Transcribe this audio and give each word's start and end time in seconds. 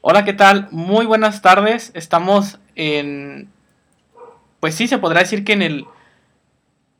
Hola, 0.00 0.24
¿qué 0.24 0.32
tal? 0.32 0.68
Muy 0.70 1.06
buenas 1.06 1.42
tardes. 1.42 1.90
Estamos 1.92 2.60
en... 2.76 3.50
Pues 4.60 4.76
sí, 4.76 4.86
se 4.86 4.98
podrá 4.98 5.20
decir 5.20 5.44
que 5.44 5.54
en 5.54 5.62
el 5.62 5.86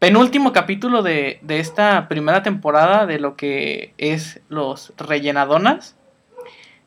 penúltimo 0.00 0.52
capítulo 0.52 1.04
de, 1.04 1.38
de 1.42 1.60
esta 1.60 2.08
primera 2.08 2.42
temporada 2.42 3.06
de 3.06 3.20
lo 3.20 3.36
que 3.36 3.94
es 3.98 4.40
los 4.48 4.92
rellenadonas. 4.96 5.94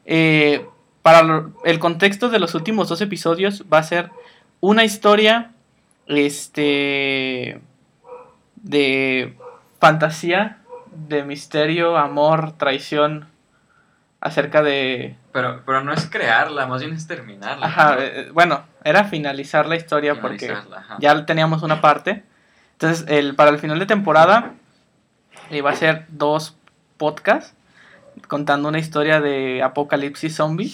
Eh, 0.05 0.67
para 1.01 1.45
el 1.63 1.79
contexto 1.79 2.29
de 2.29 2.39
los 2.39 2.55
últimos 2.55 2.89
dos 2.89 2.99
episodios 2.99 3.63
va 3.71 3.77
a 3.77 3.83
ser 3.83 4.09
una 4.59 4.83
historia 4.83 5.53
este 6.07 7.61
de 8.57 9.37
fantasía, 9.79 10.59
de 10.91 11.23
misterio, 11.23 11.95
amor, 11.95 12.57
traición 12.57 13.29
acerca 14.19 14.61
de 14.61 15.15
Pero, 15.31 15.61
pero 15.65 15.83
no 15.83 15.93
es 15.93 16.07
crearla, 16.07 16.67
más 16.67 16.81
bien 16.81 16.93
es 16.93 17.07
terminarla. 17.07 17.65
Ajá, 17.65 17.95
¿no? 17.95 18.01
eh, 18.01 18.29
bueno, 18.33 18.63
era 18.83 19.05
finalizar 19.05 19.65
la 19.65 19.75
historia 19.75 20.19
porque 20.19 20.51
ajá. 20.51 20.97
ya 20.99 21.25
teníamos 21.25 21.63
una 21.63 21.79
parte. 21.81 22.23
Entonces, 22.73 23.05
el, 23.07 23.35
para 23.35 23.51
el 23.51 23.59
final 23.59 23.79
de 23.79 23.85
temporada 23.85 24.53
iba 25.49 25.69
a 25.71 25.75
ser 25.75 26.05
dos 26.09 26.57
podcasts 26.97 27.53
contando 28.27 28.69
una 28.69 28.79
historia 28.79 29.21
de 29.21 29.63
apocalipsis 29.63 30.35
zombie. 30.35 30.73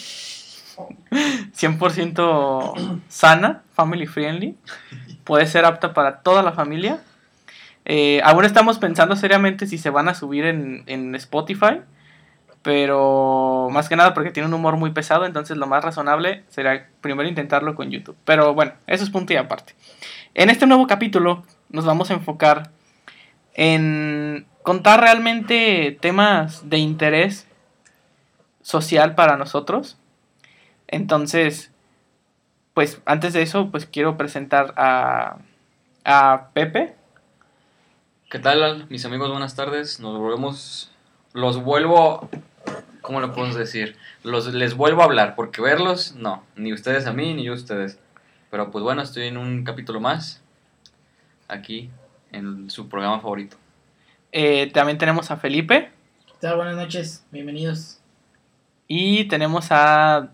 100% 1.11 3.01
sana, 3.07 3.63
family 3.73 4.05
friendly. 4.05 4.55
Puede 5.23 5.47
ser 5.47 5.65
apta 5.65 5.93
para 5.93 6.21
toda 6.21 6.43
la 6.43 6.51
familia. 6.51 7.01
Eh, 7.85 8.21
aún 8.23 8.45
estamos 8.45 8.79
pensando 8.79 9.15
seriamente 9.15 9.65
si 9.65 9.77
se 9.77 9.89
van 9.89 10.09
a 10.09 10.13
subir 10.13 10.45
en, 10.45 10.83
en 10.87 11.15
Spotify. 11.15 11.81
Pero 12.67 13.69
más 13.71 13.87
que 13.87 13.95
nada 13.95 14.13
porque 14.13 14.31
tiene 14.31 14.49
un 14.49 14.53
humor 14.53 14.75
muy 14.75 14.91
pesado, 14.91 15.25
entonces 15.25 15.55
lo 15.55 15.67
más 15.67 15.85
razonable 15.85 16.43
será 16.49 16.89
primero 16.99 17.29
intentarlo 17.29 17.75
con 17.75 17.91
YouTube. 17.91 18.17
Pero 18.25 18.53
bueno, 18.53 18.73
eso 18.87 19.05
es 19.05 19.09
punto 19.09 19.31
y 19.31 19.37
aparte. 19.37 19.73
En 20.33 20.49
este 20.49 20.67
nuevo 20.67 20.85
capítulo 20.85 21.45
nos 21.69 21.85
vamos 21.85 22.11
a 22.11 22.15
enfocar 22.15 22.71
en 23.53 24.45
contar 24.63 24.99
realmente 24.99 25.97
temas 26.01 26.69
de 26.69 26.79
interés 26.79 27.47
social 28.61 29.15
para 29.15 29.37
nosotros. 29.37 29.97
Entonces, 30.89 31.71
pues 32.73 33.01
antes 33.05 33.31
de 33.31 33.43
eso, 33.43 33.71
pues 33.71 33.85
quiero 33.85 34.17
presentar 34.17 34.73
a, 34.75 35.37
a 36.03 36.49
Pepe. 36.51 36.95
¿Qué 38.29 38.39
tal, 38.39 38.87
mis 38.89 39.05
amigos? 39.05 39.31
Buenas 39.31 39.55
tardes. 39.55 40.01
Nos 40.01 40.19
volvemos. 40.19 40.91
Los 41.31 41.63
vuelvo. 41.63 42.29
¿Cómo 43.07 43.21
lo 43.21 43.33
podemos 43.33 43.55
decir? 43.55 43.95
Los, 44.23 44.53
les 44.53 44.75
vuelvo 44.75 45.01
a 45.01 45.05
hablar, 45.05 45.33
porque 45.35 45.61
verlos, 45.61 46.15
no. 46.17 46.43
Ni 46.57 46.73
ustedes 46.73 47.07
a 47.07 47.13
mí, 47.13 47.33
ni 47.33 47.45
yo 47.45 47.53
a 47.53 47.55
ustedes. 47.55 47.97
Pero 48.51 48.69
pues 48.69 48.83
bueno, 48.83 49.01
estoy 49.01 49.27
en 49.27 49.37
un 49.37 49.63
capítulo 49.63 50.01
más. 50.01 50.41
Aquí, 51.47 51.89
en 52.33 52.69
su 52.69 52.89
programa 52.89 53.21
favorito. 53.21 53.55
Eh, 54.33 54.69
también 54.73 54.97
tenemos 54.97 55.31
a 55.31 55.37
Felipe. 55.37 55.89
¿Qué 56.25 56.33
tal? 56.41 56.57
Buenas 56.57 56.75
noches, 56.75 57.25
bienvenidos. 57.31 58.01
Y 58.89 59.23
tenemos 59.29 59.67
a 59.71 60.29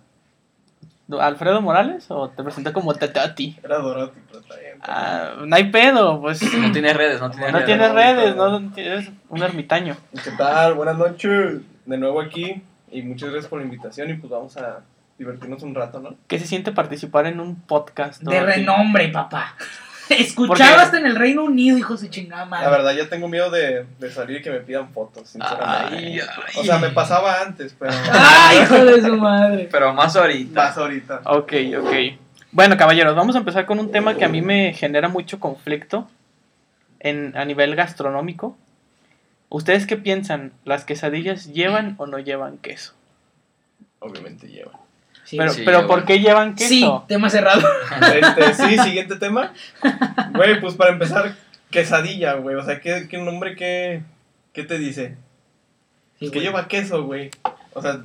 Alfredo 1.19 1.61
Morales, 1.61 2.09
o 2.09 2.29
te 2.29 2.41
presenté 2.41 2.73
como 2.73 2.95
Tatati. 2.95 3.55
Era 3.63 3.77
Dorothy, 3.77 4.19
pero 4.27 4.39
está 4.39 4.55
bien. 4.57 4.79
Ah, 4.81 5.33
no 5.45 5.55
hay 5.55 5.65
pedo, 5.69 6.19
pues 6.21 6.41
No 6.57 6.71
tiene 6.71 6.91
redes, 6.95 7.21
no 7.21 7.29
tiene 7.29 7.51
no 7.51 7.59
redes. 7.59 7.65
tienes 7.67 7.93
redes, 7.93 8.35
no 8.35 8.71
eres 8.75 9.11
un 9.29 9.43
ermitaño. 9.43 9.95
¿Qué 10.23 10.31
tal? 10.31 10.73
Buenas 10.73 10.97
noches. 10.97 11.61
De 11.85 11.97
nuevo 11.97 12.21
aquí. 12.21 12.61
Y 12.91 13.01
muchas 13.01 13.29
gracias 13.29 13.49
por 13.49 13.59
la 13.59 13.65
invitación. 13.65 14.09
Y 14.09 14.13
pues 14.15 14.31
vamos 14.31 14.55
a 14.57 14.81
divertirnos 15.17 15.63
un 15.63 15.75
rato, 15.75 15.99
¿no? 15.99 16.15
¿Qué 16.27 16.39
se 16.39 16.47
siente 16.47 16.71
participar 16.71 17.25
en 17.27 17.39
un 17.39 17.55
podcast? 17.55 18.21
De 18.21 18.41
renombre, 18.41 19.09
papá. 19.09 19.55
Escuchado 20.09 20.81
hasta 20.81 20.99
en 20.99 21.05
el 21.05 21.15
Reino 21.15 21.43
Unido, 21.43 21.77
hijo 21.77 21.95
de 21.95 22.09
chingada 22.09 22.45
madre. 22.45 22.65
La 22.65 22.71
verdad, 22.71 22.93
ya 22.93 23.07
tengo 23.07 23.27
miedo 23.27 23.49
de, 23.49 23.85
de 23.99 24.11
salir 24.11 24.37
y 24.37 24.41
que 24.41 24.51
me 24.51 24.59
pidan 24.59 24.89
fotos, 24.89 25.29
sinceramente. 25.29 25.95
Ay, 25.95 26.19
O 26.57 26.63
sea, 26.63 26.77
me 26.77 26.89
pasaba 26.89 27.41
antes, 27.41 27.75
pero. 27.77 27.91
¡Ay, 28.11 28.59
hijo 28.63 28.83
de 28.83 29.01
su 29.01 29.15
madre! 29.17 29.69
Pero 29.71 29.93
más 29.93 30.15
ahorita. 30.15 30.65
Más 30.65 30.77
ahorita. 30.77 31.21
Ok, 31.25 31.53
ok. 31.79 31.93
Bueno, 32.51 32.77
caballeros, 32.77 33.15
vamos 33.15 33.35
a 33.35 33.39
empezar 33.39 33.65
con 33.65 33.79
un 33.79 33.91
tema 33.91 34.15
que 34.15 34.25
a 34.25 34.29
mí 34.29 34.41
me 34.41 34.73
genera 34.73 35.07
mucho 35.07 35.39
conflicto 35.39 36.07
en, 36.99 37.35
a 37.35 37.45
nivel 37.45 37.75
gastronómico. 37.75 38.57
¿Ustedes 39.53 39.85
qué 39.85 39.97
piensan? 39.97 40.51
¿Las 40.65 40.83
quesadillas 40.83 41.53
llevan 41.53 41.93
o 41.99 42.07
no 42.07 42.17
llevan 42.17 42.57
queso? 42.57 42.93
Obviamente 43.99 44.47
lleva. 44.47 44.71
Sí, 45.25 45.37
pero, 45.37 45.53
sí, 45.53 45.61
pero 45.63 45.81
llevan. 45.81 45.87
¿por 45.87 46.05
qué 46.05 46.19
llevan 46.19 46.57
sí, 46.57 46.79
queso? 46.79 47.05
tema 47.07 47.29
cerrado. 47.29 47.61
Este, 48.15 48.53
sí, 48.55 48.79
siguiente 48.79 49.15
tema. 49.17 49.53
Güey, 50.33 50.59
pues 50.59 50.73
para 50.73 50.93
empezar, 50.93 51.35
quesadilla, 51.69 52.33
güey. 52.33 52.55
O 52.55 52.63
sea, 52.65 52.81
¿qué, 52.81 53.07
qué 53.07 53.19
nombre, 53.19 53.55
qué, 53.55 54.01
qué 54.53 54.63
te 54.63 54.79
dice? 54.79 55.17
Sí, 56.17 56.31
que 56.31 56.39
lleva 56.39 56.67
queso, 56.67 57.03
güey. 57.03 57.29
O 57.73 57.81
sea, 57.83 58.01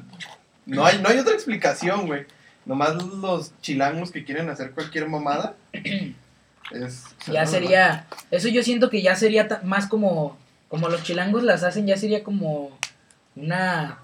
no 0.67 0.85
hay, 0.85 0.99
no 0.99 1.09
hay 1.09 1.17
otra 1.17 1.33
explicación, 1.33 2.07
güey. 2.07 2.27
Nomás 2.67 3.03
los 3.03 3.59
chilangos 3.63 4.11
que 4.11 4.23
quieren 4.23 4.51
hacer 4.51 4.73
cualquier 4.73 5.09
mamada. 5.09 5.55
Es, 6.71 7.07
Ya 7.33 7.47
sería. 7.47 8.05
Eso 8.31 8.49
yo 8.49 8.63
siento 8.63 8.91
que 8.91 9.01
ya 9.01 9.17
sería 9.17 9.49
más 9.65 9.87
como. 9.87 10.37
Como 10.69 10.89
los 10.89 11.03
chilangos 11.03 11.43
las 11.43 11.65
hacen, 11.65 11.87
ya 11.87 11.97
sería 11.97 12.23
como 12.23 12.71
una 13.37 13.99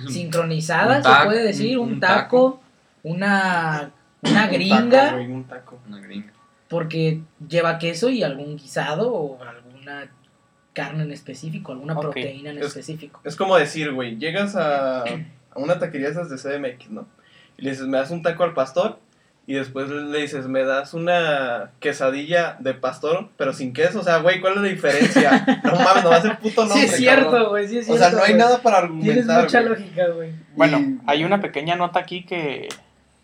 un- 0.00 0.10
sincronizada, 0.12 0.98
un 0.98 1.02
se 1.02 1.08
taco, 1.08 1.24
puede 1.26 1.42
decir, 1.44 1.78
un- 1.78 2.00
taco, 2.00 2.60
una, 3.02 3.90
una 4.22 4.44
Un 4.46 4.50
gringa, 4.52 4.90
taco, 4.90 5.16
güey, 5.16 5.30
un 5.32 5.44
taco. 5.44 5.78
Una 5.88 5.98
gringa. 6.00 6.32
porque 6.68 7.20
lleva 7.48 7.78
queso 7.78 8.08
y 8.10 8.22
algún 8.24 8.56
guisado 8.56 9.12
o 9.12 9.40
alguna 9.42 10.08
carne 10.72 11.04
en 11.04 11.12
específico, 11.12 11.70
alguna 11.72 11.94
proteína 11.98 12.50
en 12.50 12.58
Es- 12.58 12.66
específico. 12.68 13.20
Es 13.22 13.36
como 13.36 13.56
decir, 13.56 13.92
güey, 13.92 14.16
llegas 14.18 14.56
a, 14.56 15.02
a 15.02 15.04
una 15.56 15.78
taquería 15.78 16.08
esas 16.08 16.28
de 16.30 16.36
CDMX, 16.38 16.90
¿no? 16.90 17.06
Y 17.56 17.62
le 17.62 17.70
dices, 17.70 17.86
me 17.86 17.98
das 17.98 18.10
un 18.10 18.22
taco 18.22 18.42
al 18.42 18.54
pastor. 18.54 18.98
Y 19.46 19.54
después 19.54 19.90
le 19.90 20.20
dices, 20.20 20.46
me 20.48 20.64
das 20.64 20.94
una 20.94 21.70
quesadilla 21.78 22.56
de 22.60 22.72
pastor, 22.72 23.28
pero 23.36 23.52
sin 23.52 23.74
queso. 23.74 24.00
O 24.00 24.02
sea, 24.02 24.18
güey, 24.18 24.40
¿cuál 24.40 24.54
es 24.54 24.60
la 24.62 24.68
diferencia? 24.68 25.60
No 25.64 25.72
mames, 25.80 26.02
no 26.04 26.10
va 26.10 26.16
a 26.16 26.22
ser 26.22 26.38
puto 26.38 26.62
nombre. 26.64 26.80
sí, 26.80 26.86
es 26.86 26.96
cierto, 26.96 27.50
güey, 27.50 27.68
sí 27.68 27.78
es 27.78 27.84
O 27.90 27.96
cierto. 27.96 28.04
sea, 28.10 28.18
no 28.18 28.24
hay 28.24 28.34
nada 28.34 28.62
para 28.62 28.80
Tienes 28.88 29.28
argumentar. 29.28 29.42
mucha 29.42 29.60
güey. 29.60 29.70
lógica, 29.72 30.06
güey. 30.08 30.30
Bueno, 30.56 30.78
Y- 30.80 30.98
hay 31.06 31.24
una 31.24 31.40
pequeña 31.42 31.76
nota 31.76 31.98
aquí 32.00 32.24
que... 32.24 32.68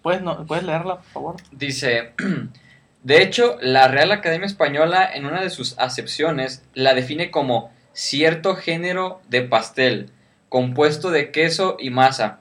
¿Puedes, 0.02 0.20
no, 0.22 0.44
¿puedes 0.46 0.64
leerla, 0.64 0.96
por 0.96 1.04
favor? 1.06 1.36
Dice, 1.52 2.12
de 3.02 3.22
hecho, 3.22 3.56
la 3.62 3.88
Real 3.88 4.12
Academia 4.12 4.46
Española 4.46 5.08
en 5.12 5.24
una 5.26 5.40
de 5.40 5.50
sus 5.50 5.78
acepciones 5.78 6.62
la 6.74 6.92
define 6.94 7.30
como 7.30 7.72
cierto 7.92 8.56
género 8.56 9.20
de 9.28 9.42
pastel, 9.42 10.10
compuesto 10.50 11.10
de 11.10 11.30
queso 11.30 11.76
y 11.78 11.90
masa, 11.90 12.40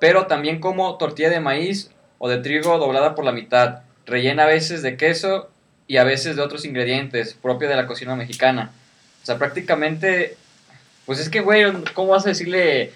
pero 0.00 0.26
también 0.26 0.58
como 0.60 0.96
tortilla 0.96 1.30
de 1.30 1.40
maíz 1.40 1.90
o 2.24 2.28
de 2.28 2.38
trigo 2.38 2.78
doblada 2.78 3.16
por 3.16 3.24
la 3.24 3.32
mitad, 3.32 3.80
rellena 4.06 4.44
a 4.44 4.46
veces 4.46 4.80
de 4.82 4.96
queso 4.96 5.50
y 5.88 5.96
a 5.96 6.04
veces 6.04 6.36
de 6.36 6.42
otros 6.42 6.64
ingredientes, 6.64 7.34
propio 7.34 7.68
de 7.68 7.74
la 7.74 7.88
cocina 7.88 8.14
mexicana. 8.14 8.70
O 9.24 9.26
sea, 9.26 9.38
prácticamente, 9.38 10.36
pues 11.04 11.18
es 11.18 11.28
que, 11.28 11.40
güey, 11.40 11.64
¿cómo 11.94 12.10
vas 12.10 12.24
a 12.24 12.28
decirle 12.28 12.92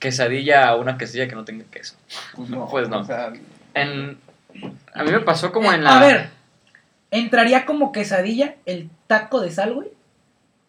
quesadilla 0.00 0.66
a 0.66 0.74
una 0.74 0.98
quesadilla 0.98 1.28
que 1.28 1.36
no 1.36 1.44
tenga 1.44 1.66
queso? 1.70 1.94
Pues 2.34 2.50
no. 2.50 2.66
Pues 2.70 2.88
no. 2.88 2.98
O 2.98 3.04
sea, 3.04 3.32
En, 3.74 4.18
a 4.92 5.04
mí 5.04 5.12
me 5.12 5.20
pasó 5.20 5.52
como 5.52 5.72
en 5.72 5.84
la... 5.84 5.96
A 5.96 6.04
ver, 6.04 6.30
¿entraría 7.12 7.64
como 7.64 7.92
quesadilla 7.92 8.56
el 8.66 8.90
taco 9.06 9.40
de 9.40 9.52
sal, 9.52 9.74
güey? 9.74 9.88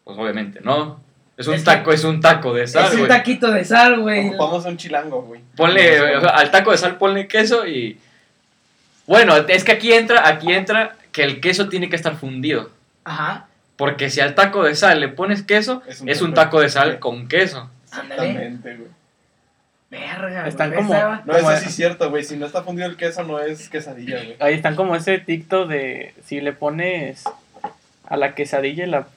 Pues 0.04 0.16
obviamente, 0.16 0.62
¿no? 0.62 1.00
Es 1.40 1.48
un 1.48 1.54
Es 1.56 1.62
que- 1.62 1.66
taco, 1.66 1.94
es 1.94 2.04
un 2.04 2.20
taco 2.20 2.54
de 2.54 2.68
sal, 2.68 2.92
es 2.94 3.00
un 3.00 3.08
taquito 3.08 3.50
de 3.50 3.64
sal, 3.64 4.02
güey. 4.02 4.28
ocupamos 4.28 4.66
un 4.66 4.76
chilango, 4.78 5.22
güey. 5.22 5.40
Ponle, 5.56 6.18
o 6.18 6.22
sea, 6.22 6.30
al 6.32 6.52
taco 6.52 6.72
de 6.72 6.78
sal 6.78 6.98
ponle 6.98 7.28
queso 7.28 7.66
y... 7.66 7.98
Bueno, 9.08 9.36
es 9.38 9.64
que 9.64 9.72
aquí 9.72 9.94
entra, 9.94 10.28
aquí 10.28 10.52
entra 10.54 10.96
que 11.14 11.24
el 11.24 11.40
queso 11.40 11.70
tiene 11.70 11.90
que 11.90 11.96
estar 11.96 12.16
fundido. 12.18 12.70
Ajá, 13.06 13.48
Porque 13.78 14.10
si 14.10 14.20
al 14.20 14.36
taco 14.36 14.64
de 14.64 14.76
sal 14.76 15.00
le 15.00 15.08
pones 15.08 15.42
queso, 15.42 15.82
es 15.88 16.22
un, 16.22 16.34
taco 16.34 16.60
de 16.60 16.70
sal 16.70 17.00
con 17.00 17.28
queso. 17.30 17.70
Exactamente, 17.86 18.76
güey. 18.76 18.90
Verga, 19.90 20.46
Están 20.48 20.70
güey, 20.72 20.82
como- 20.82 20.94
esa- 20.94 21.24
No, 21.26 21.34
Como 21.34 21.38
eso 21.38 21.52
es- 21.54 21.60
sí 21.62 21.70
es 21.70 21.76
cierto, 21.76 22.10
güey. 22.12 22.24
Si 22.24 22.36
no 22.36 22.46
está 22.46 22.62
fundido 22.64 22.88
el 22.88 22.98
queso, 22.98 23.24
no 23.24 23.40
es 23.40 23.70
quesadilla, 23.70 24.18
güey. 24.18 24.36
Ahí 24.40 24.54
están 24.54 24.76
como 24.76 24.96
ese 24.96 25.18
TikTok 25.18 25.68
de... 25.70 26.14
Si 26.26 26.42
le 26.42 26.52
pones 26.54 27.24
a 28.08 28.18
la 28.18 28.36
quesadilla 28.36 28.84
y 28.84 28.90
la 28.90 29.08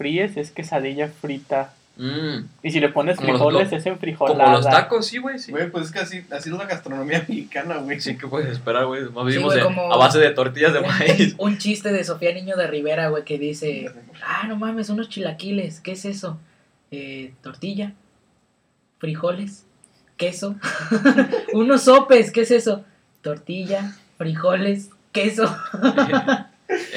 fríes, 0.00 0.38
es 0.38 0.50
quesadilla 0.50 1.08
frita. 1.08 1.74
Mm, 1.98 2.46
Y 2.62 2.70
si 2.70 2.80
le 2.80 2.88
pones 2.88 3.18
Como 3.18 3.28
frijoles, 3.28 3.70
es 3.74 3.84
en 3.84 3.98
frijolada. 3.98 4.44
como 4.44 4.56
los 4.56 4.64
tacos, 4.64 5.06
sí, 5.06 5.18
güey, 5.18 5.38
sí. 5.38 5.50
Güey, 5.52 5.70
pues 5.70 5.84
es 5.88 5.92
que 5.92 5.98
así, 5.98 6.24
así 6.30 6.48
es 6.48 6.56
la 6.56 6.64
gastronomía 6.64 7.18
mexicana, 7.28 7.76
güey. 7.76 8.00
Sí, 8.00 8.16
¿qué 8.16 8.26
puedes 8.26 8.48
esperar, 8.50 8.86
güey? 8.86 9.02
Más 9.10 9.24
Sí, 9.26 9.32
vivimos 9.32 9.52
güey, 9.52 9.62
como- 9.62 9.92
a 9.92 9.98
base 9.98 10.18
de 10.18 10.30
tortillas 10.30 10.72
de 10.72 10.78
un, 10.78 10.86
maíz. 10.86 11.34
un 11.36 11.58
chiste 11.58 11.92
de 11.92 12.02
Sofía 12.02 12.32
Niño 12.32 12.56
de 12.56 12.66
Rivera, 12.66 13.08
güey, 13.08 13.24
que 13.24 13.38
dice, 13.38 13.90
ah, 14.26 14.46
no 14.48 14.56
mames, 14.56 14.88
unos 14.88 15.10
chilaquiles, 15.10 15.80
¿qué 15.80 15.92
es 15.92 16.06
eso? 16.06 16.38
Eh, 16.90 17.34
tortilla, 17.42 17.92
frijoles, 18.98 19.66
queso. 20.16 20.56
Unos 21.52 21.82
sopes, 21.84 22.30
¿qué 22.30 22.42
es 22.42 22.50
eso? 22.50 22.84
Tortilla, 23.22 23.94
frijoles, 24.16 24.88
queso. 25.12 25.54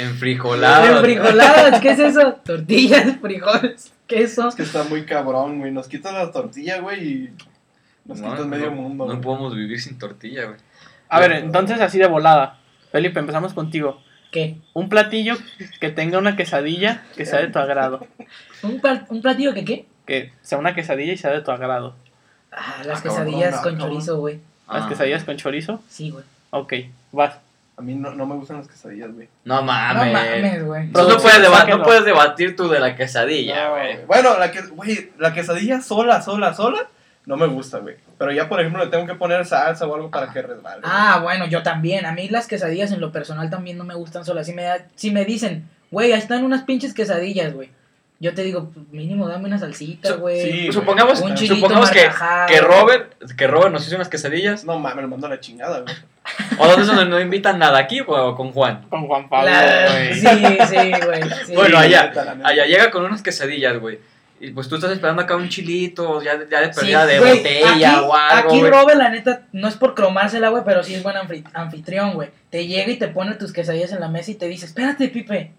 Enfrijolado. 0.03 0.97
Enfrijoladas, 0.97 1.81
¿qué 1.81 1.91
es 1.91 1.99
eso? 1.99 2.33
Tortillas, 2.45 3.17
frijoles, 3.21 3.93
queso. 4.07 4.47
Es 4.49 4.55
que 4.55 4.63
está 4.63 4.83
muy 4.85 5.05
cabrón, 5.05 5.59
güey. 5.59 5.71
Nos 5.71 5.87
quitan 5.87 6.13
la 6.15 6.31
tortilla, 6.31 6.79
güey, 6.79 7.07
y 7.07 7.29
nos 8.05 8.19
No, 8.19 8.31
quitan 8.31 8.49
medio 8.49 8.67
no- 8.67 8.75
mundo. 8.77 9.05
No 9.05 9.11
güey. 9.11 9.21
podemos 9.21 9.55
vivir 9.55 9.79
sin 9.81 9.97
tortilla, 9.97 10.45
güey. 10.45 10.57
A 11.09 11.19
ver, 11.19 11.31
entonces 11.33 11.79
así 11.81 11.97
de 11.99 12.07
volada. 12.07 12.57
Felipe, 12.91 13.19
empezamos 13.19 13.53
contigo. 13.53 14.01
¿Qué? 14.31 14.57
Un 14.73 14.89
platillo 14.89 15.35
que 15.79 15.89
tenga 15.89 16.17
una 16.17 16.35
quesadilla 16.35 17.03
que 17.15 17.25
sea 17.25 17.39
de 17.39 17.47
tu 17.49 17.59
agrado. 17.59 18.07
¿Un, 18.63 18.81
un 19.09 19.21
platillo 19.21 19.53
que 19.53 19.63
qué? 19.63 19.85
Que 20.07 20.33
sea 20.41 20.57
una 20.57 20.73
quesadilla 20.73 21.13
y 21.13 21.17
sea 21.17 21.31
de 21.31 21.41
tu 21.41 21.51
agrado. 21.51 21.95
Ah, 22.51 22.81
las 22.85 22.99
Ah, 22.99 23.03
quesadillas 23.03 23.55
ah, 23.55 23.61
con 23.61 23.73
cabrón. 23.77 23.91
chorizo, 23.91 24.17
güey. 24.17 24.39
Las 24.71 24.85
Ah. 24.85 24.89
quesadillas 24.89 25.23
con 25.23 25.37
chorizo. 25.37 25.81
Sí, 25.87 26.09
güey. 26.09 26.23
Ok, 26.49 26.73
vas. 27.11 27.35
A 27.75 27.81
mí 27.81 27.95
no, 27.95 28.13
no 28.13 28.25
me 28.27 28.35
gustan 28.35 28.57
las 28.57 28.67
quesadillas, 28.67 29.11
güey. 29.13 29.27
No 29.45 29.55
No 29.55 29.63
mames. 29.63 30.13
mames, 30.13 30.63
güey. 30.65 30.87
No, 30.89 31.07
puedes 31.17 31.41
deba- 31.41 31.57
sáquenlo. 31.59 31.77
no 31.79 31.83
puedes 31.83 32.05
debatir 32.05 32.55
tú 32.55 32.67
de 32.69 32.79
la 32.79 32.95
quesadilla, 32.95 33.69
güey. 33.69 34.05
Bueno, 34.05 34.37
la 34.37 34.51
que, 34.51 34.61
güey, 34.61 35.11
la 35.17 35.33
quesadilla 35.33 35.81
sola, 35.81 36.21
sola, 36.21 36.53
sola, 36.53 36.87
no 37.25 37.35
me 37.35 37.47
gusta, 37.47 37.79
güey. 37.79 37.95
Pero 38.19 38.31
ya, 38.31 38.47
por 38.47 38.59
ejemplo, 38.59 38.83
le 38.83 38.91
tengo 38.91 39.07
que 39.07 39.15
poner 39.15 39.43
salsa 39.45 39.87
o 39.87 39.95
algo 39.95 40.11
para 40.11 40.31
que 40.31 40.41
resbale. 40.43 40.81
Ah, 40.85 41.19
bueno, 41.23 41.47
yo 41.47 41.63
también. 41.63 42.05
A 42.05 42.11
mí 42.11 42.29
las 42.29 42.47
quesadillas 42.47 42.91
en 42.91 43.01
lo 43.01 43.11
personal 43.11 43.49
también 43.49 43.77
no 43.77 43.83
me 43.85 43.95
gustan 43.95 44.23
solas. 44.23 44.45
Si 44.45 44.53
me, 44.53 44.63
da- 44.63 44.85
si 44.95 45.09
me 45.09 45.25
dicen, 45.25 45.67
güey, 45.89 46.11
ahí 46.13 46.19
están 46.19 46.43
unas 46.43 46.63
pinches 46.63 46.93
quesadillas, 46.93 47.53
güey. 47.53 47.71
Yo 48.23 48.33
te 48.33 48.41
digo, 48.41 48.69
pues, 48.73 48.87
mínimo 48.91 49.27
dame 49.27 49.47
una 49.47 49.57
salsita, 49.59 50.13
güey. 50.13 50.41
sí, 50.41 50.71
supongamos 50.71 51.19
Un 51.19 51.35
chilito 51.35 51.55
supongamos 51.55 51.91
que, 51.91 52.09
que 52.47 52.61
Robert 52.61 53.13
que 53.37 53.47
Robert 53.47 53.71
nos 53.73 53.85
hizo 53.85 53.97
unas 53.97 54.07
quesadillas. 54.07 54.63
No 54.63 54.79
mames, 54.79 55.03
me 55.03 55.07
mando 55.07 55.27
a 55.27 55.29
la 55.31 55.39
chingada, 55.41 55.81
güey. 55.81 55.93
O 56.57 56.65
nosotros 56.65 56.87
no, 56.95 57.03
no 57.05 57.19
invitan 57.19 57.59
nada 57.59 57.77
aquí 57.79 57.99
o 57.99 58.35
con 58.35 58.53
Juan. 58.53 58.85
Con 58.89 59.07
Juan 59.07 59.27
Pablo. 59.27 59.51
La- 59.51 59.91
güey. 59.91 60.13
Sí, 60.19 60.27
sí, 60.69 60.91
güey. 61.05 61.21
sí. 61.45 61.53
Bueno, 61.53 61.79
Sí, 61.79 61.85
allá, 61.85 62.13
allá 62.45 62.65
llega 62.65 62.91
con 62.91 63.03
unas 63.03 63.21
quesadillas, 63.21 63.77
güey. 63.79 63.99
Y 64.39 64.51
pues 64.51 64.67
tú 64.69 64.75
estás 64.75 64.91
esperando 64.91 65.21
acá 65.21 65.35
un 65.35 65.47
chilito, 65.49 66.21
ya, 66.21 66.33
ya 66.49 66.61
de 66.61 66.73
Sí, 66.73 66.79
perdida 66.79 67.05
de 67.05 67.19
güey, 67.19 67.37
botella 67.37 67.71
aquí, 67.71 67.83
o 68.05 68.13
algo, 68.15 68.49
Aquí. 68.49 68.61
Robert, 68.63 68.97
la 68.97 69.09
neta, 69.09 69.41
no 69.53 69.67
es 69.67 69.75
por 69.75 69.95
cromársela, 69.95 70.49
güey, 70.49 70.63
pero 70.65 70.83
sí 70.83 70.95
es 70.95 71.03
buen 71.03 71.15
anfi- 71.15 71.45
anfitrión, 71.53 72.13
güey. 72.13 72.29
Te 72.49 72.67
llega 72.67 72.89
y 72.91 72.97
te 72.97 73.07
pone 73.09 73.35
tus 73.35 73.51
quesadillas 73.53 73.91
en 73.93 73.99
la 74.01 74.07
mesa 74.09 74.31
y 74.31 74.35
te 74.35 74.47
dice, 74.47 74.65
espérate, 74.65 75.07
Pipe, 75.09 75.51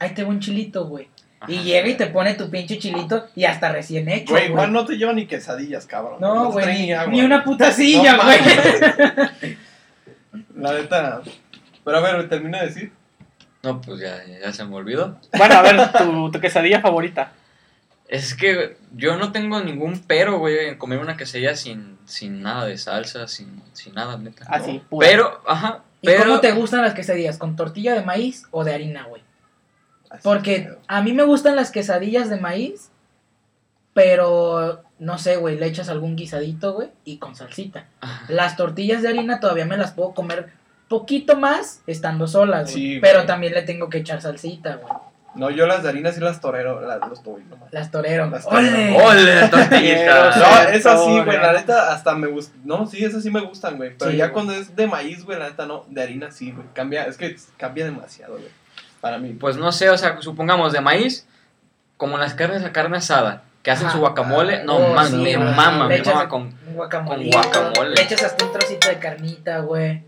ahí 0.00 0.10
te 0.14 0.22
va 0.24 0.30
un 0.30 0.40
chilito, 0.40 0.86
güey. 0.86 1.08
Y 1.48 1.62
llega 1.62 1.88
y 1.88 1.94
te 1.94 2.06
pone 2.06 2.34
tu 2.34 2.50
pinche 2.50 2.78
chilito 2.78 3.28
y 3.34 3.44
hasta 3.44 3.72
recién 3.72 4.08
hecho, 4.08 4.32
Güey. 4.32 4.50
Juan 4.50 4.72
no 4.72 4.84
te 4.84 4.96
lleva 4.96 5.12
ni 5.12 5.26
quesadillas, 5.26 5.86
cabrón. 5.86 6.20
No, 6.20 6.52
güey, 6.52 6.92
ni, 7.08 7.22
una 7.22 7.42
puta 7.42 7.72
silla, 7.72 8.16
güey. 8.16 9.56
La 10.56 10.72
neta. 10.74 11.22
Pero 11.84 11.96
a 11.96 12.00
ver, 12.00 12.28
termina 12.28 12.60
de 12.60 12.66
decir. 12.66 12.92
No, 13.62 13.80
pues 13.80 14.00
ya, 14.00 14.22
ya 14.40 14.52
se 14.52 14.64
me 14.64 14.74
olvidó. 14.74 15.18
Bueno, 15.36 15.54
a 15.54 15.62
ver, 15.62 15.92
tu, 15.92 16.30
tu 16.30 16.40
quesadilla 16.40 16.80
favorita. 16.80 17.32
Es 18.08 18.34
que 18.34 18.76
yo 18.94 19.16
no 19.16 19.32
tengo 19.32 19.60
ningún 19.60 20.02
pero, 20.06 20.38
güey, 20.38 20.68
en 20.68 20.78
comer 20.78 20.98
una 20.98 21.16
quesadilla 21.16 21.56
sin, 21.56 21.96
sin 22.04 22.42
nada 22.42 22.66
de 22.66 22.76
salsa, 22.76 23.26
sin, 23.26 23.62
sin 23.72 23.94
nada, 23.94 24.18
neta. 24.18 24.44
Así, 24.48 24.82
pura. 24.90 25.08
Pero, 25.08 25.42
ajá, 25.46 25.82
¿Y 26.02 26.06
pero... 26.06 26.24
cómo 26.24 26.40
te 26.40 26.52
gustan 26.52 26.82
las 26.82 26.94
quesadillas? 26.94 27.38
¿Con 27.38 27.56
tortilla 27.56 27.94
de 27.94 28.02
maíz 28.02 28.44
o 28.50 28.64
de 28.64 28.74
harina, 28.74 29.04
güey? 29.04 29.22
Así 30.12 30.20
Porque 30.22 30.76
a 30.86 31.02
mí 31.02 31.12
me 31.12 31.22
gustan 31.24 31.56
las 31.56 31.70
quesadillas 31.70 32.28
de 32.30 32.38
maíz, 32.38 32.90
pero 33.94 34.82
no 34.98 35.18
sé, 35.18 35.36
güey, 35.36 35.58
le 35.58 35.66
echas 35.66 35.88
algún 35.88 36.16
guisadito, 36.16 36.74
güey, 36.74 36.88
y 37.04 37.18
con 37.18 37.34
salsita. 37.34 37.86
Ajá. 38.00 38.24
Las 38.28 38.56
tortillas 38.56 39.02
de 39.02 39.08
harina 39.08 39.40
todavía 39.40 39.66
me 39.66 39.76
las 39.76 39.92
puedo 39.92 40.12
comer 40.14 40.50
poquito 40.88 41.36
más 41.36 41.82
estando 41.86 42.26
solas, 42.26 42.64
güey. 42.64 42.74
Sí, 42.74 42.88
güey. 42.88 43.00
pero 43.00 43.24
también 43.26 43.54
le 43.54 43.62
tengo 43.62 43.88
que 43.88 43.98
echar 43.98 44.20
salsita, 44.20 44.76
güey. 44.76 44.92
No, 45.34 45.48
yo 45.48 45.66
las 45.66 45.82
de 45.82 45.88
harina 45.88 46.12
sí 46.12 46.20
las 46.20 46.42
torero, 46.42 46.82
las, 46.86 47.00
los 47.08 47.22
toy 47.22 47.42
nomás. 47.48 47.72
Las 47.72 47.90
torero. 47.90 48.26
Las 48.28 48.44
torero. 48.46 48.68
¡Ole! 48.68 49.02
¡Ole! 49.02 49.40
Sí, 49.70 49.92
No, 50.38 50.70
es 50.70 50.84
así, 50.84 51.20
güey, 51.24 51.38
la 51.38 51.54
neta 51.54 51.94
hasta 51.94 52.14
me 52.14 52.26
gusta. 52.26 52.54
No, 52.64 52.86
sí, 52.86 53.02
esas 53.02 53.22
sí 53.22 53.30
me 53.30 53.40
gustan, 53.40 53.78
güey. 53.78 53.96
Pero 53.96 54.10
Sí, 54.10 54.18
ya 54.18 54.26
güey. 54.26 54.34
cuando 54.34 54.52
es 54.52 54.76
de 54.76 54.86
maíz, 54.86 55.24
güey, 55.24 55.38
la 55.38 55.48
neta 55.48 55.64
no. 55.64 55.86
De 55.88 56.02
harina 56.02 56.30
sí, 56.30 56.52
güey. 56.52 56.66
Cambia, 56.74 57.04
es 57.04 57.16
que 57.16 57.34
cambia 57.56 57.86
demasiado, 57.86 58.34
güey. 58.34 58.48
Para 59.02 59.18
mí. 59.18 59.34
Pues 59.34 59.58
no 59.58 59.70
sé, 59.72 59.90
o 59.90 59.98
sea, 59.98 60.22
supongamos 60.22 60.72
de 60.72 60.80
maíz, 60.80 61.26
como 61.98 62.16
las 62.16 62.32
carnes, 62.32 62.62
la 62.62 62.72
carne 62.72 62.96
asada, 62.96 63.42
que 63.62 63.70
hacen 63.70 63.88
Ajá. 63.88 63.96
su 63.96 64.00
guacamole, 64.00 64.64
no 64.64 64.76
Oh, 64.76 64.94
mames, 64.94 65.10
sí, 65.10 65.16
me 65.16 65.36
güey. 65.36 65.48
mama, 65.54 65.86
me 65.88 66.00
mama 66.02 66.20
a- 66.22 66.28
con... 66.30 66.54
Guacamole. 66.72 67.30
Con 67.30 67.42
guacamole. 67.42 67.90
Le 67.96 68.02
echas 68.02 68.22
hasta 68.22 68.46
un 68.46 68.52
trocito 68.52 68.88
de 68.88 68.98
carnita, 68.98 69.58
güey. 69.58 70.02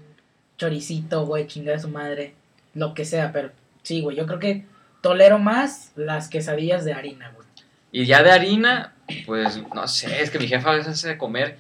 Choricito, 0.57 1.27
güey, 1.27 1.47
chingada 1.47 1.79
su 1.79 1.89
madre. 1.89 2.35
Lo 2.73 2.95
que 2.95 3.05
sea, 3.05 3.31
pero 3.33 3.51
sí, 3.83 4.01
güey, 4.01 4.17
yo 4.17 4.25
creo 4.27 4.39
que 4.39 4.65
tolero 5.03 5.39
más 5.39 5.91
las 5.97 6.29
quesadillas 6.29 6.85
de 6.87 6.95
harina, 6.95 7.31
güey. 7.35 7.47
Y 7.93 8.07
ya 8.07 8.23
de 8.23 8.31
harina, 8.33 8.93
pues 9.27 9.61
no 9.75 9.87
sé, 9.87 10.23
es 10.23 10.31
que 10.31 10.39
mi 10.39 10.47
jefa 10.49 10.71
a 10.71 10.75
veces 10.75 10.95
hace 10.95 11.09
de 11.09 11.19
comer 11.19 11.59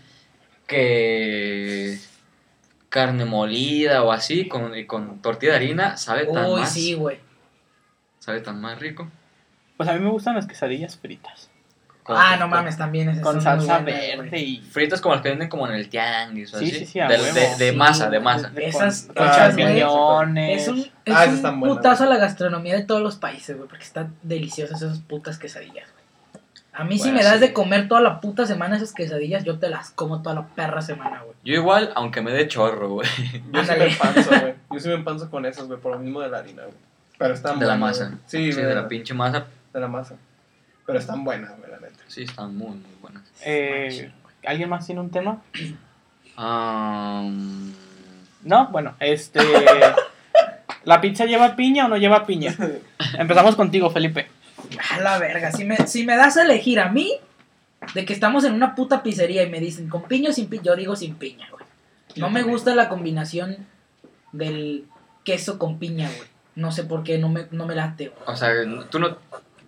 que 0.66 1.98
carne 2.88 3.24
molida 3.24 4.02
o 4.02 4.12
así, 4.12 4.48
con, 4.48 4.76
y 4.76 4.86
con 4.86 5.20
tortilla 5.20 5.52
de 5.52 5.58
harina, 5.58 5.96
sabe 5.96 6.26
tan 6.26 6.46
Uy, 6.50 6.60
más, 6.60 6.72
sí, 6.72 6.94
güey. 6.94 7.18
Sabe 8.24 8.40
tan 8.40 8.60
más 8.60 8.78
rico. 8.78 9.08
Pues 9.76 9.88
a 9.88 9.92
mí 9.94 10.00
me 10.00 10.10
gustan 10.10 10.34
las 10.36 10.46
quesadillas 10.46 10.96
fritas. 10.96 11.50
Con- 12.02 12.16
Ah, 12.18 12.36
no 12.38 12.48
mames, 12.48 12.76
también 12.76 13.08
esas 13.08 13.22
Con 13.22 13.40
salsa 13.40 13.78
verde 13.78 14.38
y. 14.38 14.60
Fritas 14.60 15.00
como 15.00 15.14
las 15.14 15.22
que 15.22 15.30
venden 15.30 15.48
como 15.48 15.66
en 15.66 15.74
el 15.74 15.88
tianguis 15.88 16.52
o 16.54 16.58
Sí, 16.58 16.66
así. 16.66 16.78
sí, 16.80 16.86
sí, 16.86 16.98
de, 17.00 17.56
de- 17.64 17.72
masa, 17.72 18.10
de 18.10 18.20
masa. 18.20 18.50
de- 18.50 18.66
Esas 18.66 19.02
con, 19.06 19.14
con 19.16 19.26
hechas, 19.26 19.54
güey, 19.54 19.66
champiñones. 19.80 20.62
Es 20.62 20.68
un, 20.68 20.78
es 20.80 21.14
Ah, 21.14 21.24
un 21.26 21.60
buenas, 21.60 21.76
putazo 21.78 22.04
a 22.04 22.06
la 22.06 22.16
gastronomía 22.18 22.74
de 22.76 22.82
todos 22.84 23.00
los 23.00 23.16
países, 23.16 23.56
güey, 23.56 23.68
porque 23.68 23.84
están 23.84 24.14
deliciosas 24.22 24.82
esas 24.82 24.98
putas 25.00 25.38
quesadillas, 25.38 25.88
güey. 25.92 26.04
A 26.74 26.84
mí 26.84 26.98
si 26.98 27.10
me 27.12 27.22
das 27.22 27.34
sí. 27.34 27.40
de 27.40 27.52
comer 27.54 27.88
toda 27.88 28.00
la 28.02 28.20
puta 28.20 28.46
semana 28.46 28.76
esas 28.76 28.92
quesadillas, 28.92 29.44
yo 29.44 29.58
te 29.58 29.68
las 29.70 29.90
como 29.90 30.20
toda 30.22 30.34
la 30.34 30.46
perra 30.48 30.82
semana, 30.82 31.20
güey. 31.22 31.34
Yo 31.44 31.54
igual, 31.54 31.90
aunque 31.94 32.20
me 32.20 32.32
dé 32.32 32.48
chorro, 32.48 32.90
güey. 32.90 33.08
Yo 33.52 33.64
sí 33.64 33.72
me 33.78 33.84
empanzo, 33.86 34.28
güey. 34.30 34.54
Yo 34.72 34.80
sí 34.80 34.88
me 34.88 34.94
empanzo 34.94 35.30
con 35.30 35.46
esas, 35.46 35.66
güey, 35.68 35.80
por 35.80 35.92
lo 35.92 35.98
mismo 36.00 36.20
de 36.20 36.28
la 36.28 36.38
harina, 36.38 36.62
güey. 36.64 36.74
Pero 37.18 37.34
están 37.34 37.58
De 37.58 37.66
la 37.66 37.76
masa. 37.76 38.18
Sí, 38.26 38.50
Sí, 38.50 38.52
güey, 38.52 38.66
de 38.66 38.74
la 38.74 38.88
pinche 38.88 39.14
masa. 39.14 39.46
de 39.72 39.80
la 39.80 39.88
masa. 39.88 40.16
Pero 40.86 40.98
están 40.98 41.24
buenas, 41.24 41.56
güey, 41.58 41.70
la 41.70 41.78
neta. 41.78 42.02
Sí, 42.08 42.22
están 42.24 42.56
muy, 42.56 42.70
muy 42.70 42.94
buenas. 43.00 43.22
Eh, 43.44 44.12
¿Alguien 44.46 44.68
más 44.68 44.86
tiene 44.86 45.00
un 45.00 45.10
tema? 45.10 45.42
No, 48.44 48.68
bueno, 48.68 48.94
este. 49.00 49.40
¿La 50.84 51.00
pizza 51.00 51.24
lleva 51.24 51.56
piña 51.56 51.86
o 51.86 51.88
no 51.88 51.96
lleva 51.96 52.26
piña? 52.26 52.54
Empezamos 53.18 53.56
contigo, 53.56 53.88
Felipe. 53.90 54.28
A 54.90 55.00
la 55.00 55.18
verga, 55.18 55.50
si 55.52 55.64
me, 55.64 55.76
si 55.86 56.04
me 56.04 56.16
das 56.16 56.36
a 56.36 56.42
elegir 56.42 56.78
a 56.80 56.90
mí, 56.90 57.18
de 57.94 58.04
que 58.04 58.12
estamos 58.12 58.44
en 58.44 58.52
una 58.52 58.74
puta 58.74 59.02
pizzería 59.02 59.42
y 59.42 59.48
me 59.48 59.60
dicen 59.60 59.88
con 59.88 60.02
piña 60.02 60.30
o 60.30 60.32
sin 60.32 60.48
piña, 60.48 60.64
yo 60.64 60.76
digo 60.76 60.96
sin 60.96 61.14
piña, 61.14 61.48
güey. 61.50 61.64
No 62.16 62.30
me 62.30 62.42
gusta 62.42 62.74
la 62.74 62.88
combinación 62.88 63.66
del 64.32 64.84
queso 65.24 65.58
con 65.58 65.78
piña, 65.78 66.08
güey. 66.14 66.28
No 66.56 66.70
sé 66.72 66.84
por 66.84 67.02
qué, 67.02 67.18
no 67.18 67.28
me, 67.28 67.46
no 67.50 67.66
me 67.66 67.74
late, 67.74 68.12
o 68.26 68.36
sea, 68.36 68.50
tú 68.90 68.98
no... 68.98 69.16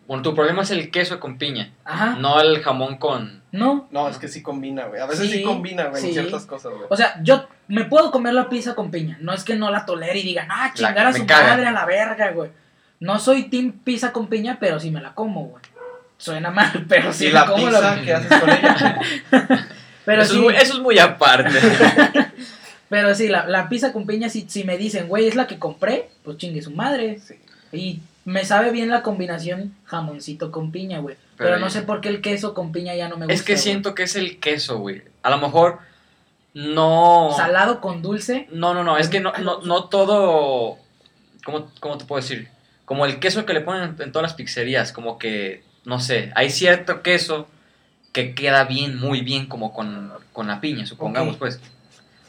Bueno, 0.07 0.23
tu 0.23 0.37
problema 0.37 0.63
es 0.63 0.71
el 0.71 0.93
queso 0.93 1.19
con 1.19 1.37
piña, 1.37 1.73
Ajá, 1.85 2.17
no 2.21 2.41
el 2.41 2.63
jamón 2.63 2.97
con... 2.97 3.43
no. 3.51 3.89
No, 3.91 4.09
es 4.09 4.19
que 4.19 4.29
sí 4.29 4.41
combina, 4.41 4.85
güey. 4.85 5.01
A 5.01 5.07
veces 5.07 5.29
sí, 5.29 5.39
Sí, 5.39 5.43
combina, 5.43 5.87
güey, 5.87 6.01
sí. 6.01 6.09
en 6.09 6.13
ciertas 6.15 6.47
cosas, 6.47 6.73
güey. 6.73 6.87
O 6.89 6.97
sea, 6.97 7.21
yo 7.25 7.49
me 7.67 7.85
puedo 7.87 8.13
comer 8.13 8.35
la 8.35 8.49
pizza 8.49 8.77
con 8.77 8.93
piña. 8.93 9.19
No 9.21 9.33
es 9.33 9.43
que 9.43 9.57
no 9.57 9.69
la 9.73 9.85
tolere 9.85 10.21
y 10.21 10.23
digan, 10.23 10.47
ah, 10.49 10.71
chingar 10.73 11.09
a 11.09 11.13
su 11.13 11.27
caga. 11.27 11.49
madre 11.49 11.67
a 11.67 11.73
la 11.73 11.85
verga, 11.87 12.31
güey. 12.31 12.51
No 13.01 13.19
soy 13.19 13.51
team 13.51 13.73
pizza 13.73 14.13
con 14.13 14.29
piña, 14.29 14.59
pero 14.61 14.79
sí 14.79 14.93
me 14.93 15.01
la 15.01 15.13
como, 15.13 15.47
güey. 15.47 15.63
Suena 16.19 16.51
mal, 16.53 16.85
pero 16.89 17.13
sí 17.13 17.31
la 17.31 17.47
como 17.47 17.67
pizza 17.67 17.81
la 17.81 18.01
que 18.01 18.15
haces 18.15 18.41
con 18.41 18.51
ella. 18.51 19.01
Pero 20.07 20.23
eso, 20.23 20.35
sí, 20.35 20.39
es 20.39 20.45
muy, 20.45 20.55
eso 20.55 20.75
es 20.75 20.79
muy 20.79 20.99
aparte. 21.01 21.51
pero 22.89 23.15
sí, 23.15 23.29
la, 23.29 23.47
la 23.47 23.69
pizza 23.69 23.93
con 23.93 24.07
piña, 24.07 24.29
si, 24.29 24.47
si 24.49 24.65
me 24.65 24.77
dicen, 24.77 25.09
güey, 25.09 25.27
es 25.27 25.35
la 25.35 25.47
que 25.47 25.59
compré, 25.59 26.09
pues 26.23 26.39
chingue 26.39 26.63
su 26.63 26.71
madre. 26.71 27.19
Sí. 27.21 27.35
Y 27.73 28.01
me 28.25 28.45
sabe 28.45 28.71
bien 28.71 28.91
la 28.91 29.03
combinación 29.03 29.75
jamoncito 29.85 30.51
con 30.53 30.71
piña, 30.71 31.01
güey. 31.01 31.17
Pero, 31.37 31.51
Pero 31.51 31.61
no 31.61 31.71
sé 31.71 31.83
por 31.83 32.01
qué 32.01 32.09
el 32.09 32.21
queso 32.21 32.55
con 32.55 32.73
piña 32.73 32.95
ya 32.95 33.09
no 33.09 33.17
me 33.17 33.27
gusta. 33.27 33.35
es 33.35 33.43
que 33.43 33.55
güey. 33.55 33.63
siento 33.63 33.95
que 33.95 34.05
es 34.05 34.17
el 34.17 34.39
queso, 34.39 34.79
güey. 34.79 35.03
A 35.23 35.31
lo 35.31 35.39
mejor 35.39 35.79
no... 36.55 37.33
Salado 37.37 37.81
con 37.81 38.03
dulce. 38.03 38.49
No, 38.51 38.73
no, 38.73 38.83
no, 38.83 38.99
es 38.99 39.09
que 39.09 39.21
no, 39.21 39.33
no, 39.35 39.61
no 39.65 39.85
todo... 39.85 40.79
¿cómo, 41.45 41.71
¿Cómo 41.81 41.99
te 41.99 42.05
puedo 42.05 42.21
decir? 42.21 42.49
Como 42.85 43.05
el 43.07 43.19
queso 43.19 43.47
que 43.47 43.53
le 43.53 43.61
ponen 43.61 43.97
en 43.99 44.13
todas 44.13 44.23
las 44.23 44.35
pizzerías, 44.35 44.93
como 44.93 45.19
que, 45.19 45.63
no 45.85 45.99
sé, 46.01 46.33
hay 46.35 46.51
cierto 46.51 47.03
queso 47.03 47.49
que 48.13 48.35
queda 48.35 48.65
bien, 48.65 48.99
muy 48.99 49.21
bien 49.21 49.47
como 49.47 49.73
con, 49.73 50.13
con 50.33 50.47
la 50.47 50.61
piña, 50.61 50.87
supongamos, 50.87 51.37
pues. 51.37 51.61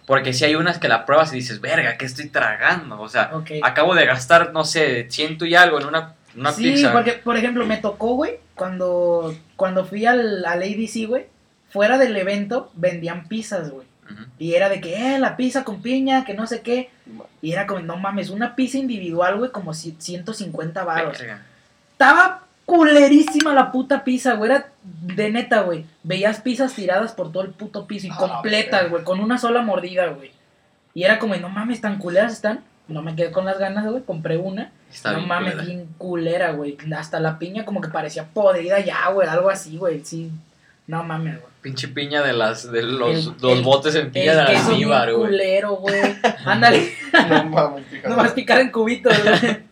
Porque 0.08 0.34
si 0.34 0.46
hay 0.46 0.56
unas 0.56 0.80
que 0.80 0.88
la 0.88 1.06
pruebas 1.06 1.32
y 1.34 1.36
dices, 1.36 1.62
verga, 1.62 1.98
¿qué 1.98 2.06
estoy 2.06 2.30
tragando? 2.30 3.00
O 3.00 3.10
sea, 3.10 3.30
acabo 3.62 3.94
de 3.94 4.06
gastar, 4.06 4.52
no 4.54 4.64
sé, 4.64 5.08
ciento 5.12 5.46
y 5.46 5.54
algo 5.54 5.80
en 5.80 5.86
una, 5.88 6.16
una 6.36 6.52
sí, 6.54 6.64
pizza. 6.64 6.92
porque, 6.94 7.12
por 7.14 7.36
ejemplo, 7.38 7.66
me 7.66 7.78
tocó, 7.78 8.16
güey, 8.16 8.40
cuando, 8.56 9.36
cuando 9.58 9.86
fui 9.86 10.06
al, 10.06 10.46
al 10.46 10.64
ABC, 10.64 11.06
güey, 11.08 11.26
fuera 11.70 11.98
del 11.98 12.16
evento 12.18 12.72
vendían 12.74 13.28
pizzas, 13.28 13.70
güey. 13.70 13.86
Y 14.40 14.54
era 14.54 14.70
de 14.70 14.80
que, 14.80 15.16
eh, 15.16 15.20
la 15.20 15.36
pizza 15.36 15.66
con 15.66 15.82
piña, 15.82 16.24
que 16.24 16.34
no 16.34 16.48
sé 16.48 16.62
qué. 16.62 16.90
Y 17.42 17.52
era 17.52 17.68
como, 17.68 17.82
no 17.82 17.98
mames, 17.98 18.30
una 18.30 18.56
pizza 18.56 18.78
individual, 18.78 19.38
güey, 19.38 19.52
como 19.52 19.72
ci- 19.74 20.00
150 20.00 20.86
baros. 20.86 21.18
Estaba 21.92 22.47
culerísima 22.68 23.54
la 23.54 23.72
puta 23.72 24.04
pizza, 24.04 24.34
güey. 24.34 24.52
Era 24.52 24.68
de 24.84 25.32
neta, 25.32 25.62
güey. 25.62 25.86
Veías 26.04 26.42
pizzas 26.42 26.74
tiradas 26.76 27.14
por 27.14 27.32
todo 27.32 27.42
el 27.44 27.50
puto 27.52 27.88
piso 27.88 28.06
y 28.08 28.12
Ah, 28.12 28.18
completas, 28.18 28.90
güey, 28.92 29.04
con 29.04 29.20
una 29.22 29.38
sola 29.40 29.62
mordida, 29.64 30.08
güey. 30.10 30.32
Y 30.94 31.04
era 31.04 31.18
como, 31.18 31.36
no 31.38 31.50
mames, 31.50 31.82
tan 31.82 31.98
culeras 31.98 32.34
están. 32.34 32.60
No 32.88 33.02
me 33.02 33.16
quedé 33.16 33.32
con 33.32 33.46
las 33.46 33.58
ganas, 33.58 33.86
güey. 33.90 34.04
Compré 34.04 34.38
una. 34.38 34.72
Está 34.92 35.12
no 35.12 35.18
bien 35.18 35.28
mames, 35.30 35.54
culera. 35.54 35.66
bien 35.68 35.88
culera, 35.98 36.52
güey. 36.52 36.78
Hasta 36.96 37.20
la 37.20 37.40
piña 37.40 37.66
como 37.66 37.82
que 37.82 37.88
parecía 37.90 38.26
podrida 38.26 38.80
ya, 38.80 39.10
güey. 39.10 39.28
Algo 39.28 39.50
así, 39.50 39.78
güey. 39.78 40.04
Sí. 40.06 40.30
No 40.88 41.04
mames, 41.04 41.36
güey. 41.40 41.48
Pinche 41.62 41.88
piña 41.90 42.22
de 42.22 42.32
las 42.34 42.72
de 42.72 42.84
los, 42.84 43.10
El- 43.28 43.34
los 43.42 43.58
el- 43.58 43.64
botes 43.64 43.96
en 43.96 44.12
piña 44.12 44.36
de 44.36 44.56
almíbar, 44.58 45.14
güey. 45.14 45.28
culero, 45.32 45.76
güey. 45.76 46.02
Ándale. 46.46 46.92
No 47.30 47.44
mames. 47.46 47.86
Nomás 48.08 48.32
picar 48.34 48.60
en 48.62 48.72
cubitos, 48.72 49.14
güey. 49.24 49.67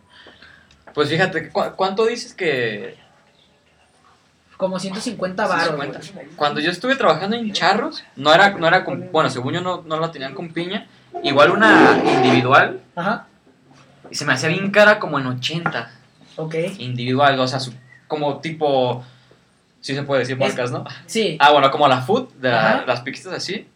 Pues 0.96 1.10
fíjate, 1.10 1.50
¿cu- 1.50 1.74
¿cuánto 1.76 2.06
dices 2.06 2.34
que 2.34 2.98
Como 4.58 4.80
150 4.80 5.46
baros, 5.46 5.76
güey. 5.76 5.90
150? 5.90 6.38
Cuando 6.38 6.62
yo 6.62 6.72
estuve 6.72 6.96
trabajando 6.96 7.36
en 7.36 7.52
charros, 7.52 8.04
no 8.16 8.34
era, 8.34 8.52
no 8.52 8.66
era 8.68 8.86
con, 8.86 9.12
bueno, 9.12 9.30
según 9.30 9.54
yo 9.54 9.62
no, 9.62 9.84
no 9.86 10.00
la 10.00 10.12
tenían 10.12 10.34
con 10.34 10.54
piña, 10.54 10.88
igual 11.24 11.52
una 11.52 12.02
individual, 12.22 12.80
Ajá. 12.96 13.28
y 14.10 14.16
se 14.16 14.24
me 14.24 14.32
hacía 14.34 14.48
bien 14.50 14.72
cara 14.72 14.98
como 15.00 15.20
en 15.20 15.28
80, 15.28 15.92
Ok. 16.38 16.56
individual, 16.78 17.38
o 17.42 17.48
sea, 17.50 17.60
su- 17.60 17.74
como 18.08 18.38
tipo, 18.40 19.04
sí 19.82 19.94
se 19.94 20.04
puede 20.04 20.22
decir 20.22 20.38
marcas, 20.38 20.72
¿no? 20.72 20.86
Sí. 21.06 21.36
Ah, 21.42 21.52
bueno, 21.52 21.70
como 21.72 21.90
la 21.90 22.02
food, 22.04 22.30
de 22.36 22.50
la- 22.52 22.86
las 22.88 23.02
piquitas 23.02 23.34
así, 23.34 23.68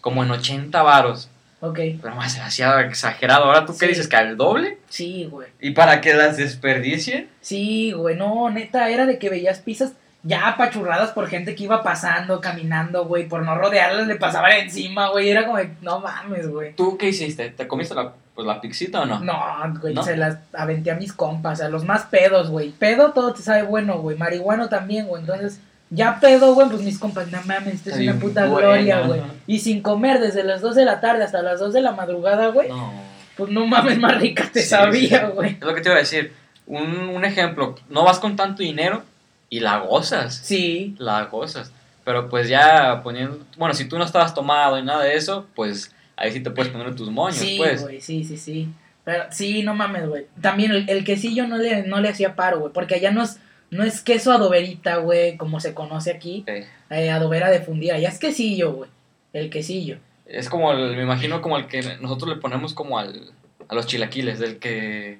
como 0.00 0.22
en 0.24 0.30
80 0.30 0.82
varos, 0.82 1.28
Ok. 1.60 1.78
pero 2.00 2.14
más 2.14 2.38
hacía 2.38 2.80
exagerado, 2.82 3.44
ahora 3.44 3.66
tú 3.66 3.76
qué 3.76 3.88
dices, 3.88 4.06
que 4.08 4.16
al 4.16 4.36
doble, 4.36 4.78
Sí, 4.88 5.26
güey. 5.30 5.48
y 5.60 5.72
para 5.72 6.00
que 6.00 6.14
las 6.14 6.36
desperdicien, 6.36 7.28
Sí, 7.40 7.92
güey, 7.92 8.16
no, 8.16 8.48
neta, 8.50 8.88
era 8.90 9.06
de 9.06 9.18
que 9.18 9.28
veías 9.30 9.58
pizzas 9.60 9.92
ya 10.24 10.48
apachurradas 10.48 11.12
por 11.12 11.28
gente 11.28 11.54
que 11.54 11.64
iba 11.64 11.82
pasando, 11.82 12.40
caminando, 12.40 13.06
güey, 13.06 13.28
por 13.28 13.42
no 13.42 13.54
rodearlas 13.56 14.06
le 14.06 14.16
pasaban 14.16 14.52
encima, 14.52 15.08
güey, 15.10 15.30
era 15.30 15.46
como, 15.46 15.58
no 15.80 16.00
mames, 16.00 16.48
güey. 16.48 16.74
¿tú 16.74 16.98
qué 16.98 17.08
hiciste? 17.08 17.50
¿Te 17.50 17.66
comiste 17.68 17.94
la, 17.94 18.12
pues, 18.34 18.46
la 18.46 18.60
pixita 18.60 19.02
o 19.02 19.06
no? 19.06 19.20
No, 19.20 19.38
güey, 19.80 19.94
¿No? 19.94 20.02
se 20.02 20.16
las 20.16 20.38
aventé 20.52 20.90
a 20.90 20.96
mis 20.96 21.12
compas, 21.12 21.60
a 21.60 21.68
los 21.68 21.84
más 21.84 22.04
pedos, 22.06 22.50
güey. 22.50 22.70
Pedo 22.70 23.12
todo 23.12 23.32
te 23.32 23.42
sabe 23.42 23.62
bueno, 23.62 23.98
güey. 24.00 24.16
Marihuano 24.16 24.68
también, 24.68 25.06
güey. 25.06 25.22
Entonces, 25.22 25.60
ya 25.90 26.20
pedo, 26.20 26.54
güey, 26.54 26.68
pues 26.68 26.82
mis 26.82 26.98
compas, 26.98 27.30
no 27.30 27.38
mames, 27.44 27.74
esto 27.74 27.90
es 27.90 27.98
una 27.98 28.18
puta 28.18 28.46
bueno. 28.46 28.68
gloria, 28.68 29.00
güey. 29.00 29.20
Y 29.46 29.60
sin 29.60 29.80
comer 29.82 30.20
desde 30.20 30.44
las 30.44 30.60
2 30.60 30.74
de 30.76 30.84
la 30.84 31.00
tarde 31.00 31.24
hasta 31.24 31.42
las 31.42 31.60
2 31.60 31.72
de 31.72 31.80
la 31.80 31.92
madrugada, 31.92 32.48
güey. 32.48 32.68
No. 32.68 32.92
Pues 33.36 33.50
no 33.50 33.66
mames, 33.66 33.98
más 33.98 34.18
rica 34.20 34.48
te 34.52 34.60
Sí, 34.62 34.68
sabía, 34.68 35.26
sí. 35.28 35.32
güey. 35.34 35.50
Es 35.52 35.60
lo 35.60 35.74
que 35.74 35.80
te 35.80 35.88
iba 35.88 35.96
a 35.96 36.00
decir. 36.00 36.32
Un, 36.66 36.84
un 37.08 37.24
ejemplo, 37.24 37.76
no 37.88 38.04
vas 38.04 38.18
con 38.18 38.36
tanto 38.36 38.62
dinero 38.62 39.02
y 39.48 39.60
la 39.60 39.78
gozas. 39.78 40.34
Sí, 40.36 40.94
La 40.98 41.24
gozas. 41.24 41.72
Pero 42.04 42.28
pues 42.28 42.48
ya 42.48 43.00
poniendo. 43.02 43.38
Bueno, 43.56 43.74
si 43.74 43.86
tú 43.86 43.96
no 43.98 44.04
estabas 44.04 44.34
tomado 44.34 44.78
y 44.78 44.82
nada 44.82 45.04
de 45.04 45.14
eso, 45.16 45.46
pues 45.54 45.94
ahí 46.16 46.32
sí 46.32 46.40
te 46.40 46.50
puedes 46.50 46.70
poner 46.72 46.94
tus 46.94 47.10
moños, 47.10 47.36
sí, 47.38 47.54
pues. 47.58 47.82
güey, 47.82 48.00
sí, 48.00 48.24
sí, 48.24 48.36
sí. 48.36 48.68
Pero 49.04 49.24
sí, 49.30 49.62
no 49.62 49.74
mames, 49.74 50.06
güey. 50.08 50.26
También 50.42 50.70
el, 50.72 50.88
el 50.90 51.04
quesillo 51.04 51.46
no 51.46 51.56
le, 51.56 51.82
no 51.84 52.00
le 52.00 52.08
hacía 52.10 52.34
paro, 52.34 52.60
güey. 52.60 52.72
Porque 52.72 52.96
allá 52.96 53.10
no 53.10 53.22
es, 53.22 53.38
no 53.70 53.84
es 53.84 54.00
queso 54.00 54.32
adoberita, 54.32 54.96
güey, 54.96 55.36
como 55.36 55.60
se 55.60 55.74
conoce 55.74 56.10
aquí. 56.10 56.44
Eh, 56.46 56.66
Eh, 56.90 57.10
adobera 57.10 57.50
de 57.50 57.60
fundir. 57.60 57.92
Allá 57.92 58.08
es 58.08 58.18
quesillo, 58.18 58.72
güey. 58.72 58.90
El 59.32 59.50
quesillo. 59.50 59.98
es 60.26 60.48
como, 60.50 60.72
el- 60.72 60.94
me 60.96 61.02
imagino, 61.02 61.40
como 61.42 61.56
el 61.58 61.66
que 61.68 61.82
nosotros 62.00 62.28
le 62.28 62.36
ponemos 62.36 62.74
como 62.74 62.98
al, 62.98 63.30
a 63.68 63.74
los 63.74 63.86
chilaquiles, 63.86 64.38
del 64.38 64.58
que 64.58 65.18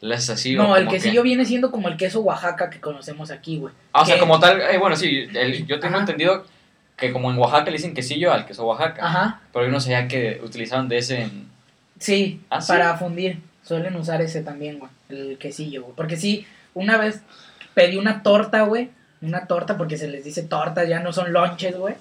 le 0.00 0.14
haces 0.14 0.30
así. 0.30 0.54
no, 0.54 0.76
el 0.76 0.88
quesillo 0.88 1.22
que- 1.22 1.28
viene 1.28 1.44
siendo 1.44 1.70
como 1.70 1.88
el 1.88 1.96
queso 1.96 2.20
Oaxaca 2.20 2.68
que 2.70 2.80
conocemos 2.80 3.30
aquí, 3.30 3.58
güey. 3.58 3.72
Ah, 3.92 4.02
o 4.02 4.06
sea, 4.06 4.18
como 4.18 4.38
tal, 4.40 4.60
eh, 4.60 4.78
bueno, 4.78 4.96
sí, 4.96 5.28
el- 5.34 5.66
yo 5.66 5.78
tengo 5.78 5.94
Ajá. 5.94 6.00
entendido 6.02 6.44
que 6.96 7.12
como 7.12 7.30
en 7.30 7.38
Oaxaca 7.38 7.66
le 7.70 7.76
dicen 7.76 7.94
quesillo 7.94 8.32
al 8.32 8.44
queso 8.46 8.66
Oaxaca. 8.66 9.04
Ajá. 9.06 9.40
Pero 9.52 9.66
yo 9.66 9.70
no 9.72 9.80
sabía 9.80 10.06
que 10.08 10.40
utilizaban 10.44 10.88
de 10.88 10.98
ese 10.98 11.22
en... 11.22 11.48
Sí, 11.98 12.40
¿Ah, 12.50 12.60
sí? 12.60 12.68
para 12.72 12.96
fundir. 12.98 13.38
Suelen 13.62 13.94
usar 13.96 14.20
ese 14.22 14.42
también, 14.42 14.78
güey. 14.78 14.90
El 15.10 15.38
quesillo, 15.38 15.82
güey. 15.82 15.94
Porque 15.96 16.16
sí, 16.16 16.46
una 16.74 16.96
vez 16.98 17.20
pedí 17.82 17.96
una 17.96 18.22
torta, 18.22 18.62
güey. 18.62 18.90
Una 19.22 19.46
torta, 19.46 19.76
porque 19.76 19.98
se 19.98 20.08
les 20.08 20.24
dice 20.24 20.44
torta, 20.44 20.84
ya 20.84 21.00
no 21.00 21.12
son 21.12 21.30
lonches, 21.34 21.76
güey. 21.76 21.94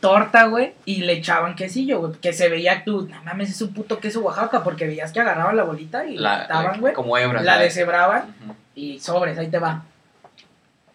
Torta, 0.00 0.46
güey. 0.46 0.72
Y 0.84 1.02
le 1.02 1.12
echaban 1.12 1.54
quesillo, 1.54 2.00
güey. 2.00 2.12
Que 2.14 2.32
se 2.32 2.48
veía 2.48 2.82
tú, 2.84 3.06
no 3.08 3.22
mames, 3.22 3.50
es 3.50 3.62
un 3.62 3.72
puto 3.72 4.00
queso 4.00 4.20
Oaxaca. 4.22 4.64
Porque 4.64 4.86
veías 4.86 5.12
que 5.12 5.20
agarraban 5.20 5.56
la 5.56 5.62
bolita 5.62 6.04
y 6.04 6.16
la 6.16 6.42
quitaban, 6.42 6.72
la- 6.72 6.78
güey. 6.78 6.94
como 6.94 7.16
hebras. 7.16 7.44
La 7.44 7.52
¿sabes? 7.54 7.74
deshebraban 7.74 8.34
y 8.74 8.98
sobres, 8.98 9.38
ahí 9.38 9.46
te 9.46 9.58
va. 9.60 9.84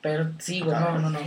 Pero 0.02 0.32
sí, 0.40 0.60
güey, 0.60 0.78
no, 0.78 1.00
no, 1.00 1.10
no. 1.10 1.20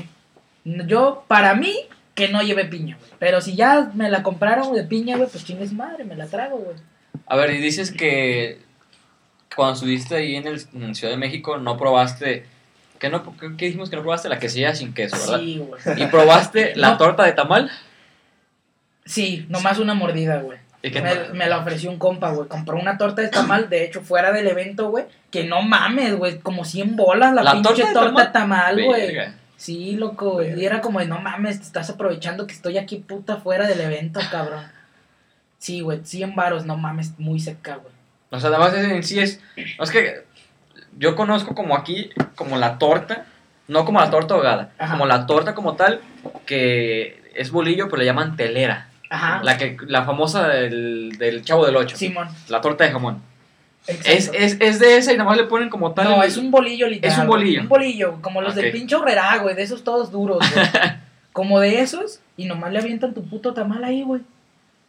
Yo, 0.86 1.24
para 1.28 1.54
mí, 1.54 1.74
que 2.14 2.28
no 2.28 2.42
lleve 2.42 2.66
piña, 2.66 2.98
güey. 2.98 3.10
Pero 3.18 3.40
si 3.40 3.56
ya 3.56 3.90
me 3.94 4.10
la 4.10 4.22
compraron 4.22 4.74
de 4.74 4.82
piña, 4.84 5.16
güey, 5.16 5.30
pues 5.30 5.46
chingues 5.46 5.72
madre, 5.72 6.04
me 6.04 6.14
la 6.14 6.26
trago, 6.26 6.58
güey. 6.58 6.76
A 7.26 7.36
ver, 7.36 7.50
y 7.54 7.58
dices 7.58 7.90
que 7.90 8.60
cuando 9.54 9.74
estuviste 9.74 10.16
ahí 10.16 10.36
en, 10.36 10.46
el, 10.46 10.62
en 10.74 10.94
Ciudad 10.94 11.14
de 11.14 11.18
México 11.18 11.56
no 11.56 11.78
probaste... 11.78 12.44
¿Qué, 12.98 13.08
no, 13.10 13.22
qué, 13.38 13.66
dijimos 13.66 13.90
que 13.90 13.96
no 13.96 14.02
probaste? 14.02 14.28
La 14.28 14.38
quesilla 14.38 14.74
sin 14.74 14.92
queso, 14.94 15.16
¿verdad? 15.16 15.38
Sí, 15.40 15.58
güey. 15.58 16.02
¿Y 16.02 16.06
probaste 16.06 16.72
la 16.76 16.90
No. 16.92 16.96
torta 16.98 17.24
de 17.24 17.32
tamal? 17.32 17.70
Sí, 19.04 19.46
nomás 19.48 19.78
una 19.78 19.94
mordida, 19.94 20.40
güey. 20.40 20.58
¿Y 20.82 20.90
qué 20.90 21.00
Me, 21.00 21.14
me 21.32 21.46
la 21.48 21.58
ofreció 21.58 21.90
un 21.90 21.98
compa, 21.98 22.30
güey. 22.30 22.48
Compró 22.48 22.76
una 22.78 22.96
torta 22.98 23.22
de 23.22 23.28
tamal, 23.28 23.68
de 23.68 23.84
hecho, 23.84 24.02
fuera 24.02 24.32
del 24.32 24.46
evento, 24.46 24.90
güey. 24.90 25.04
Que 25.30 25.44
no 25.44 25.62
mames, 25.62 26.14
güey. 26.16 26.38
Como 26.38 26.64
100 26.64 26.96
bolas 26.96 27.34
la, 27.34 27.42
¿La 27.42 27.52
pinche 27.52 27.82
torta 27.82 27.86
de 27.86 27.94
torta 27.94 28.32
tamal, 28.32 28.82
güey. 28.82 29.16
Sí, 29.56 29.96
loco, 29.96 30.32
güey. 30.32 30.60
Y 30.60 30.64
era 30.66 30.80
como 30.80 31.00
de, 31.00 31.06
no 31.06 31.18
mames, 31.20 31.58
te 31.58 31.64
estás 31.64 31.88
aprovechando 31.90 32.46
que 32.46 32.52
estoy 32.54 32.78
aquí 32.78 32.96
puta 32.96 33.36
fuera 33.38 33.66
del 33.66 33.80
evento, 33.80 34.20
cabrón. 34.30 34.64
Sí, 35.58 35.80
güey, 35.80 36.00
100 36.04 36.34
varos, 36.34 36.66
no 36.66 36.76
mames, 36.76 37.18
muy 37.18 37.40
seca, 37.40 37.76
güey. 37.76 37.94
O 38.30 38.38
sea, 38.38 38.50
además 38.50 38.74
en 38.74 39.02
sí 39.02 39.18
es... 39.18 39.40
no, 39.78 39.84
es 39.84 39.90
que 39.90 40.24
yo 40.96 41.14
conozco 41.16 41.54
como 41.54 41.76
aquí, 41.76 42.10
como 42.34 42.56
la 42.58 42.78
torta, 42.78 43.26
no 43.68 43.84
como 43.84 44.00
la 44.00 44.10
torta 44.10 44.34
ahogada, 44.34 44.70
Ajá. 44.78 44.92
como 44.92 45.06
la 45.06 45.26
torta 45.26 45.54
como 45.54 45.74
tal, 45.76 46.00
que 46.46 47.20
es 47.34 47.50
bolillo, 47.50 47.86
pero 47.86 47.98
le 47.98 48.04
llaman 48.06 48.36
telera. 48.36 48.88
Ajá. 49.10 49.40
La, 49.44 49.56
que, 49.58 49.76
la 49.86 50.04
famosa 50.04 50.48
del, 50.48 51.16
del 51.18 51.42
Chavo 51.44 51.64
del 51.66 51.76
Ocho. 51.76 51.96
Simón. 51.96 52.28
La 52.48 52.60
torta 52.60 52.84
de 52.84 52.90
jamón. 52.90 53.22
exacto. 53.86 54.10
Es, 54.10 54.30
es, 54.34 54.56
es 54.60 54.78
de 54.80 54.96
esa 54.96 55.12
y 55.12 55.16
nada 55.16 55.28
más 55.30 55.36
le 55.38 55.44
ponen 55.44 55.68
como 55.68 55.92
tal. 55.92 56.08
No, 56.08 56.22
el- 56.22 56.28
es 56.28 56.36
un 56.36 56.50
bolillo 56.50 56.88
literal. 56.88 57.12
Es 57.12 57.18
un 57.20 57.26
bolillo. 57.28 57.60
Un 57.62 57.68
bolillo, 57.68 58.18
como 58.22 58.40
los 58.40 58.54
Ok. 58.54 58.60
del 58.62 58.72
pinche 58.72 58.96
horrera, 58.96 59.36
güey, 59.38 59.54
de 59.54 59.62
esos 59.62 59.84
todos 59.84 60.10
duros, 60.10 60.38
güey. 60.38 60.66
como 61.32 61.60
de 61.60 61.80
esos, 61.82 62.20
y 62.36 62.46
nomás 62.46 62.72
le 62.72 62.78
avientan 62.80 63.12
tu 63.14 63.22
puto 63.28 63.52
tamal 63.54 63.84
ahí, 63.84 64.02
güey. 64.02 64.22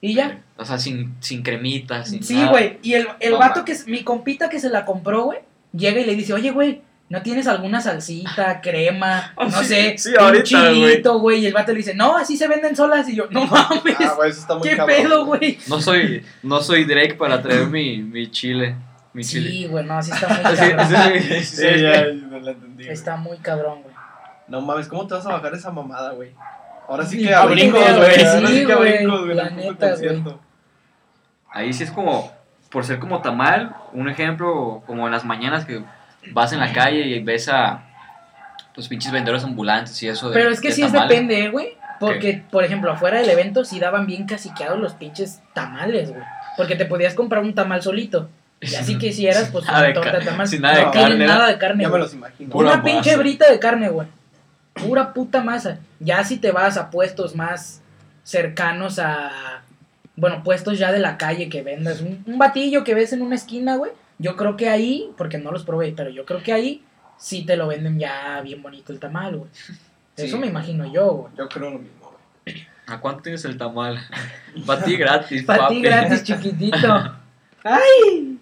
Y 0.02 0.14
ya. 0.14 0.40
O 0.58 0.64
sea, 0.66 0.78
sin, 0.78 1.16
sin 1.20 1.44
cremita, 1.44 2.06
sin 2.06 2.24
Sí, 2.24 2.44
güey. 2.46 2.78
Y 2.84 2.94
el, 2.94 3.08
el 3.20 3.32
No 3.34 3.40
vato 3.40 3.66
que 3.66 3.72
es 3.74 3.88
mi 3.88 4.04
compita 4.04 4.50
que 4.50 4.60
se 4.60 4.70
la 4.70 4.86
compró, 4.86 5.24
güey, 5.26 5.40
llega 5.74 6.00
y 6.02 6.06
le 6.06 6.16
dice, 6.16 6.34
oye, 6.34 6.52
güey, 6.52 6.82
¿no 7.10 7.22
tienes 7.22 7.48
alguna 7.48 7.80
salsita, 7.82 8.62
crema, 8.64 9.34
Ah, 9.38 9.46
no 9.46 9.60
sí, 9.60 9.66
sé, 9.66 9.98
sí, 9.98 10.10
un 10.10 10.20
ahorita, 10.20 10.44
chilito, 10.44 11.20
güey? 11.20 11.40
Y 11.40 11.46
el 11.48 11.54
vato 11.54 11.72
le 11.72 11.78
dice, 11.80 11.94
no, 11.96 12.18
así 12.18 12.36
se 12.38 12.48
venden 12.48 12.76
solas. 12.76 13.08
Y 13.10 13.16
yo, 13.16 13.26
no 13.30 13.46
mames, 13.46 13.96
Ah, 14.00 14.14
güey, 14.18 14.30
eso 14.32 14.42
está 14.42 14.56
muy 14.56 14.68
¿qué 14.70 14.76
cabrón. 14.78 14.96
pedo, 14.98 15.26
güey? 15.26 15.58
No 15.68 15.82
soy, 15.82 16.26
no 16.44 16.62
soy 16.62 16.86
Drake 16.86 17.16
para 17.16 17.42
traer 17.42 17.68
mi, 17.70 17.98
mi 18.02 18.30
chile. 18.32 18.76
Mi 19.14 19.24
chile. 19.24 19.50
Sí, 19.50 19.66
güey, 19.68 19.84
no, 19.86 19.96
así 19.98 20.12
está 20.12 20.28
muy 20.28 20.38
Sí, 20.56 20.72
cabrón. 20.76 20.88
sí, 21.14 21.20
sí, 21.22 21.44
Sí, 21.44 21.56
sí. 21.56 21.82
ya, 21.82 22.06
me 22.30 22.42
la 22.42 22.52
entendí. 22.52 22.84
güey. 22.84 22.94
Está 22.94 23.16
muy 23.16 23.38
cabrón, 23.38 23.82
güey. 23.84 23.96
No 24.48 24.62
mames, 24.62 24.88
¿cómo 24.88 25.08
te 25.08 25.14
vas 25.16 25.26
a 25.26 25.30
bajar 25.34 25.54
esa 25.56 25.72
mamada, 25.72 26.12
güey? 26.12 26.32
Ahora 26.88 27.06
sí 27.06 27.18
que 27.22 27.34
a 27.34 27.42
puta 27.42 27.54
brincos, 27.54 27.82
idea, 27.82 27.96
güey. 27.98 28.10
güey. 28.16 28.26
Ahora 28.26 28.48
Sí, 28.48 28.58
sí 28.60 28.66
que 28.66 28.72
a 28.74 28.76
güey, 28.78 28.98
brincos, 28.98 29.20
güey. 29.20 29.32
en 29.32 29.38
la 29.38 29.50
neta, 29.50 29.90
concierto. 29.90 30.40
Ahí 31.50 31.74
sí 31.74 31.84
es 31.84 31.92
como, 31.92 32.32
por 32.70 32.86
ser 32.86 33.00
como 33.00 33.22
tamal, 33.22 33.76
un 33.94 34.10
ejemplo, 34.10 34.84
como 34.86 35.06
en 35.06 35.12
las 35.12 35.26
mañanas 35.26 35.66
que 35.66 35.84
vas 36.32 36.52
en 36.54 36.60
la 36.60 36.74
calle 36.74 37.02
y 37.08 37.24
ves 37.24 37.48
a 37.50 37.84
los 38.76 38.88
pinches 38.88 39.12
vendedores 39.12 39.44
ambulantes 39.44 40.02
y 40.04 40.08
eso 40.08 40.30
de 40.30 40.36
Pero 40.36 40.50
es 40.52 40.62
que 40.62 40.70
de 40.70 40.74
sí 40.76 40.82
es 40.84 40.92
tamales. 40.92 41.10
depende, 41.10 41.46
eh, 41.46 41.50
güey. 41.50 41.78
Porque, 42.00 42.44
por 42.52 42.64
ejemplo, 42.64 42.92
afuera 42.92 43.20
del 43.20 43.30
evento 43.30 43.66
sí 43.66 43.80
daban 43.80 44.06
bien 44.06 44.28
caciqueados 44.28 44.78
los 44.80 44.94
pinches 44.94 45.42
tamales, 45.54 46.10
güey. 46.12 46.22
Porque 46.56 46.76
te 46.76 46.86
podías 46.86 47.16
comprar 47.16 47.42
un 47.42 47.56
tamal 47.56 47.82
solito. 47.82 48.30
Y 48.62 48.76
así 48.76 48.98
que 49.00 49.10
pues 49.52 49.68
una 49.68 49.82
de 49.82 49.94
torta 49.94 50.12
ca- 50.12 50.20
de 50.20 50.26
tamal. 50.26 50.48
sin 50.48 50.62
nada 50.62 50.76
de 50.78 50.86
no 50.86 50.92
tienen 50.92 51.10
carne, 51.10 51.26
nada 51.28 51.48
de 51.48 51.58
carne, 51.58 51.84
Ya 51.84 51.90
me 51.90 51.98
los 51.98 52.14
imagino. 52.14 52.52
Pura 52.52 52.74
Una 52.74 52.84
pinche 52.84 53.16
brita 53.18 53.50
de 53.50 53.58
carne, 53.60 53.90
güey. 53.90 54.08
Pura 54.74 55.14
puta 55.14 55.44
masa. 55.44 55.80
Ya 56.00 56.24
si 56.24 56.38
te 56.38 56.52
vas 56.52 56.78
a 56.78 56.92
puestos 56.92 57.36
más 57.36 57.82
cercanos 58.24 59.00
a. 59.00 59.32
Bueno, 60.18 60.44
puestos 60.44 60.78
ya 60.78 60.92
de 60.92 61.00
la 61.00 61.18
calle 61.18 61.48
que 61.48 61.62
vendas. 61.62 62.02
Un, 62.02 62.22
un 62.26 62.38
batillo 62.38 62.84
que 62.84 62.94
ves 62.94 63.14
en 63.14 63.22
una 63.22 63.36
esquina, 63.36 63.78
güey. 63.78 63.92
Yo 64.20 64.36
creo 64.36 64.58
que 64.58 64.68
ahí, 64.68 65.12
porque 65.18 65.38
no 65.38 65.52
los 65.52 65.64
probé, 65.64 65.94
pero 65.96 66.10
yo 66.10 66.26
creo 66.26 66.44
que 66.44 66.52
ahí 66.52 66.84
sí 67.18 67.46
te 67.46 67.56
lo 67.56 67.68
venden 67.68 68.00
ya 68.00 68.42
bien 68.42 68.62
bonito 68.62 68.92
el 68.92 69.00
tamal, 69.00 69.38
güey. 69.38 69.50
Eso 70.18 70.38
me 70.40 70.48
imagino 70.48 70.92
yo, 70.92 71.12
güey. 71.14 71.34
Yo 71.38 71.48
creo 71.48 71.70
lo 71.70 71.80
mismo, 71.80 72.12
güey. 72.44 72.68
¿A 72.88 73.00
cuánto 73.00 73.22
tienes 73.22 73.46
el 73.46 73.58
tamal? 73.58 74.00
Para 74.66 74.84
ti 74.84 74.98
gratis, 74.98 75.44
Para 75.44 75.60
papi. 75.64 75.76
ti 75.76 75.82
gratis, 75.82 76.24
chiquitito. 76.24 77.14
¡Ay! 77.64 78.40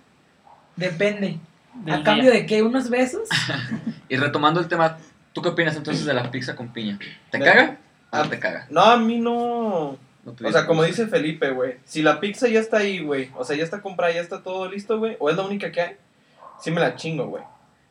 Depende. 0.75 1.39
Del 1.74 1.94
¿A 1.94 1.98
día. 1.98 2.03
cambio 2.05 2.32
de 2.32 2.46
qué? 2.46 2.62
¿Unos 2.63 2.89
besos? 2.89 3.27
Y 4.08 4.17
retomando 4.17 4.60
el 4.60 4.67
tema, 4.67 4.98
¿tú 5.34 5.41
qué 5.41 5.50
opinas 5.50 5.75
entonces 5.75 6.05
de 6.05 6.13
la 6.13 6.29
pizza 6.29 6.55
con 6.55 6.70
piña? 6.72 7.00
¿Te 7.32 7.39
De- 7.39 7.44
caga? 7.44 7.77
Ah, 8.12 8.22
Ah, 8.22 8.29
te 8.29 8.39
caga. 8.39 8.67
No, 8.70 8.82
a 8.82 8.98
mí 8.98 9.20
no. 9.20 9.98
No 10.25 10.34
O 10.44 10.51
sea, 10.51 10.65
como 10.65 10.84
dice 10.84 11.08
Felipe, 11.08 11.51
güey. 11.51 11.75
Si 11.86 12.01
la 12.01 12.20
pizza 12.20 12.48
ya 12.48 12.60
está 12.60 12.77
ahí, 12.77 13.00
güey. 13.00 13.29
O 13.36 13.46
sea, 13.46 13.55
ya 13.55 13.63
está 13.63 13.82
comprada, 13.82 14.12
ya 14.12 14.22
está 14.22 14.41
todo 14.41 14.67
listo, 14.67 14.98
güey. 14.98 15.15
O 15.20 15.29
es 15.29 15.38
la 15.38 15.44
única 15.44 15.72
que 15.72 15.82
hay. 15.82 15.98
Sí 16.60 16.72
me 16.72 16.82
la 16.82 16.96
chingo, 16.96 17.27
güey. 17.27 17.44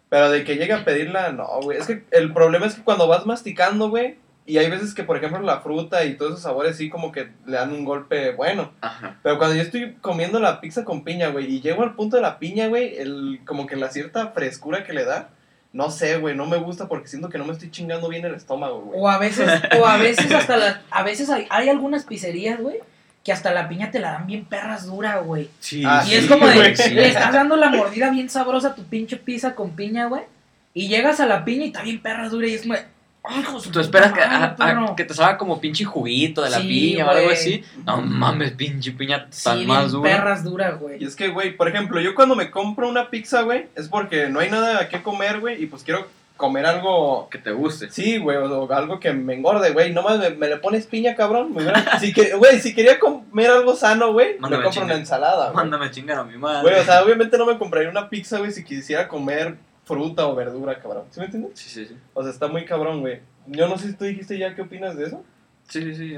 Pero 0.08 0.30
de 0.30 0.44
que 0.44 0.56
llegue 0.56 0.72
a 0.72 0.84
pedirla, 0.84 1.32
no, 1.32 1.46
güey. 1.62 1.78
Es 1.78 1.86
que 1.86 2.04
el 2.10 2.32
problema 2.32 2.66
es 2.66 2.74
que 2.74 2.82
cuando 2.82 3.06
vas 3.06 3.24
masticando, 3.24 3.88
güey. 3.88 4.18
Y 4.46 4.58
hay 4.58 4.68
veces 4.68 4.94
que, 4.94 5.04
por 5.04 5.16
ejemplo, 5.16 5.40
la 5.40 5.60
fruta 5.60 6.04
y 6.04 6.16
todos 6.16 6.32
esos 6.32 6.42
sabores 6.42 6.76
sí 6.76 6.90
como 6.90 7.12
que 7.12 7.30
le 7.46 7.56
dan 7.56 7.72
un 7.72 7.84
golpe 7.84 8.32
bueno. 8.32 8.72
Ajá. 8.80 9.18
Pero 9.22 9.38
cuando 9.38 9.56
yo 9.56 9.62
estoy 9.62 9.94
comiendo 10.02 10.38
la 10.38 10.60
pizza 10.60 10.84
con 10.84 11.02
piña, 11.02 11.28
güey, 11.28 11.46
y 11.46 11.60
llego 11.62 11.82
al 11.82 11.94
punto 11.94 12.16
de 12.16 12.22
la 12.22 12.38
piña, 12.38 12.66
güey, 12.66 12.96
el, 12.96 13.40
como 13.46 13.66
que 13.66 13.76
la 13.76 13.90
cierta 13.90 14.28
frescura 14.28 14.84
que 14.84 14.92
le 14.92 15.04
da, 15.04 15.30
no 15.74 15.90
sé, 15.90 16.16
güey, 16.18 16.34
no 16.34 16.46
me 16.46 16.56
gusta 16.56 16.88
porque 16.88 17.08
siento 17.08 17.28
que 17.28 17.36
no 17.36 17.44
me 17.44 17.52
estoy 17.52 17.70
chingando 17.70 18.08
bien 18.08 18.24
el 18.24 18.34
estómago, 18.34 18.80
güey. 18.80 18.98
O 19.00 19.08
a 19.08 19.18
veces, 19.18 19.50
o 19.78 19.84
a 19.84 19.96
veces 19.98 20.30
hasta 20.32 20.56
las, 20.56 20.76
a 20.90 21.02
veces 21.02 21.28
hay, 21.28 21.46
hay 21.50 21.68
algunas 21.68 22.04
pizzerías, 22.04 22.60
güey, 22.60 22.78
que 23.22 23.32
hasta 23.32 23.52
la 23.52 23.68
piña 23.68 23.90
te 23.90 23.98
la 23.98 24.12
dan 24.12 24.26
bien 24.26 24.44
perras 24.44 24.86
dura, 24.86 25.18
güey. 25.18 25.50
Sí, 25.60 25.82
Ah, 25.84 26.02
Y 26.06 26.10
sí, 26.10 26.14
es 26.14 26.26
como 26.26 26.46
de, 26.46 26.54
güey. 26.54 26.76
sí. 26.76 26.94
le 26.94 27.08
estás 27.08 27.32
dando 27.32 27.56
la 27.56 27.70
mordida 27.70 28.08
bien 28.10 28.30
sabrosa 28.30 28.68
a 28.68 28.74
tu 28.74 28.84
pinche 28.84 29.16
pizza 29.16 29.54
con 29.54 29.72
piña, 29.76 30.06
güey. 30.06 30.22
Y 30.74 30.88
llegas 30.88 31.20
a 31.20 31.26
la 31.26 31.44
piña 31.44 31.64
y 31.64 31.68
está 31.68 31.82
bien 31.82 32.00
perra 32.00 32.28
dura 32.28 32.46
y 32.46 32.54
es 32.54 32.62
como, 32.62 32.74
de, 32.74 32.84
ay, 33.24 33.44
Tú 33.72 33.80
esperas 33.80 34.12
que, 34.12 34.20
puta 34.20 34.28
madre, 34.30 34.44
a- 34.44 34.48
a- 34.50 34.56
perro". 34.56 34.96
que 34.96 35.04
te 35.04 35.14
salga 35.14 35.38
como 35.38 35.60
pinche 35.60 35.84
juguito 35.84 36.42
de 36.42 36.50
la 36.50 36.58
Sí, 36.60 36.68
piña 36.68 37.06
o 37.06 37.10
algo 37.10 37.30
así. 37.30 37.64
No 37.84 37.98
mames, 38.02 38.52
pinche 38.52 38.92
piña 38.92 39.28
tan 39.42 39.66
más 39.66 39.92
dura. 39.92 40.10
perras 40.10 40.44
duras, 40.44 40.74
Y 40.74 40.82
güey. 40.82 41.04
es 41.04 41.16
que, 41.16 41.28
güey, 41.28 41.56
por 41.56 41.68
ejemplo, 41.68 42.00
yo 42.00 42.14
cuando 42.14 42.36
me 42.36 42.50
compro 42.50 42.88
una 42.88 43.10
pizza, 43.10 43.42
güey, 43.42 43.66
es 43.74 43.88
porque 43.88 44.28
no 44.28 44.40
hay 44.40 44.50
nada 44.50 44.88
que 44.88 45.02
comer, 45.02 45.40
güey, 45.40 45.62
y 45.62 45.66
pues 45.66 45.82
quiero 45.82 46.06
comer 46.36 46.66
algo... 46.66 47.28
Que 47.30 47.38
te 47.38 47.52
guste. 47.52 47.90
Sí, 47.90 48.18
güey, 48.18 48.36
o, 48.36 48.64
o 48.64 48.72
algo 48.72 48.98
que 48.98 49.12
me 49.12 49.34
engorde, 49.34 49.70
güey. 49.70 49.92
No 49.92 50.02
más 50.02 50.18
me, 50.18 50.30
me 50.30 50.48
le 50.48 50.56
pones 50.56 50.84
piña, 50.86 51.14
cabrón. 51.14 51.54
si 52.00 52.12
que- 52.12 52.34
Güey, 52.34 52.58
si 52.60 52.74
quería 52.74 52.98
comer 52.98 53.50
algo 53.52 53.76
sano, 53.76 54.12
güey, 54.12 54.36
me 54.40 54.60
compro 54.62 54.82
una 54.82 54.94
ensalada, 54.94 55.44
güey. 55.46 55.54
Mándame 55.56 55.86
a 55.86 55.90
chingar 55.92 56.18
a 56.18 56.24
mi 56.24 56.36
madre. 56.36 56.62
Güey, 56.62 56.80
o 56.80 56.84
sea, 56.84 57.04
obviamente 57.04 57.38
no 57.38 57.46
me 57.46 57.56
compraría 57.56 57.88
una 57.88 58.08
pizza, 58.10 58.38
güey, 58.38 58.50
si 58.50 58.64
quisiera 58.64 59.06
comer 59.06 59.56
fruta 59.84 60.26
o 60.26 60.34
verdura, 60.34 60.80
cabrón. 60.80 61.04
¿Sí 61.10 61.20
me 61.20 61.26
entiendes? 61.26 61.52
Sí, 61.54 61.68
sí, 61.68 61.86
sí. 61.86 61.96
O 62.14 62.22
sea, 62.22 62.32
está 62.32 62.48
muy 62.48 62.64
cabrón, 62.64 63.00
güey. 63.00 63.20
Yo 63.46 63.68
no 63.68 63.78
sé 63.78 63.88
si 63.88 63.94
tú 63.94 64.04
dijiste 64.04 64.38
ya 64.38 64.54
qué 64.54 64.62
opinas 64.62 64.96
de 64.96 65.06
eso. 65.06 65.24
Sí, 65.68 65.82
sí, 65.82 65.94
sí. 65.94 66.16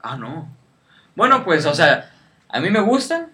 Ah, 0.00 0.16
no. 0.16 0.48
Bueno, 1.14 1.44
pues, 1.44 1.64
o 1.66 1.74
sea, 1.74 2.10
a 2.48 2.60
mí 2.60 2.70
me 2.70 2.80
gusta, 2.80 3.28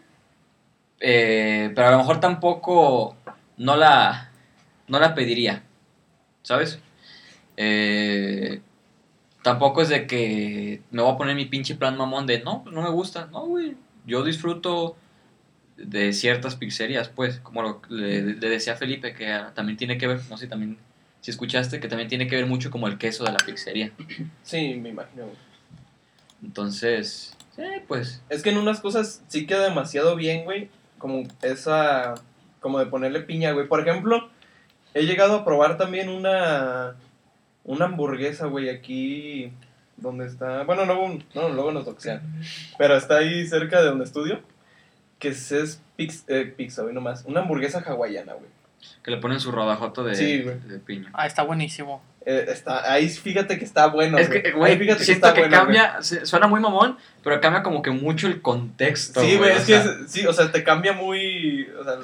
eh, 1.00 1.72
pero 1.74 1.88
a 1.88 1.90
lo 1.92 1.98
mejor 1.98 2.20
tampoco 2.20 3.16
no 3.56 3.76
la, 3.76 4.30
no 4.86 4.98
la 4.98 5.14
pediría, 5.14 5.62
¿sabes? 6.42 6.78
Eh, 7.56 8.60
tampoco 9.42 9.82
es 9.82 9.88
de 9.88 10.06
que 10.06 10.82
me 10.90 11.02
voy 11.02 11.12
a 11.12 11.16
poner 11.16 11.36
mi 11.36 11.46
pinche 11.46 11.74
plan 11.74 11.96
mamón 11.96 12.26
de, 12.26 12.42
no, 12.42 12.62
pues 12.62 12.74
no 12.74 12.82
me 12.82 12.90
gusta. 12.90 13.28
No, 13.32 13.46
güey, 13.46 13.76
yo 14.06 14.22
disfruto 14.24 14.96
de 15.80 16.12
ciertas 16.12 16.56
pizzerías, 16.56 17.08
pues, 17.08 17.38
como 17.40 17.62
lo, 17.62 17.82
le, 17.88 18.22
le 18.22 18.48
decía 18.48 18.76
Felipe, 18.76 19.14
que 19.14 19.40
también 19.54 19.76
tiene 19.76 19.98
que 19.98 20.06
ver, 20.06 20.20
no 20.28 20.36
sé, 20.36 20.46
también, 20.46 20.78
si 21.20 21.30
escuchaste, 21.30 21.80
que 21.80 21.88
también 21.88 22.08
tiene 22.08 22.26
que 22.26 22.36
ver 22.36 22.46
mucho 22.46 22.70
como 22.70 22.86
el 22.86 22.98
queso 22.98 23.24
de 23.24 23.32
la 23.32 23.38
pizzería. 23.38 23.90
Sí, 24.42 24.74
me 24.74 24.90
imagino. 24.90 25.24
Entonces, 26.42 27.36
sí, 27.56 27.62
pues, 27.86 28.22
Es 28.28 28.42
que 28.42 28.50
en 28.50 28.58
unas 28.58 28.80
cosas 28.80 29.22
sí 29.28 29.46
queda 29.46 29.64
demasiado 29.64 30.16
bien, 30.16 30.44
güey. 30.44 30.68
Como 30.98 31.24
esa. 31.42 32.14
Como 32.60 32.78
de 32.78 32.86
ponerle 32.86 33.20
piña, 33.20 33.52
güey. 33.52 33.66
Por 33.66 33.80
ejemplo, 33.80 34.28
he 34.94 35.04
llegado 35.04 35.36
a 35.36 35.44
probar 35.44 35.76
también 35.76 36.08
una. 36.08 36.96
Una 37.64 37.86
hamburguesa, 37.86 38.46
güey, 38.46 38.70
aquí. 38.70 39.52
Donde 39.96 40.26
está. 40.26 40.64
Bueno, 40.64 40.84
luego, 40.86 41.18
no, 41.34 41.48
luego 41.50 41.72
nos 41.72 41.84
doxean. 41.84 42.22
Pero 42.78 42.96
está 42.96 43.18
ahí 43.18 43.46
cerca 43.46 43.80
de 43.80 43.88
donde 43.88 44.04
estudio. 44.04 44.40
Que 45.20 45.28
es, 45.28 45.52
es 45.52 45.80
pix- 45.96 46.24
eh, 46.26 46.52
pizza, 46.56 46.82
güey, 46.82 46.92
nomás. 46.94 47.22
Una 47.26 47.40
hamburguesa 47.42 47.78
hawaiana, 47.86 48.32
güey. 48.32 48.50
que 49.04 49.10
le 49.12 49.18
ponen 49.18 49.38
su 49.38 49.52
rodajoto 49.52 50.02
de, 50.02 50.14
Sí, 50.16 50.38
de 50.38 50.78
piña. 50.78 51.10
Ah, 51.12 51.26
está 51.26 51.42
buenísimo. 51.44 52.02
Eh, 52.26 52.46
está, 52.48 52.92
ahí 52.92 53.08
fíjate 53.08 53.58
que 53.58 53.64
está 53.64 53.86
bueno. 53.86 54.18
es 54.18 54.28
que, 54.28 54.52
güey, 54.52 54.72
Ahí 54.72 54.78
fíjate 54.78 55.04
siento 55.04 55.26
está 55.26 55.34
que 55.34 55.42
bueno, 55.42 55.56
cambia, 55.56 55.98
suena 56.02 56.46
muy 56.48 56.60
mamón, 56.60 56.98
pero 57.22 57.40
cambia 57.40 57.62
como 57.62 57.80
que 57.82 57.90
mucho 57.90 58.26
el 58.26 58.42
contexto. 58.42 59.20
Sí, 59.22 59.36
güey, 59.36 59.52
es 59.52 59.60
que 59.60 59.64
sea, 59.80 59.82
es- 59.84 60.10
sí, 60.10 60.26
o 60.26 60.32
sea, 60.32 60.50
te 60.52 60.62
cambia 60.64 60.92
muy, 60.92 61.66
o 61.78 61.84
sea, 61.84 61.94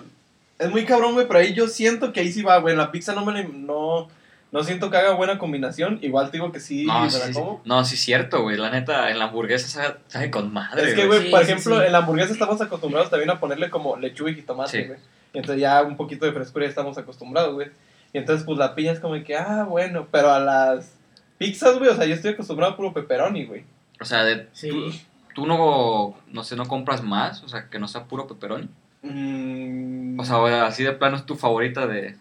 es 0.59 0.71
muy 0.71 0.85
cabrón, 0.87 1.13
güey, 1.15 1.27
pero 1.27 1.39
ahí 1.41 1.53
yo 1.53 1.69
siento 1.69 2.13
que 2.15 2.21
ahí 2.21 2.33
sí 2.33 2.43
va, 2.43 2.59
güey, 2.59 2.75
la 2.77 2.91
pizza 2.93 3.15
no 3.15 3.25
me 3.27 3.33
la, 3.35 3.43
no, 3.53 4.09
no 4.53 4.63
siento 4.63 4.91
que 4.91 4.97
haga 4.97 5.13
buena 5.15 5.39
combinación, 5.39 5.99
igual 6.03 6.31
te 6.31 6.39
digo 6.39 6.53
que 6.53 6.61
sí, 6.61 6.87
No, 6.87 7.01
me 7.03 7.11
sí, 7.11 7.19
la 7.19 7.33
sí, 7.33 7.41
no, 7.65 7.85
sí 7.85 7.95
es 7.95 8.01
cierto, 8.01 8.43
güey. 8.43 8.57
La 8.57 8.71
neta, 8.71 9.11
en 9.11 9.19
la 9.19 9.27
hamburguesa 9.27 9.69
sabe, 9.69 9.97
sabe 10.07 10.31
con 10.31 10.53
madre. 10.53 10.89
Es 10.91 10.95
que, 10.95 11.07
güey. 11.07 11.25
Sí, 11.25 11.29
por 11.31 11.41
sí, 11.45 11.51
ejemplo, 11.53 11.79
sí. 11.81 11.87
en 11.87 11.93
la 11.93 11.99
hamburguesa 11.99 12.33
estamos 12.33 12.61
acostumbrados 12.61 13.11
también 13.11 13.31
a 13.31 13.41
ponerle 13.41 13.69
como 13.71 13.97
lechuga 13.97 14.31
y 14.31 14.35
jitomate, 14.37 14.71
Sí. 14.71 14.85
güey. 14.87 14.99
Y 15.35 15.39
entonces 15.39 15.61
ya 15.61 15.83
un 15.83 15.97
poquito 15.97 16.25
de 16.27 16.33
frescura 16.33 16.65
ya 16.65 16.71
estamos 16.71 16.97
acostumbrados, 16.97 17.55
güey. 17.55 17.69
Y 18.13 18.19
entonces, 18.19 18.47
pues 18.47 18.57
la 18.59 18.75
piña 18.75 18.93
es 18.93 19.01
como 19.01 19.23
que, 19.23 19.37
ah, 19.37 19.65
bueno, 19.69 20.07
pero 20.11 20.31
a 20.33 20.39
las 20.39 20.93
pizzas, 21.39 21.77
güey, 21.79 21.91
o 21.91 21.97
sea, 21.97 22.07
yo 22.07 22.15
estoy 22.15 22.31
acostumbrado 22.33 22.73
a 22.73 22.77
puro 22.77 22.95
pepperoni, 22.95 23.45
güey. 23.45 23.65
O 24.01 24.05
sea, 24.05 24.25
de, 24.25 24.49
Sí. 24.53 24.71
tú, 24.71 24.91
tú 25.35 25.47
no, 25.47 26.15
no 26.33 26.45
sé, 26.45 26.57
no 26.57 26.67
compras 26.67 27.03
más, 27.03 27.43
o 27.43 27.49
sea, 27.49 27.69
que 27.69 27.79
no 27.79 27.89
sea 27.89 28.05
puro 28.05 28.27
pepperoni. 28.27 28.69
Mm, 29.03 30.19
O 30.19 30.25
sea, 30.25 30.67
así 30.67 30.83
de 30.85 30.93
plano 30.93 31.17
es 31.17 31.27
tu 31.27 31.35
favorita 31.37 31.87
de, 31.87 32.17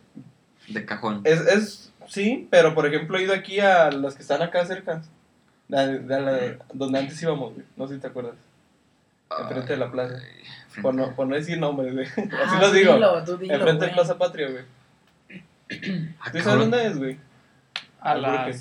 de 0.67 0.85
cajón. 0.85 1.21
Es, 1.23 1.39
es, 1.41 1.85
sí, 2.08 2.48
pero 2.50 2.74
por 2.74 2.86
ejemplo 2.86 3.18
he 3.18 3.24
ido 3.24 3.34
aquí 3.34 3.60
a 3.60 3.91
las 3.91 4.15
que 4.15 4.22
están 4.22 4.41
acá 4.41 4.65
cerca. 4.65 5.02
La- 5.68 5.88
de 5.88 6.22
la- 6.22 6.58
donde 6.74 7.00
antes 7.00 7.22
íbamos, 7.22 7.54
güey. 7.54 7.65
No 7.76 7.88
sé 7.88 7.96
si 7.96 8.00
te 8.02 8.08
acuerdas. 8.08 8.36
Enfrente 9.39 9.74
de 9.74 9.78
la 9.80 9.91
plaza. 9.91 10.15
Por 10.82 10.94
no, 10.94 11.15
por 11.15 11.26
no 11.28 11.36
decir 11.36 11.58
nombres, 11.58 11.94
güey. 11.94 12.06
Así 12.15 12.30
Ah, 12.32 12.58
los 12.62 12.74
digo. 12.74 12.94
dilo, 12.94 13.24
tú 13.24 13.38
dilo, 13.38 13.54
Enfrente 13.56 13.86
de 13.86 13.91
güey. 13.91 13.94
Plaza 13.96 14.18
Patria, 14.18 14.50
güey. 14.50 14.63
Ah, 16.20 16.32
¿Tú 16.32 16.39
sabes 16.39 16.60
dónde 16.60 16.86
es, 16.86 16.98
güey? 16.98 17.18
A 18.00 18.13
Browser. 18.15 18.56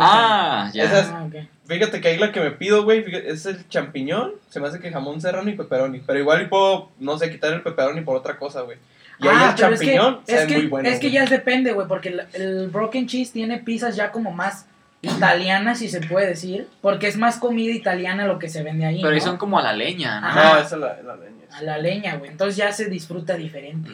Ah, 0.00 0.70
ya. 0.74 0.84
Esas- 0.84 1.08
Ah. 1.10 1.28
Fíjate 1.66 2.00
que 2.00 2.08
ahí 2.08 2.18
la 2.18 2.32
que 2.32 2.40
me 2.40 2.50
pido, 2.50 2.82
güey, 2.84 3.04
es 3.26 3.46
el 3.46 3.68
champiñón. 3.68 4.32
Se 4.48 4.58
me 4.58 4.66
hace 4.68 4.80
que 4.80 4.90
jamón 4.90 5.20
serrano 5.20 5.48
y 5.50 5.56
pepperoni. 5.56 6.00
Pero 6.00 6.18
igual 6.18 6.42
y 6.42 6.46
puedo, 6.46 6.90
no 6.98 7.16
sé, 7.18 7.30
quitar 7.30 7.52
el 7.52 7.62
pepperoni 7.62 8.00
por 8.00 8.16
otra 8.16 8.36
cosa, 8.38 8.62
güey. 8.62 8.78
Y 9.20 9.26
ahí 9.26 9.34
Ah, 9.38 9.48
el 9.50 9.54
pero 9.56 9.74
es 9.74 9.80
que- 9.80 9.86
champiñón 9.86 10.20
es 10.26 10.46
que, 10.46 10.54
muy 10.58 10.66
bueno. 10.66 10.88
Es 10.88 11.00
que 11.00 11.10
ya 11.10 11.24
depende, 11.26 11.72
güey, 11.72 11.88
porque 11.88 12.08
el, 12.10 12.22
el 12.34 12.68
broken 12.68 13.06
cheese 13.06 13.32
tiene 13.32 13.58
pizzas 13.58 13.96
ya 13.96 14.12
como 14.12 14.30
más 14.30 14.66
italianas, 15.02 15.78
si 15.78 15.88
se 15.88 16.00
puede 16.00 16.26
decir, 16.28 16.68
porque 16.80 17.06
es 17.08 17.16
más 17.16 17.36
comida 17.38 17.72
italiana 17.72 18.26
lo 18.26 18.38
que 18.38 18.48
se 18.48 18.62
vende 18.62 18.84
ahí, 18.84 18.96
Pero 19.00 19.12
ahí 19.14 19.20
¿no? 19.20 19.24
son 19.24 19.36
como 19.36 19.58
a 19.58 19.62
la 19.62 19.72
leña, 19.72 20.20
¿no? 20.20 20.26
Ajá. 20.26 20.42
No, 20.54 20.58
esa 20.58 20.74
es 20.76 20.80
la, 20.80 21.02
la 21.02 21.16
leña. 21.16 21.44
A 21.52 21.62
la 21.62 21.78
leña, 21.78 22.16
güey, 22.16 22.30
entonces 22.30 22.56
ya 22.56 22.72
se 22.72 22.86
disfruta 22.86 23.34
diferente. 23.36 23.90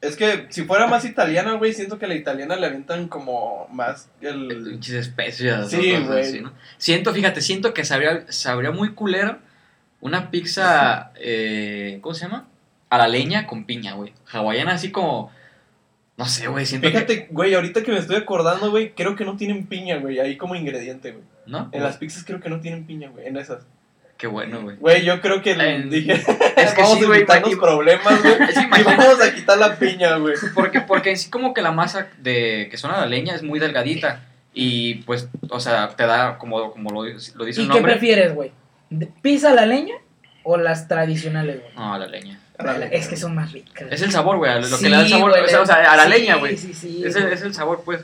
Es 0.00 0.16
que 0.16 0.46
si 0.48 0.64
fuera 0.64 0.86
más 0.86 1.04
italiana, 1.04 1.52
güey, 1.54 1.74
siento 1.74 1.98
que 1.98 2.06
a 2.06 2.08
la 2.08 2.14
italiana 2.14 2.56
le 2.56 2.66
avientan 2.66 3.06
como 3.06 3.68
más 3.70 4.08
el... 4.22 4.48
Pinches 4.70 4.94
especias. 4.94 5.68
Sí, 5.70 5.94
güey. 6.06 6.20
así, 6.22 6.40
¿no? 6.40 6.52
Siento, 6.78 7.12
fíjate, 7.12 7.42
siento 7.42 7.74
que 7.74 7.84
sabría, 7.84 8.24
sabría 8.32 8.70
muy 8.70 8.94
culero 8.94 9.38
una 10.00 10.30
pizza, 10.30 11.12
eh, 11.16 11.98
¿cómo 12.00 12.14
se 12.14 12.22
llama? 12.24 12.48
A 12.90 12.98
la 12.98 13.08
leña 13.08 13.46
con 13.46 13.64
piña, 13.64 13.94
güey. 13.94 14.12
Hawaiana 14.32 14.72
así 14.72 14.90
como, 14.90 15.30
no 16.16 16.26
sé, 16.26 16.48
güey, 16.48 16.66
siento 16.66 16.88
que... 16.88 16.92
Fíjate, 16.92 17.28
güey, 17.30 17.54
ahorita 17.54 17.82
que 17.82 17.92
me 17.92 17.98
estoy 17.98 18.16
acordando, 18.16 18.70
güey, 18.70 18.90
creo 18.94 19.16
que 19.16 19.24
no 19.24 19.36
tienen 19.36 19.66
piña, 19.66 19.96
güey, 19.98 20.18
ahí 20.20 20.36
como 20.36 20.54
ingrediente, 20.54 21.12
güey. 21.12 21.24
¿No? 21.46 21.68
En 21.72 21.82
las 21.82 21.96
pizzas 21.96 22.24
creo 22.24 22.40
que 22.40 22.50
no 22.50 22.60
tienen 22.60 22.84
piña, 22.86 23.08
güey, 23.08 23.26
en 23.26 23.36
esas. 23.36 23.64
Qué 24.18 24.26
bueno, 24.26 24.60
güey. 24.60 24.76
Güey, 24.76 25.04
yo 25.04 25.20
creo 25.22 25.40
que 25.40 25.52
En- 25.52 25.88
dije, 25.90 26.12
Es 26.12 26.74
que 26.74 26.82
vamos 26.82 26.98
sí, 26.98 27.04
a 27.04 27.06
güey. 27.06 27.20
evitarnos 27.20 27.52
imagi- 27.52 27.58
problemas, 27.60 28.22
güey, 28.22 28.34
y 28.80 28.82
vamos 28.82 29.22
a 29.22 29.34
quitar 29.34 29.56
la 29.56 29.76
piña, 29.76 30.16
güey. 30.16 30.34
porque, 30.54 30.80
porque 30.82 31.10
en 31.10 31.16
sí 31.16 31.30
como 31.30 31.54
que 31.54 31.62
la 31.62 31.72
masa 31.72 32.08
de 32.18 32.68
que 32.70 32.76
son 32.76 32.90
a 32.90 32.98
la 33.00 33.06
leña 33.06 33.34
es 33.34 33.42
muy 33.42 33.58
delgadita. 33.58 34.26
Y 34.52 34.96
pues, 35.06 35.28
o 35.48 35.60
sea, 35.60 35.90
te 35.90 36.06
da, 36.06 36.36
como, 36.38 36.72
como 36.72 36.90
lo, 36.90 37.04
lo 37.04 37.44
dice 37.44 37.60
¿Y 37.60 37.64
el 37.64 37.68
qué 37.70 37.74
nombre... 37.74 37.92
prefieres, 37.92 38.34
güey? 38.34 38.50
¿De- 38.90 39.06
¿Pizza 39.06 39.52
a 39.52 39.54
la 39.54 39.64
leña 39.64 39.94
o 40.42 40.56
las 40.56 40.88
tradicionales, 40.88 41.60
güey? 41.62 41.72
No, 41.76 41.94
a 41.94 41.98
la 41.98 42.06
leña. 42.08 42.39
Es 42.90 43.08
que 43.08 43.16
son 43.16 43.34
más 43.34 43.52
ricas. 43.52 43.88
Es 43.90 44.02
el 44.02 44.10
sabor, 44.12 44.36
güey, 44.38 44.60
lo 44.60 44.66
Sí, 44.66 44.84
que 44.84 44.90
le 44.90 44.96
da 44.96 45.02
el 45.02 45.08
sabor, 45.08 45.30
güey, 45.30 45.44
o 45.44 45.48
sea, 45.48 45.60
o 45.62 45.66
sea, 45.66 45.92
a 45.92 45.96
la 45.96 46.04
sí, 46.04 46.10
leña, 46.10 46.36
güey. 46.36 46.56
Sí, 46.56 46.74
sí, 46.74 47.02
Es 47.04 47.16
el, 47.16 47.32
es 47.32 47.42
el 47.42 47.54
sabor, 47.54 47.82
pues. 47.84 48.02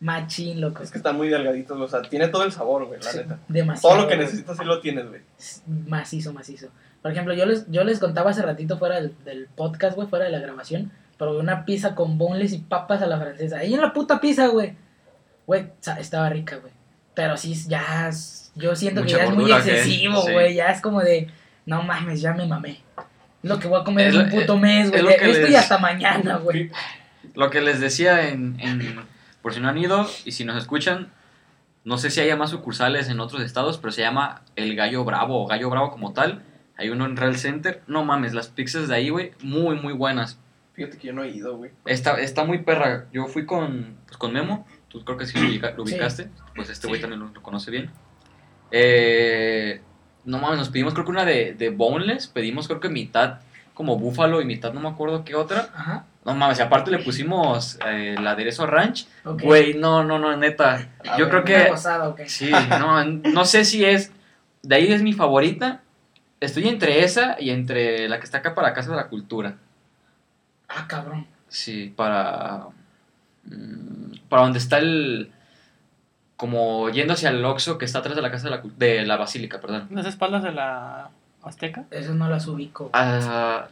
Machín, 0.00 0.60
loco. 0.60 0.82
Es 0.82 0.90
que 0.90 0.98
están 0.98 1.16
muy 1.16 1.28
delgaditos, 1.28 1.78
o 1.80 1.86
sea, 1.88 2.02
tiene 2.02 2.26
todo 2.28 2.42
el 2.42 2.50
sabor, 2.50 2.86
güey, 2.86 3.00
la 3.00 3.10
Sí, 3.12 3.18
neta. 3.18 3.38
Demasiado. 3.48 3.94
Todo 3.94 4.02
lo 4.04 4.08
que 4.08 4.16
necesitas 4.16 4.56
sí 4.58 4.64
lo 4.64 4.80
tienes, 4.80 5.08
güey. 5.08 5.20
Macizo, 5.86 6.32
macizo. 6.32 6.68
Por 7.02 7.12
ejemplo, 7.12 7.34
yo 7.34 7.46
les, 7.46 7.70
yo 7.70 7.84
les 7.84 7.98
contaba 8.00 8.30
hace 8.30 8.42
ratito 8.42 8.78
fuera 8.78 8.96
del, 8.96 9.14
del 9.24 9.46
podcast, 9.54 9.94
güey, 9.94 10.08
fuera 10.08 10.24
de 10.24 10.32
la 10.32 10.40
grabación, 10.40 10.90
pero 11.18 11.38
una 11.38 11.64
pizza 11.64 11.94
con 11.94 12.18
boneless 12.18 12.52
y 12.52 12.58
papas 12.58 13.00
a 13.02 13.06
la 13.06 13.18
francesa. 13.18 13.58
Ahí 13.58 13.74
en 13.74 13.80
la 13.80 13.92
puta 13.92 14.20
pizza, 14.20 14.48
güey. 14.48 14.74
Güey, 15.46 15.66
estaba 15.98 16.28
rica, 16.30 16.56
güey. 16.56 16.72
Pero 17.14 17.36
sí, 17.36 17.54
ya. 17.68 18.10
Yo 18.56 18.74
siento 18.74 19.02
Mucha 19.02 19.18
que 19.18 19.22
ya 19.24 19.28
es 19.28 19.34
muy 19.36 19.52
excesivo, 19.52 20.22
Sí. 20.22 20.32
güey. 20.32 20.54
Ya 20.54 20.70
es 20.70 20.80
como 20.80 21.00
de. 21.00 21.28
No 21.64 21.82
mames, 21.82 22.20
ya 22.20 22.32
me 22.32 22.46
mamé. 22.46 22.80
Es 23.42 23.48
lo 23.50 23.58
que 23.58 23.68
voy 23.68 23.80
a 23.80 23.84
comer 23.84 24.08
Es 24.08 24.14
en 24.14 24.20
un 24.22 24.30
puto 24.30 24.56
mes, 24.58 24.90
es 24.92 25.02
güey. 25.02 25.16
que 25.18 25.30
Esto 25.30 25.46
y 25.46 25.50
les- 25.50 25.58
hasta 25.60 25.78
mañana, 25.78 26.36
güey. 26.36 26.70
Lo 27.34 27.50
que 27.50 27.60
les 27.60 27.80
decía 27.80 28.28
en, 28.28 28.56
en- 28.60 29.00
por 29.42 29.52
si 29.54 29.60
no 29.60 29.68
han 29.68 29.78
ido 29.78 30.08
y 30.24 30.32
si 30.32 30.44
nos 30.44 30.56
escuchan, 30.56 31.10
no 31.84 31.98
sé 31.98 32.10
si 32.10 32.20
haya 32.20 32.36
más 32.36 32.50
sucursales 32.50 33.08
en 33.08 33.18
otros 33.20 33.42
estados, 33.42 33.78
pero 33.78 33.90
se 33.90 34.02
llama 34.02 34.42
El 34.54 34.76
Gallo 34.76 35.04
Bravo 35.04 35.42
o 35.42 35.46
Gallo 35.48 35.68
Bravo 35.70 35.90
como 35.90 36.12
tal. 36.12 36.42
Hay 36.76 36.90
uno 36.90 37.04
en 37.06 37.16
Real 37.16 37.36
Center. 37.36 37.82
No 37.86 38.04
mames, 38.04 38.34
las 38.34 38.48
pizzas 38.48 38.88
de 38.88 38.94
ahí, 38.94 39.10
güey, 39.10 39.32
muy, 39.42 39.74
muy 39.76 39.92
buenas. 39.92 40.38
Fíjate 40.74 40.96
que 40.98 41.08
yo 41.08 41.12
no 41.12 41.22
he 41.24 41.28
ido, 41.30 41.56
güey. 41.56 41.70
Está, 41.84 42.20
está 42.20 42.44
muy 42.44 42.58
perra. 42.58 43.06
Yo 43.12 43.26
fui 43.26 43.44
con, 43.44 43.96
pues, 44.06 44.16
con 44.16 44.32
Memo. 44.32 44.66
Tú 44.88 45.04
creo 45.04 45.18
que 45.18 45.26
sí 45.26 45.38
lo, 45.38 45.68
Sí. 45.68 45.74
ubicaste. 45.78 46.28
Pues 46.54 46.70
este 46.70 46.86
güey 46.86 46.98
Sí. 46.98 47.02
también 47.02 47.20
lo, 47.20 47.28
lo 47.28 47.42
conoce 47.42 47.70
bien. 47.70 47.90
Eh, 48.70 49.80
no 50.24 50.38
mames, 50.38 50.58
nos 50.58 50.68
pedimos 50.68 50.94
creo 50.94 51.04
que 51.04 51.10
una 51.10 51.24
de, 51.24 51.54
de 51.54 51.70
boneless. 51.70 52.26
Pedimos 52.26 52.68
creo 52.68 52.80
que 52.80 52.88
mitad 52.88 53.40
como 53.74 53.98
búfalo 53.98 54.40
y 54.40 54.44
mitad 54.44 54.72
no 54.72 54.80
me 54.80 54.88
acuerdo 54.88 55.24
qué 55.24 55.34
otra. 55.34 55.70
Ajá. 55.74 56.04
No 56.24 56.34
mames, 56.34 56.58
y 56.60 56.62
aparte 56.62 56.90
le 56.90 57.00
pusimos 57.00 57.78
eh, 57.84 58.14
el 58.16 58.26
aderezo 58.26 58.66
ranch. 58.66 59.08
Güey, 59.24 59.74
no, 59.74 60.04
no, 60.04 60.18
no, 60.20 60.36
neta. 60.36 60.88
A 61.08 61.18
Yo 61.18 61.28
ver, 61.28 61.42
creo 61.42 61.44
que... 61.44 61.70
gozada. 61.70 62.14
Sí, 62.26 62.50
no, 62.78 63.04
no 63.04 63.44
sé 63.44 63.64
si 63.64 63.84
es... 63.84 64.12
De 64.62 64.76
ahí 64.76 64.92
es 64.92 65.02
mi 65.02 65.12
favorita. 65.12 65.80
Estoy 66.38 66.68
entre 66.68 67.02
esa 67.04 67.36
y 67.40 67.50
entre 67.50 68.08
la 68.08 68.18
que 68.18 68.24
está 68.24 68.38
acá 68.38 68.54
para 68.54 68.72
Casa 68.72 68.90
de 68.90 68.96
la 68.96 69.08
Cultura. 69.08 69.56
Ah, 70.68 70.86
cabrón. 70.88 71.26
Sí, 71.48 71.92
para. 71.94 72.68
mm, 73.44 74.14
Para 74.28 74.42
donde 74.42 74.58
está 74.58 74.78
el. 74.78 75.32
Como 76.42 76.90
yendo 76.90 77.12
hacia 77.14 77.28
el 77.28 77.44
Oxxo 77.44 77.78
que 77.78 77.84
está 77.84 78.00
atrás 78.00 78.16
de 78.16 78.22
la 78.22 78.32
casa 78.32 78.46
de 78.46 78.50
la, 78.50 78.60
cul- 78.64 78.74
de 78.76 79.06
la 79.06 79.16
basílica, 79.16 79.60
perdón. 79.60 79.86
¿Las 79.92 80.06
espaldas 80.06 80.42
de 80.42 80.50
la 80.50 81.10
Azteca? 81.44 81.84
Eso 81.92 82.14
no 82.14 82.28
las 82.28 82.48
ubico. 82.48 82.90
Ah, 82.94 83.66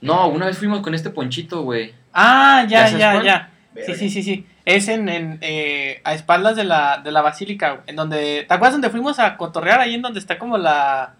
no, 0.00 0.28
una 0.28 0.46
vez 0.46 0.56
fuimos 0.56 0.80
con 0.80 0.94
este 0.94 1.10
ponchito, 1.10 1.60
güey. 1.60 1.92
Ah, 2.14 2.64
¿Ya 2.66 2.88
ya, 2.88 2.96
ya, 2.98 3.12
cuál? 3.12 3.24
ya. 3.26 3.50
verga. 3.74 3.86
Sí, 3.86 3.94
sí, 3.96 4.08
sí, 4.08 4.22
sí. 4.22 4.46
Es 4.64 4.88
en, 4.88 5.10
en 5.10 5.38
eh, 5.42 6.00
a 6.04 6.14
espaldas 6.14 6.56
de 6.56 6.64
la, 6.64 7.02
de 7.04 7.12
la 7.12 7.20
basílica, 7.20 7.82
en 7.86 7.96
donde, 7.96 8.46
¿te 8.48 8.54
acuerdas 8.54 8.72
donde 8.72 8.88
fuimos 8.88 9.18
a 9.18 9.36
cotorrear 9.36 9.80
ahí 9.80 9.94
en 9.94 10.00
donde 10.00 10.18
está 10.18 10.38
como 10.38 10.56
la, 10.56 11.16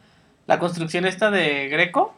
la 0.47 0.59
construcción 0.59 1.05
esta 1.05 1.31
de 1.31 1.69
Greco? 1.69 2.17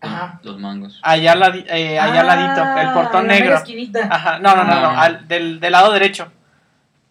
Ajá. 0.00 0.38
Los 0.44 0.56
mangos. 0.60 1.00
Allá, 1.02 1.34
eh, 1.66 1.98
allá 1.98 2.20
al 2.20 2.26
ladito, 2.28 2.62
el 2.80 2.86
Ah, 2.86 2.92
portón 2.94 3.26
negro. 3.26 3.56
esquinita. 3.56 4.06
Ajá, 4.08 4.38
no, 4.38 4.54
no, 4.54 4.62
no, 4.62 4.70
No, 4.76 4.80
no, 4.82 4.92
no. 4.92 5.00
al- 5.00 5.26
del, 5.26 5.58
del 5.58 5.72
lado 5.72 5.92
derecho. 5.92 6.30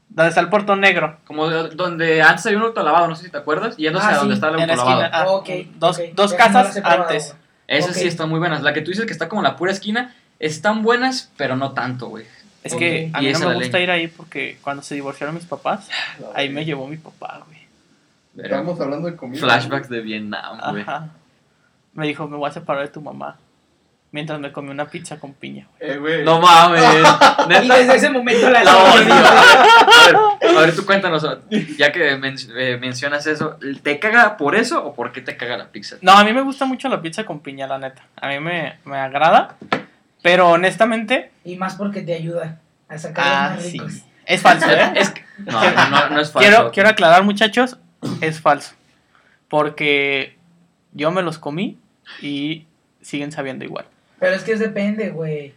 Donde 0.09 0.29
está 0.29 0.41
el 0.41 0.49
portón 0.49 0.81
negro. 0.81 1.17
Como 1.25 1.47
de- 1.49 1.69
donde 1.75 2.21
antes 2.21 2.45
había 2.45 2.57
un 2.57 2.65
autolavado, 2.65 3.07
no 3.07 3.15
sé 3.15 3.25
si 3.25 3.29
te 3.31 3.37
acuerdas. 3.37 3.77
Yéndose 3.77 4.05
Ah, 4.07 4.09
a 4.09 4.17
donde 4.17 4.33
sí, 4.33 4.37
está 4.37 4.47
el 4.49 4.59
en 4.59 4.67
la 4.67 4.73
autolavado. 4.73 5.01
esquina. 5.03 5.21
Ah, 5.23 5.27
Ok, 5.29 5.49
dos 5.75 5.99
ok. 5.99 6.05
dos 6.15 6.31
no 6.31 6.37
casas 6.37 6.65
las 6.67 6.75
he 6.77 6.81
probado, 6.81 7.01
antes. 7.03 7.27
güey. 7.27 7.39
Esas 7.67 7.91
Ok. 7.91 7.97
sí 8.01 8.07
están 8.07 8.29
muy 8.29 8.39
buenas. 8.39 8.63
La 8.63 8.73
que 8.73 8.81
tú 8.81 8.89
dices 8.91 9.05
que 9.05 9.13
está 9.13 9.29
como 9.29 9.41
en 9.41 9.45
la 9.45 9.55
pura 9.55 9.71
esquina, 9.71 10.15
están 10.39 10.81
buenas, 10.81 11.31
pero 11.37 11.55
no 11.55 11.73
tanto, 11.73 12.07
güey. 12.07 12.25
Es 12.63 12.73
Ok. 12.73 12.79
que 12.79 13.11
a 13.13 13.21
Y 13.21 13.25
mí 13.25 13.29
esa 13.31 13.41
no 13.41 13.47
me 13.49 13.53
la 13.53 13.59
gusta 13.59 13.77
ley. 13.77 13.83
ir 13.83 13.91
ahí 13.91 14.07
porque 14.07 14.57
cuando 14.63 14.81
se 14.83 14.95
divorciaron 14.95 15.35
mis 15.35 15.45
papás, 15.45 15.87
No, 16.19 16.27
ahí 16.33 16.49
me 16.49 16.65
llevó 16.65 16.87
mi 16.87 16.97
papá, 16.97 17.41
güey. 17.45 17.59
Estamos 18.43 18.79
hablando 18.81 19.07
de 19.09 19.15
comida. 19.15 19.39
Flashbacks 19.41 19.89
de 19.89 20.01
Vietnam, 20.01 20.59
güey. 20.71 20.81
Ajá. 20.81 21.09
Me 21.93 22.07
dijo, 22.07 22.27
me 22.27 22.37
voy 22.37 22.49
a 22.49 22.53
separar 22.53 22.81
de 22.83 22.89
tu 22.89 23.01
mamá. 23.01 23.37
Mientras 24.11 24.39
me 24.39 24.51
comí 24.51 24.71
una 24.71 24.85
pizza 24.89 25.19
con 25.19 25.33
piña, 25.33 25.67
güey. 25.79 25.91
Eh, 25.91 25.97
güey. 25.97 26.23
No 26.23 26.39
mames. 26.41 26.81
Y 27.63 27.67
desde 27.67 27.95
ese 27.95 28.09
momento 28.09 28.49
la 28.49 28.63
La 28.63 28.75
odio. 28.77 29.03
odio. 29.03 29.13
A 29.13 30.05
ver, 30.41 30.57
a 30.57 30.59
ver, 30.61 30.75
tú 30.75 30.85
cuéntanos, 30.85 31.25
ya 31.77 31.91
que 31.91 32.15
men- 32.17 32.35
eh, 32.57 32.77
mencionas 32.81 33.27
eso, 33.27 33.57
¿te 33.83 33.99
caga 33.99 34.35
por 34.37 34.55
eso 34.55 34.83
o 34.83 34.93
por 34.95 35.11
qué 35.11 35.21
te 35.21 35.37
caga 35.37 35.57
la 35.57 35.67
pizza? 35.67 35.97
No, 36.01 36.13
a 36.13 36.23
mí 36.23 36.33
me 36.33 36.41
gusta 36.41 36.65
mucho 36.65 36.89
la 36.89 37.01
pizza 37.01 37.23
con 37.25 37.39
piña, 37.41 37.67
la 37.67 37.77
neta. 37.77 38.01
A 38.19 38.29
mí 38.29 38.39
me, 38.39 38.77
me 38.85 38.97
agrada. 38.97 39.55
Pero 40.23 40.49
honestamente, 40.49 41.31
Y 41.45 41.55
más 41.55 41.75
porque 41.75 42.01
te 42.01 42.13
ayuda 42.15 42.59
a 42.87 42.97
sacar 42.97 43.25
ah, 43.27 43.47
los 43.49 43.55
más 43.57 43.63
sí. 43.65 43.71
ricos. 43.79 43.93
Es 44.25 44.41
falso, 44.41 44.69
¿eh? 44.69 44.91
Es 44.95 45.11
que- 45.11 45.23
no, 45.45 45.61
no, 45.61 45.89
no, 45.89 46.09
no 46.09 46.19
es 46.21 46.31
falso. 46.31 46.39
Quiero, 46.49 46.71
quiero 46.71 46.89
aclarar, 46.89 47.23
muchachos, 47.23 47.77
es 48.21 48.41
falso. 48.41 48.73
Porque 49.47 50.35
yo 50.93 51.11
me 51.11 51.21
los 51.21 51.37
comí 51.37 51.77
y 52.21 52.65
siguen 53.01 53.31
sabiendo 53.31 53.65
igual. 53.65 53.85
Pero 54.19 54.36
es 54.36 54.43
que 54.43 54.53
es 54.53 54.60
depende, 54.60 55.10
güey. 55.10 55.53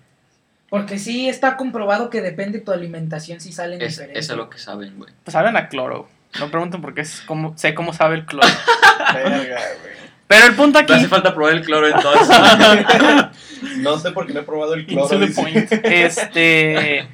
Porque 0.70 0.98
sí 0.98 1.29
está 1.29 1.57
comprobado 1.57 2.09
que 2.11 2.22
depende 2.22 2.59
tu 2.61 2.72
alimentación 2.72 3.40
si 3.40 3.53
salen 3.53 3.83
Es, 3.83 3.90
diferentes. 3.96 4.25
eso 4.25 4.33
es 4.33 4.37
lo 4.38 4.48
que 4.48 4.59
saben, 4.59 4.96
güey. 4.96 5.12
Pues 5.25 5.33
saben 5.33 5.57
a 5.57 5.68
cloro. 5.68 6.09
No 6.38 6.51
pregunten 6.51 6.81
por 6.81 6.94
qué 6.94 7.03
es 7.03 7.20
como, 7.22 7.57
sé 7.59 7.75
cómo 7.75 7.92
sabe 7.92 8.14
el 8.16 8.25
cloro. 8.25 8.48
Verga, 9.14 9.38
güey. 9.83 9.92
Pero 10.29 10.46
el 10.46 10.55
punto 10.55 10.79
Te 10.79 10.94
hace 10.94 11.03
aquí. 11.03 11.11
falta 11.11 11.35
probar 11.35 11.53
el 11.55 11.62
cloro 11.62 11.88
entonces. 11.88 12.37
No 13.79 13.96
sé 13.98 14.11
por 14.11 14.27
qué 14.27 14.33
no 14.33 14.40
he 14.40 14.42
probado 14.44 14.75
el 14.75 14.87
cloro. 14.87 15.20
Este. 15.85 17.07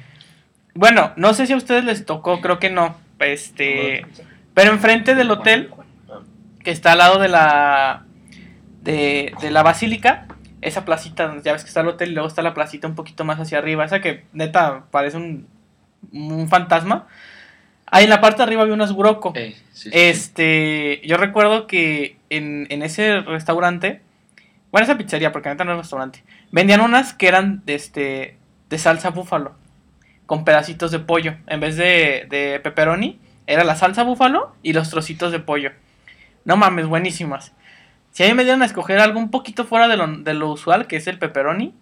Bueno, 0.73 1.13
no 1.15 1.33
sé 1.33 1.45
si 1.45 1.53
a 1.53 1.57
ustedes 1.57 1.83
les 1.83 2.05
tocó, 2.05 2.41
creo 2.41 2.59
que 2.59 2.69
no. 2.69 2.97
Este. 3.19 4.05
Pero 4.53 4.71
enfrente 4.71 5.13
del 5.15 5.29
hotel, 5.31 5.69
que 6.63 6.71
está 6.71 6.93
al 6.93 6.97
lado 6.99 7.19
de 7.19 7.27
la. 7.27 8.05
de, 8.81 9.33
de 9.41 9.51
la 9.51 9.61
basílica, 9.63 10.25
esa 10.61 10.85
placita 10.85 11.35
ya 11.43 11.53
ves 11.53 11.63
que 11.63 11.69
está 11.69 11.81
el 11.81 11.87
hotel 11.87 12.09
y 12.09 12.13
luego 12.13 12.27
está 12.27 12.41
la 12.41 12.53
placita 12.53 12.87
un 12.87 12.95
poquito 12.95 13.23
más 13.25 13.39
hacia 13.39 13.57
arriba, 13.57 13.85
esa 13.85 14.01
que 14.01 14.25
neta 14.33 14.85
parece 14.91 15.17
un, 15.17 15.47
un 16.11 16.47
fantasma. 16.47 17.07
Ahí 17.91 18.03
en 18.03 18.09
la 18.11 18.21
parte 18.21 18.37
de 18.37 18.43
arriba 18.43 18.61
había 18.61 18.75
sí, 19.35 19.55
sí, 19.71 19.89
sí. 19.89 19.89
Este, 19.91 21.01
yo 21.05 21.17
recuerdo 21.17 21.65
que 21.65 22.17
en, 22.29 22.67
en 22.69 22.83
ese 22.83 23.21
restaurante, 23.21 24.01
bueno, 24.71 24.85
esa 24.85 24.97
pizzería, 24.97 25.31
porque 25.31 25.49
neta 25.49 25.63
no 25.63 25.71
es 25.71 25.79
restaurante, 25.79 26.23
vendían 26.51 26.81
unas 26.81 27.13
que 27.13 27.27
eran 27.27 27.65
de, 27.65 27.73
este, 27.73 28.37
de 28.69 28.77
salsa 28.77 29.09
búfalo, 29.09 29.55
con 30.27 30.45
pedacitos 30.45 30.91
de 30.91 30.99
pollo. 30.99 31.35
En 31.47 31.59
vez 31.59 31.77
de, 31.77 32.27
de 32.29 32.59
pepperoni, 32.59 33.19
era 33.47 33.63
la 33.63 33.75
salsa 33.75 34.03
búfalo 34.03 34.55
y 34.61 34.73
los 34.73 34.91
trocitos 34.91 35.31
de 35.31 35.39
pollo. 35.39 35.71
No 36.45 36.57
mames, 36.57 36.85
buenísimas. 36.85 37.53
Si 38.19 38.25
a 38.25 38.27
mí 38.27 38.33
me 38.33 38.43
dieran 38.43 38.61
a 38.63 38.65
escoger 38.65 38.99
algo 38.99 39.17
un 39.17 39.31
poquito 39.31 39.63
fuera 39.63 39.87
de 39.87 39.95
lo, 39.95 40.05
de 40.05 40.33
lo 40.33 40.49
usual, 40.51 40.87
que 40.87 40.97
es 40.97 41.07
el 41.07 41.17
pepperoni, 41.17 41.73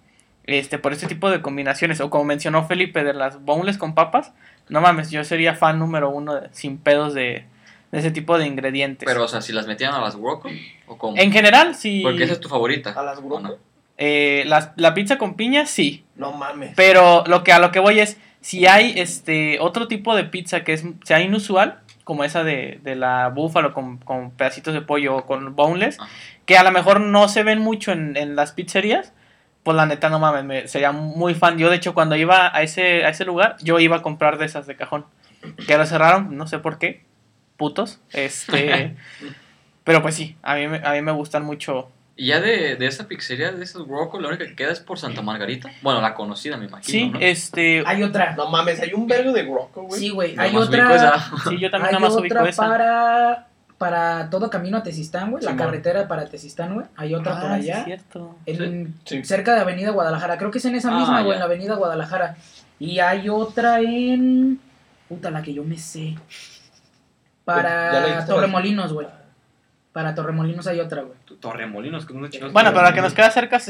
este, 0.44 0.78
por 0.78 0.94
este 0.94 1.08
tipo 1.08 1.32
de 1.32 1.42
combinaciones, 1.42 2.00
o 2.00 2.12
como 2.12 2.26
mencionó 2.26 2.68
Felipe, 2.68 3.04
de 3.04 3.16
las 3.16 3.42
boneless 3.44 3.80
con 3.80 3.96
papas, 3.96 4.34
no 4.70 4.80
mames, 4.80 5.10
yo 5.10 5.24
sería 5.24 5.56
fan 5.56 5.80
número 5.80 6.12
uno 6.12 6.36
de- 6.36 6.50
sin 6.52 6.78
pedos 6.78 7.16
de, 7.16 7.46
de 7.92 7.98
ese 8.00 8.12
tipo 8.12 8.38
de 8.38 8.46
ingredientes. 8.46 9.08
Pero, 9.08 9.24
o 9.24 9.28
sea, 9.28 9.42
si 9.42 9.52
las 9.52 9.66
metían 9.66 9.96
a 9.96 10.00
las 10.00 10.14
Rocco 10.14 10.52
o 10.86 10.96
cómo. 11.00 11.18
en 11.18 11.32
general, 11.32 11.74
sí. 11.74 12.02
Porque 12.04 12.26
esa 12.26 12.34
es 12.34 12.40
tu 12.40 12.50
favorita. 12.50 12.92
¿A 12.92 13.02
las 13.02 13.20
no? 13.20 13.56
eh, 13.98 14.44
las- 14.46 14.74
la 14.76 14.94
pizza 14.94 15.18
con 15.18 15.34
piña, 15.38 15.66
sí. 15.66 16.06
No 16.18 16.34
mames. 16.34 16.74
Pero 16.76 17.24
lo 17.26 17.44
que 17.44 17.52
a 17.52 17.58
lo 17.58 17.72
que 17.72 17.80
voy 17.80 18.00
es, 18.00 18.18
si 18.42 18.68
hay 18.68 18.94
este 18.98 19.58
otro 19.60 19.88
tipo 19.88 20.16
de 20.16 20.24
pizza 20.26 20.64
que 20.64 20.74
es 20.74 20.86
sea 21.04 21.20
inusual, 21.20 21.80
como 22.08 22.24
esa 22.24 22.44
de, 22.44 22.80
de 22.82 22.96
la 22.96 23.28
búfalo 23.30 23.74
con, 23.74 23.98
con 24.00 24.32
pedacitos 24.32 24.74
de 24.74 24.82
pollo 24.82 25.18
o 25.18 25.26
con 25.28 25.56
boneless, 25.56 26.00
Ajá. 26.00 26.10
que 26.48 26.58
a 26.58 26.64
lo 26.64 26.72
mejor 26.72 27.00
no 27.02 27.28
se 27.28 27.44
ven 27.44 27.60
mucho 27.60 27.92
en, 27.92 28.18
en 28.18 28.36
las 28.36 28.54
pizzerías, 28.54 29.14
pues 29.62 29.78
la 29.78 29.86
neta 29.86 30.10
no 30.10 30.18
mames, 30.18 30.44
me- 30.46 30.68
sería 30.68 30.92
muy 30.94 31.36
fan. 31.36 31.58
Yo 31.60 31.70
de 31.70 31.76
hecho 31.76 31.94
cuando 31.94 32.16
iba 32.16 32.56
a 32.56 32.64
ese, 32.64 33.06
a 33.06 33.10
ese 33.10 33.26
lugar, 33.26 33.58
yo 33.62 33.78
iba 33.80 33.98
a 33.98 34.02
comprar 34.02 34.38
de 34.40 34.46
esas 34.46 34.66
de 34.66 34.76
cajón. 34.76 35.06
Que 35.68 35.74
ahora 35.74 35.86
cerraron, 35.86 36.36
no 36.38 36.48
sé 36.48 36.58
por 36.60 36.80
qué, 36.80 37.04
putos. 37.58 38.00
Este, 38.14 38.96
pero 39.84 40.02
pues 40.02 40.16
sí, 40.16 40.36
a 40.42 40.56
mí, 40.56 40.64
a 40.84 40.92
mí 40.94 41.02
me 41.02 41.12
gustan 41.12 41.44
mucho. 41.44 41.90
Y 42.20 42.28
ya 42.28 42.42
de, 42.42 42.76
de 42.78 42.88
esa 42.88 43.08
pizzería, 43.08 43.52
de 43.52 43.64
esas 43.64 43.88
Rocco, 43.88 44.20
la 44.20 44.30
única 44.30 44.46
que 44.48 44.56
queda 44.56 44.72
es 44.72 44.80
por 44.80 44.98
Santa 44.98 45.22
Margarita. 45.22 45.70
Bueno, 45.84 46.02
la 46.02 46.16
conocida, 46.16 46.58
me 46.58 46.66
imagino. 46.66 46.92
Sí, 46.92 47.10
¿no? 47.12 47.20
este, 47.20 47.84
Hay 47.86 48.02
otra. 48.02 48.36
No 48.36 48.50
mames, 48.50 48.80
hay 48.82 48.94
un 48.94 49.06
vergo 49.08 49.32
de 49.32 49.44
Rocco, 49.44 49.84
güey. 49.84 50.00
Sí, 50.00 50.10
güey. 50.10 50.36
Hay 50.38 50.56
otra. 50.56 51.20
sí, 51.48 51.60
yo 51.60 51.70
también 51.70 51.94
Hay 51.94 51.94
nada 51.94 52.00
más 52.00 52.16
ubico 52.16 52.36
otra 52.36 52.50
esa. 52.50 52.68
para, 52.68 53.48
para 53.78 54.30
todo 54.32 54.50
camino 54.50 54.78
a 54.78 54.84
Tezistán, 54.84 55.30
güey. 55.30 55.44
La 55.44 55.56
carretera 55.56 56.08
para 56.08 56.26
Tezistán, 56.26 56.74
güey. 56.74 56.88
Hay 56.96 57.14
otra 57.14 57.40
por 57.40 57.52
Ah, 57.52 57.60
sí, 57.62 57.70
allá. 57.70 57.80
es 57.82 57.86
cierto. 57.86 58.36
en- 58.48 58.96
Sí. 59.06 59.24
Cerca 59.24 59.54
de 59.54 59.62
Avenida 59.62 59.92
Guadalajara. 59.92 60.40
Creo 60.40 60.50
que 60.50 60.58
es 60.58 60.66
en 60.66 60.74
esa 60.74 60.90
Ah, 60.96 61.00
misma, 61.00 61.22
güey, 61.22 61.34
en 61.34 61.40
la 61.40 61.46
Avenida 61.46 61.76
Guadalajara. 61.76 62.36
Y 62.80 62.98
hay 62.98 63.30
otra 63.30 63.80
en. 63.80 64.60
Puta, 65.08 65.30
la 65.30 65.44
que 65.44 65.54
yo 65.54 65.64
me 65.64 65.78
sé. 65.78 66.16
¿Ya 66.16 66.18
la 67.46 67.46
Para? 67.46 68.26
Torremolinos, 68.26 68.92
güey. 68.92 69.08
Para 69.98 70.14
Torremolinos 70.14 70.68
hay 70.68 70.80
otra, 70.80 71.02
güey. 71.02 71.18
Torremolinos, 71.40 72.06
que 72.06 72.14
no 72.14 72.28
chingados. 72.28 72.54
Bueno, 72.54 72.70
pero 72.70 72.84
la 72.84 72.94
que 72.94 73.02
nos 73.02 73.16
queda 73.16 73.32
cerca 73.32 73.56
es 73.56 73.64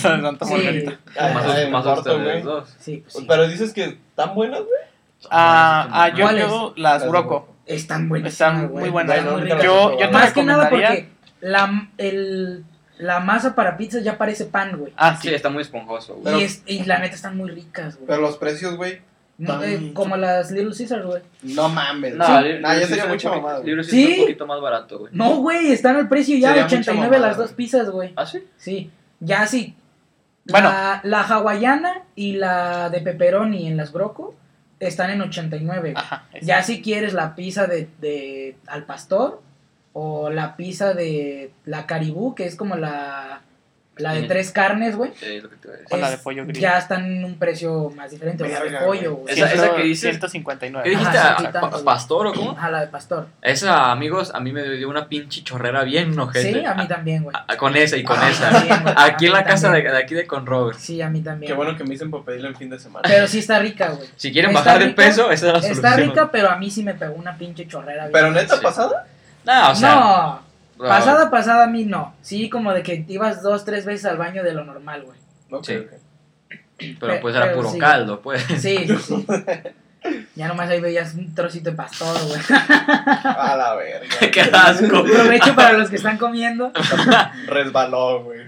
Santa 0.00 0.46
Sí. 0.46 0.52
Margarita. 0.54 0.98
Más, 1.70 1.86
ustedes 1.98 2.42
dos. 2.42 2.74
Sí, 2.80 3.02
pues 3.02 3.12
sí. 3.12 3.26
Pero 3.28 3.46
dices 3.48 3.74
que 3.74 3.84
están 4.08 4.34
buenas, 4.34 4.60
güey. 4.60 4.80
Ah, 5.30 5.86
ah, 5.92 6.08
yo 6.08 6.72
las 6.76 7.06
Broco. 7.06 7.54
Están 7.66 8.08
buenas. 8.08 8.32
Están 8.32 8.72
muy 8.72 8.88
buenas. 8.88 9.22
Yo, 9.62 9.98
yo. 10.00 10.10
Más 10.10 10.32
que 10.32 10.42
nada 10.42 10.70
porque 10.70 11.10
la, 11.42 11.90
el, 11.98 12.64
la 12.96 13.20
masa 13.20 13.54
para 13.54 13.76
pizza 13.76 14.00
ya 14.00 14.16
parece 14.16 14.46
pan, 14.46 14.74
güey. 14.78 14.94
Ah, 14.96 15.16
Sí, 15.20 15.28
sí. 15.28 15.34
está 15.34 15.50
muy 15.50 15.60
esponjoso, 15.60 16.14
güey. 16.14 16.24
Pero- 16.24 16.40
Y, 16.40 16.44
es- 16.44 16.62
y 16.64 16.82
la 16.84 16.98
neta 16.98 17.14
están 17.14 17.36
muy 17.36 17.50
ricas, 17.50 17.96
güey. 17.96 18.06
Pero 18.06 18.22
los 18.22 18.38
precios, 18.38 18.74
güey. 18.78 19.02
No, 19.38 19.62
eh, 19.62 19.92
como 19.94 20.16
las 20.16 20.50
Little 20.50 20.74
Caesars, 20.76 21.06
güey. 21.06 21.22
No 21.42 21.68
mames. 21.68 22.14
No, 22.16 22.26
Sí. 22.26 22.32
Ya 22.32 22.60
Caesar 22.60 22.88
sería 22.88 23.06
mucha 23.06 23.30
mamada. 23.30 23.58
güey. 23.60 23.66
Little 23.74 23.82
Caesar 23.84 23.98
¿Sí? 24.00 24.12
un 24.14 24.20
poquito 24.26 24.46
más 24.46 24.60
barato, 24.60 24.98
güey. 24.98 25.12
No, 25.14 25.36
güey, 25.36 25.70
están 25.72 25.96
al 25.96 26.08
precio 26.08 26.36
ya, 26.36 26.48
Sería 26.48 26.64
mucha 26.64 26.76
89 26.76 27.10
mamada, 27.16 27.28
las 27.28 27.36
dos 27.36 27.52
pizzas, 27.52 27.88
güey. 27.90 28.12
¿Ah, 28.16 28.26
sí? 28.26 28.44
Sí, 28.56 28.90
ya 29.20 29.46
sí. 29.46 29.74
Bueno. 30.46 30.68
La, 30.70 31.00
la 31.04 31.22
hawaiana 31.22 32.02
y 32.16 32.32
la 32.32 32.90
de 32.90 33.00
pepperoni 33.00 33.68
en 33.68 33.76
las 33.76 33.92
broco 33.92 34.34
están 34.80 35.10
en 35.10 35.20
89. 35.20 35.80
güey. 35.80 35.92
Ajá. 35.96 36.26
Ya 36.42 36.62
si 36.62 36.82
quieres 36.82 37.12
la 37.12 37.34
pizza 37.36 37.66
de, 37.66 37.88
de 38.00 38.56
al 38.66 38.84
pastor 38.86 39.40
o 39.92 40.30
la 40.30 40.56
pizza 40.56 40.94
de 40.94 41.52
la 41.64 41.86
caribú, 41.86 42.34
que 42.34 42.46
es 42.46 42.56
como 42.56 42.76
la, 42.76 43.42
la 43.98 44.12
de 44.14 44.22
tres 44.24 44.50
carnes, 44.50 44.96
güey. 44.96 45.10
Lo 45.10 45.48
que 45.50 45.56
te 45.56 45.66
iba 45.68 45.74
a 45.74 45.76
decir. 45.76 45.88
Con 45.88 46.00
la 46.00 46.10
de 46.10 46.18
pollo 46.18 46.44
grill. 46.46 46.58
Ya 46.60 46.78
están 46.78 47.04
en 47.04 47.24
un 47.24 47.38
precio 47.38 47.90
más 47.96 48.10
diferente, 48.10 48.44
o 48.44 48.46
la 48.48 48.60
de 48.62 48.70
pollo, 48.84 49.14
güey. 49.16 49.34
Esa- 49.34 49.52
esa 49.52 49.74
que 49.74 49.82
dices- 49.82 50.10
159. 50.10 50.84
¿Qué 50.84 50.90
dijiste? 50.90 51.18
Ajá, 51.18 51.36
Ah, 51.38 51.52
tanto, 51.52 51.70
güey. 51.70 51.84
¿Pastor 51.84 52.26
o 52.28 52.32
cómo? 52.34 52.50
Ajá, 52.52 52.70
la 52.70 52.80
de 52.80 52.86
pastor. 52.88 53.26
Esa, 53.42 53.90
amigos, 53.90 54.32
a 54.34 54.40
mí 54.40 54.52
me 54.52 54.62
dio 54.76 54.88
una 54.88 55.08
pinche 55.08 55.42
chorrera 55.42 55.82
bien 55.84 56.18
ojete. 56.18 56.52
Sí, 56.52 56.64
a 56.64 56.74
mí 56.74 56.86
también, 56.88 57.22
güey. 57.24 57.36
Ah, 57.46 57.56
Con 57.56 57.76
esa 57.76 57.96
y 57.96 58.04
con 58.04 58.18
Ah, 58.18 58.28
esa. 58.30 58.50
también. 58.50 58.78
Aquí 58.96 59.26
en 59.26 59.32
A 59.32 59.38
la 59.38 59.44
casa 59.44 59.70
de, 59.72 59.88
aquí 59.96 60.14
de 60.14 60.26
con 60.26 60.46
Robert. 60.46 60.78
Sí, 60.78 61.00
a 61.02 61.08
mí 61.08 61.20
también. 61.20 61.50
Qué 61.50 61.54
bueno 61.56 61.76
que 61.76 61.84
me 61.84 61.90
dicen 61.90 62.10
por 62.10 62.24
pedirle 62.24 62.48
el 62.48 62.56
fin 62.56 62.70
de 62.70 62.78
semana. 62.78 63.08
Pero 63.08 63.26
sí 63.26 63.38
está 63.40 63.58
rica, 63.58 63.88
güey. 63.90 64.08
Si 64.16 64.32
quieren 64.32 64.50
Está 64.52 64.64
bajar 64.64 64.82
de 64.86 64.90
peso, 64.94 65.30
esa 65.30 65.46
es 65.48 65.52
la 65.52 65.60
solución. 65.62 65.72
Está 65.72 65.96
rica, 65.96 66.30
pero 66.30 66.50
a 66.50 66.56
mí 66.56 66.70
sí 66.70 66.82
me 66.82 66.94
pegó 66.94 67.14
una 67.14 67.36
pinche 67.36 67.66
chorrera. 67.66 68.02
bien 68.04 68.12
Pero 68.12 68.30
neta, 68.30 68.60
pasada. 68.60 69.06
No, 69.44 69.70
o 69.70 69.74
sea. 69.74 69.94
no, 69.94 70.00
no, 70.00 70.42
pasada, 70.78 71.30
pasada 71.30 71.64
a 71.64 71.66
mí 71.66 71.84
no. 71.84 72.14
Sí, 72.22 72.48
como 72.48 72.72
de 72.72 72.82
que 72.82 73.04
ibas 73.08 73.42
dos, 73.42 73.64
tres 73.64 73.84
veces 73.84 74.06
al 74.06 74.16
baño 74.18 74.42
de 74.44 74.52
lo 74.52 74.64
normal, 74.64 75.02
güey. 75.02 75.18
Ok, 75.50 75.64
Sí. 75.66 76.96
Pero 77.00 77.20
pues 77.20 77.34
era 77.34 77.46
pero 77.46 77.56
puro 77.56 77.70
sí. 77.72 77.78
caldo, 77.80 78.20
pues. 78.20 78.42
Sí, 78.58 78.86
sí, 78.86 78.96
sí. 78.98 79.26
Ya 80.36 80.46
nomás 80.46 80.70
ahí 80.70 80.80
veías 80.80 81.12
un 81.14 81.34
trocito 81.34 81.70
de 81.70 81.76
pastor, 81.76 82.16
güey. 82.28 82.40
A 82.48 83.56
la 83.58 83.74
verga. 83.74 84.08
Qué 84.32 84.40
asco. 84.42 85.02
Provecho 85.04 85.56
para 85.56 85.72
los 85.72 85.90
que 85.90 85.96
están 85.96 86.16
comiendo. 86.18 86.72
Resbaló, 87.48 88.22
güey. 88.22 88.42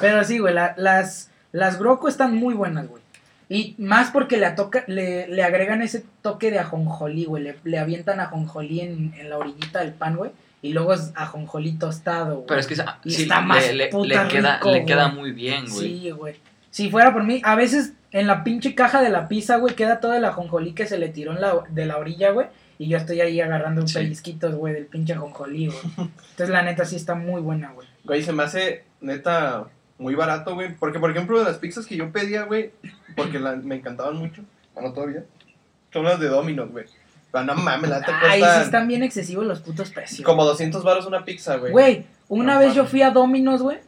Pero 0.00 0.24
sí, 0.24 0.38
güey, 0.38 0.52
la- 0.54 0.74
las, 0.76 1.30
las 1.52 1.78
broco 1.78 2.08
están 2.08 2.34
muy 2.34 2.52
buenas, 2.54 2.88
güey. 2.88 3.02
Y 3.48 3.74
más 3.78 4.10
porque 4.10 4.36
le, 4.38 4.46
atoca, 4.46 4.84
le, 4.86 5.28
le 5.28 5.42
agregan 5.42 5.82
ese 5.82 6.04
toque 6.22 6.50
de 6.50 6.58
ajonjolí, 6.58 7.26
güey. 7.26 7.42
Le, 7.42 7.56
le 7.64 7.78
avientan 7.78 8.20
ajonjolí 8.20 8.80
en, 8.80 9.14
en 9.18 9.30
la 9.30 9.38
orillita 9.38 9.80
del 9.80 9.92
pan, 9.92 10.16
güey. 10.16 10.30
Y 10.62 10.72
luego 10.72 10.94
es 10.94 11.12
ajonjolí 11.14 11.72
tostado, 11.78 12.36
güey. 12.36 12.46
Pero 12.48 12.60
es 12.60 12.66
que 12.66 12.74
esa- 12.74 12.98
Y 13.04 13.10
sí, 13.10 13.22
está 13.22 13.40
más 13.42 13.66
le, 13.66 13.74
le- 13.74 13.86
puta 13.88 14.24
le 14.24 14.28
queda, 14.30 14.54
rico, 14.56 14.70
le 14.72 14.84
queda 14.86 15.08
muy 15.08 15.32
bien, 15.32 15.66
güey. 15.68 16.00
Sí, 16.00 16.10
güey. 16.10 16.36
Si 16.70 16.90
fuera 16.90 17.12
por 17.12 17.22
mí, 17.24 17.40
a 17.44 17.54
veces 17.54 17.92
en 18.12 18.26
la 18.26 18.42
pinche 18.44 18.74
caja 18.74 19.02
de 19.02 19.10
la 19.10 19.28
pizza, 19.28 19.56
güey, 19.58 19.74
queda 19.74 20.00
todo 20.00 20.14
el 20.14 20.24
ajonjolí 20.24 20.72
que 20.72 20.86
se 20.86 20.96
le 20.98 21.08
tiró 21.10 21.32
en 21.32 21.40
la, 21.42 21.54
de 21.68 21.84
la 21.86 21.98
orilla, 21.98 22.30
güey. 22.30 22.46
Y 22.78 22.88
yo 22.88 22.96
estoy 22.96 23.20
ahí 23.20 23.40
agarrando 23.40 23.82
un 23.82 23.88
Sí. 23.88 23.94
pellizquitos, 23.98 24.54
güey, 24.54 24.72
del 24.74 24.86
pinche 24.86 25.12
ajonjolí, 25.12 25.66
güey. 25.66 25.78
Entonces, 25.98 26.48
la 26.48 26.62
neta, 26.62 26.84
sí 26.86 26.96
está 26.96 27.14
muy 27.14 27.40
buena, 27.42 27.70
güey. 27.72 27.86
Güey, 28.04 28.22
se 28.22 28.32
me 28.32 28.42
hace 28.42 28.84
neta 29.00 29.66
muy 29.98 30.14
barato, 30.14 30.54
güey. 30.54 30.74
Porque, 30.74 30.98
por 30.98 31.10
ejemplo, 31.10 31.38
de 31.38 31.44
las 31.44 31.58
pizzas 31.58 31.86
que 31.86 31.96
yo 31.96 32.10
pedía, 32.10 32.42
güey, 32.42 32.70
porque 33.16 33.38
la- 33.38 33.56
me 33.56 33.76
encantaban 33.76 34.16
mucho, 34.16 34.42
bueno, 34.74 34.92
todavía, 34.92 35.24
son 35.92 36.04
las 36.04 36.18
de 36.20 36.28
Domino's, 36.28 36.70
güey. 36.70 36.86
Pero 37.32 37.44
no 37.46 37.54
mames, 37.56 37.90
la 37.90 37.98
neta 38.00 38.18
Ay, 38.22 38.40
sí 38.42 38.62
están 38.62 38.86
bien 38.86 39.02
excesivos 39.02 39.44
los 39.44 39.60
putos 39.60 39.90
precios. 39.90 40.24
como 40.24 40.44
200 40.44 40.84
baros 40.84 41.06
una 41.06 41.24
pizza, 41.24 41.56
güey. 41.56 41.72
Güey, 41.72 42.06
una 42.28 42.54
No 42.54 42.60
vez 42.60 42.74
yo 42.74 42.86
fui 42.86 43.02
a 43.02 43.10
Domino's, 43.10 43.60
güey, 43.62 43.78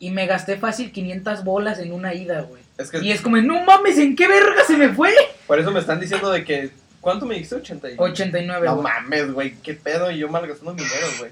y 0.00 0.10
me 0.10 0.26
gasté 0.26 0.56
fácil 0.56 0.90
500 0.92 1.44
bolas 1.44 1.78
en 1.78 1.92
una 1.92 2.14
ida, 2.14 2.40
güey. 2.42 2.62
Es 2.78 2.90
que 2.90 2.98
Y 3.04 3.12
es 3.12 3.20
como, 3.20 3.36
no 3.36 3.60
mames, 3.64 3.98
¿en 3.98 4.16
qué 4.16 4.26
verga 4.26 4.64
se 4.66 4.76
me 4.76 4.88
fue? 4.88 5.12
por 5.46 5.58
eso 5.60 5.70
me 5.70 5.80
están 5.80 6.00
diciendo 6.00 6.30
de 6.30 6.44
que, 6.44 6.70
¿cuánto 7.00 7.26
me 7.26 7.34
dijiste? 7.34 7.56
80 7.56 7.90
y... 7.90 7.94
89, 7.98 8.66
No 8.66 8.82
mames, 8.82 9.32
güey, 9.32 9.54
qué 9.62 9.74
pedo, 9.74 10.10
y 10.10 10.18
yo 10.18 10.28
malgastando 10.28 10.72
dinero, 10.72 11.06
güey. 11.18 11.30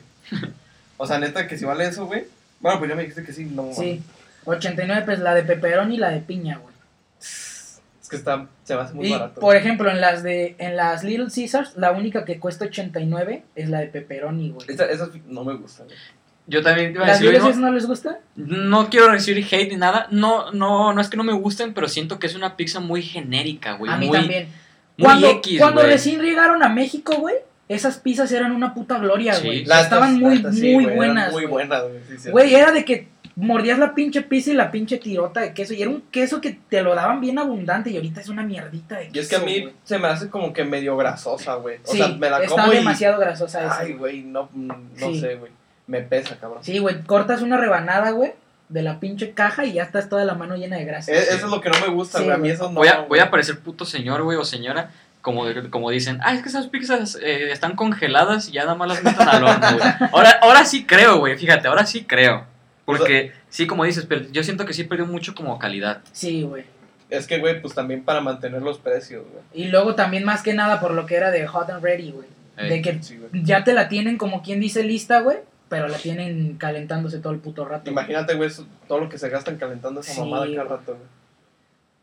O 0.97 1.07
sea, 1.07 1.19
neta, 1.19 1.47
que 1.47 1.57
si 1.59 1.65
vale 1.65 1.87
eso, 1.87 2.07
güey. 2.07 2.25
Bueno, 2.61 2.79
pues 2.79 2.89
ya 2.91 2.97
me 2.97 3.03
dijiste 3.03 3.23
que 3.25 3.33
sí, 3.33 3.45
no. 3.45 3.69
Sí, 3.73 4.03
89 4.45 5.03
pues 5.05 5.19
la 5.21 5.35
de 5.35 5.43
pepperoni 5.43 5.95
y 5.95 5.99
la 5.99 6.11
de 6.11 6.21
piña, 6.21 6.59
güey. 6.59 6.75
Es 7.21 8.09
que 8.09 8.17
está, 8.17 8.47
se 8.65 8.75
me 8.75 8.81
hace 8.81 8.95
muy 8.95 9.07
y, 9.09 9.13
barato. 9.13 9.41
por 9.41 9.55
ejemplo, 9.57 9.91
en 9.91 10.01
las 10.01 10.23
de 10.23 10.55
en 10.59 10.77
las 10.77 11.05
Little 11.05 11.27
Caesars, 11.35 11.77
la 11.77 11.93
única 11.93 12.25
que 12.25 12.39
cuesta 12.41 12.65
89 12.65 13.43
es 13.55 13.69
la 13.69 13.81
de 13.81 13.89
pepperoni, 13.89 14.51
güey. 14.51 14.67
Esa- 14.71 14.87
esas 14.91 15.11
no 15.27 15.45
me 15.45 15.55
gustan, 15.55 15.87
güey. 15.87 15.99
Yo 16.47 16.63
también 16.63 16.93
te 16.93 16.97
iba 16.97 17.05
a 17.05 17.09
¿Las 17.09 17.19
decir 17.21 17.31
mismo. 17.35 17.45
Caesars 17.49 17.63
no 17.63 17.73
les 17.73 17.87
gusta? 17.87 18.21
No 18.37 18.89
quiero 18.89 19.11
recibir 19.11 19.45
hate 19.45 19.69
ni 19.71 19.77
nada. 19.77 20.07
No, 20.11 20.51
no, 20.53 20.95
no 20.95 21.01
es 21.03 21.11
que 21.11 21.19
no 21.19 21.25
me 21.25 21.35
gusten, 21.35 21.75
pero 21.75 21.89
siento 21.89 22.19
que 22.19 22.27
es 22.27 22.35
una 22.35 22.57
pizza 22.57 22.81
muy 22.81 23.03
genérica, 23.03 23.75
güey. 23.75 23.93
a 23.93 23.99
mí 23.99 24.07
muy, 24.09 24.17
también. 24.19 24.49
muy 24.97 25.05
Cuando, 25.05 25.29
X, 25.29 25.59
cuando 25.59 25.83
güey. 25.83 25.93
recién 25.93 26.23
llegaron 26.23 26.63
a 26.63 26.71
México, 26.71 27.17
güey, 27.19 27.35
esas 27.69 27.99
pizzas 27.99 28.33
eran 28.33 28.53
una 28.53 28.75
puta 28.75 28.99
gloria, 28.99 29.35
Sí. 29.35 29.47
güey. 29.47 29.65
La 29.65 29.81
Estaban 29.83 30.19
muy, 30.19 30.37
neta, 30.37 30.53
sí, 30.53 30.75
muy 30.75 30.85
güey, 30.85 30.87
eran 30.87 30.97
buenas. 30.97 31.33
Muy 31.33 31.43
güey. 31.43 31.53
buenas, 31.53 31.83
güey. 31.83 32.19
sí. 32.19 32.31
Güey, 32.31 32.55
era 32.55 32.73
de 32.73 32.85
que 32.85 33.09
mordías 33.37 33.79
la 33.79 33.95
pinche 33.95 34.23
pizza 34.23 34.51
y 34.51 34.55
la 34.55 34.71
pinche 34.71 34.99
tirota 34.99 35.41
de 35.41 35.53
queso. 35.55 35.73
Y 35.75 35.83
era 35.83 35.91
un 35.91 36.01
queso 36.11 36.41
que 36.41 36.59
te 36.69 36.83
lo 36.83 36.95
daban 36.95 37.21
bien 37.21 37.39
abundante 37.39 37.91
y 37.91 37.97
ahorita 37.97 38.21
es 38.21 38.29
una 38.29 38.43
mierdita 38.43 38.97
de 38.97 39.05
queso. 39.09 39.17
Y 39.17 39.19
es 39.21 39.29
que 39.29 39.37
a 39.37 39.41
mí 39.41 39.61
güey. 39.61 39.75
se 39.85 39.99
me 39.99 40.09
hace 40.09 40.29
como 40.29 40.53
que 40.53 40.65
medio 40.65 40.97
grasosa, 40.97 41.55
güey. 41.55 41.77
O 41.85 41.93
Sí, 41.93 41.99
sea, 41.99 42.09
me 42.09 42.31
la 42.31 42.43
está 42.43 42.49
como 42.63 42.73
y... 42.73 42.77
demasiado 42.77 43.21
grasosa 43.21 43.65
esa. 43.65 43.79
Ay, 43.81 43.93
güey, 43.93 44.23
no, 44.23 44.49
mm, 44.53 44.67
no 44.67 45.07
Sí. 45.13 45.21
sé, 45.21 45.35
güey. 45.37 45.53
Me 45.87 46.01
pesa, 46.01 46.37
cabrón. 46.37 46.65
Sí, 46.65 46.79
güey, 46.79 47.03
cortas 47.05 47.41
una 47.43 47.57
rebanada, 47.57 48.11
güey, 48.11 48.33
de 48.69 48.83
la 48.83 48.99
pinche 49.01 49.33
caja 49.33 49.65
y 49.65 49.73
ya 49.75 49.85
estás 49.85 50.09
toda 50.09 50.25
la 50.25 50.35
mano 50.35 50.57
llena 50.57 50.77
de 50.77 50.85
grasa. 50.85 51.13
E- 51.13 51.17
Eso 51.19 51.33
es 51.47 51.51
lo 51.51 51.61
que 51.61 51.71
no 51.71 51.79
me 51.81 51.89
gusta, 51.89 52.19
Sí, 52.19 52.25
güey. 52.25 52.35
a 52.35 52.39
mí 52.39 52.51
eso 52.51 52.65
no. 52.65 52.75
Voy 52.81 52.89
a, 52.89 53.01
voy 53.03 53.19
a 53.21 53.31
parecer 53.31 53.59
puto 53.61 53.85
señor, 53.85 54.23
güey, 54.23 54.37
o 54.37 54.45
señora. 54.45 54.91
Como, 55.21 55.45
como 55.71 55.91
dicen, 55.91 56.21
ah, 56.23 56.33
es 56.35 56.43
que 56.43 56.49
esas 56.49 56.69
pizzas 56.69 57.17
eh, 57.21 57.51
están 57.51 57.75
congeladas 57.77 58.49
y 58.49 58.53
ya 58.53 58.63
nada 58.63 58.77
más 58.77 58.89
las 58.89 59.03
meten 59.03 59.29
al 59.29 59.45
horno, 59.45 59.67
güey. 59.77 59.91
Ahora, 60.13 60.39
ahora 60.43 60.65
sí 60.65 60.85
creo, 60.87 61.19
güey, 61.19 61.37
fíjate, 61.37 61.69
ahora 61.69 61.85
sí 61.87 62.05
creo. 62.05 62.45
Porque, 62.85 63.33
sí, 63.51 63.67
como 63.67 63.85
dices, 63.85 64.07
pero 64.09 64.23
yo 64.31 64.43
siento 64.43 64.65
que 64.65 64.73
sí 64.73 64.85
perdió 64.85 65.07
mucho 65.07 65.35
como 65.35 65.59
calidad. 65.59 66.01
Sí, 66.13 66.43
güey. 66.43 66.65
Es 67.11 67.27
que, 67.27 67.39
güey, 67.39 67.61
pues 67.61 67.75
también 67.75 68.03
para 68.05 68.21
mantener 68.21 68.63
los 68.63 68.79
precios, 68.79 69.25
güey. 69.31 69.43
Y 69.53 69.69
luego 69.71 69.95
también 69.95 70.25
más 70.25 70.43
que 70.43 70.55
nada 70.55 70.81
por 70.81 70.93
lo 70.93 71.05
que 71.05 71.17
era 71.17 71.31
de 71.31 71.47
hot 71.47 71.69
and 71.71 71.83
ready, 71.83 72.13
güey. 72.13 72.29
De 72.57 72.81
que 72.83 73.03
Sí, 73.03 73.21
ya 73.33 73.63
te 73.65 73.73
la 73.73 73.89
tienen 73.89 74.19
como 74.19 74.43
quien 74.43 74.59
dice 74.61 74.83
lista, 74.83 75.21
güey, 75.21 75.39
pero 75.69 75.87
la 75.89 75.97
tienen 75.99 76.57
calentándose 76.59 77.19
todo 77.19 77.33
el 77.33 77.39
puto 77.41 77.65
rato. 77.65 77.83
güey. 77.85 77.93
Imagínate, 77.93 78.35
güey, 78.35 78.49
eso- 78.49 78.67
todo 78.89 79.01
lo 79.01 79.09
que 79.09 79.19
se 79.19 79.29
gastan 79.29 79.57
calentando 79.59 80.01
esa 80.01 80.13
Sí, 80.15 80.21
mamada 80.21 80.45
cada 80.47 80.55
güey. 80.65 80.69
rato, 80.79 80.93
güey. 80.95 81.07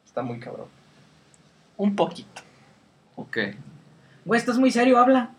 Está 0.06 0.22
muy 0.22 0.40
cabrón. 0.40 0.68
Un 1.78 1.96
poquito. 1.96 2.42
Ok. 3.16 3.38
Güey, 4.26 4.40
estás 4.40 4.58
muy 4.58 4.72
serio, 4.72 4.98
habla. 5.00 5.30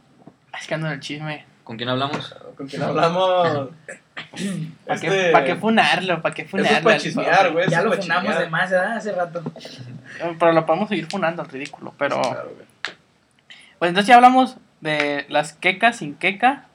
Es 0.59 0.67
que 0.67 0.75
ando 0.75 0.87
en 0.87 0.95
el 0.95 1.01
chisme. 1.01 1.45
¿Con 1.65 1.77
quién 1.77 1.89
hablamos? 1.89 2.35
¿Con 2.57 2.69
quién 2.69 2.83
hablamos? 2.83 3.71
¿Para 4.87 4.95
Este- 4.95 5.09
qué, 5.09 5.31
pa' 5.33 5.45
qué 5.45 5.57
funarlo? 5.57 6.23
¿Para 6.23 6.35
qué 6.35 6.43
Eso 6.43 6.51
funarlo? 6.53 6.77
es 6.79 6.85
para 6.85 6.99
chismear, 6.99 7.53
güey. 7.53 7.69
ya 7.69 7.83
lo 7.83 7.97
chismear. 7.97 8.39
de 8.39 8.49
más, 8.49 8.71
¿verdad? 8.71 8.97
Hace 8.97 9.13
rato. 9.13 9.43
Pero 10.39 10.53
lo 10.53 10.65
podemos 10.65 10.89
seguir 10.89 11.07
funando, 11.11 11.43
al 11.43 11.49
ridículo. 11.49 11.93
Pero. 11.99 12.21
Claro, 12.23 12.51
güey. 12.55 12.67
Pues 13.79 13.89
entonces 13.91 14.09
ya 14.09 14.15
hablamos 14.15 14.57
de 14.81 15.27
las 15.29 15.53
quecas 15.55 15.97
sin 15.97 16.15
queca. 16.15 16.67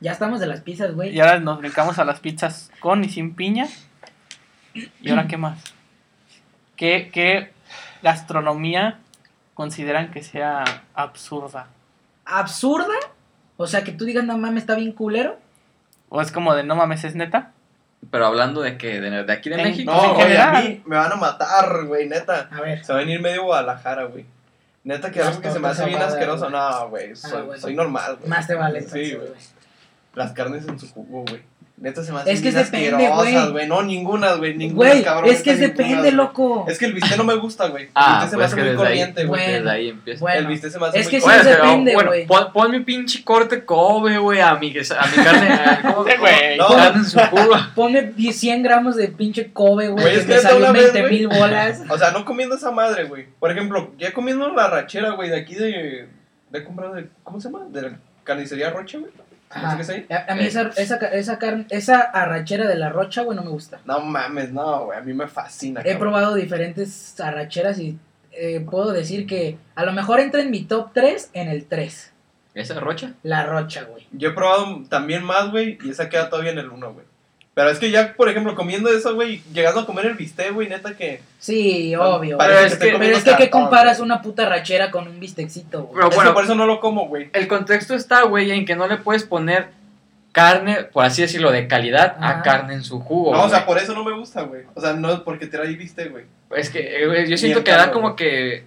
Ya 0.00 0.12
estamos 0.12 0.38
de 0.40 0.46
las 0.46 0.60
pizzas, 0.60 0.92
güey. 0.94 1.14
Y 1.16 1.20
ahora 1.20 1.40
nos 1.40 1.58
brincamos 1.58 1.98
a 1.98 2.04
las 2.04 2.20
pizzas 2.20 2.70
con 2.80 3.02
y 3.02 3.08
sin 3.08 3.34
piña. 3.34 3.66
¿Y 4.74 5.08
ahora 5.10 5.26
qué 5.26 5.38
más? 5.38 5.58
¿Qué, 6.76 7.10
qué 7.12 7.52
gastronomía 8.02 8.98
consideran 9.56 10.12
que 10.12 10.22
sea 10.22 10.62
absurda? 10.94 11.66
¿Absurda? 12.24 12.94
O 13.56 13.66
sea, 13.66 13.82
que 13.82 13.90
tú 13.92 14.04
digas, 14.04 14.22
no 14.24 14.38
mames, 14.38 14.62
está 14.62 14.76
bien 14.76 14.92
culero. 14.92 15.38
¿O 16.10 16.20
es 16.20 16.30
como 16.30 16.54
de 16.54 16.62
no 16.62 16.76
mames, 16.76 17.02
es 17.02 17.16
neta? 17.16 17.50
Pero 18.10 18.26
hablando 18.26 18.60
de 18.60 18.78
que 18.78 19.00
de, 19.00 19.24
de 19.24 19.32
aquí 19.32 19.48
de 19.50 19.56
En- 19.56 19.64
México. 19.64 19.90
No, 19.92 20.14
güey, 20.14 20.36
a 20.36 20.52
mí 20.52 20.82
me 20.86 20.94
van 20.96 21.10
a 21.10 21.16
matar, 21.16 21.84
güey, 21.86 22.08
neta. 22.08 22.48
A 22.52 22.60
ver. 22.60 22.84
Se 22.84 22.92
va 22.92 22.98
a 23.00 23.02
venir 23.02 23.20
medio 23.20 23.44
Guadalajara, 23.44 24.04
güey. 24.04 24.24
Neta 24.84 25.10
que 25.10 25.20
algo 25.20 25.40
que 25.40 25.50
se 25.50 25.58
me 25.58 25.66
hace 25.68 25.84
bien 25.86 26.00
asqueroso. 26.00 26.48
güey. 26.48 26.52
No, 26.52 26.88
güey, 26.90 27.16
soy, 27.16 27.32
Ah, 27.40 27.42
bueno. 27.42 27.60
soy 27.60 27.74
normal, 27.74 28.16
güey. 28.16 28.28
Más 28.28 28.46
te 28.46 28.54
vale. 28.54 28.82
Sí, 28.82 29.14
güey. 29.14 29.30
Las 30.14 30.32
carnes 30.32 30.68
en 30.68 30.78
su 30.78 30.88
jugo, 30.92 31.24
güey. 31.28 31.42
Neta 31.78 32.02
se 32.02 32.10
me 32.10 32.20
hacen 32.20 32.32
Es 32.32 32.40
que 32.40 32.52
depende, 32.52 33.06
asquerosas, 33.06 33.32
güey. 33.32 33.50
güey. 33.52 33.66
No, 33.68 33.82
ninguna, 33.82 34.32
güey. 34.36 34.56
Ninguna, 34.56 34.90
Güey, 34.92 35.02
cabrón. 35.04 35.30
es 35.30 35.42
que 35.42 35.52
neta, 35.52 35.66
depende, 35.66 35.96
güey. 35.98 36.10
loco. 36.12 36.64
Es 36.68 36.78
que 36.78 36.86
el 36.86 36.94
bistec 36.94 37.18
no 37.18 37.24
me 37.24 37.34
gusta, 37.34 37.68
güey. 37.68 37.84
El 37.84 37.90
Ah, 37.94 38.20
bistec 38.22 38.30
se 38.30 38.36
me 38.36 38.40
pues 38.42 38.52
hace 38.52 38.56
que 38.62 38.68
muy 38.68 38.76
corriente, 38.76 39.24
güey. 39.26 39.40
Bueno. 39.42 39.56
desde 39.58 39.70
ahí 39.70 39.88
empieza. 39.90 40.20
Bueno, 40.20 40.38
El 40.40 40.46
bistec 40.46 40.70
se 40.72 40.78
me 40.78 40.86
hace 40.86 40.98
es 41.00 41.04
muy 41.06 41.10
que 41.10 41.20
sí 41.20 41.26
Bueno, 41.26 41.44
depende, 41.44 41.94
bueno, 41.94 42.08
güey. 42.10 42.26
pon, 42.26 42.52
pon 42.54 42.70
mi 42.70 42.80
pinche 42.80 43.22
corte 43.24 43.64
Kobe, 43.66 44.16
güey, 44.18 44.40
a 44.40 44.54
mi, 44.54 44.68
a 44.70 45.06
mi 45.06 45.24
carne. 45.24 45.48
a- 45.52 45.82
¿cómo- 45.82 46.04
Sí, 46.08 46.12
güey. 46.18 46.56
No. 46.56 46.68
carne 46.68 46.98
en 47.00 47.04
su 47.04 47.18
jugo. 47.20 47.54
Ponme 47.74 48.12
100 48.32 48.62
gramos 48.62 48.96
de 48.96 49.08
pinche 49.08 49.52
Kobe, 49.52 49.88
güey. 49.88 50.02
Que 50.06 50.14
es 50.20 50.26
me 50.26 50.34
que 50.36 50.40
salió 50.40 50.56
una 50.58 50.72
vez, 50.72 50.94
20 50.94 51.10
mil 51.10 51.28
bolas. 51.28 51.82
O 51.90 51.98
sea, 51.98 52.10
no 52.10 52.24
comiendo 52.24 52.54
esa 52.56 52.70
madre, 52.70 53.04
güey. 53.04 53.26
Por 53.38 53.50
ejemplo, 53.50 53.92
ya 53.98 54.14
comiendo 54.14 54.48
la 54.48 54.68
rachera, 54.70 55.10
güey, 55.10 55.28
de 55.28 55.36
aquí 55.36 55.54
de. 55.54 56.08
De 56.50 56.64
comprar 56.64 56.92
de. 56.94 57.08
¿Cómo 57.22 57.38
se 57.38 57.50
llama? 57.50 57.66
De 57.68 57.82
la 57.82 57.98
carnicería 58.24 58.70
Rocha, 58.70 58.96
güey. 58.96 59.10
¿No 59.54 59.60
sé 59.60 59.66
Ajá. 59.66 59.76
qué 59.76 59.82
es 59.82 59.88
ahí? 59.90 60.06
A, 60.10 60.32
a 60.32 60.34
mí 60.34 60.42
Eh. 60.42 60.46
esa, 60.48 60.62
esa, 60.76 60.96
esa, 60.96 61.38
carne, 61.38 61.66
esa 61.70 62.00
arrachera 62.00 62.66
de 62.66 62.74
la 62.76 62.88
rocha, 62.90 63.22
güey, 63.22 63.36
no 63.36 63.44
me 63.44 63.50
gusta. 63.50 63.78
No 63.84 64.00
mames, 64.00 64.52
no, 64.52 64.86
güey. 64.86 64.98
A 64.98 65.02
mí 65.02 65.12
me 65.14 65.26
fascina. 65.28 65.80
He 65.80 65.92
cabrón. 65.92 66.00
probado 66.00 66.34
diferentes 66.34 67.18
arracheras 67.20 67.78
y 67.78 67.98
eh, 68.32 68.60
puedo 68.68 68.92
decir 68.92 69.26
que 69.26 69.56
a 69.74 69.84
lo 69.84 69.92
mejor 69.92 70.20
entra 70.20 70.40
en 70.42 70.50
mi 70.50 70.64
top 70.64 70.90
3 70.92 71.30
en 71.32 71.48
el 71.48 71.66
3. 71.66 72.12
¿Esa 72.54 72.80
rocha? 72.80 73.14
La 73.22 73.44
rocha, 73.46 73.84
güey. 73.84 74.06
Yo 74.12 74.30
he 74.30 74.32
probado 74.32 74.82
también 74.88 75.22
más, 75.24 75.50
güey, 75.50 75.78
y 75.82 75.90
esa 75.90 76.08
queda 76.08 76.28
todavía 76.30 76.52
en 76.52 76.58
el 76.58 76.70
1, 76.70 76.92
güey. 76.94 77.06
Pero 77.56 77.70
es 77.70 77.78
que 77.78 77.90
ya, 77.90 78.12
por 78.12 78.28
ejemplo, 78.28 78.54
comiendo 78.54 78.90
eso, 78.90 79.14
güey, 79.14 79.42
llegando 79.54 79.80
a 79.80 79.86
comer 79.86 80.04
el 80.04 80.12
bistec, 80.14 80.52
güey, 80.52 80.68
neta 80.68 80.94
que... 80.94 81.22
Sí, 81.38 81.96
obvio. 81.96 82.36
Pero, 82.36 82.58
es 82.58 82.76
que, 82.76 82.94
pero 82.98 83.16
es 83.16 83.24
que, 83.24 83.34
¿qué 83.34 83.48
comparas 83.48 83.98
una 84.00 84.20
puta 84.20 84.46
rachera 84.46 84.90
con 84.90 85.08
un 85.08 85.18
bistecito, 85.18 85.84
güey? 85.84 85.94
Pero 85.94 86.08
es 86.10 86.16
bueno, 86.16 86.30
que 86.30 86.34
por 86.34 86.44
eso 86.44 86.54
no 86.54 86.66
lo 86.66 86.80
como, 86.80 87.08
güey. 87.08 87.30
El 87.32 87.48
contexto 87.48 87.94
está, 87.94 88.24
güey, 88.24 88.50
en 88.50 88.66
que 88.66 88.76
no 88.76 88.86
le 88.86 88.98
puedes 88.98 89.24
poner 89.24 89.68
carne, 90.32 90.84
por 90.84 91.06
así 91.06 91.22
decirlo, 91.22 91.50
de 91.50 91.66
calidad 91.66 92.18
a 92.20 92.42
carne 92.42 92.74
en 92.74 92.84
su 92.84 93.00
jugo. 93.00 93.34
No, 93.34 93.44
o 93.44 93.48
sea, 93.48 93.64
por 93.64 93.78
eso 93.78 93.94
no 93.94 94.04
me 94.04 94.12
gusta, 94.12 94.42
güey. 94.42 94.64
O 94.74 94.80
sea, 94.82 94.92
no 94.92 95.10
es 95.10 95.20
porque 95.20 95.46
te 95.46 95.56
trae 95.56 95.74
bistec, 95.76 96.10
güey. 96.10 96.24
Es 96.54 96.68
que 96.68 97.04
eh, 97.04 97.06
güey, 97.06 97.26
yo 97.26 97.38
siento 97.38 97.64
que 97.64 97.70
da 97.70 97.90
como 97.90 98.16
que. 98.16 98.64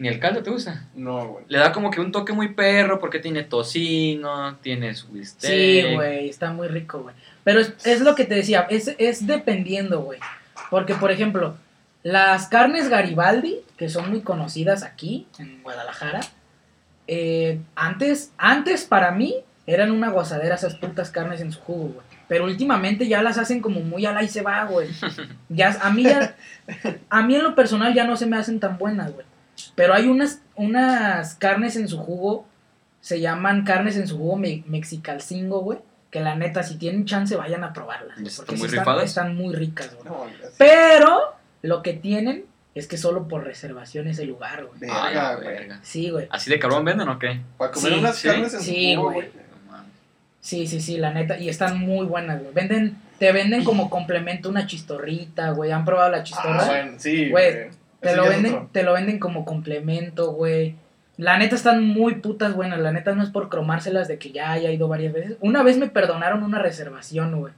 Ni 0.00 0.08
el 0.08 0.18
caldo 0.18 0.42
te 0.42 0.48
gusta. 0.48 0.86
No, 0.94 1.26
güey. 1.26 1.44
Le 1.48 1.58
da 1.58 1.72
como 1.72 1.90
que 1.90 2.00
un 2.00 2.10
toque 2.10 2.32
muy 2.32 2.54
perro 2.54 2.98
porque 2.98 3.18
tiene 3.18 3.42
tocino, 3.42 4.56
tiene 4.62 4.94
su 4.94 5.08
bistec. 5.08 5.50
Sí, 5.50 5.94
güey, 5.94 6.30
está 6.30 6.54
muy 6.54 6.68
rico, 6.68 7.02
güey. 7.02 7.14
Pero 7.44 7.60
es, 7.60 7.74
es 7.84 8.00
lo 8.00 8.14
que 8.14 8.24
te 8.24 8.34
decía, 8.34 8.66
es, 8.70 8.94
es 8.96 9.26
dependiendo, 9.26 10.00
güey. 10.00 10.18
Porque, 10.70 10.94
por 10.94 11.10
ejemplo, 11.10 11.54
las 12.02 12.46
carnes 12.46 12.88
Garibaldi, 12.88 13.58
que 13.76 13.90
son 13.90 14.08
muy 14.08 14.22
conocidas 14.22 14.84
aquí, 14.84 15.26
en 15.38 15.62
Guadalajara, 15.62 16.20
eh, 17.06 17.60
antes, 17.74 18.32
antes 18.38 18.86
para 18.86 19.10
mí 19.10 19.34
eran 19.66 19.90
una 19.90 20.08
gozadera 20.08 20.54
esas 20.54 20.76
putas 20.76 21.10
carnes 21.10 21.42
en 21.42 21.52
su 21.52 21.60
jugo, 21.60 21.88
güey. 21.88 22.06
Pero 22.26 22.44
últimamente 22.44 23.06
ya 23.06 23.20
las 23.20 23.36
hacen 23.36 23.60
como 23.60 23.80
muy 23.80 24.06
ala 24.06 24.22
y 24.22 24.28
se 24.28 24.40
va, 24.40 24.64
güey. 24.64 24.88
Ya, 25.50 25.76
a 25.82 25.90
mí 25.90 26.04
ya, 26.04 26.36
a 27.10 27.20
mí 27.20 27.34
en 27.34 27.42
lo 27.42 27.54
personal 27.54 27.92
ya 27.92 28.04
no 28.04 28.16
se 28.16 28.24
me 28.24 28.38
hacen 28.38 28.60
tan 28.60 28.78
buenas, 28.78 29.12
güey. 29.12 29.26
Pero 29.74 29.94
hay 29.94 30.06
unas, 30.08 30.40
unas 30.56 31.34
carnes 31.34 31.76
en 31.76 31.88
su 31.88 31.98
jugo, 31.98 32.46
se 33.00 33.20
llaman 33.20 33.64
carnes 33.64 33.96
en 33.96 34.06
su 34.06 34.18
jugo 34.18 34.36
me- 34.36 34.62
mexicalcingo, 34.66 35.60
güey. 35.60 35.78
Que 36.10 36.20
la 36.20 36.34
neta, 36.34 36.62
si 36.64 36.76
tienen 36.76 37.04
chance, 37.06 37.36
vayan 37.36 37.62
a 37.62 37.72
probarlas. 37.72 38.18
¿Y 38.18 38.22
güey, 38.22 38.34
Porque 38.36 38.56
muy 38.56 39.04
están, 39.04 39.36
muy 39.36 39.54
ricas, 39.54 39.94
güey. 39.94 40.08
No, 40.08 40.18
güey. 40.18 40.32
Pero 40.58 41.20
lo 41.62 41.82
que 41.82 41.92
tienen 41.92 42.44
es 42.74 42.86
que 42.88 42.96
solo 42.96 43.28
por 43.28 43.44
reservación 43.44 44.08
es 44.08 44.18
el 44.18 44.28
lugar, 44.28 44.64
güey. 44.64 44.90
Ah, 44.90 45.04
Verga, 45.06 45.34
güey. 45.36 45.46
verga. 45.48 45.80
Sí, 45.82 46.10
güey. 46.10 46.26
¿Así 46.30 46.50
de 46.50 46.58
cabrón 46.58 46.84
venden 46.84 47.08
o 47.08 47.18
qué? 47.18 47.40
Para 47.56 47.70
comer 47.70 47.92
Sí, 47.92 47.98
unas 47.98 48.16
sí. 48.16 48.28
carnes 48.28 48.54
en 48.54 48.60
Sí, 48.60 48.92
su 48.94 49.00
jugo, 49.00 49.12
güey. 49.12 49.28
güey. 49.30 49.50
Sí, 50.40 50.66
sí, 50.66 50.80
sí, 50.80 50.96
la 50.96 51.12
neta. 51.12 51.38
Y 51.38 51.48
están 51.48 51.78
muy 51.78 52.06
buenas, 52.06 52.40
güey. 52.40 52.54
Venden, 52.54 52.96
te 53.18 53.30
venden 53.30 53.62
como 53.62 53.88
complemento 53.90 54.48
una 54.48 54.66
chistorrita, 54.66 55.50
güey. 55.50 55.70
¿Han 55.70 55.84
probado 55.84 56.10
la 56.10 56.22
chistorra? 56.24 56.62
Ah, 56.62 56.66
bueno, 56.66 56.92
sí, 56.98 57.28
Güey, 57.28 57.52
güey. 57.52 57.70
Te 58.00 58.16
lo, 58.16 58.24
venden, 58.24 58.68
te 58.72 58.82
lo 58.82 58.94
venden 58.94 59.18
como 59.18 59.44
complemento, 59.44 60.32
güey. 60.32 60.76
La 61.18 61.36
neta 61.36 61.54
están 61.54 61.86
muy 61.86 62.16
putas 62.16 62.54
buenas. 62.54 62.78
La 62.80 62.92
neta 62.92 63.14
no 63.14 63.22
es 63.22 63.28
por 63.28 63.50
cromárselas 63.50 64.08
de 64.08 64.18
que 64.18 64.32
ya 64.32 64.52
haya 64.52 64.70
ido 64.70 64.88
varias 64.88 65.12
veces. 65.12 65.36
Una 65.40 65.62
vez 65.62 65.76
me 65.76 65.88
perdonaron 65.88 66.42
una 66.42 66.58
reservación, 66.58 67.38
güey. 67.38 67.52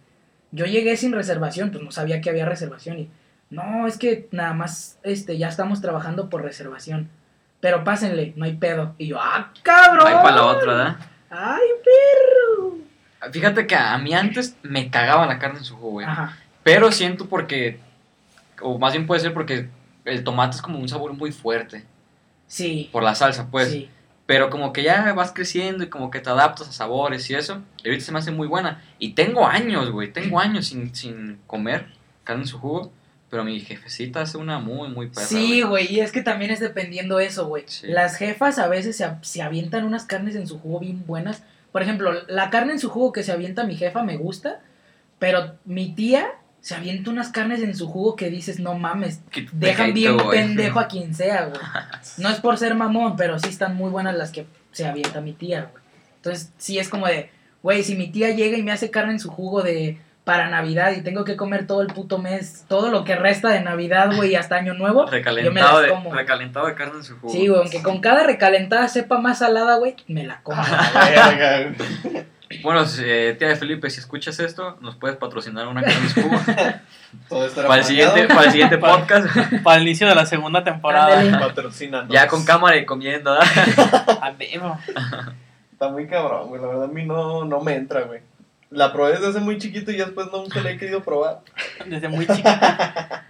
Yo 0.50 0.66
llegué 0.66 0.96
sin 0.96 1.12
reservación, 1.12 1.70
pues 1.70 1.83
no 1.83 1.92
sabía 1.92 2.20
que 2.20 2.28
había 2.28 2.44
reservación. 2.44 2.98
Y 2.98 3.09
no, 3.50 3.87
es 3.87 3.98
que 3.98 4.28
nada 4.33 4.52
más 4.52 4.98
este, 5.05 5.38
ya 5.38 5.48
estamos 5.48 5.81
trabajando 5.81 6.28
por 6.28 6.42
reservación. 6.42 7.09
Pero 7.61 7.85
pásenle, 7.85 8.33
no 8.35 8.44
hay 8.44 8.57
pedo. 8.57 8.96
Y 8.98 9.07
yo, 9.07 9.18
¡ah, 9.20 9.52
cabrón! 9.62 10.09
Ahí 10.09 10.14
para 10.14 10.37
la 10.37 10.46
otra, 10.46 10.74
¿verdad? 10.74 10.96
¡Ay, 11.31 11.68
perro! 11.85 12.78
Fíjate 13.31 13.66
que 13.68 13.76
a 13.76 13.96
mí 13.98 14.12
antes 14.12 14.57
me 14.64 14.90
cagaba 14.90 15.26
la 15.26 15.38
carne 15.38 15.59
en 15.59 15.64
su 15.64 15.76
jugo, 15.76 15.90
güey. 15.92 16.07
Ajá. 16.07 16.37
Pero 16.64 16.90
siento 16.90 17.26
porque, 17.26 17.78
o 18.61 18.78
más 18.78 18.92
bien 18.92 19.07
puede 19.07 19.20
ser 19.20 19.33
porque 19.33 19.68
el 20.04 20.24
tomate 20.24 20.56
es 20.56 20.62
como 20.62 20.78
un 20.78 20.88
sabor 20.88 21.12
muy 21.12 21.32
fuerte. 21.32 21.84
Sí. 22.46 22.88
Por 22.92 23.02
la 23.02 23.14
salsa, 23.14 23.50
pues. 23.50 23.70
sí. 23.70 23.88
Pero 24.26 24.50
como 24.50 24.72
que 24.72 24.82
ya 24.82 25.12
vas 25.14 25.32
creciendo 25.32 25.84
y 25.84 25.88
como 25.88 26.10
que 26.10 26.20
te 26.20 26.30
adaptas 26.30 26.68
a 26.68 26.72
sabores 26.72 27.28
y 27.28 27.34
eso. 27.34 27.60
Y 27.82 27.88
ahorita 27.88 28.04
se 28.04 28.12
me 28.12 28.18
hace 28.18 28.30
muy 28.30 28.46
buena. 28.46 28.82
Y 28.98 29.12
tengo 29.12 29.46
años, 29.46 29.90
güey. 29.90 30.12
Tengo 30.12 30.38
años 30.38 30.68
sin, 30.68 30.94
sin 30.94 31.38
comer 31.46 31.86
carne 32.24 32.42
en 32.42 32.48
su 32.48 32.58
jugo. 32.58 32.92
Pero 33.28 33.44
mi 33.44 33.60
jefecita 33.60 34.20
hace 34.20 34.38
una 34.38 34.58
muy, 34.58 34.88
muy 34.90 35.08
perra. 35.08 35.26
Sí, 35.26 35.62
güey, 35.62 35.92
y 35.92 36.00
es 36.00 36.12
que 36.12 36.22
también 36.22 36.50
es 36.50 36.60
dependiendo 36.60 37.18
eso, 37.18 37.46
güey. 37.46 37.64
Sí. 37.66 37.88
Las 37.88 38.16
jefas 38.16 38.58
a 38.58 38.68
veces 38.68 38.96
se, 38.96 39.10
se 39.22 39.42
avientan 39.42 39.84
unas 39.84 40.04
carnes 40.04 40.36
en 40.36 40.46
su 40.46 40.58
jugo 40.58 40.80
bien 40.80 41.04
buenas. 41.06 41.42
Por 41.72 41.82
ejemplo, 41.82 42.12
la 42.28 42.50
carne 42.50 42.72
en 42.72 42.78
su 42.78 42.90
jugo 42.90 43.12
que 43.12 43.22
se 43.22 43.32
avienta 43.32 43.64
mi 43.64 43.76
jefa 43.76 44.02
me 44.02 44.18
gusta, 44.18 44.60
pero 45.18 45.56
mi 45.64 45.94
tía 45.94 46.28
se 46.62 46.77
avienta 46.77 47.11
unas 47.11 47.31
carnes 47.31 47.61
en 47.61 47.77
su 47.77 47.88
jugo 47.88 48.14
que 48.14 48.31
dices, 48.31 48.61
no 48.61 48.75
mames, 48.75 49.20
dejan 49.51 49.92
bien 49.92 50.16
pendejo 50.16 50.79
a 50.79 50.87
quien 50.87 51.14
sea, 51.14 51.46
güey. 51.46 51.61
No 52.18 52.29
es 52.29 52.40
por 52.40 52.57
ser 52.57 52.77
mamón, 52.77 53.16
pero 53.16 53.38
sí 53.38 53.48
están 53.48 53.75
muy 53.75 53.90
buenas 53.90 54.14
las 54.14 54.31
que 54.31 54.46
se 54.70 54.87
avienta 54.87 55.20
mi 55.20 55.33
tía, 55.33 55.68
güey. 55.72 55.83
Entonces, 56.16 56.53
sí 56.59 56.79
es 56.79 56.88
como 56.88 57.09
de, 57.09 57.31
güey, 57.64 57.83
si 57.83 57.96
mi 57.96 58.12
tía 58.12 58.31
llega 58.31 58.57
y 58.57 58.62
me 58.62 58.70
hace 58.70 58.90
carne 58.90 59.12
en 59.12 59.20
su 59.20 59.29
jugo 59.29 59.62
de 59.62 59.98
para 60.22 60.48
Navidad 60.48 60.92
y 60.92 61.03
tengo 61.03 61.25
que 61.25 61.37
comer 61.37 61.66
todo 61.66 61.83
el 61.83 61.88
puto 61.88 62.18
mes, 62.18 62.64
todo 62.68 62.92
lo 62.92 63.03
que 63.03 63.16
resta 63.16 63.48
de 63.48 63.61
Navidad, 63.61 64.14
güey, 64.14 64.37
hasta 64.37 64.55
Año 64.55 64.75
Nuevo, 64.75 65.07
Recalentado, 65.07 65.44
Yo 65.44 65.53
me 65.53 65.61
las 65.61 65.83
de, 65.83 65.88
como. 65.88 66.14
recalentado 66.14 66.66
de 66.66 66.75
carne 66.77 66.98
en 66.98 67.05
su 67.05 67.18
jugo. 67.18 67.33
Sí, 67.33 67.48
güey, 67.48 67.61
aunque 67.61 67.83
con 67.83 68.01
cada 68.01 68.22
recalentada 68.22 68.87
sepa 68.87 69.18
más 69.18 69.38
salada, 69.40 69.79
güey, 69.79 69.96
me 70.07 70.25
la 70.25 70.40
como. 70.42 70.62
Bueno, 72.62 72.84
eh, 73.00 73.36
tía 73.38 73.48
de 73.48 73.56
Felipe, 73.56 73.88
si 73.90 74.00
escuchas 74.00 74.38
esto, 74.40 74.76
nos 74.80 74.96
puedes 74.96 75.16
patrocinar 75.16 75.68
una 75.68 75.82
su 76.08 76.22
jugo. 76.22 76.36
Todo 77.28 77.48
para, 77.66 77.80
el 77.80 77.84
siguiente, 77.84 78.26
para 78.26 78.44
el 78.44 78.50
siguiente 78.50 78.78
podcast. 78.78 79.28
Para 79.62 79.76
el 79.76 79.82
inicio 79.82 80.08
de 80.08 80.14
la 80.14 80.26
segunda 80.26 80.64
temporada. 80.64 81.38
Patrocínanos. 81.38 82.12
ya 82.12 82.26
con 82.26 82.44
cámara 82.44 82.76
y 82.76 82.86
comiendo. 82.86 83.38
Está 85.72 85.88
muy 85.88 86.06
cabrón, 86.06 86.48
güey. 86.48 86.60
La 86.60 86.68
verdad 86.68 86.84
a 86.84 86.88
mí 86.88 87.04
no, 87.04 87.44
no 87.44 87.60
me 87.60 87.74
entra, 87.74 88.02
güey. 88.02 88.20
La 88.70 88.92
probé 88.92 89.12
desde 89.12 89.28
hace 89.28 89.40
muy 89.40 89.58
chiquito 89.58 89.90
y 89.90 89.98
ya 89.98 90.06
después 90.06 90.28
nunca 90.32 90.60
la 90.62 90.70
he 90.70 90.78
querido 90.78 91.02
probar. 91.02 91.40
Desde 91.86 92.08
muy 92.08 92.26
chiquita. 92.26 93.26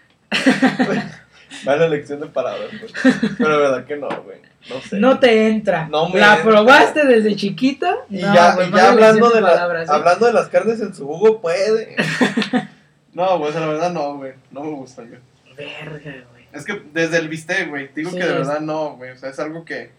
Vale 1.65 1.89
lección 1.89 2.21
de 2.21 2.27
palabras, 2.27 2.71
güey. 2.71 2.93
Pero 3.37 3.51
la 3.51 3.57
verdad 3.57 3.85
que 3.85 3.97
no, 3.97 4.09
güey. 4.23 4.39
No 4.71 4.81
sé. 4.81 4.99
No 5.01 5.19
te 5.19 5.49
entra. 5.49 5.89
No 5.89 6.09
me 6.09 6.21
¿La 6.21 6.37
entra. 6.37 6.51
probaste 6.51 7.05
desde 7.07 7.35
chiquita? 7.37 7.97
Y 8.09 8.19
No, 8.23 8.35
ya, 8.35 8.55
güey, 8.55 8.69
y 8.69 8.73
ya 8.73 8.91
hablando, 8.93 9.31
de 9.31 9.41
la- 9.41 9.49
palabras, 9.51 9.89
hablando 9.91 10.27
de 10.27 10.33
las 10.33 10.49
carnes 10.49 10.81
en 10.81 10.95
su 10.95 11.07
jugo, 11.07 11.41
puede. 11.41 11.97
No, 13.15 13.39
güey, 13.39 13.51
o 13.51 13.53
sea, 13.53 13.61
la 13.61 13.67
verdad 13.67 13.93
no, 13.93 14.17
güey. 14.17 14.33
No 14.51 14.63
me 14.65 14.71
gustan, 14.71 15.09
güey. 15.09 15.21
Verga, 15.57 16.25
güey. 16.33 16.47
Es 16.53 16.65
que 16.65 16.83
desde 16.95 17.19
el 17.19 17.29
bistec, 17.29 17.69
güey. 17.69 17.91
Digo 17.95 18.11
Sí, 18.11 18.17
que 18.17 18.23
de 18.25 18.31
es- 18.31 18.39
verdad 18.39 18.61
no, 18.61 18.97
güey. 18.97 19.11
O 19.11 19.17
sea, 19.19 19.29
es 19.31 19.39
algo 19.39 19.65
que. 19.65 19.91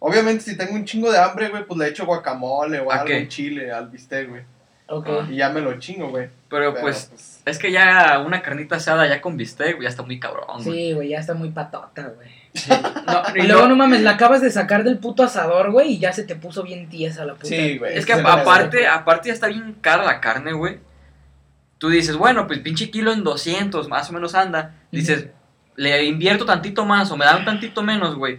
Obviamente, 0.00 0.42
si 0.44 0.56
tengo 0.56 0.74
un 0.74 0.84
chingo 0.84 1.10
de 1.12 1.18
hambre, 1.18 1.48
güey, 1.50 1.64
pues 1.64 1.78
le 1.78 1.88
echo 1.88 2.06
guacamole 2.06 2.80
o 2.80 2.90
¿A 2.90 2.94
algo, 2.96 3.06
qué? 3.06 3.18
un 3.18 3.28
chile 3.28 3.70
al 3.72 3.88
bistec, 3.88 4.28
güey. 4.28 4.42
Ok. 4.88 5.06
Ah. 5.08 5.26
Y 5.30 5.36
ya 5.36 5.50
me 5.50 5.60
lo 5.60 5.78
chingo, 5.78 6.08
güey. 6.08 6.28
Pero 6.48 6.72
Pero, 6.72 6.80
pues, 6.80 7.42
es 7.44 7.58
que 7.58 7.70
ya 7.70 8.20
una 8.24 8.40
carnita 8.42 8.76
asada 8.76 9.06
ya 9.08 9.20
con 9.20 9.36
bistec, 9.36 9.74
güey, 9.76 9.82
ya 9.84 9.90
está 9.90 10.02
muy 10.02 10.18
cabrón, 10.18 10.46
güey. 10.64 10.76
Sí, 10.88 10.92
güey, 10.94 11.08
ya 11.10 11.18
está 11.20 11.34
muy 11.34 11.50
patota, 11.50 12.08
güey. 12.16 12.28
No, 13.06 13.22
Y 13.36 13.46
luego 13.46 13.68
no 13.68 13.76
mames, 13.76 14.02
la 14.02 14.12
acabas 14.12 14.40
de 14.40 14.50
sacar 14.50 14.84
del 14.84 14.98
puto 14.98 15.22
asador, 15.22 15.70
güey, 15.70 15.92
y 15.94 15.98
ya 15.98 16.12
se 16.12 16.24
te 16.24 16.36
puso 16.36 16.62
bien 16.62 16.88
tiesa 16.88 17.24
la 17.24 17.34
puta. 17.34 17.48
Sí, 17.48 17.78
güey. 17.78 17.96
Es 17.96 18.06
que 18.06 18.12
aparte, 18.14 18.86
aparte 18.86 19.28
ya 19.28 19.34
está 19.34 19.48
bien 19.48 19.76
cara 19.80 20.04
la 20.04 20.20
carne, 20.20 20.52
güey. 20.52 20.78
Tú 21.78 21.88
dices, 21.90 22.16
bueno, 22.16 22.46
pues 22.46 22.58
pinche 22.58 22.90
kilo 22.90 23.12
en 23.12 23.22
200, 23.22 23.88
más 23.88 24.10
o 24.10 24.12
menos 24.12 24.34
anda. 24.34 24.74
Dices, 24.90 25.28
le 25.76 26.04
invierto 26.04 26.44
tantito 26.44 26.84
más 26.84 27.10
o 27.10 27.16
me 27.16 27.24
dan 27.24 27.44
tantito 27.44 27.82
menos, 27.82 28.16
güey. 28.16 28.38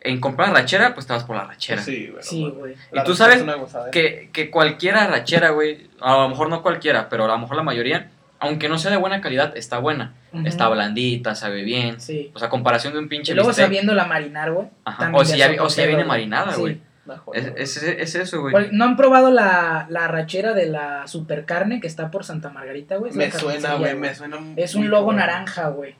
En 0.00 0.20
comprar 0.20 0.52
rachera, 0.52 0.94
pues 0.94 1.04
te 1.04 1.12
vas 1.12 1.24
por 1.24 1.34
la 1.34 1.44
rachera. 1.44 1.82
Sí, 1.82 2.06
güey. 2.06 2.22
Sí, 2.22 2.48
güey. 2.48 2.74
Y 2.92 3.04
tú 3.04 3.16
sabes. 3.16 3.44
Que, 3.90 4.30
que 4.32 4.50
cualquiera 4.50 5.08
rachera, 5.08 5.50
güey, 5.50 5.90
a 6.00 6.12
lo 6.12 6.28
mejor 6.28 6.48
no 6.48 6.62
cualquiera, 6.62 7.08
pero 7.08 7.24
a 7.24 7.28
lo 7.28 7.38
mejor 7.38 7.56
la 7.56 7.64
mayoría, 7.64 8.12
aunque 8.40 8.68
no 8.68 8.78
sea 8.78 8.90
de 8.90 8.96
buena 8.96 9.20
calidad, 9.20 9.56
está 9.56 9.78
buena. 9.78 10.14
Está 10.44 10.68
blandita, 10.68 11.34
sabe 11.34 11.62
bien. 11.62 12.00
Sí. 12.00 12.30
O 12.34 12.38
sea, 12.38 12.48
comparación 12.50 12.92
de 12.92 12.98
un 12.98 13.08
pinche 13.08 13.32
Y 13.32 13.34
luego 13.34 13.48
bistec. 13.48 13.64
sabiéndola 13.66 14.04
marinar, 14.04 14.52
güey. 14.52 14.68
O 15.14 15.24
si, 15.24 15.38
ya, 15.38 15.50
o 15.62 15.70
si 15.70 15.80
ya 15.80 15.86
viene 15.86 16.04
marinada, 16.04 16.52
Sí. 16.52 16.60
güey. 16.60 16.80
La 17.06 17.18
joya, 17.18 17.52
Es, 17.56 17.76
es, 17.76 17.82
es 17.84 18.14
eso, 18.16 18.40
güey. 18.40 18.68
¿No 18.72 18.84
han 18.84 18.96
probado 18.96 19.30
la, 19.30 19.86
la 19.88 20.08
rachera 20.08 20.54
de 20.54 20.66
la 20.66 21.06
supercarne 21.06 21.80
que 21.80 21.86
está 21.86 22.10
por 22.10 22.24
Santa 22.24 22.50
Margarita, 22.50 22.96
güey? 22.96 23.12
Me 23.12 23.30
suena, 23.30 23.76
güey. 23.76 23.94
Me 23.94 24.12
suena. 24.14 24.38
Es 24.56 24.74
un 24.74 24.90
logo 24.90 25.12
naranja, 25.12 25.68
güey. 25.68 25.94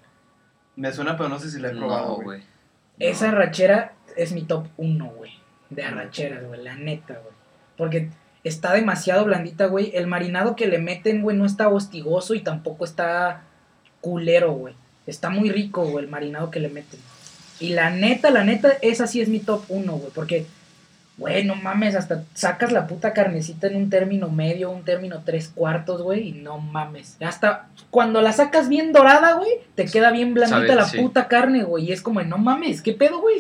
Me 0.75 0.93
suena, 0.93 1.17
pero 1.17 1.29
no 1.29 1.39
sé 1.39 1.49
si 1.51 1.61
la 1.61 1.69
he 1.69 1.77
probado, 1.77 2.09
No, 2.19 2.23
güey. 2.25 2.43
Esa 2.99 3.31
rachera 3.31 3.93
es 4.17 4.33
mi 4.33 4.43
top 4.43 4.67
1, 4.79 5.07
güey. 5.17 5.31
De 5.71 5.85
arracheras, 5.85 6.45
güey. 6.45 6.63
La 6.63 6.75
neta, 6.75 7.15
güey. 7.15 7.35
Porque 7.77 8.11
está 8.49 8.73
demasiado 8.73 9.25
blandita, 9.25 9.67
güey. 9.67 9.93
El 9.95 10.07
marinado 10.07 10.57
que 10.57 10.67
le 10.67 10.79
meten, 10.79 11.23
güey, 11.23 11.37
no 11.37 11.45
está 11.45 11.69
hostigoso 11.69 12.35
y 12.35 12.41
tampoco 12.41 12.85
está 12.85 13.43
culero, 14.01 14.53
güey. 14.53 14.75
Está 15.07 15.31
muy 15.31 15.51
rico, 15.51 15.85
güey, 15.85 16.05
el 16.05 16.11
marinado 16.11 16.51
que 16.51 16.61
le 16.61 16.69
meten. 16.69 17.01
Y 17.61 17.71
la 17.71 17.91
neta, 17.91 18.31
la 18.31 18.45
neta, 18.45 18.73
esa 18.83 19.07
sí 19.07 19.21
es 19.21 19.29
mi 19.29 19.41
top 19.41 19.65
1, 19.69 19.93
güey. 19.93 20.11
Porque 20.15 20.47
Güey, 21.19 21.45
no 21.45 21.55
mames, 21.55 21.95
hasta 21.95 22.25
sacas 22.35 22.73
la 22.73 22.87
puta 22.87 23.15
carnecita 23.15 23.69
en 23.69 23.77
un 23.77 23.89
término 23.89 24.29
medio, 24.29 24.71
un 24.71 24.85
término 24.85 25.23
tres 25.25 25.49
cuartos, 25.49 26.03
güey, 26.03 26.29
y 26.29 26.33
no 26.33 26.59
mames. 26.59 27.17
Hasta 27.25 27.69
cuando 27.91 28.21
la 28.21 28.33
sacas 28.33 28.69
bien 28.69 28.93
dorada, 28.93 29.33
güey, 29.33 29.51
te 29.75 29.87
queda 29.87 30.11
bien 30.11 30.35
blandita 30.35 30.59
Sabe, 30.59 30.75
la 30.75 30.85
sí. 30.85 30.99
puta 30.99 31.27
carne, 31.27 31.63
güey. 31.63 31.87
Y 31.87 31.93
es 31.93 32.03
como, 32.03 32.21
no 32.21 32.37
mames, 32.37 32.83
¿qué 32.83 32.93
pedo, 32.93 33.21
güey? 33.21 33.37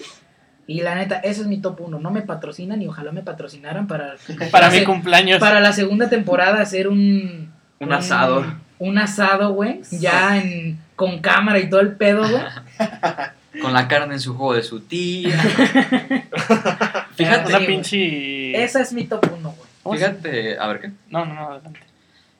Y 0.66 0.80
la 0.80 0.94
neta, 0.96 1.16
eso 1.16 1.42
es 1.42 1.46
mi 1.46 1.58
top 1.58 1.80
uno. 1.80 1.98
No 1.98 2.10
me 2.10 2.22
patrocinan 2.22 2.82
y 2.82 2.88
ojalá 2.88 3.12
me 3.12 3.22
patrocinaran 3.22 3.86
para, 3.86 4.16
Para 4.50 4.70
mi 4.70 4.82
cumpleaños. 4.84 5.38
para 5.38 5.60
la 5.60 5.72
segunda 5.72 6.08
temporada 6.08 6.60
hacer 6.60 6.88
un... 6.88 7.52
Un 7.78 7.92
asado. 7.92 8.44
Un 8.78 8.98
asado, 8.98 9.52
güey. 9.52 9.80
Ya 9.90 10.38
en, 10.38 10.78
con 10.96 11.20
cámara 11.20 11.58
y 11.58 11.70
todo 11.70 11.80
el 11.80 11.92
pedo, 11.92 12.28
güey. 12.28 12.42
Con 13.60 13.72
la 13.72 13.88
carne 13.88 14.14
en 14.14 14.20
su 14.20 14.34
juego 14.34 14.54
de 14.54 14.62
su 14.62 14.80
tía. 14.80 15.38
Fíjate, 17.14 17.54
Una 17.54 17.66
pinche. 17.66 18.62
Esa 18.62 18.82
es 18.82 18.92
mi 18.92 19.04
top 19.04 19.26
uno, 19.34 19.54
güey. 19.82 19.98
fíjate, 19.98 20.58
a 20.58 20.66
ver 20.66 20.80
qué. 20.80 20.90
No, 21.08 21.24
no, 21.24 21.34
no, 21.34 21.48
adelante. 21.52 21.80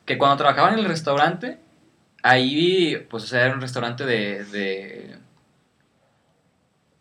Que 0.04 0.18
cuando 0.18 0.36
trabajaba 0.36 0.72
en 0.72 0.78
el 0.78 0.84
restaurante, 0.84 1.58
ahí, 2.22 3.02
pues, 3.08 3.24
o 3.24 3.26
sea, 3.26 3.46
era 3.46 3.54
un 3.54 3.62
restaurante 3.62 4.04
de. 4.04 4.44
de 4.44 5.16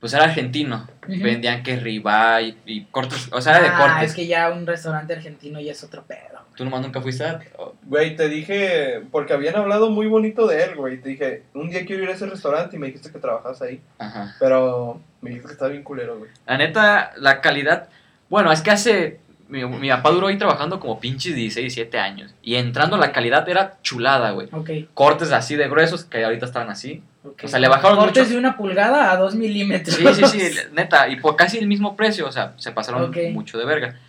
pues 0.06 0.14
era 0.14 0.26
argentino. 0.26 0.88
Vendían 1.08 1.64
que 1.64 1.76
ribeye 1.78 2.56
y, 2.66 2.74
y 2.78 2.86
cortes. 2.86 3.30
O 3.32 3.42
sea, 3.42 3.54
era 3.58 3.62
de 3.64 3.70
Ah, 3.70 3.78
cortes. 3.80 4.10
es 4.12 4.16
que 4.16 4.28
ya 4.28 4.50
un 4.52 4.66
restaurante 4.68 5.14
argentino 5.14 5.60
ya 5.60 5.72
es 5.72 5.84
otro 5.84 6.04
pedo. 6.04 6.40
Tú 6.56 6.64
nomás 6.64 6.82
nunca 6.82 7.02
fuiste 7.02 7.26
a. 7.26 7.42
o- 7.58 7.74
Güey, 7.84 8.16
te 8.16 8.30
dije, 8.30 9.02
porque 9.12 9.34
habían 9.34 9.56
hablado 9.56 9.90
muy 9.90 10.08
bonito 10.08 10.48
de 10.48 10.64
él, 10.64 10.76
güey. 10.76 11.02
Te 11.02 11.10
dije, 11.10 11.44
un 11.54 11.70
día 11.70 11.86
quiero 11.86 12.04
ir 12.04 12.10
a 12.10 12.14
ese 12.14 12.26
restaurante 12.28 12.76
y 12.76 12.80
me 12.80 12.88
dijiste 12.88 13.12
que 13.12 13.20
trabajabas 13.20 13.62
ahí. 13.62 13.82
Ajá. 14.00 14.36
Pero 14.40 15.02
me 15.22 15.32
dijiste 15.32 15.48
que 15.48 15.54
estaba 15.54 15.72
bien 15.72 15.84
culero, 15.84 16.18
güey. 16.20 16.30
La 16.46 16.58
neta, 16.58 17.12
la 17.18 17.42
calidad. 17.42 17.90
Bueno, 18.30 18.52
es 18.52 18.62
que 18.62 18.72
hace. 18.72 19.20
Mi, 19.48 19.64
mi 19.66 19.90
papá 19.90 20.10
duró 20.12 20.28
ahí 20.28 20.38
trabajando 20.38 20.80
como 20.80 21.00
pinches 21.00 21.36
16, 21.36 21.76
17 21.76 22.00
años. 22.00 22.34
Y 22.42 22.56
entrando 22.56 22.98
la 22.98 23.12
calidad 23.12 23.48
era 23.50 23.78
chulada, 23.84 24.32
güey. 24.32 24.48
Ok. 24.52 24.70
Cortes 24.96 25.32
así 25.32 25.56
de 25.56 25.68
gruesos 25.68 26.04
que 26.06 26.24
ahorita 26.26 26.46
estaban 26.46 26.70
así. 26.70 27.04
Ok. 27.26 27.44
O 27.44 27.48
sea, 27.48 27.60
le 27.60 27.68
bajaron 27.68 27.98
Cortes 27.98 28.24
mucho. 28.24 28.34
de 28.34 28.40
una 28.40 28.58
pulgada 28.58 29.12
a 29.12 29.18
dos 29.18 29.36
milímetros. 29.36 29.96
Sí, 29.96 30.06
sí, 30.14 30.26
sí, 30.26 30.60
neta. 30.74 31.08
Y 31.08 31.18
por 31.18 31.36
casi 31.36 31.58
el 31.58 31.68
mismo 31.68 31.96
precio. 31.96 32.28
O 32.28 32.32
sea, 32.32 32.54
se 32.58 32.72
pasaron 32.72 33.14
mucho 33.34 33.58
de 33.58 33.66
verga. 33.66 34.00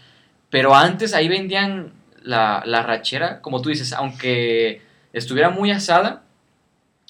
Pero 0.51 0.75
antes 0.75 1.15
ahí 1.15 1.29
vendían 1.29 1.93
la, 2.23 2.63
la 2.67 2.83
rachera, 2.83 3.41
como 3.41 3.63
tú 3.63 3.69
dices, 3.69 3.93
aunque 3.93 4.83
estuviera 5.13 5.51
muy 5.51 5.71
asada, 5.71 6.23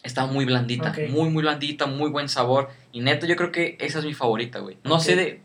estaba 0.03 0.31
muy 0.31 0.45
blandita. 0.45 0.95
Muy, 1.11 1.29
muy 1.31 1.43
blandita, 1.43 1.87
muy 1.87 2.11
buen 2.11 2.29
sabor. 2.29 2.71
Y 2.93 3.01
neta, 3.01 3.27
yo 3.27 3.37
creo 3.37 3.53
que 3.53 3.77
esa 3.81 3.99
es 3.99 4.05
mi 4.05 4.15
favorita, 4.15 4.61
güey. 4.61 4.79
No 4.85 5.01
sé 5.01 5.17
de. 5.17 5.41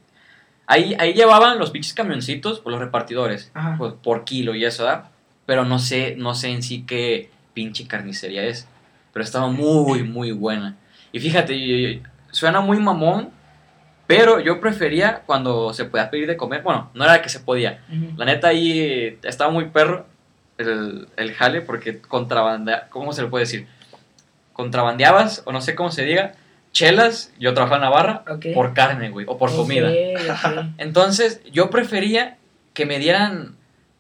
Ahí, 0.68 0.96
ahí 1.00 1.14
llevaban 1.14 1.60
los 1.60 1.72
pinches 1.72 1.94
camioncitos 1.94 2.60
por 2.60 2.72
los 2.72 2.80
repartidores. 2.80 3.52
Ajá. 3.54 3.76
pues, 3.78 3.94
por 4.02 4.24
kilo 4.24 4.56
y 4.56 4.64
eso, 4.64 4.86
¿verdad? 4.86 5.06
Pero 5.46 5.66
no 5.66 5.80
sé, 5.80 6.16
no 6.18 6.34
sé 6.34 6.50
en 6.50 6.64
sí 6.64 6.86
qué 6.88 7.30
pinche 7.54 7.88
carnicería 7.88 8.44
es. 8.44 8.68
Pero 9.14 9.24
estaba 9.24 9.48
muy, 9.48 10.04
muy 10.04 10.32
buena. 10.32 10.78
Y 11.12 11.20
fíjate, 11.20 11.54
y- 11.54 11.86
y- 11.86 12.04
suena 12.32 12.62
muy 12.62 12.80
mamón, 12.80 13.30
pero 14.08 14.40
yo 14.40 14.60
prefería 14.62 15.22
cuando 15.26 15.74
se 15.74 15.86
podía 15.86 16.10
pedir 16.10 16.28
de 16.28 16.38
comer. 16.38 16.62
Bueno, 16.64 16.90
no 16.94 17.04
era 17.04 17.22
que 17.22 17.30
se 17.30 17.40
podía. 17.40 17.84
La 18.18 18.26
neta 18.26 18.48
ahí 18.50 19.20
estaba 19.24 19.52
muy 19.52 19.66
perro 19.66 20.06
el, 20.58 21.08
el 21.18 21.34
jale 21.34 21.62
porque 21.62 22.00
contrabandea, 22.00 22.88
¿cómo 22.90 23.14
se 23.14 23.22
le 23.24 23.28
puede 23.30 23.44
decir? 23.46 23.68
Contrabandeabas, 24.54 25.44
o 25.46 25.52
no 25.52 25.62
sé 25.62 25.76
cómo 25.76 25.92
se 25.92 26.04
diga, 26.04 26.34
chelas, 26.74 27.34
yo 27.40 27.54
trabajaba 27.54 27.78
en 27.78 27.82
Navarra, 27.90 28.24
Ok. 28.30 28.46
por 28.54 28.74
carne, 28.74 29.10
güey, 29.10 29.26
o 29.30 29.38
por 29.38 29.54
comida. 29.56 29.90
Entonces, 30.78 31.42
yo 31.52 31.70
prefería 31.70 32.38
que 32.74 32.86
me 32.86 33.00
dieran, 33.00 33.56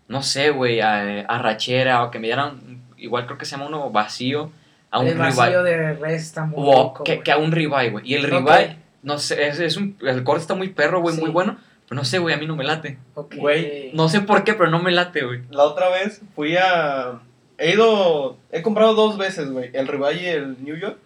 no 0.08 0.24
sé, 0.24 0.50
güey, 0.52 0.82
a- 0.82 1.22
arrachera 1.22 2.04
o 2.04 2.12
que 2.12 2.20
me 2.20 2.28
dieran, 2.28 2.82
igual 2.98 3.26
creo 3.26 3.38
que 3.38 3.46
se 3.46 3.52
llama 3.52 3.68
uno 3.68 3.90
vacío, 3.92 4.52
a 4.92 5.00
un 5.00 5.08
El 5.08 5.18
vacío 5.18 5.64
ribeye. 5.64 5.78
de 5.78 5.94
res 5.94 6.22
está 6.24 6.46
muy 6.46 6.60
rico, 6.64 7.04
que, 7.04 7.32
a 7.32 7.38
un 7.38 7.52
ribeye, 7.52 7.90
güey. 7.90 8.08
Y 8.10 8.16
el 8.16 8.26
Ok. 8.26 8.32
ribeye, 8.32 8.78
no 9.04 9.18
sé, 9.18 9.48
es, 9.48 9.60
es 9.60 9.78
un, 9.78 9.98
el 10.02 10.24
corte 10.24 10.42
está 10.42 10.54
muy 10.54 10.70
perro, 10.70 11.02
güey, 11.02 11.16
Sí. 11.16 11.22
muy 11.22 11.32
bueno. 11.32 11.58
Pero 11.88 12.00
no 12.00 12.06
sé, 12.06 12.20
güey, 12.20 12.34
a 12.36 12.38
mí 12.38 12.46
no 12.48 12.56
me 12.56 12.64
late. 12.64 12.98
Ok. 13.16 13.36
Güey, 13.36 13.92
No 13.94 14.08
sé 14.08 14.22
por 14.22 14.44
qué, 14.44 14.54
pero 14.54 14.70
no 14.70 14.80
me 14.82 14.92
late, 14.92 15.26
güey. 15.26 15.42
La 15.50 15.64
otra 15.64 15.90
vez 15.90 16.22
fui 16.36 16.56
a... 16.56 17.20
He 17.58 17.72
ido... 17.74 18.38
He 18.52 18.62
comprado 18.62 18.94
dos 18.94 19.18
veces, 19.18 19.50
güey. 19.52 19.70
El 19.74 19.88
ribeye 19.88 20.24
y 20.24 20.28
el 20.28 20.64
New 20.64 20.76
York. 20.78 20.98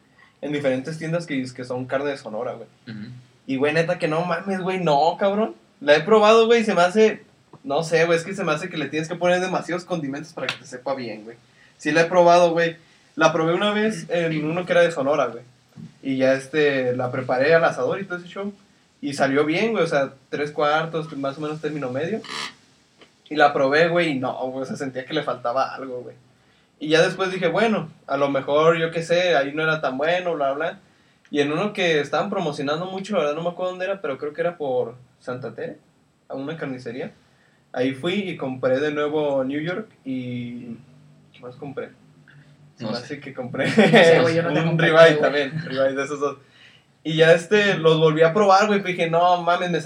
En 0.42 0.52
diferentes 0.52 0.98
tiendas 1.00 1.26
que, 1.26 1.44
que 1.56 1.64
son 1.64 1.86
carne 1.86 2.12
de 2.12 2.18
Sonora, 2.18 2.54
güey. 2.54 2.68
Y, 3.48 3.56
güey, 3.58 3.74
neta 3.74 3.98
que 3.98 4.08
no 4.08 4.24
mames, 4.26 4.60
güey. 4.62 4.80
No, 4.80 5.18
cabrón. 5.20 5.56
La 5.82 5.96
he 5.96 6.02
probado, 6.02 6.46
güey, 6.46 6.62
y 6.62 6.66
se 6.66 6.76
me 6.76 6.82
hace... 6.82 7.24
No 7.64 7.82
sé, 7.84 8.06
güey, 8.06 8.18
es 8.20 8.24
que 8.24 8.36
se 8.36 8.44
me 8.44 8.52
hace 8.52 8.70
que 8.70 8.78
le 8.78 8.88
tienes 8.88 9.10
que 9.10 9.16
poner 9.16 9.40
demasiados 9.42 9.86
condimentos 9.86 10.34
para 10.34 10.46
que 10.46 10.54
te 10.56 10.66
sepa 10.68 10.94
bien, 10.94 11.24
güey. 11.24 11.38
Sí 11.78 11.92
la 11.92 12.02
he 12.02 12.06
probado, 12.06 12.52
güey. 12.52 12.78
La 13.16 13.32
probé 13.32 13.54
una 13.54 13.72
vez 13.72 14.08
en 14.10 14.46
uno 14.46 14.66
que 14.66 14.74
era 14.74 14.82
de 14.82 14.92
Sonora, 14.92 15.28
güey. 15.28 15.44
Y 16.04 16.18
ya, 16.18 16.34
este, 16.34 16.96
la 16.96 17.12
preparé 17.12 17.54
al 17.54 17.64
asador 17.64 18.00
y 18.00 18.06
todo 18.06 18.18
ese 18.18 18.28
show. 18.28 18.54
Y 19.02 19.14
salió 19.14 19.46
bien, 19.46 19.72
güey, 19.72 19.84
o 19.84 19.88
sea, 19.88 20.14
tres 20.30 20.52
cuartos, 20.52 21.16
más 21.18 21.38
o 21.38 21.42
menos 21.42 21.62
término 21.62 21.90
medio. 21.90 22.22
Y 23.30 23.36
la 23.36 23.54
probé, 23.54 23.88
güey, 23.88 24.12
y 24.12 24.20
no, 24.20 24.34
güey, 24.50 24.64
o 24.64 24.66
sea, 24.66 24.76
sentía 24.76 25.06
que 25.06 25.14
le 25.14 25.24
faltaba 25.24 25.74
algo, 25.74 26.02
güey. 26.02 26.16
Y 26.80 26.90
ya 26.90 27.02
después 27.02 27.32
dije, 27.32 27.48
bueno, 27.48 27.90
a 28.06 28.18
lo 28.18 28.30
mejor, 28.30 28.78
yo 28.78 28.92
qué 28.92 29.02
sé, 29.02 29.36
ahí 29.36 29.54
no 29.54 29.64
era 29.64 29.82
tan 29.82 29.98
bueno, 29.98 30.36
bla, 30.36 30.52
bla. 30.54 30.80
Y 31.32 31.40
en 31.40 31.52
uno 31.52 31.74
que 31.74 32.00
estaban 32.02 32.30
promocionando 32.30 32.86
mucho, 32.86 33.14
la 33.14 33.20
verdad 33.20 33.36
no 33.36 33.44
me 33.44 33.50
acuerdo 33.50 33.72
dónde 33.72 33.86
era, 33.86 34.02
pero 34.02 34.18
creo 34.18 34.34
que 34.34 34.42
era 34.42 34.58
por 34.58 34.96
Santa 35.20 35.54
Tere, 35.56 35.78
a 36.28 36.36
una 36.36 36.58
carnicería. 36.58 37.12
Ahí 37.72 37.94
fui 37.94 38.14
y 38.14 38.38
compré 38.38 38.80
de 38.80 38.92
nuevo 38.92 39.44
New 39.44 39.62
York 39.62 39.90
y... 40.04 40.78
¿Qué 41.34 41.40
más 41.42 41.56
compré? 41.56 41.90
No 42.80 42.92
me 42.92 42.98
sé. 42.98 43.04
hace 43.04 43.20
que 43.20 43.34
compré 43.34 43.70
sé, 43.70 44.20
güey, 44.22 44.36
yo 44.36 44.44
no 44.44 44.54
tengo 44.54 44.70
un 44.70 44.78
ribeye 44.78 45.16
también, 45.16 45.54
ribeye 45.66 45.94
de 45.94 46.04
esos 46.04 46.20
dos. 46.20 46.38
Y 47.04 47.18
ya 47.18 47.34
este, 47.34 47.76
los 47.76 48.00
volví 48.00 48.24
a 48.24 48.34
probar, 48.34 48.68
güey, 48.68 48.82
pero 48.82 48.94
dije, 48.94 49.10
no, 49.10 49.42
mames, 49.42 49.70
me 49.70 49.80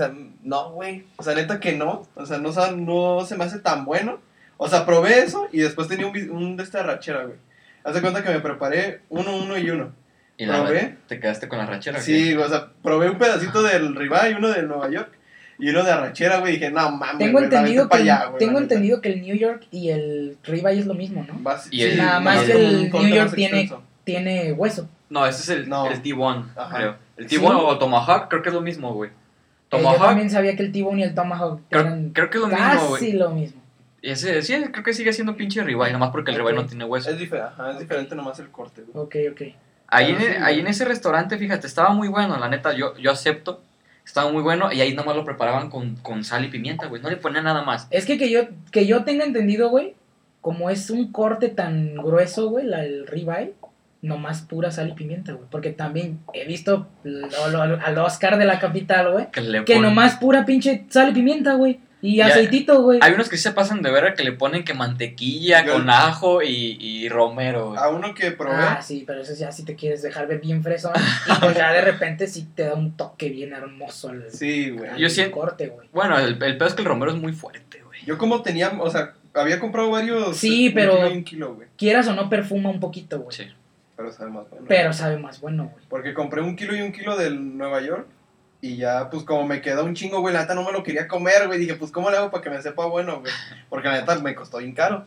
no, 0.44 0.72
güey, 0.72 1.06
o 1.18 1.24
sea, 1.24 1.36
neta 1.36 1.60
que 1.60 1.74
no, 1.74 2.08
o 2.16 2.26
sea, 2.26 2.38
no, 2.38 2.52
no 2.78 3.26
se 3.26 3.38
me 3.38 3.44
hace 3.44 3.60
tan 3.60 3.86
bueno. 3.86 4.20
O 4.58 4.68
sea, 4.68 4.86
probé 4.86 5.20
eso 5.20 5.48
y 5.52 5.60
después 5.60 5.88
tenía 5.88 6.08
un, 6.08 6.32
un 6.32 6.58
de 6.58 6.64
esta 6.64 6.84
rachera, 6.84 7.24
güey. 7.24 7.38
Haz 7.84 7.94
de 7.94 8.02
cuenta 8.02 8.24
que 8.24 8.30
me 8.30 8.40
preparé 8.40 9.02
uno, 9.10 9.36
uno 9.36 9.58
y 9.58 9.70
uno. 9.70 9.94
¿Y 10.38 10.46
la, 10.46 10.64
¿Probé? 10.64 10.98
te 11.08 11.20
quedaste 11.20 11.48
con 11.48 11.60
la 11.60 11.66
rachera? 11.66 12.00
Sí, 12.00 12.36
o 12.36 12.48
sea, 12.48 12.70
probé 12.82 13.10
un 13.10 13.18
pedacito 13.18 13.62
del 13.62 13.96
ribeye, 13.96 14.36
uno 14.36 14.50
de 14.50 14.64
Nueva 14.64 14.90
York 14.90 15.19
y 15.60 15.70
uno 15.70 15.84
de 15.84 15.92
arrachera, 15.92 16.40
güey, 16.40 16.54
dije, 16.54 16.72
no, 16.72 16.92
mames, 16.92 17.18
Tengo 17.18 17.34
güey, 17.34 17.44
entendido, 17.46 17.90
que, 17.90 17.98
allá, 17.98 18.26
güey, 18.28 18.40
tengo 18.40 18.54
neta. 18.60 18.64
entendido 18.76 19.02
que 19.02 19.10
el 19.10 19.22
New 19.22 19.36
York 19.36 19.68
y 19.72 19.90
el 19.90 20.38
ribeye 20.44 20.80
es 20.80 20.86
lo 20.86 20.94
mismo, 20.94 21.26
¿no? 21.28 21.36
Vas- 21.42 21.68
Y 21.72 21.82
el- 21.84 21.98
Nada 21.98 22.20
más 22.22 22.44
el- 22.44 22.48
que 22.52 22.66
el 22.66 22.92
New 22.92 23.16
York 23.16 23.34
tiene, 23.36 23.72
tiene 24.04 24.54
hueso. 24.54 24.90
No, 25.10 25.26
ese 25.26 25.42
es 25.42 25.50
el, 25.50 25.70
No. 25.70 25.88
el 25.92 26.02
T1, 26.02 26.46
Ajá. 26.56 26.76
creo. 26.78 26.96
El 27.18 27.30
¿Sí? 27.30 27.38
T1 27.38 27.56
o 27.66 27.78
Tomahawk, 27.78 28.30
creo 28.30 28.42
que 28.42 28.50
es 28.50 28.56
lo 28.56 28.62
mismo, 28.62 28.94
güey. 28.94 29.10
Eh, 29.10 29.14
yo 29.72 29.78
Tomahawk, 29.78 30.00
también 30.08 30.30
sabía 30.30 30.56
que 30.56 30.64
el 30.64 30.72
T-Bone 30.72 31.02
y 31.02 31.04
el 31.04 31.14
Tomahawk 31.14 31.62
creo, 31.70 31.82
eran 31.82 32.10
creo 32.12 32.30
que 32.30 32.38
es 32.38 32.42
lo 32.42 32.48
mismo, 32.48 32.64
casi 32.66 32.88
güey. 32.88 33.12
lo 33.14 33.30
mismo. 33.32 33.62
Ese, 34.02 34.42
sí, 34.42 34.54
creo 34.72 34.84
que 34.84 34.94
sigue 34.94 35.12
siendo 35.14 35.36
pinche 35.36 35.62
ribeye, 35.64 35.92
nomás 35.92 36.10
porque 36.12 36.32
el 36.32 36.38
Ok. 36.38 36.48
ribeye 36.48 36.64
no 36.64 36.68
tiene 36.68 36.86
hueso. 36.86 37.10
Es, 37.12 37.20
dife- 37.20 37.40
ajá, 37.44 37.72
es 37.72 37.80
diferente 37.80 38.16
nomás 38.16 38.40
el 38.40 38.50
corte, 38.50 38.82
güey. 38.88 39.06
Ok, 39.06 39.16
ok. 39.34 39.42
Ahí, 39.88 40.12
en, 40.12 40.18
sí, 40.20 40.26
ahí 40.42 40.60
en 40.60 40.68
ese 40.68 40.86
restaurante, 40.86 41.38
fíjate, 41.38 41.68
estaba 41.68 41.90
muy 41.90 42.08
bueno, 42.08 42.38
la 42.40 42.48
neta, 42.48 42.74
yo, 42.74 42.96
yo 42.98 43.12
acepto. 43.12 43.62
Estaba 44.10 44.32
muy 44.32 44.42
bueno 44.42 44.72
y 44.74 44.82
ahí 44.82 44.96
nomás 44.96 45.16
lo 45.16 45.24
preparaban 45.24 45.70
con, 45.70 45.96
con 45.98 46.24
sal 46.24 46.44
y 46.44 46.48
pimienta, 46.48 46.88
güey. 46.88 47.00
No 47.00 47.10
le 47.12 47.18
ponían 47.18 47.44
nada 47.44 47.62
más. 47.62 47.88
Es 47.92 48.08
que 48.08 48.18
que 48.18 48.32
yo, 48.32 48.42
que 48.72 48.88
yo 48.88 49.04
tenga 49.04 49.24
entendido, 49.24 49.70
güey, 49.70 49.94
como 50.42 50.72
es 50.72 50.90
un 50.90 51.12
corte 51.12 51.48
tan 51.50 51.94
grueso, 51.94 52.50
güey, 52.50 52.66
la, 52.66 52.84
el 52.84 53.06
ribeye, 53.06 53.54
nomás 54.02 54.42
pura 54.42 54.72
sal 54.72 54.90
y 54.90 54.94
pimienta, 54.94 55.34
güey. 55.34 55.46
Porque 55.52 55.70
también 55.72 56.20
he 56.34 56.44
visto 56.48 56.88
lo- 57.04 57.28
lo- 57.50 57.62
al 57.86 57.98
Oscar 58.00 58.40
de 58.40 58.46
la 58.46 58.58
capital, 58.60 59.12
güey, 59.12 59.28
Que, 59.66 59.76
nomás 59.84 60.16
pura 60.16 60.44
pinche 60.44 60.86
sal 60.90 61.10
y 61.10 61.14
pimienta, 61.14 61.54
güey. 61.54 61.80
Y 62.02 62.18
Ya. 62.18 62.28
aceitito, 62.28 62.82
güey. 62.82 63.00
Hay 63.02 63.14
unos 63.14 63.28
que 63.30 63.36
sí 63.38 63.44
se 63.44 63.52
pasan 63.52 63.82
de 63.82 63.92
ver 63.92 64.14
que 64.14 64.24
le 64.24 64.32
ponen 64.32 64.64
que 64.64 64.74
mantequilla 64.74 65.66
Yo- 65.66 65.74
con 65.74 65.90
ajo 65.90 66.42
y, 66.42 66.78
y 66.80 67.10
romero, 67.10 67.70
güey. 67.70 67.80
A 67.80 67.90
uno 67.90 68.14
que 68.14 68.32
probé, 68.32 68.56
Ah, 68.56 68.82
sí, 68.82 69.04
pero 69.06 69.22
eso 69.22 69.34
ya 69.36 69.52
si 69.52 69.64
te 69.66 69.76
quieres 69.76 70.02
dejar 70.02 70.28
ver 70.28 70.40
bien 70.40 70.64
fresón. 70.64 70.94
y 71.28 71.40
pues 71.42 71.56
ya 71.58 71.72
de 71.74 71.82
repente 71.82 72.28
sí 72.28 72.48
te 72.56 72.64
da 72.64 72.74
un 72.76 72.96
toque 72.96 73.30
bien 73.30 73.54
hermoso 73.54 74.12
el, 74.12 74.32
sí, 74.32 74.70
güey. 74.70 74.92
Yo 74.98 75.10
siento- 75.10 75.36
corte, 75.36 75.68
güey. 75.68 75.90
Bueno, 75.92 76.18
el, 76.18 76.42
el 76.42 76.58
pedo 76.58 76.68
es 76.68 76.74
que 76.74 76.82
el 76.82 76.88
romero 76.88 77.12
es 77.12 77.18
muy 77.18 77.34
fuerte, 77.34 77.82
güey. 77.82 78.00
Yo 78.06 78.18
como 78.18 78.42
tenía, 78.42 78.70
o 78.80 78.90
sea, 78.90 79.14
había 79.34 79.60
comprado 79.60 79.90
varios. 79.92 80.38
Sí, 80.38 80.70
un 80.70 80.74
pero- 80.74 80.96
kilo 80.96 81.10
y 81.10 81.18
un 81.18 81.24
kilo, 81.24 81.56
güey. 81.56 81.68
Quieras 81.78 82.08
o 82.08 82.14
no 82.16 82.30
perfuma 82.30 82.70
un 82.70 82.80
poquito, 82.80 83.20
güey. 83.20 83.36
Sí. 83.36 83.44
Pero 83.98 84.12
sabe 84.14 84.32
más 84.32 84.50
bueno. 84.50 84.66
Pero 84.70 84.94
sabe 84.94 85.18
más 85.18 85.42
bueno, 85.42 85.70
güey. 85.74 85.86
Porque 85.90 86.14
compré 86.14 86.42
un 86.42 86.56
kilo 86.56 86.74
y 86.74 86.82
un 86.82 86.94
kilo 86.94 87.18
del 87.18 87.58
Nueva 87.58 87.82
York. 87.82 88.08
Y 88.62 88.76
ya, 88.78 89.10
pues 89.10 89.24
como 89.24 89.46
me 89.48 89.62
quedó 89.62 89.86
un 89.86 89.96
chingo, 89.96 90.20
güey, 90.20 90.34
la 90.34 90.42
neta 90.42 90.54
no 90.56 90.64
me 90.64 90.72
lo 90.74 90.84
quería 90.84 91.08
comer, 91.08 91.48
güey. 91.48 91.60
Dije, 91.60 91.76
pues, 91.76 91.92
¿cómo 91.92 92.12
le 92.12 92.18
hago 92.18 92.30
para 92.30 92.44
que 92.44 92.50
me 92.50 92.62
sepa 92.62 92.86
bueno, 92.86 93.22
güey? 93.22 93.32
Porque 93.70 93.88
la 93.88 94.00
neta 94.02 94.16
me 94.20 94.36
costó 94.36 94.58
bien 94.58 94.74
caro. 94.74 95.06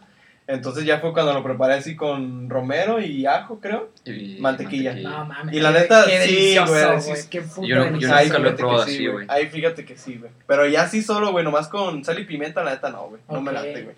Entonces 0.49 0.85
ya 0.85 0.99
fue 0.99 1.13
cuando 1.13 1.33
lo 1.35 1.43
preparé 1.45 1.75
así 1.75 1.95
con 1.95 2.51
romero 2.51 3.01
y 3.01 3.27
ajo, 3.27 3.61
creo. 3.61 3.91
Y 4.05 4.39
Mantequilla. 4.41 4.93
No 4.95 5.25
mames. 5.25 5.55
Y 5.55 5.61
la 5.61 5.71
neta, 5.71 6.05
qué 6.07 6.23
sí, 6.23 6.59
güey, 6.67 7.01
sí, 7.01 7.29
Qué 7.31 7.43
puta 7.43 7.67
Yo 7.67 7.77
no- 7.77 7.85
yo 7.85 7.91
nunca 7.93 8.17
Ahí 8.17 8.29
lo 8.29 8.35
he 8.35 8.39
fíjate 8.41 8.57
probado 8.57 8.85
que 8.85 8.91
sí, 8.91 8.97
así, 8.97 9.07
güey. 9.07 9.27
Ahí 9.29 9.47
fíjate 9.49 9.85
que 9.85 9.97
sí, 9.97 10.17
güey. 10.17 10.33
Pero 10.47 10.67
ya 10.67 10.89
sí 10.89 11.01
solo, 11.03 11.31
güey, 11.31 11.45
nomás 11.45 11.69
con 11.69 12.05
sal 12.05 12.19
y 12.19 12.25
pimienta, 12.25 12.65
la 12.65 12.73
neta 12.73 12.91
no, 12.91 13.05
güey. 13.09 13.21
No 13.31 13.41
me 13.41 13.53
late, 13.53 13.83
güey. 13.83 13.97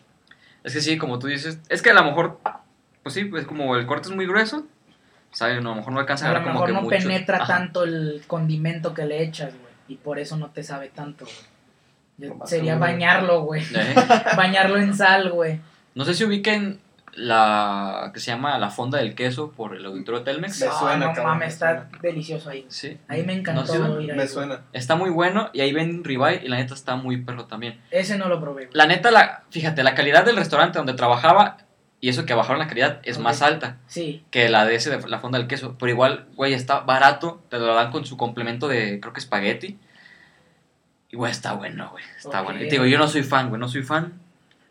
Es 0.65 0.75
que 0.75 0.81
sí, 0.81 0.99
como 0.99 1.19
tú 1.19 1.29
dices, 1.29 1.59
es 1.71 1.81
que 1.81 1.91
a 1.91 1.95
lo 1.95 2.05
mejor, 2.05 2.39
pues 3.03 3.15
sí, 3.15 3.25
pues 3.25 3.47
como 3.47 3.77
el 3.77 3.87
corte 3.87 4.09
es 4.11 4.15
muy 4.15 4.27
grueso, 4.27 4.67
¿sabes? 5.35 5.59
A 5.59 5.61
lo 5.61 5.74
mejor 5.74 5.93
no 5.93 6.01
alcanza 6.01 6.24
a 6.26 6.30
agarrar 6.30 6.49
como 6.53 6.64
que 6.64 6.72
no 6.72 6.80
mucho. 6.82 6.97
penetra 6.97 7.37
Ajá. 7.39 7.47
tanto 7.47 7.85
el 7.85 8.22
condimento 8.26 8.95
que 8.95 9.05
le 9.05 9.22
echas, 9.22 9.51
güey. 9.53 9.74
Y 9.89 9.97
por 9.97 10.18
eso 10.18 10.39
no 10.39 10.49
te 10.51 10.62
sabe 10.62 10.89
tanto, 10.89 11.26
güey. 11.26 11.37
Yo- 12.16 12.47
Sería 12.47 12.72
seguro. 12.74 12.80
bañarlo, 12.91 13.43
güey. 13.43 13.62
¿Eh? 13.74 13.95
Bañarlo 14.37 14.78
en 14.78 14.95
sal, 14.95 15.30
güey. 15.30 15.61
No 15.95 16.05
sé 16.07 16.14
si 16.14 16.24
ubiquen 16.24 16.80
la 17.16 18.11
que 18.12 18.20
se 18.20 18.30
llama 18.32 18.59
la 18.59 18.70
fonda 18.70 18.99
del 18.99 19.14
queso 19.14 19.53
por 19.53 19.76
el 19.76 19.85
auditorio 19.87 20.22
Telmex. 20.22 20.61
Me 20.61 20.66
Ah, 20.66 20.72
suena, 20.78 21.12
no 21.12 21.22
mames, 21.22 21.39
me 21.39 21.47
está 21.47 21.66
suena. 21.89 21.99
delicioso 22.03 22.51
ahí. 22.51 22.66
Sí. 22.68 22.99
Ahí 23.09 23.22
me 23.24 23.35
¿No 23.35 23.41
encantó 23.41 23.72
ahí, 23.72 24.07
Me 24.07 24.14
güey. 24.14 24.28
suena. 24.28 24.62
Está 24.72 24.97
muy 24.97 25.11
bueno 25.11 25.51
y 25.53 25.61
ahí 25.61 25.72
ven 25.72 26.03
ribeye 26.05 26.45
y 26.45 26.49
la 26.49 26.57
neta 26.57 26.74
está 26.74 26.97
muy 26.97 27.18
perro 27.18 27.47
también. 27.47 27.80
Ese 27.91 28.18
no 28.18 28.28
lo 28.28 28.41
probé, 28.41 28.66
güey. 28.66 28.76
La 28.76 28.87
neta, 28.87 29.11
la, 29.11 29.45
fíjate, 29.51 29.82
la 29.85 29.95
calidad 29.95 30.24
del 30.24 30.37
restaurante 30.37 30.78
donde 30.78 30.95
trabajaba 30.95 31.59
y 32.05 32.11
eso 32.11 32.27
que 32.27 32.35
bajaron 32.35 32.59
la 32.59 32.67
calidad 32.67 33.01
es 33.05 33.19
más 33.19 33.41
alta 33.41 33.79
Sí. 33.87 34.23
que 34.31 34.51
la 34.51 34.67
de 34.67 34.75
ese 34.75 34.91
de 34.95 35.09
la 35.09 35.21
fonda 35.21 35.39
del 35.39 35.49
queso. 35.49 35.77
Pero 35.79 35.91
igual, 35.91 36.27
güey, 36.35 36.53
está 36.53 36.81
barato. 36.81 37.43
Te 37.49 37.59
lo 37.59 37.75
dan 37.75 37.91
con 37.91 38.05
su 38.05 38.19
complemento 38.19 38.69
de, 38.69 39.01
creo 39.01 39.15
que 39.15 39.21
espagueti. 39.21 39.79
Y, 41.11 41.17
güey, 41.17 41.33
está 41.33 41.55
bueno, 41.55 41.89
güey. 41.93 42.05
Está 42.19 42.43
bueno. 42.43 42.61
Y 42.61 42.65
te 42.69 42.73
digo, 42.73 42.85
yo 42.85 42.99
no 42.99 43.09
soy 43.09 43.23
fan, 43.23 43.49
güey, 43.49 43.59
no 43.59 43.69
soy 43.69 43.83
fan. 43.85 44.21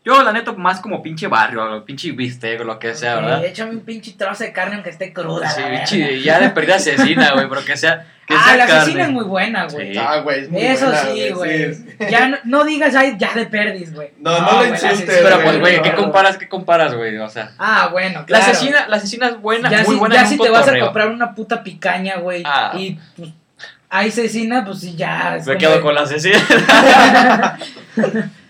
Yo, 0.06 0.22
la 0.22 0.34
neta, 0.34 0.52
más 0.52 0.82
como 0.82 1.02
pinche 1.02 1.28
barrio, 1.28 1.86
pinche 1.86 2.12
bistec 2.12 2.60
o 2.60 2.64
lo 2.66 2.78
que 2.78 2.94
sea, 2.94 3.16
¿verdad? 3.16 3.46
Échame 3.46 3.72
un 3.72 3.80
pinche 3.82 4.12
trozo 4.18 4.44
de 4.44 4.52
carne 4.52 4.76
aunque 4.76 4.90
esté 4.90 5.14
cruda. 5.14 5.50
Sí, 5.50 5.62
la 5.62 5.70
pinche, 5.70 6.22
ya 6.22 6.40
de 6.42 6.50
perdida 6.50 6.76
asesina, 6.76 7.32
güey, 7.32 7.48
pero 7.48 7.64
que 7.64 7.78
sea, 7.78 8.06
que 8.28 8.34
Ah, 8.36 8.44
sea 8.44 8.58
la 8.58 8.66
carne. 8.66 8.82
asesina 8.82 9.04
es 9.04 9.12
muy 9.12 9.24
buena, 9.24 9.66
güey. 9.68 9.94
Sí. 9.94 9.98
Ah, 10.00 10.18
güey, 10.20 10.42
es 10.42 10.50
muy 10.50 10.62
Eso 10.62 10.88
buena, 10.88 11.02
sí, 11.04 11.30
güey. 11.30 11.74
sí. 11.74 11.86
Ya 12.10 12.28
no, 12.28 12.38
no 12.44 12.64
digas 12.66 12.94
ay, 12.96 13.16
ya 13.18 13.34
de 13.34 13.46
perdis, 13.46 13.94
güey. 13.94 14.10
No, 14.20 14.38
no 14.42 14.62
le 14.64 14.70
la 14.72 14.76
insultes, 14.76 14.92
asesina 15.10 15.22
Pero, 15.24 15.36
es 15.38 15.44
pues, 15.44 15.60
güey, 15.62 15.82
¿qué 15.82 15.94
comparas? 15.94 16.38
¿Qué 16.38 16.50
comparas, 16.50 16.94
güey? 16.96 17.18
O 17.20 17.30
sea, 17.30 17.52
Ah, 17.58 17.88
bueno, 17.90 18.20
la 18.20 18.26
claro. 18.26 18.44
asesina, 18.44 18.88
la 18.90 18.98
asesina 18.98 19.28
es 19.30 19.40
buena, 19.40 19.70
ya 19.72 19.84
muy 19.84 19.94
si, 19.94 20.00
buena 20.00 20.16
ya 20.16 20.26
si 20.26 20.38
te 20.38 20.50
vas 20.50 20.68
a 20.68 20.78
comprar 20.80 21.08
una 21.12 21.34
puta 21.34 21.64
picaña, 21.64 22.18
güey, 22.18 22.44
Ah. 22.46 22.74
y 22.78 23.00
pues 23.16 23.30
hay 23.90 24.12
cecina, 24.12 24.66
pues 24.66 24.82
sí, 24.82 24.96
ya. 24.98 25.36
Me 25.38 25.46
como 25.46 25.58
quedo 25.60 25.82
con 25.82 25.96
la 25.96 26.02
asesina. 26.02 26.40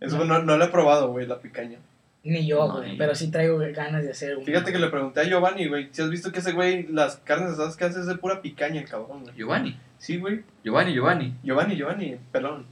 Eso 0.00 0.24
no, 0.24 0.42
no 0.42 0.56
lo 0.56 0.64
he 0.64 0.68
probado, 0.68 1.10
güey, 1.10 1.26
la 1.26 1.40
picaña. 1.40 1.78
Ni 2.24 2.46
yo, 2.46 2.70
güey, 2.70 2.96
pero 2.98 3.14
sí 3.14 3.30
traigo 3.30 3.58
ganas 3.74 4.02
de 4.04 4.10
hacer 4.10 4.36
un. 4.36 4.44
Fíjate 4.44 4.72
que 4.72 4.78
le 4.78 4.88
pregunté 4.88 5.20
a 5.20 5.24
Giovanni, 5.24 5.66
güey, 5.66 5.88
si 5.92 6.02
has 6.02 6.10
visto 6.10 6.30
que 6.32 6.40
ese 6.40 6.52
güey, 6.52 6.86
las 6.88 7.16
carnes 7.18 7.52
asadas 7.52 7.76
que 7.76 7.84
hace 7.84 8.00
es 8.00 8.06
de 8.06 8.16
pura 8.16 8.42
picaña, 8.42 8.80
el 8.80 8.88
cabrón, 8.88 9.22
güey. 9.22 9.34
Giovanni, 9.34 9.78
Sí, 9.98 10.18
güey. 10.18 10.44
Giovanni, 10.64 10.94
Giovanni. 10.94 11.34
Giovanni, 11.42 11.76
Giovanni, 11.76 12.16
perdón. 12.30 12.66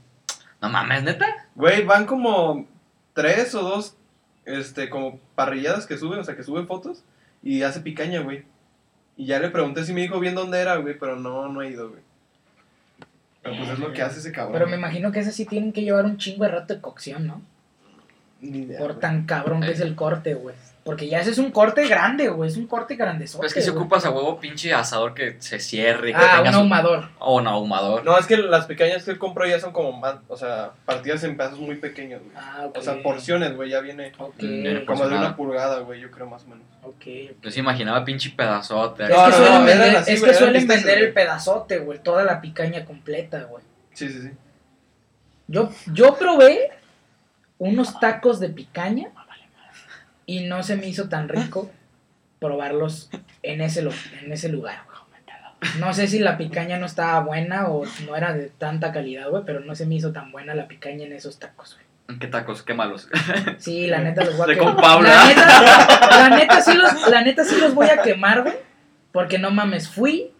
No 0.61 0.69
mames, 0.69 1.03
neta. 1.03 1.25
Güey, 1.55 1.85
van 1.85 2.05
como 2.05 2.67
tres 3.13 3.55
o 3.55 3.61
dos, 3.61 3.97
este, 4.45 4.89
como 4.89 5.19
parrilladas 5.35 5.87
que 5.87 5.97
suben, 5.97 6.19
o 6.19 6.23
sea, 6.23 6.35
que 6.35 6.43
suben 6.43 6.67
fotos 6.67 7.03
y 7.41 7.63
hace 7.63 7.79
picaña, 7.81 8.21
güey. 8.21 8.43
Y 9.15 9.25
ya 9.25 9.39
le 9.39 9.49
pregunté 9.49 9.83
si 9.83 9.93
me 9.93 10.01
dijo 10.01 10.19
bien 10.19 10.35
dónde 10.35 10.59
era, 10.59 10.75
güey, 10.75 10.97
pero 10.99 11.15
no, 11.15 11.47
no 11.47 11.61
he 11.61 11.69
ido, 11.69 11.89
güey. 11.89 12.01
Pero 13.49 13.57
pues 13.59 13.69
es 13.71 13.79
lo 13.79 13.93
que 13.93 14.01
hace 14.01 14.19
ese 14.19 14.31
cabrón. 14.31 14.53
Pero 14.53 14.67
me 14.67 14.75
imagino 14.77 15.11
que 15.11 15.19
esas 15.19 15.33
sí 15.35 15.45
tienen 15.45 15.71
que 15.71 15.81
llevar 15.83 16.05
un 16.05 16.17
chingo 16.17 16.43
de 16.43 16.49
rato 16.51 16.73
de 16.73 16.81
cocción, 16.81 17.25
¿no? 17.27 17.41
Ni 18.41 18.59
idea, 18.59 18.77
Por 18.79 18.99
tan 18.99 19.25
cabrón 19.25 19.61
que 19.61 19.67
Eh. 19.69 19.71
es 19.71 19.79
el 19.79 19.95
corte, 19.95 20.33
güey. 20.33 20.55
Porque 20.87 21.09
ya 21.09 21.19
ese 21.19 21.31
es 21.31 21.37
un 21.37 21.51
corte 21.51 21.85
grande, 21.85 22.29
güey. 22.29 22.49
Es 22.49 22.55
un 22.55 22.65
corte 22.65 22.95
grandezote. 22.95 23.39
Pues 23.41 23.51
es 23.51 23.53
que 23.55 23.61
si 23.61 23.71
güey. 23.71 23.81
ocupas 23.81 24.05
a 24.05 24.09
huevo 24.09 24.39
pinche 24.39 24.73
asador 24.73 25.13
que 25.13 25.35
se 25.39 25.59
cierre 25.59 26.11
y 26.11 26.13
que 26.13 26.19
Ah, 26.19 26.41
un 26.45 26.51
su... 26.53 26.57
ahumador. 26.59 27.09
O 27.19 27.35
un 27.35 27.45
ahumador. 27.45 28.05
No, 28.05 28.17
es 28.17 28.25
que 28.25 28.37
las 28.37 28.67
picañas 28.67 29.03
que 29.03 29.11
él 29.11 29.17
compró 29.19 29.45
ya 29.45 29.59
son 29.59 29.73
como 29.73 29.91
más, 29.91 30.15
o 30.29 30.37
sea, 30.37 30.71
partidas 30.85 31.21
en 31.25 31.35
pedazos 31.35 31.59
muy 31.59 31.75
pequeños, 31.75 32.21
güey. 32.23 32.31
Ah, 32.37 32.63
ok. 32.67 32.77
O 32.77 32.81
sea, 32.81 33.03
porciones, 33.03 33.53
güey, 33.53 33.69
ya 33.69 33.81
viene 33.81 34.13
Mm, 34.39 34.85
como 34.85 35.09
de 35.09 35.17
una 35.17 35.35
pulgada, 35.35 35.79
güey, 35.79 35.99
yo 35.99 36.09
creo 36.09 36.25
más 36.27 36.45
o 36.45 36.47
menos. 36.47 36.63
ok. 36.83 37.05
Yo 37.41 37.51
se 37.51 37.59
imaginaba 37.59 38.05
pinche 38.05 38.29
pedazote. 38.29 39.03
Es 39.03 39.09
No, 39.09 39.15
que 39.25 39.29
no, 39.31 39.35
suelen 39.35 39.53
no, 39.59 39.65
vender, 39.65 39.95
así, 39.97 40.13
es 40.13 40.23
que 40.23 40.33
suelen 40.33 40.67
vender 40.67 40.99
el 40.99 41.13
pedazote, 41.13 41.79
güey. 41.79 41.99
Toda 42.01 42.23
la 42.23 42.39
picaña 42.39 42.85
completa, 42.85 43.43
güey. 43.43 43.63
Sí, 43.93 44.07
sí, 44.09 44.21
sí. 44.21 44.31
Yo, 45.47 45.69
yo 45.91 46.15
probé 46.15 46.69
unos 47.57 47.99
tacos 47.99 48.39
de 48.39 48.49
picaña 48.49 49.09
y 50.27 50.41
no 50.41 50.61
se 50.61 50.75
me 50.75 50.87
hizo 50.87 51.09
tan 51.09 51.27
rico 51.29 51.71
probarlos 52.39 53.09
en 53.41 53.61
ese, 53.61 53.81
en 54.21 54.31
ese 54.31 54.49
lugar. 54.49 54.81
güey. 54.85 54.97
No 55.79 55.91
sé 55.91 56.07
si 56.07 56.19
la 56.19 56.37
picaña 56.37 56.77
no 56.77 56.85
estaba 56.85 57.19
buena 57.21 57.67
o 57.67 57.83
no 58.05 58.15
era 58.15 58.31
de 58.33 58.49
tanta 58.59 58.91
calidad, 58.91 59.27
güey, 59.29 59.41
pero 59.43 59.59
no 59.61 59.73
se 59.73 59.87
me 59.87 59.95
hizo 59.95 60.11
tan 60.11 60.31
buena 60.31 60.53
la 60.53 60.67
picaña 60.67 61.05
en 61.05 61.13
esos 61.13 61.39
tacos, 61.39 61.75
güey. 61.75 62.19
¿Qué 62.19 62.27
tacos? 62.27 62.61
Qué 62.61 62.73
malos. 62.75 63.09
Sí, 63.57 63.87
la 63.87 63.99
neta 63.99 64.23
los 64.23 64.37
voy 64.37 64.43
a 64.45 64.47
De 64.47 64.57
quemar. 64.59 64.73
con 64.75 64.81
Paula. 64.83 65.09
La 65.09 65.25
neta, 65.25 66.09
la 66.11 66.29
neta 66.37 66.61
sí 66.61 66.73
los, 66.75 67.09
la 67.09 67.21
neta 67.21 67.43
sí 67.43 67.55
los 67.59 67.73
voy 67.73 67.87
a 67.89 68.01
quemar, 68.03 68.43
güey. 68.43 68.53
Porque 69.11 69.39
no 69.39 69.49
mames, 69.49 69.89
fui 69.89 70.31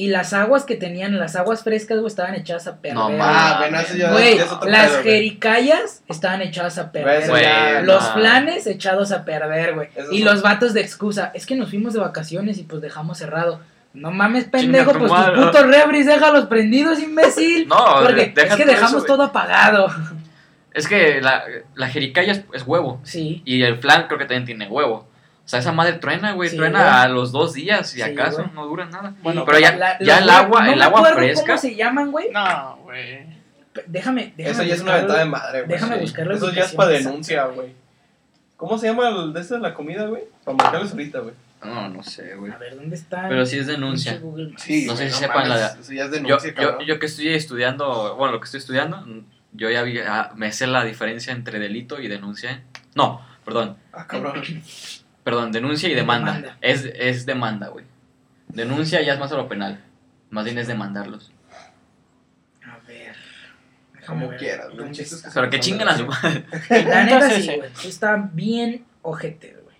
y 0.00 0.06
las 0.10 0.32
aguas 0.32 0.62
que 0.64 0.76
tenían, 0.76 1.18
las 1.18 1.34
aguas 1.34 1.64
frescas, 1.64 1.98
güey, 1.98 2.06
estaban 2.06 2.36
echadas 2.36 2.68
a 2.68 2.76
perder. 2.76 2.94
No, 2.94 3.10
mames. 3.10 3.98
Güey, 4.12 4.36
ya 4.36 4.44
es 4.44 4.52
otro 4.52 4.70
las 4.70 4.90
pedo, 4.92 5.02
jericayas 5.02 6.04
estaban 6.06 6.40
echadas 6.40 6.78
a 6.78 6.92
perder. 6.92 7.28
Güey, 7.28 7.44
Los 7.84 8.08
no. 8.08 8.14
planes 8.14 8.68
echados 8.68 9.10
a 9.10 9.24
perder, 9.24 9.74
güey. 9.74 9.88
Y 10.12 10.18
son- 10.22 10.26
los 10.26 10.42
vatos 10.42 10.72
de 10.72 10.82
excusa. 10.82 11.32
Es 11.34 11.46
que 11.46 11.56
nos 11.56 11.70
fuimos 11.70 11.94
de 11.94 12.00
vacaciones 12.00 12.58
y 12.58 12.62
pues 12.62 12.80
dejamos 12.80 13.18
cerrado. 13.18 13.60
No 13.92 14.12
mames, 14.12 14.44
pendejo, 14.44 14.92
pues 14.92 15.02
tus 15.02 15.10
madre. 15.10 15.34
putos 15.36 15.66
refris, 15.66 16.06
déjalos 16.06 16.46
prendidos, 16.46 17.00
imbécil. 17.00 17.66
No, 17.68 17.96
Porque 18.04 18.32
es 18.36 18.54
que 18.54 18.62
todo 18.62 18.72
dejamos 18.72 18.96
eso, 18.98 19.04
todo 19.06 19.22
apagado. 19.24 19.88
Es 20.72 20.86
que 20.86 21.20
la, 21.20 21.42
la 21.74 21.88
jericaya 21.88 22.30
es, 22.30 22.44
es 22.52 22.62
huevo. 22.64 23.00
Sí. 23.02 23.42
Y 23.44 23.62
el 23.64 23.78
flan 23.78 24.06
creo 24.06 24.18
que 24.18 24.26
también 24.26 24.44
tiene 24.44 24.68
huevo. 24.68 25.07
O 25.48 25.50
sea, 25.50 25.60
esa 25.60 25.72
madre 25.72 25.94
truena, 25.94 26.32
güey. 26.32 26.50
Sí, 26.50 26.56
truena 26.58 26.80
güey. 26.82 26.92
a 26.92 27.08
los 27.08 27.32
dos 27.32 27.54
días, 27.54 27.88
si 27.88 27.96
Sí, 27.96 28.02
acaso. 28.02 28.42
güey. 28.42 28.50
No 28.52 28.66
dura 28.66 28.84
nada. 28.84 29.14
Bueno, 29.22 29.46
pero 29.46 29.58
ya, 29.58 29.74
La- 29.76 29.98
ya 29.98 30.18
el 30.18 30.28
agua, 30.28 30.62
no 30.66 30.72
el 30.74 30.82
agua 30.82 31.02
fresca. 31.14 31.46
¿Cómo 31.46 31.58
se 31.58 31.74
llaman, 31.74 32.10
güey? 32.10 32.30
No, 32.30 32.76
güey. 32.82 33.26
Déjame, 33.86 34.34
déjame. 34.36 34.50
Eso 34.50 34.62
ya 34.64 34.74
es 34.74 34.80
una 34.82 34.92
buscarlo. 34.92 34.98
ventada 35.06 35.18
de 35.20 35.24
madre, 35.30 35.58
güey. 35.62 35.72
Déjame 35.72 35.94
sí. 35.94 36.00
buscar 36.02 36.26
la 36.26 36.34
Eso 36.34 36.52
ya 36.52 36.64
es 36.64 36.72
para 36.74 36.90
denuncia, 36.90 37.44
güey. 37.46 37.72
¿Cómo 38.58 38.76
se 38.76 38.88
llama 38.88 39.08
el 39.08 39.32
de 39.32 39.40
esta 39.40 39.54
de 39.54 39.60
la 39.62 39.72
comida, 39.72 40.04
güey? 40.06 40.24
Para 40.44 40.56
marcarles 40.58 40.90
ahorita, 40.92 41.20
güey. 41.20 41.34
No, 41.64 41.88
no 41.88 42.02
sé, 42.02 42.34
güey. 42.36 42.52
A 42.52 42.58
ver, 42.58 42.76
¿dónde 42.76 42.94
está? 42.96 43.26
Pero 43.30 43.46
sí 43.46 43.58
es 43.58 43.66
denuncia. 43.66 44.20
Maps? 44.22 44.22
No 44.86 44.96
sé 44.96 45.10
si 45.10 45.12
sepan 45.18 45.48
la- 45.48 45.66
Eso 45.80 45.92
ya 45.94 46.04
es 46.04 46.10
Yo, 46.10 46.16
denuncia, 46.16 46.50
yo, 46.50 46.54
cabrón. 46.56 46.86
yo 46.86 46.98
que 46.98 47.06
estoy 47.06 47.28
estudiando, 47.28 48.16
bueno, 48.16 48.32
lo 48.34 48.40
que 48.40 48.44
estoy 48.44 48.58
estudiando, 48.58 49.02
yo 49.52 49.70
ya 49.70 49.82
vi- 49.82 50.00
ah, 50.00 50.32
me 50.36 50.52
sé 50.52 50.66
la 50.66 50.84
diferencia 50.84 51.32
entre 51.32 51.58
delito 51.58 52.00
y 52.00 52.08
denuncia. 52.08 52.62
No, 52.94 53.22
perdón, 53.46 53.76
Ah, 53.94 54.06
cabrón. 54.06 54.42
perdón, 55.28 55.52
denuncia 55.52 55.90
y 55.90 55.94
demanda. 55.94 56.32
Demanda. 56.32 56.58
Es, 56.62 56.86
es 56.94 57.26
demanda, 57.26 57.68
güey. 57.68 57.84
Denuncia 58.48 59.02
ya 59.02 59.12
es 59.12 59.20
más 59.20 59.30
a 59.30 59.36
lo 59.36 59.46
penal. 59.46 59.78
Más 60.30 60.46
bien 60.46 60.56
es 60.56 60.66
demandarlos. 60.66 61.30
A 62.64 62.78
ver. 62.88 63.14
Como 64.06 64.30
ver. 64.30 64.38
quieras, 64.38 64.68
güey. 64.68 64.78
¿Dónde 64.78 64.92
El 64.92 64.96
chiste 64.96 65.16
es 65.16 65.22
que 65.22 65.28
Pero 65.34 65.50
que 65.50 65.58
nos 65.58 65.66
chinguen 65.66 65.86
a 65.86 65.98
su 65.98 66.06
madre. 66.06 66.46
La 66.70 67.04
neta 67.04 67.28
sí, 67.28 67.40
ese. 67.42 67.56
güey. 67.58 67.70
Está 67.84 68.30
bien 68.32 68.86
ojete, 69.02 69.54
güey. 69.64 69.76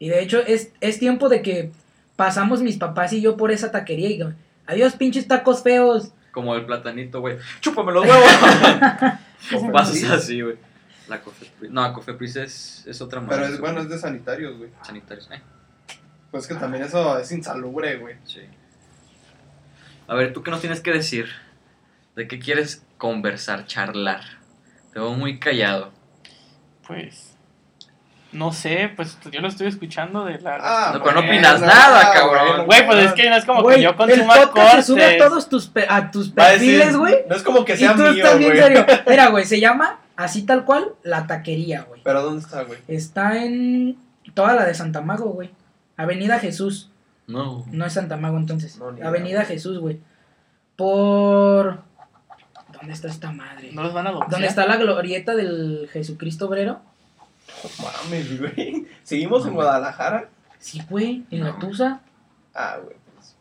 Y 0.00 0.08
de 0.08 0.20
hecho, 0.20 0.40
es, 0.44 0.72
es 0.80 0.98
tiempo 0.98 1.28
de 1.28 1.40
que 1.40 1.70
pasamos 2.16 2.60
mis 2.60 2.76
papás 2.76 3.12
y 3.12 3.20
yo 3.20 3.36
por 3.36 3.52
esa 3.52 3.70
taquería 3.70 4.10
y 4.10 4.20
adiós, 4.66 4.94
pinches 4.94 5.28
tacos 5.28 5.62
feos. 5.62 6.10
Como 6.32 6.56
el 6.56 6.66
platanito, 6.66 7.20
güey. 7.20 7.38
¡Chúpame 7.60 7.92
los 7.92 8.04
huevos! 8.04 8.26
Cofepris. 9.52 9.70
Pasos 9.72 10.10
así, 10.10 10.40
güey. 10.40 10.56
La 11.08 11.20
Cofepris. 11.20 11.70
No, 11.70 11.92
Cofepris 11.92 12.36
es, 12.36 12.84
es 12.86 13.00
otra 13.00 13.20
Pero 13.20 13.40
madre. 13.42 13.54
es 13.54 13.60
bueno, 13.60 13.80
es 13.80 13.88
de 13.88 13.98
sanitarios, 13.98 14.56
güey. 14.56 14.70
Sanitarios. 14.82 15.28
Eh, 15.30 15.40
Pues 16.30 16.46
que 16.46 16.54
también 16.54 16.82
eso 16.84 17.18
es 17.18 17.30
insalubre, 17.32 17.96
güey. 17.98 18.16
sí. 18.24 18.40
A 20.06 20.14
ver, 20.14 20.32
¿tú 20.34 20.42
qué 20.42 20.50
nos 20.50 20.60
tienes 20.60 20.80
que 20.82 20.92
decir? 20.92 21.28
¿De 22.14 22.28
qué 22.28 22.38
quieres 22.38 22.84
conversar, 22.98 23.66
charlar? 23.66 24.20
Te 24.92 25.00
veo 25.00 25.14
muy 25.14 25.38
callado. 25.38 25.92
Pues. 26.86 27.23
No 28.34 28.52
sé, 28.52 28.90
pues 28.96 29.16
yo 29.30 29.40
lo 29.40 29.48
estoy 29.48 29.68
escuchando 29.68 30.24
de 30.24 30.38
la. 30.40 30.58
Ah, 30.60 30.90
No, 30.94 31.02
pero 31.04 31.20
no 31.20 31.26
opinas 31.26 31.60
nada, 31.60 32.12
cabrón. 32.12 32.66
Güey, 32.66 32.84
pues 32.86 32.98
es 33.06 33.12
que 33.12 33.30
no 33.30 33.36
es 33.36 33.44
como 33.44 33.66
que 33.66 33.80
yo 33.80 33.90
el 33.90 33.96
consuma 33.96 34.34
podcast 34.34 34.74
se 34.76 34.82
sube 34.82 35.04
a 35.04 35.18
todos 35.28 35.48
tus, 35.48 35.66
pe- 35.68 35.86
a 35.88 36.10
tus 36.10 36.30
perfiles, 36.30 36.96
güey. 36.96 37.14
No 37.28 37.36
es 37.36 37.42
como 37.42 37.64
que 37.64 37.74
Y 37.74 37.78
sea 37.78 37.94
tú 37.94 38.02
mío, 38.02 38.10
estás 38.12 38.38
bien 38.38 38.50
güey. 38.50 38.62
serio. 38.62 38.86
Mira, 39.06 39.28
güey, 39.28 39.44
se 39.44 39.60
llama 39.60 40.00
así 40.16 40.42
tal 40.42 40.64
cual 40.64 40.92
La 41.04 41.26
Taquería, 41.26 41.82
güey. 41.82 42.02
Pero 42.04 42.22
¿dónde 42.22 42.42
está, 42.42 42.62
güey? 42.64 42.80
Está 42.88 43.42
en 43.44 43.96
toda 44.34 44.54
la 44.54 44.64
de 44.64 44.74
Santa 44.74 45.00
Mago, 45.00 45.26
güey. 45.30 45.50
Avenida 45.96 46.38
Jesús. 46.40 46.90
No. 47.28 47.64
No 47.70 47.86
es 47.86 47.92
Santa 47.92 48.16
Mago 48.16 48.36
entonces. 48.36 48.76
No, 48.78 48.90
ni 48.92 49.00
Avenida. 49.00 49.44
Jesús, 49.44 49.78
güey. 49.78 50.00
Por... 50.76 51.78
¿Dónde 52.72 52.92
está 52.92 53.08
esta 53.08 53.30
madre? 53.30 53.70
No 53.72 53.82
los 53.84 53.94
van 53.94 54.08
a. 54.08 54.12
¿Dónde 54.28 54.46
está 54.48 54.66
la 54.66 54.76
glorieta 54.76 55.34
del 55.36 55.88
Jesucristo 55.92 56.46
obrero? 56.48 56.80
Mames, 57.82 58.40
güey. 58.40 58.86
Seguimos 59.02 59.46
en 59.46 59.54
Guadalajara. 59.54 60.28
Sí, 60.58 60.82
güey, 60.88 61.24
en 61.30 61.44
la 61.44 61.50
No. 61.52 61.58
Tusa. 61.58 62.00
Ah, 62.54 62.78
güey. 62.82 62.96
pues. 63.14 63.36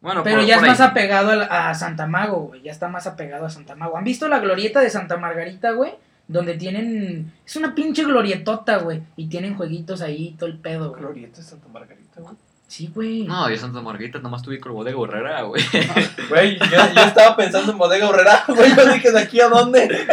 Bueno, 0.00 0.22
Pero 0.22 0.38
por- 0.38 0.46
ya 0.46 0.56
es 0.56 0.62
más 0.62 0.80
apegado 0.80 1.30
a, 1.50 1.74
Santa 1.74 2.06
Mago, 2.06 2.46
güey. 2.48 2.62
Ya 2.62 2.70
está 2.72 2.88
más 2.88 3.06
apegado 3.06 3.46
a 3.46 3.50
Santa 3.50 3.74
Mago. 3.74 3.96
¿Han 3.96 4.04
visto 4.04 4.28
la 4.28 4.38
glorieta 4.38 4.80
de 4.80 4.90
Santa 4.90 5.16
Margarita, 5.16 5.72
güey? 5.72 5.92
Donde 6.28 6.54
tienen. 6.54 7.32
Es 7.44 7.56
una 7.56 7.74
pinche 7.74 8.04
glorietota, 8.04 8.78
güey. 8.78 9.02
Y 9.16 9.26
tienen 9.28 9.56
jueguitos 9.56 10.00
ahí, 10.00 10.34
todo 10.38 10.48
el 10.48 10.58
pedo, 10.58 10.90
güey. 10.90 11.00
Glorieta 11.02 11.38
de 11.38 11.42
Santa 11.42 11.68
Margarita, 11.68 12.20
güey. 12.20 12.34
Sí, 12.66 12.90
güey. 12.92 13.22
No, 13.24 13.48
yo 13.50 13.56
Santa 13.56 13.80
Margarita 13.80 14.18
nomás 14.18 14.42
tuve 14.42 14.58
con 14.58 14.72
Bodega 14.72 14.98
Herrera, 15.00 15.42
güey. 15.42 15.62
Güey, 16.28 16.58
yo, 16.58 16.92
yo 16.94 17.02
estaba 17.02 17.36
pensando 17.36 17.70
en 17.72 17.78
Bodega 17.78 18.08
Horrera, 18.08 18.44
güey. 18.48 18.74
Yo 18.74 18.92
dije, 18.92 19.12
¿de 19.12 19.20
aquí 19.20 19.40
a 19.40 19.48
dónde? 19.48 20.06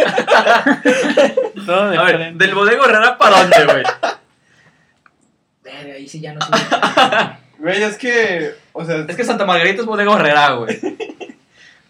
Todo 1.65 1.99
A 1.99 2.03
ver. 2.03 2.33
¿del 2.35 2.53
Bodega 2.53 2.83
Herrera 2.85 3.17
para 3.17 3.39
dónde, 3.39 3.65
güey? 3.65 3.83
Verga, 5.63 5.93
ahí 5.95 6.07
sí 6.07 6.19
ya 6.19 6.33
no 6.33 6.41
sé. 6.41 6.51
Güey, 7.57 7.81
es 7.83 7.97
que. 7.97 8.55
O 8.73 8.83
sea, 8.83 9.05
Es 9.07 9.15
que 9.15 9.23
Santa 9.23 9.45
Margarita 9.45 9.81
es 9.81 9.87
Bodega 9.87 10.13
Herrera, 10.13 10.51
güey. 10.53 10.79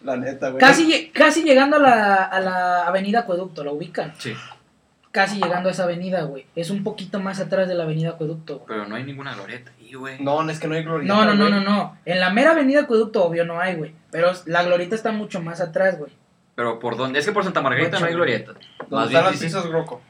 la 0.04 0.18
neta, 0.18 0.50
güey. 0.50 0.60
casi, 0.60 1.10
casi 1.10 1.44
llegando 1.44 1.78
a 1.78 1.80
la, 1.80 2.16
a 2.26 2.40
la 2.40 2.88
avenida 2.88 3.20
Acueducto, 3.22 3.64
¿la 3.64 3.72
ubican? 3.72 4.14
Sí, 4.20 4.34
Casi 5.12 5.42
llegando 5.42 5.68
a 5.68 5.72
esa 5.74 5.84
avenida, 5.84 6.22
güey. 6.24 6.46
Es 6.56 6.70
un 6.70 6.84
poquito 6.84 7.20
más 7.20 7.40
atrás 7.42 7.68
de 7.68 7.76
la 7.76 7.84
avenida 7.84 8.12
Acueducto, 8.12 8.60
güey. 8.60 8.68
pero 8.68 8.86
no 8.88 8.96
hay 8.96 9.04
ninguna 9.04 9.34
glorieta 9.34 9.72
ahí, 9.92 9.96
güey. 10.00 10.22
No, 10.24 10.44
no 10.44 10.52
es 10.52 10.60
que 10.60 10.68
no 10.68 10.76
hay 10.76 10.84
glorieta. 10.84 11.14
No, 11.14 11.26
no, 11.26 11.34
no, 11.36 11.50
no, 11.50 11.60
no. 11.62 11.98
En 12.06 12.20
la 12.20 12.30
mera 12.32 12.52
avenida 12.52 12.82
Acueducto, 12.82 13.24
obvio, 13.26 13.46
no 13.46 13.60
hay, 13.60 13.76
güey. 13.76 13.94
Pero 14.12 14.32
la 14.46 14.64
glorieta 14.64 14.96
está 14.96 15.12
mucho 15.12 15.42
más 15.42 15.62
atrás, 15.62 15.98
güey. 15.98 16.12
Pero 16.56 16.80
¿por 16.80 16.98
dónde? 16.98 17.20
Es 17.20 17.26
que 17.26 17.32
por 17.32 17.44
Santa 17.44 17.62
Margarita 17.62 18.00
no 18.00 18.06
hay 18.06 18.14
glorieta. 18.14 18.52
¿Dónde 18.54 18.96
Más 18.96 19.06
están 19.08 19.22
bien 19.24 19.32
las 19.34 19.42
pizzas 19.42 19.68
Groco? 19.68 20.02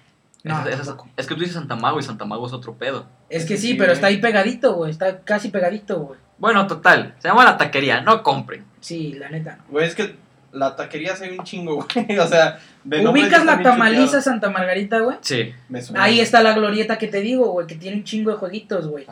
No, 0.44 0.68
es, 0.68 0.80
es- 0.80 0.94
es 1.18 1.28
que 1.28 1.36
tú 1.36 1.42
dices 1.42 1.56
Santa 1.56 1.76
Mago 1.76 2.00
y 2.00 2.04
Santa 2.04 2.26
Mago 2.26 2.48
es 2.48 2.54
otro 2.54 2.74
pedo. 2.74 3.06
Es 3.30 3.46
que 3.46 3.58
Sí, 3.58 3.70
sí, 3.70 3.74
pero 3.76 3.88
güey. 3.90 3.94
está 3.96 4.08
ahí 4.08 4.18
pegadito, 4.18 4.74
güey. 4.74 4.90
Está 4.92 5.20
casi 5.20 5.50
pegadito, 5.50 6.00
güey. 6.00 6.20
Bueno, 6.40 6.66
total. 6.66 7.14
Se 7.20 7.28
llama 7.28 7.44
la 7.46 7.58
taquería, 7.58 8.02
no 8.02 8.24
compren. 8.24 8.66
Sí, 8.80 9.14
la 9.14 9.30
neta. 9.30 9.58
no. 9.58 9.64
Güey, 9.70 9.86
es 9.88 9.94
que 9.94 10.16
la 10.52 10.76
taquería 10.76 11.16
se 11.16 11.30
ve 11.30 11.38
un 11.38 11.46
chingo, 11.46 11.76
güey. 12.08 12.18
O 12.18 12.28
sea, 12.28 12.60
de 12.84 13.08
¿Ubicas 13.08 13.46
la 13.46 13.62
tamaliza 13.62 14.04
chuteado. 14.06 14.22
Santa 14.24 14.50
Margarita, 14.50 15.00
güey? 15.00 15.18
Sí. 15.22 15.54
Me 15.70 15.80
suena. 15.80 16.04
Ahí 16.04 16.20
está 16.20 16.42
la 16.42 16.54
glorieta 16.54 16.98
que 16.98 17.08
te 17.08 17.22
digo, 17.22 17.52
güey, 17.52 17.68
que 17.68 17.76
tiene 17.76 17.98
un 17.98 18.04
chingo 18.04 18.32
de 18.32 18.38
jueguitos, 18.38 18.88
güey. 18.88 19.06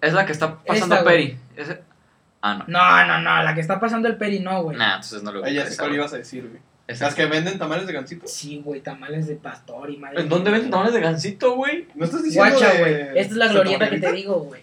Es 0.00 0.12
la 0.12 0.24
que 0.26 0.32
está 0.32 0.58
pasando 0.58 0.94
Esta, 0.96 1.04
Peri. 1.06 1.38
Ese- 1.56 1.82
Ah, 2.42 2.54
no. 2.54 2.64
No, 2.68 3.06
no, 3.06 3.20
no, 3.20 3.42
la 3.42 3.54
que 3.54 3.60
está 3.60 3.78
pasando 3.78 4.08
el 4.08 4.16
peri 4.16 4.40
no, 4.40 4.62
güey. 4.62 4.76
Nah, 4.78 4.94
entonces 4.94 5.22
no 5.22 5.30
lo 5.30 5.44
sé 5.44 5.54
esa, 5.58 5.82
cuál 5.82 5.94
ibas 5.94 6.12
a 6.14 6.16
decir, 6.16 6.48
güey. 6.48 6.62
Las 6.98 7.14
que 7.14 7.26
venden 7.26 7.58
tamales 7.58 7.86
de 7.86 7.92
gancito. 7.92 8.26
Sí, 8.26 8.62
güey, 8.64 8.80
tamales 8.80 9.26
de 9.28 9.36
pastor 9.36 9.90
y 9.90 9.98
madre. 9.98 10.22
¿En 10.22 10.28
dónde 10.30 10.50
venden 10.50 10.70
tamales 10.70 10.94
de 10.94 11.00
gancito, 11.00 11.54
güey? 11.54 11.86
¿No 11.94 12.04
estás 12.06 12.24
diciendo 12.24 12.50
Guacha, 12.58 12.72
de 12.72 12.78
güey. 12.80 12.94
Esta 12.94 13.20
es 13.20 13.36
la 13.36 13.48
glorieta 13.48 13.90
que 13.90 13.98
te 14.00 14.12
digo, 14.12 14.40
güey. 14.40 14.62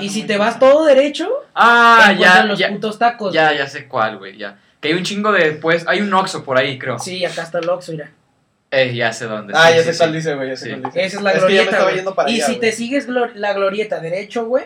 Y 0.00 0.08
si 0.08 0.24
te 0.24 0.36
vas 0.38 0.58
todo 0.58 0.84
derecho, 0.86 1.28
Ah, 1.54 2.14
ya, 2.18 2.44
los 2.44 2.58
ya. 2.58 2.70
putos 2.70 2.98
tacos. 2.98 3.32
Ya, 3.32 3.46
güey. 3.48 3.58
ya 3.58 3.66
sé 3.68 3.86
cuál, 3.86 4.18
güey, 4.18 4.36
ya. 4.36 4.58
Que 4.80 4.88
hay 4.88 4.94
un 4.94 5.02
chingo 5.02 5.32
de, 5.32 5.52
pues, 5.52 5.86
hay 5.86 6.00
un 6.00 6.12
Oxxo 6.14 6.44
por 6.44 6.56
ahí, 6.58 6.78
creo. 6.78 6.98
Sí, 6.98 7.24
acá 7.24 7.42
está 7.42 7.58
el 7.58 7.68
Oxxo, 7.68 7.92
mira. 7.92 8.10
Eh, 8.70 8.94
ya 8.94 9.12
sé 9.12 9.24
dónde. 9.26 9.54
Ah, 9.56 9.68
sí, 9.68 9.76
ya 9.76 9.82
sí, 9.82 9.92
sé 9.92 9.98
cuál 9.98 10.10
sí. 10.10 10.16
dice, 10.16 10.34
güey. 10.34 10.48
Ya 10.50 10.56
sé 10.56 10.64
Sí. 10.64 10.70
cuál 10.72 10.82
dice. 10.92 11.04
Esa 11.06 11.16
es 11.16 11.22
la 11.22 11.30
Es 11.32 11.44
que 11.44 11.54
ya 11.54 11.62
me 11.62 11.68
glorieta, 11.70 11.94
yendo 11.94 12.14
para 12.14 12.30
Y 12.30 12.34
allá, 12.36 12.46
si 12.46 12.56
te 12.56 12.72
sigues 12.72 13.08
la 13.08 13.52
glorieta 13.54 14.00
derecho, 14.00 14.46
güey, 14.46 14.64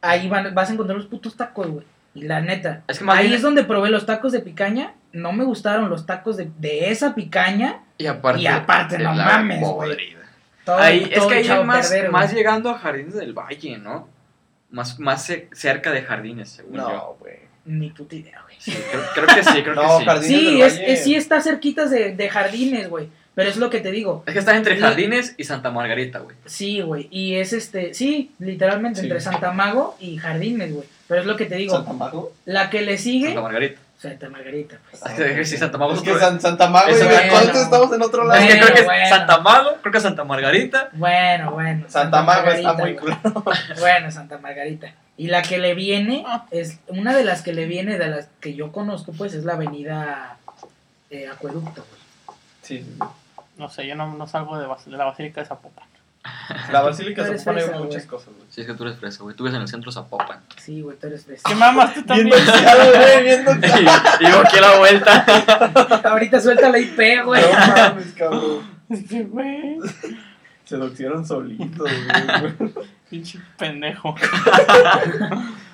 ahí 0.00 0.28
van- 0.28 0.54
vas 0.54 0.70
a 0.70 0.72
encontrar 0.74 0.96
los 0.98 1.06
putos 1.06 1.36
tacos, 1.36 1.66
güey. 1.68 1.86
Y 2.14 2.22
la 2.22 2.40
neta, 2.40 2.82
Es 2.88 2.98
que 2.98 3.04
ahí 3.08 3.24
bien- 3.28 3.36
es 3.36 3.42
donde 3.42 3.64
probé 3.64 3.88
los 3.90 4.04
tacos 4.06 4.32
de 4.32 4.40
picaña. 4.40 4.94
No 5.12 5.32
me 5.32 5.44
gustaron 5.44 5.88
los 5.90 6.06
tacos 6.06 6.36
de, 6.36 6.50
de 6.58 6.90
esa 6.90 7.14
picaña. 7.14 7.80
Y 7.98 8.06
aparte, 8.06 8.42
Y 8.42 8.46
aparte, 8.46 8.98
de 8.98 9.04
no 9.04 9.14
la 9.14 9.24
mames, 9.24 9.60
güey. 9.60 9.72
podrida. 9.90 10.18
Todo, 10.64 10.76
Ahí, 10.76 11.08
es 11.10 11.18
todo 11.18 11.28
que 11.28 11.34
ahí 11.36 11.48
es 11.48 11.64
más, 11.64 11.88
perder, 11.90 12.10
más 12.12 12.32
llegando 12.32 12.70
a 12.70 12.78
Jardines 12.78 13.14
del 13.14 13.32
Valle, 13.32 13.78
¿no? 13.78 14.08
Más, 14.70 15.00
más 15.00 15.26
ce- 15.26 15.48
cerca 15.52 15.90
de 15.90 16.02
Jardines, 16.02 16.48
según 16.50 16.74
yo. 16.76 16.88
No, 16.88 17.16
güey. 17.18 17.36
Ni 17.64 17.90
puta 17.90 18.14
idea, 18.14 18.40
güey. 18.42 18.56
Sí, 18.58 18.72
creo, 18.90 19.02
creo 19.14 19.36
que 19.36 19.42
sí, 19.44 19.62
creo 19.62 19.74
No, 19.74 19.82
que 19.82 19.98
sí. 19.98 20.04
Jardines 20.04 20.26
Sí, 20.40 20.44
del 20.44 20.62
es, 20.62 20.74
Valle. 20.74 20.92
es- 20.92 21.04
sí 21.04 21.14
está 21.16 21.40
cerquitas 21.40 21.90
de, 21.90 22.14
de 22.14 22.28
jardines, 22.28 22.88
güey. 22.88 23.08
Pero 23.34 23.48
es 23.48 23.56
lo 23.56 23.70
que 23.70 23.80
te 23.80 23.90
digo. 23.90 24.22
Es 24.26 24.32
que 24.34 24.38
está 24.40 24.54
entre 24.56 24.76
Jardines 24.76 25.34
y 25.38 25.44
Santa 25.44 25.70
Margarita, 25.70 26.18
güey. 26.18 26.36
Sí, 26.44 26.80
güey. 26.82 27.08
Y 27.10 27.36
es 27.36 27.52
este, 27.54 27.94
sí, 27.94 28.32
literalmente 28.38 29.00
Sí. 29.00 29.06
entre 29.06 29.20
Santa 29.20 29.52
Mago 29.52 29.96
y 30.00 30.18
Jardines, 30.18 30.72
güey. 30.74 30.86
Pero 31.08 31.20
es 31.22 31.26
lo 31.26 31.36
que 31.36 31.46
te 31.46 31.56
digo. 31.56 31.74
¿Santa 31.76 31.92
Mago? 31.94 32.32
La 32.44 32.68
que 32.68 32.82
le 32.82 32.98
sigue. 32.98 33.26
Santa 33.28 33.40
Margarita. 33.42 33.80
Santa 33.98 34.28
Margarita, 34.28 34.78
pues. 34.90 35.02
Es 35.18 35.34
que 35.36 35.44
sí, 35.46 35.56
Santa 35.56 35.78
Mago 35.78 35.92
Es 35.92 35.98
es 35.98 36.04
que 36.04 36.18
San- 36.18 36.40
Santa 36.40 36.68
Mago, 36.68 36.88
bueno. 36.92 37.08
¿Cuántos 37.30 37.56
estamos 37.62 37.92
en 37.94 38.02
otro 38.02 38.24
lado? 38.24 38.40
Es 38.40 38.46
que 38.48 38.52
Bueno, 38.54 38.64
creo 38.66 38.74
que 38.74 38.80
es 38.80 38.86
bueno. 38.86 39.08
Santa 39.08 39.38
Mago, 39.40 39.70
creo 39.80 39.92
que 39.92 40.00
Santa 40.00 40.24
Margarita. 40.24 40.88
Bueno, 40.92 41.52
bueno. 41.52 41.84
Santa 41.88 42.22
Mago 42.22 42.50
está 42.50 42.72
Margarita, 42.74 42.82
muy 42.82 42.96
culero. 42.96 43.44
Bueno, 43.80 44.10
Santa 44.10 44.38
Margarita. 44.38 44.92
Y 45.16 45.28
la 45.28 45.42
que 45.42 45.58
le 45.58 45.74
viene, 45.74 46.24
Ah. 46.26 46.46
es 46.50 46.78
una 46.88 47.16
de 47.16 47.22
las 47.24 47.42
que 47.42 47.52
le 47.54 47.66
viene, 47.66 47.96
de 47.96 48.08
las 48.08 48.28
que 48.40 48.54
yo 48.54 48.72
conozco, 48.72 49.12
pues 49.12 49.34
es 49.34 49.44
la 49.44 49.52
avenida 49.54 50.36
eh, 51.10 51.28
Acueducto, 51.28 51.84
güey. 51.88 52.02
Sí, 52.62 52.78
sí, 52.78 52.84
sí. 52.98 53.06
No 53.56 53.68
sé, 53.68 53.86
yo 53.86 53.94
no, 53.94 54.14
no 54.14 54.26
salgo 54.26 54.58
de, 54.58 54.66
de 54.66 54.96
la 54.96 55.04
Basílica 55.04 55.40
de 55.40 55.46
Zapopan. 55.46 55.86
La 56.70 56.82
Basílica 56.82 57.26
eres 57.26 57.42
pone 57.42 57.62
fresa, 57.62 57.78
muchas 57.78 58.06
cosas, 58.06 58.28
güey. 58.34 58.46
Sí, 58.48 58.60
es 58.60 58.66
que 58.66 58.74
tú 58.74 58.84
eres 58.84 58.96
fresa, 58.96 59.22
güey. 59.24 59.34
Tú 59.34 59.44
ves 59.44 59.54
en 59.54 59.62
el 59.62 59.68
centro 59.68 59.90
Zapopan. 59.90 60.40
Sí, 60.56 60.80
güey, 60.80 60.96
tú 60.96 61.08
eres 61.08 61.24
fresa. 61.24 61.42
¿Qué 61.48 61.54
mamas 61.54 61.94
tú 61.94 62.02
Bien 62.02 62.28
también? 62.28 62.30
doxeado, 62.30 62.92
güey, 62.92 63.22
bien 63.24 63.44
yo 64.30 64.40
aquí 64.40 64.56
a 64.56 64.60
la 64.60 64.78
vuelta. 64.78 65.24
Ahorita 66.10 66.40
suelta 66.40 66.70
la 66.70 66.78
IP, 66.78 67.24
güey. 67.24 67.42
No 67.42 67.76
mames, 67.76 68.12
cabrón. 68.12 68.82
Sí, 69.08 69.22
güey. 69.24 69.78
Se 70.64 70.76
doxearon 70.76 71.26
solitos, 71.26 71.90
güey. 72.40 72.72
Pinche 73.10 73.40
pendejo. 73.58 74.14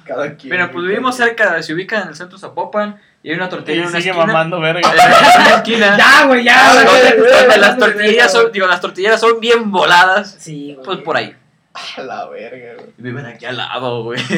Cada 0.05 0.35
quien. 0.37 0.51
Mira, 0.51 0.71
pues 0.73 0.87
vivimos 0.87 1.15
cerca, 1.17 1.63
se 1.63 1.75
ubica 1.75 2.01
en 2.03 2.09
el 2.09 2.15
centro 2.15 2.39
Zapopan 2.39 2.99
y 3.29 3.31
hay 3.33 3.37
una 3.37 3.49
tortilla 3.51 3.77
Y 3.77 3.81
en 3.81 3.89
una 3.89 3.99
sigue 3.99 4.11
esquina. 4.11 4.27
mamando 4.27 4.59
verga. 4.59 4.81
En 4.91 5.41
una 5.43 5.57
esquina. 5.57 5.97
Ya, 5.99 6.25
güey, 6.25 6.45
ya. 6.45 6.73
Güey, 6.73 6.87
donde, 6.87 7.31
donde 7.31 7.57
las 7.59 7.77
tortillas 7.79 8.33
son, 8.33 8.51
digo, 8.53 8.67
las 8.67 8.81
tortilleras 8.81 9.21
son 9.21 9.39
bien 9.39 9.71
voladas. 9.71 10.37
Sí, 10.39 10.73
güey. 10.75 10.85
Pues 10.87 10.99
por 11.01 11.17
ahí. 11.19 11.37
A 11.75 12.01
la 12.01 12.27
verga, 12.31 12.75
güey. 12.77 12.87
Viven 12.97 13.27
aquí 13.27 13.45
al 13.45 13.59
lado, 13.59 14.03
güey. 14.05 14.19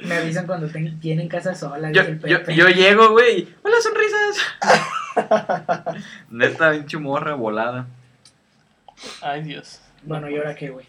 Me 0.00 0.16
avisan 0.16 0.44
cuando 0.46 0.66
ten- 0.66 0.98
tienen 0.98 1.28
casa 1.28 1.54
sola. 1.54 1.92
Yo, 1.92 2.02
yo, 2.26 2.40
yo 2.50 2.68
llego, 2.68 3.10
güey. 3.10 3.46
Hola, 3.62 3.76
sonrisas. 3.80 4.36
Neta, 6.30 6.72
pinche 6.72 6.98
morra 6.98 7.34
volada. 7.34 7.86
Ay, 9.20 9.42
Dios. 9.44 9.80
Bueno, 10.02 10.28
¿y 10.28 10.36
ahora 10.36 10.56
qué, 10.56 10.70
güey? 10.70 10.86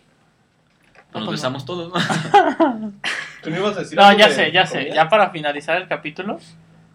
Pues 1.11 1.23
nos 1.23 1.33
besamos 1.33 1.63
todos, 1.63 1.93
¿no? 1.93 2.93
¿Tú 3.43 3.49
me 3.51 3.57
ibas 3.59 3.75
a 3.77 3.79
decir 3.81 3.97
No, 3.97 4.11
ya 4.17 4.27
de 4.29 4.33
sé, 4.35 4.51
ya 4.51 4.65
sé. 4.65 4.77
comida? 4.79 4.95
Ya 4.95 5.09
para 5.09 5.29
finalizar 5.31 5.77
el 5.77 5.87
capítulo. 5.87 6.39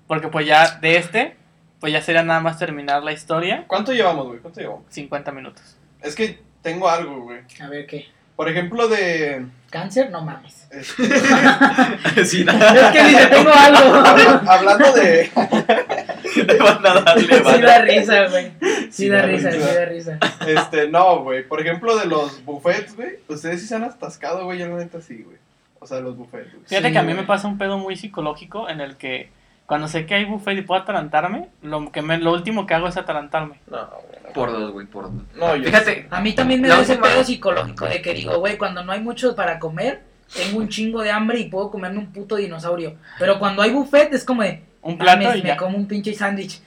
Porque 0.06 0.28
pues 0.28 0.46
ya 0.46 0.78
de 0.78 0.96
este, 0.96 1.36
pues 1.80 1.92
ya 1.92 2.00
sería 2.00 2.22
nada 2.22 2.40
más 2.40 2.58
terminar 2.58 3.02
la 3.02 3.12
historia. 3.12 3.64
¿Cuánto 3.66 3.92
llevamos, 3.92 4.26
güey? 4.26 4.38
¿Cuánto 4.40 4.60
llevamos? 4.60 4.84
50 4.88 5.32
minutos. 5.32 5.76
Es 6.00 6.14
que 6.14 6.40
tengo 6.62 6.88
algo, 6.88 7.20
güey. 7.22 7.40
A 7.60 7.68
ver, 7.68 7.86
¿qué? 7.86 8.06
Por 8.36 8.48
ejemplo, 8.48 8.86
de. 8.88 9.44
¿Cáncer? 9.68 10.10
No 10.10 10.22
mames. 10.22 10.66
este, 10.70 12.24
sí, 12.24 12.44
nada. 12.44 12.88
Es 12.90 12.92
que 12.96 13.08
dice, 13.08 13.26
tengo 13.26 13.50
algo. 13.52 13.94
habla- 14.06 14.42
hablando 14.46 14.92
de. 14.92 15.30
Le 16.36 16.56
van 16.58 16.86
a 16.86 17.00
darle, 17.00 17.34
Sí 17.42 17.60
da 17.62 17.78
risa, 17.80 18.26
güey. 18.28 18.52
Sí 18.60 18.92
Sí 18.92 19.08
da 19.08 19.16
da 19.18 19.22
risa, 19.26 19.50
sí 19.50 19.58
risa. 19.58 19.74
da 19.74 19.84
risa. 19.86 20.18
Este, 20.46 20.88
no, 20.88 21.22
güey. 21.24 21.42
Por 21.46 21.60
ejemplo, 21.60 21.96
de 21.98 22.06
los 22.06 22.44
buffets, 22.44 22.94
güey. 22.96 23.18
Ustedes 23.28 23.60
sí 23.60 23.66
se 23.66 23.74
han 23.74 23.82
atascado, 23.84 24.44
güey. 24.44 24.58
Yo 24.58 24.68
la 24.68 24.76
neta 24.76 25.00
sí, 25.00 25.22
güey. 25.24 25.36
O 25.80 25.86
sea, 25.86 26.00
los 26.00 26.16
buffets. 26.16 26.50
Fíjate 26.66 26.88
Sí, 26.88 26.92
que 26.92 26.98
a 26.98 27.02
mí 27.02 27.12
güey. 27.12 27.22
me 27.22 27.26
pasa 27.26 27.48
un 27.48 27.58
pedo 27.58 27.78
muy 27.78 27.96
psicológico 27.96 28.68
en 28.68 28.80
el 28.80 28.96
que 28.96 29.30
cuando 29.66 29.86
sé 29.86 30.06
que 30.06 30.14
hay 30.14 30.24
buffet 30.24 30.56
y 30.56 30.62
puedo 30.62 30.80
atarantarme, 30.80 31.50
lo, 31.62 31.92
que 31.92 32.00
me, 32.00 32.16
lo 32.18 32.32
último 32.32 32.66
que 32.66 32.74
hago 32.74 32.88
es 32.88 32.96
atarantarme. 32.96 33.60
No, 33.70 33.76
güey. 33.86 34.18
no. 34.24 34.32
Por 34.32 34.50
dos, 34.50 34.72
güey, 34.72 34.86
por 34.86 35.04
dos. 35.04 35.22
No, 35.36 35.56
yo. 35.56 35.64
Fíjate, 35.64 36.08
A 36.10 36.20
mí 36.20 36.32
también 36.34 36.60
me 36.60 36.68
da 36.68 36.80
ese 36.80 36.96
pedo 36.96 37.22
psicológico 37.22 37.84
de 37.86 38.00
que 38.00 38.14
digo, 38.14 38.38
güey, 38.38 38.56
cuando 38.56 38.82
no 38.82 38.92
hay 38.92 39.00
mucho 39.00 39.36
para 39.36 39.58
comer, 39.58 40.02
tengo 40.34 40.58
un 40.58 40.68
chingo 40.68 41.02
de 41.02 41.10
hambre 41.10 41.38
y 41.40 41.50
puedo 41.50 41.70
comerme 41.70 41.98
un 41.98 42.12
puto 42.12 42.36
dinosaurio. 42.36 42.96
Pero 43.18 43.38
cuando 43.38 43.62
hay 43.62 43.70
buffet 43.70 44.12
es 44.14 44.24
como 44.24 44.42
de, 44.42 44.62
Un 44.80 44.96
plato 44.96 45.24
mames, 45.24 45.40
y 45.40 45.42
me 45.42 45.56
como 45.56 45.76
un 45.76 45.86
pinche 45.86 46.14
sándwich. 46.14 46.60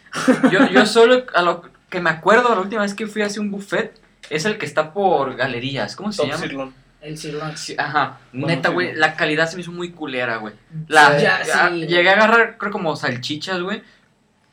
yo, 0.51 0.67
yo 0.71 0.85
solo 0.85 1.23
a 1.33 1.41
lo 1.41 1.63
que 1.89 1.99
me 1.99 2.09
acuerdo 2.09 2.53
la 2.53 2.61
última 2.61 2.83
vez 2.83 2.93
que 2.93 3.07
fui 3.07 3.21
a 3.21 3.25
hacer 3.25 3.41
un 3.41 3.51
buffet 3.51 3.99
es 4.29 4.45
el 4.45 4.57
que 4.57 4.65
está 4.65 4.93
por 4.93 5.35
galerías. 5.35 5.95
¿Cómo 5.95 6.11
se 6.11 6.17
Top 6.19 6.27
llama? 6.27 6.41
Sirloin. 6.41 6.73
El. 7.01 7.17
Sí, 7.17 7.75
ajá, 7.77 8.19
Bueno, 8.31 8.47
neta, 8.47 8.69
güey, 8.69 8.93
la 8.95 9.15
calidad 9.15 9.47
se 9.47 9.55
me 9.55 9.61
hizo 9.63 9.71
muy 9.71 9.91
culera, 9.91 10.37
güey. 10.37 10.53
La, 10.87 11.17
Ya, 11.19 11.43
ya- 11.43 11.69
sí, 11.69 11.87
llegué 11.87 12.09
a 12.09 12.13
agarrar, 12.13 12.57
creo, 12.57 12.71
como 12.71 12.95
salchichas, 12.95 13.61
güey. 13.61 13.81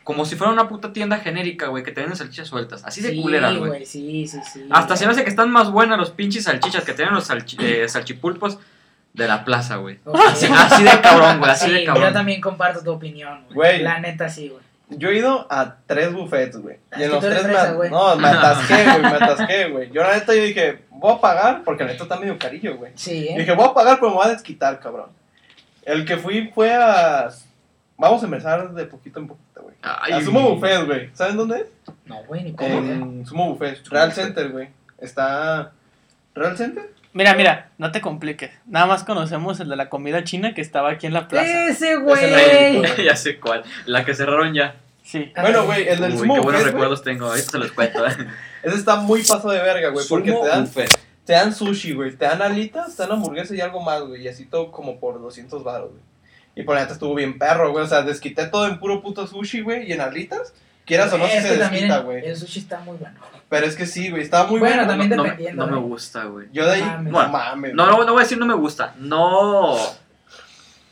Como 0.05 0.25
si 0.25 0.37
fuera 0.37 0.51
una 0.53 0.67
puta 0.69 0.93
tienda 0.95 1.19
genérica, 1.19 1.67
güey, 1.67 1.85
que 1.85 1.93
te 1.93 2.01
venden 2.01 2.17
salchichas 2.17 2.49
sueltas. 2.49 2.83
Así 2.87 3.03
de 3.03 3.11
Sí, 3.11 3.21
culeras, 3.21 3.55
güey. 3.57 3.85
Sí, 3.85 4.27
sí, 4.27 4.39
sí. 4.51 4.67
Hasta 4.71 4.97
se 4.97 5.05
me 5.05 5.13
hace 5.13 5.23
que 5.23 5.29
están 5.29 5.51
más 5.51 5.71
buenas 5.71 5.99
los 5.99 6.11
pinches 6.11 6.45
salchichas 6.45 6.85
que 6.85 6.95
tienen 6.95 7.13
los 7.15 7.29
salchi- 7.29 7.61
eh, 7.61 7.87
salchipulpos 7.89 8.59
de 9.13 9.29
la 9.29 9.45
plaza, 9.45 9.77
güey. 9.77 9.99
Así, 10.29 10.47
así 10.57 10.83
de 10.85 11.01
cabrón, 11.03 11.39
güey, 11.41 11.51
así 11.51 11.67
Sí, 11.67 11.73
de 11.73 11.81
yo 11.85 11.93
cabrón. 11.93 12.15
también 12.15 12.41
comparto 12.41 12.83
tu 12.83 12.91
opinión. 12.93 13.45
Güey. 13.53 13.83
La 13.83 14.01
neta 14.01 14.31
sí, 14.31 14.49
güey. 14.49 14.63
Yo 14.91 15.11
he 15.11 15.19
ido 15.19 15.47
a 15.51 15.77
tres 15.87 16.13
buffets, 16.13 16.57
güey. 16.57 16.79
Es 16.91 17.01
Y 17.01 17.03
en 17.05 17.11
los 17.11 17.21
tres 17.21 17.43
fresa, 17.43 17.75
me, 17.75 17.91
no, 17.91 18.17
me 18.17 18.29
atasqué, 18.29 18.85
güey, 18.85 19.01
me 19.01 19.09
atasqué, 19.09 19.69
güey. 19.69 19.91
Yo 19.91 20.03
la 20.03 20.15
neta 20.15 20.35
yo 20.35 20.43
dije, 20.43 20.85
voy 20.91 21.15
a 21.15 21.21
pagar, 21.21 21.63
porque 21.65 21.85
la 21.85 21.93
neta 21.93 22.05
está 22.05 22.19
medio 22.19 22.39
carillo, 22.39 22.77
güey. 22.77 22.93
Sí, 22.95 23.29
¿eh? 23.29 23.39
Dije, 23.39 23.53
voy 23.53 23.67
a 23.67 23.75
pagar, 23.75 23.99
pero 23.99 24.11
me 24.11 24.17
voy 24.17 24.27
a 24.27 24.31
desquitar, 24.31 24.81
cabrón. 24.81 25.11
El 25.85 26.05
que 26.05 26.17
fui 26.17 26.51
fue 26.55 26.75
a... 26.75 27.31
Vamos 27.97 28.23
a 28.23 28.27
empezar 28.27 28.73
de 28.73 28.85
poquito 28.87 29.21
en 29.21 29.29
poquito, 29.29 29.63
güey. 29.63 29.75
Ay, 29.83 30.13
A 30.13 30.21
Sumo 30.23 30.55
Buffet, 30.55 30.87
güey. 30.87 31.11
¿Saben 31.15 31.37
dónde 31.37 31.61
es? 31.61 31.95
No, 32.07 32.23
güey, 32.25 32.45
ni 32.45 32.53
cómo. 32.53 32.79
En 32.79 33.27
Sumo 33.27 33.53
Buffet. 33.53 33.87
Real 33.89 34.13
Center, 34.13 34.51
güey. 34.51 34.69
Está... 34.99 35.73
¿Real 36.35 36.57
Center? 36.57 36.91
Mira, 37.13 37.35
mira, 37.35 37.71
no 37.79 37.91
te 37.91 38.01
compliques. 38.01 38.51
Nada 38.67 38.87
más 38.87 39.05
conocemos 39.05 39.59
el 39.61 39.69
de 39.69 39.77
la 39.77 39.89
comida 39.89 40.25
china 40.25 40.55
que 40.55 40.61
estaba 40.61 40.91
aquí 40.91 41.07
en 41.07 41.15
la 41.15 41.27
plaza. 41.29 41.67
Ese, 41.67 41.97
güey. 41.97 42.83
ya 43.05 43.17
sé 43.17 43.41
cuál. 43.41 43.65
La 43.87 44.05
que 44.05 44.15
cerraron 44.15 44.55
ya. 44.55 44.77
Sí. 45.03 45.33
Bueno, 45.41 45.65
güey, 45.65 45.89
el 45.89 46.01
del 46.01 46.13
Uy, 46.15 46.29
qué 46.29 46.41
buenos 46.41 46.63
recuerdos 46.63 47.03
tengo. 47.03 47.27
Ahorita 47.27 47.51
se 47.51 47.59
los 47.59 47.73
cuento. 47.73 48.07
eh. 48.07 48.13
Ese 48.63 48.77
está 48.77 48.97
muy 48.97 49.23
paso 49.23 49.51
de 49.51 49.63
verga, 49.63 49.89
güey. 49.89 50.07
Porque 50.07 50.33
te 50.33 50.47
dan, 50.47 50.71
te 51.25 51.33
dan 51.33 51.55
sushi, 51.55 51.93
güey. 51.95 52.15
Te 52.15 52.27
dan 52.27 52.43
alitas, 52.43 52.95
te 52.95 53.03
dan 53.03 53.13
hamburguesa 53.13 53.55
y 53.55 53.61
algo 53.63 53.81
más, 53.81 54.03
güey. 54.03 54.23
Y 54.23 54.29
así 54.29 54.45
todo 54.45 54.71
como 54.71 55.01
por 55.01 55.21
200 55.21 55.65
baros, 55.65 55.91
güey. 55.93 56.03
Y 56.57 56.63
por 56.65 56.75
la 56.75 56.83
neta 56.83 56.93
estuvo 56.93 57.15
bien 57.15 57.39
perro, 57.39 57.73
güey. 57.73 57.85
O 57.85 57.89
sea, 57.89 58.03
desquité 58.03 58.47
todo 58.49 58.67
en 58.67 58.79
puro 58.79 59.01
puto 59.01 59.27
sushi, 59.27 59.63
güey. 59.63 59.89
Y 59.89 59.93
en 59.93 60.03
alitas. 60.03 60.53
Quieras 60.85 61.13
o 61.13 61.19
no, 61.19 61.27
si 61.27 61.37
Es 61.37 61.43
se 61.43 61.57
también 61.57 61.71
desquita, 61.85 61.99
güey. 62.01 62.27
El 62.27 62.37
sushi 62.37 62.61
está 62.61 62.81
muy 62.81 62.97
bueno. 62.99 63.19
Pero 63.49 63.67
es 63.67 63.77
que 63.77 63.87
sí, 63.87 64.11
güey. 64.11 64.23
Estaba 64.23 64.47
muy 64.49 64.61
Bueno, 64.61 64.77
bueno. 64.77 64.89
también 64.91 65.11
no, 65.17 65.23
dependiendo, 65.23 65.67
No, 65.67 65.73
me 65.73 65.79
¿eh? 65.79 65.83
gusta, 65.89 66.25
güey. 66.25 66.49
Yo 66.53 66.67
de 66.67 66.73
ahí, 66.73 66.83
Mames. 66.83 67.13
no 67.13 67.29
mames. 67.29 67.75
No, 67.75 67.87
no, 67.87 68.05
no 68.05 68.13
voy 68.13 68.21
a 68.21 68.25
decir 68.25 68.37
no 68.39 68.45
me 68.47 68.55
gusta. 68.55 68.95
No. 68.99 69.77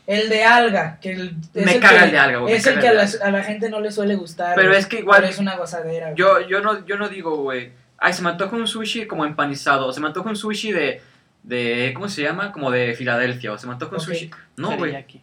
El 0.07 0.29
de 0.29 0.43
alga, 0.43 0.99
que 1.01 1.11
el, 1.11 1.35
es 1.53 1.65
Me 1.65 1.75
el 1.75 1.79
caga 1.81 1.99
que- 1.99 2.05
el 2.05 2.11
de 2.11 2.17
alga, 2.17 2.37
güey, 2.39 2.53
Es 2.55 2.65
el 2.65 2.79
que 2.79 2.87
a 2.87 2.93
la, 2.93 3.05
de 3.05 3.19
a 3.21 3.29
la 3.29 3.43
gente 3.43 3.69
no 3.69 3.79
le 3.81 3.91
suele 3.91 4.15
gustar. 4.15 4.55
Pero 4.55 4.69
güey. 4.69 4.79
es 4.79 4.85
que 4.87 4.99
igual- 4.99 5.19
Pero 5.19 5.31
es 5.31 5.37
una 5.39 5.55
gozadera. 5.57 6.05
güey. 6.07 6.17
Yo, 6.17 6.39
yo, 6.47 6.61
no, 6.61 6.85
yo 6.85 6.97
no 6.97 7.09
digo, 7.09 7.35
güey. 7.37 7.73
Ay, 7.97 8.13
se 8.13 8.21
me 8.21 8.29
antoja 8.29 8.55
un 8.55 8.67
sushi 8.67 9.05
como 9.05 9.25
empanizado. 9.25 9.85
O 9.87 9.91
se 9.93 9.99
me 9.99 10.07
antoja 10.07 10.29
un 10.29 10.35
sushi 10.37 10.71
de. 10.71 11.01
de 11.43 11.91
¿Cómo 11.93 12.07
se 12.09 12.21
llama? 12.23 12.51
Como 12.53 12.71
de 12.71 12.93
Filadelfia. 12.95 13.51
O 13.51 13.57
se 13.57 13.67
me 13.67 13.73
antoja 13.73 13.95
un 13.95 14.01
sushi. 14.01 14.31
No, 14.55 14.67
güey. 14.69 14.91
Teriyaki. 14.91 15.21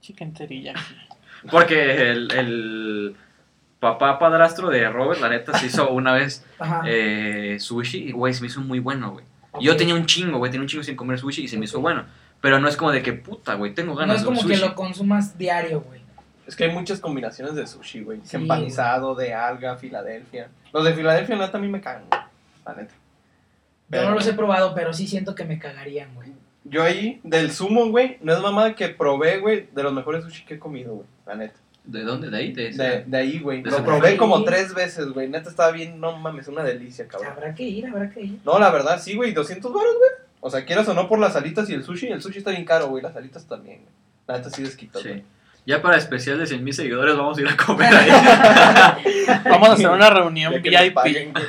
Chicken 0.00 0.32
teriyaki. 0.34 0.80
Porque 1.50 2.10
el, 2.10 2.32
el 2.32 3.16
papá 3.80 4.18
padrastro 4.18 4.68
de 4.68 4.88
Robert, 4.88 5.20
la 5.20 5.28
neta, 5.28 5.58
se 5.58 5.66
hizo 5.66 5.90
una 5.92 6.12
vez 6.12 6.44
eh, 6.86 7.56
sushi 7.58 8.08
y, 8.08 8.12
güey, 8.12 8.32
se 8.34 8.42
me 8.42 8.46
hizo 8.46 8.60
muy 8.60 8.78
bueno, 8.78 9.12
güey. 9.12 9.24
Yo 9.60 9.76
tenía 9.76 9.94
un 9.96 10.06
chingo, 10.06 10.38
güey, 10.38 10.52
tenía 10.52 10.62
un 10.62 10.68
chingo 10.68 10.84
sin 10.84 10.94
comer 10.94 11.18
sushi 11.18 11.42
y 11.44 11.48
se 11.48 11.58
me 11.58 11.64
hizo 11.64 11.80
bueno. 11.80 12.04
Pero 12.40 12.60
no 12.60 12.68
es 12.68 12.76
como 12.76 12.92
de 12.92 13.02
que 13.02 13.12
puta, 13.12 13.54
güey, 13.54 13.74
tengo 13.74 13.92
No 13.92 13.98
ganas 13.98 14.16
es 14.18 14.22
de 14.22 14.28
un 14.28 14.36
como 14.36 14.48
que 14.48 14.54
sushi. 14.54 14.68
lo 14.68 14.74
consumas 14.74 15.36
diario, 15.36 15.80
güey. 15.80 16.00
Es 16.46 16.56
que 16.56 16.64
hay 16.64 16.72
muchas 16.72 17.00
combinaciones 17.00 17.54
de 17.54 17.66
sushi, 17.66 18.02
güey. 18.02 18.20
Sí, 18.24 18.36
Empanizado, 18.36 19.14
de 19.14 19.34
alga, 19.34 19.76
Filadelfia. 19.76 20.48
Los 20.72 20.84
de 20.84 20.94
Filadelfia, 20.94 21.36
la 21.36 21.46
neta, 21.46 21.58
a 21.58 21.60
mí 21.60 21.68
me 21.68 21.80
cagan, 21.80 22.04
güey. 22.08 22.20
La 22.64 22.74
neta. 22.74 22.94
Yo 23.90 24.04
no 24.08 24.14
los 24.14 24.26
he 24.26 24.32
probado, 24.34 24.74
pero 24.74 24.92
sí 24.92 25.06
siento 25.06 25.34
que 25.34 25.44
me 25.44 25.58
cagarían, 25.58 26.14
güey. 26.14 26.32
Yo 26.64 26.82
ahí, 26.82 27.20
del 27.24 27.50
sumo, 27.50 27.88
güey, 27.88 28.18
no 28.22 28.32
es 28.32 28.40
mamada 28.40 28.74
que 28.74 28.88
probé, 28.88 29.38
güey, 29.38 29.68
de 29.72 29.82
los 29.82 29.92
mejores 29.92 30.24
sushi 30.24 30.44
que 30.44 30.54
he 30.54 30.58
comido, 30.58 30.94
güey. 30.94 31.06
La 31.26 31.34
neta. 31.34 31.58
¿De 31.84 32.02
dónde? 32.02 32.30
¿De 32.30 32.36
ahí? 32.36 32.52
¿De? 32.52 32.70
De, 32.70 33.04
de 33.06 33.16
ahí, 33.16 33.38
güey. 33.40 33.62
Lo 33.62 33.84
probé 33.84 34.16
como 34.16 34.44
tres 34.44 34.74
veces, 34.74 35.08
güey. 35.08 35.28
Neta 35.28 35.48
estaba 35.50 35.72
bien, 35.72 35.98
no 36.00 36.16
mames, 36.16 36.46
una 36.48 36.62
delicia, 36.62 37.08
cabrón. 37.08 37.32
Habrá 37.32 37.54
que 37.54 37.62
ir, 37.64 37.86
habrá 37.86 38.10
que 38.10 38.20
ir. 38.20 38.38
No, 38.44 38.58
la 38.58 38.70
verdad, 38.70 39.00
sí, 39.00 39.16
güey, 39.16 39.32
200 39.32 39.72
baros, 39.72 39.94
güey. 39.96 40.10
O 40.40 40.50
sea, 40.50 40.64
quieras 40.64 40.88
o 40.88 40.94
no 40.94 41.08
por 41.08 41.18
las 41.18 41.36
alitas 41.36 41.68
y 41.68 41.74
el 41.74 41.82
sushi. 41.84 42.08
El 42.08 42.22
sushi 42.22 42.38
está 42.38 42.50
bien 42.50 42.64
caro, 42.64 42.88
güey. 42.88 43.02
Las 43.02 43.16
alitas 43.16 43.46
también, 43.46 43.78
güey. 43.82 43.92
La 44.26 44.36
neta 44.38 44.50
sí 44.50 44.62
desquitó, 44.62 45.00
Sí. 45.00 45.22
Ya 45.66 45.82
para 45.82 45.98
especial 45.98 46.38
de 46.38 46.46
100 46.46 46.64
mil 46.64 46.72
seguidores 46.72 47.16
vamos 47.16 47.36
a 47.36 47.40
ir 47.42 47.48
a 47.48 47.56
comer 47.56 47.92
ahí. 47.94 48.08
Vamos 49.44 49.68
a 49.68 49.72
hacer 49.74 49.88
una 49.90 50.08
reunión 50.08 50.54
VIP. 50.62 50.94
paguen, 50.94 51.32
güey. 51.32 51.44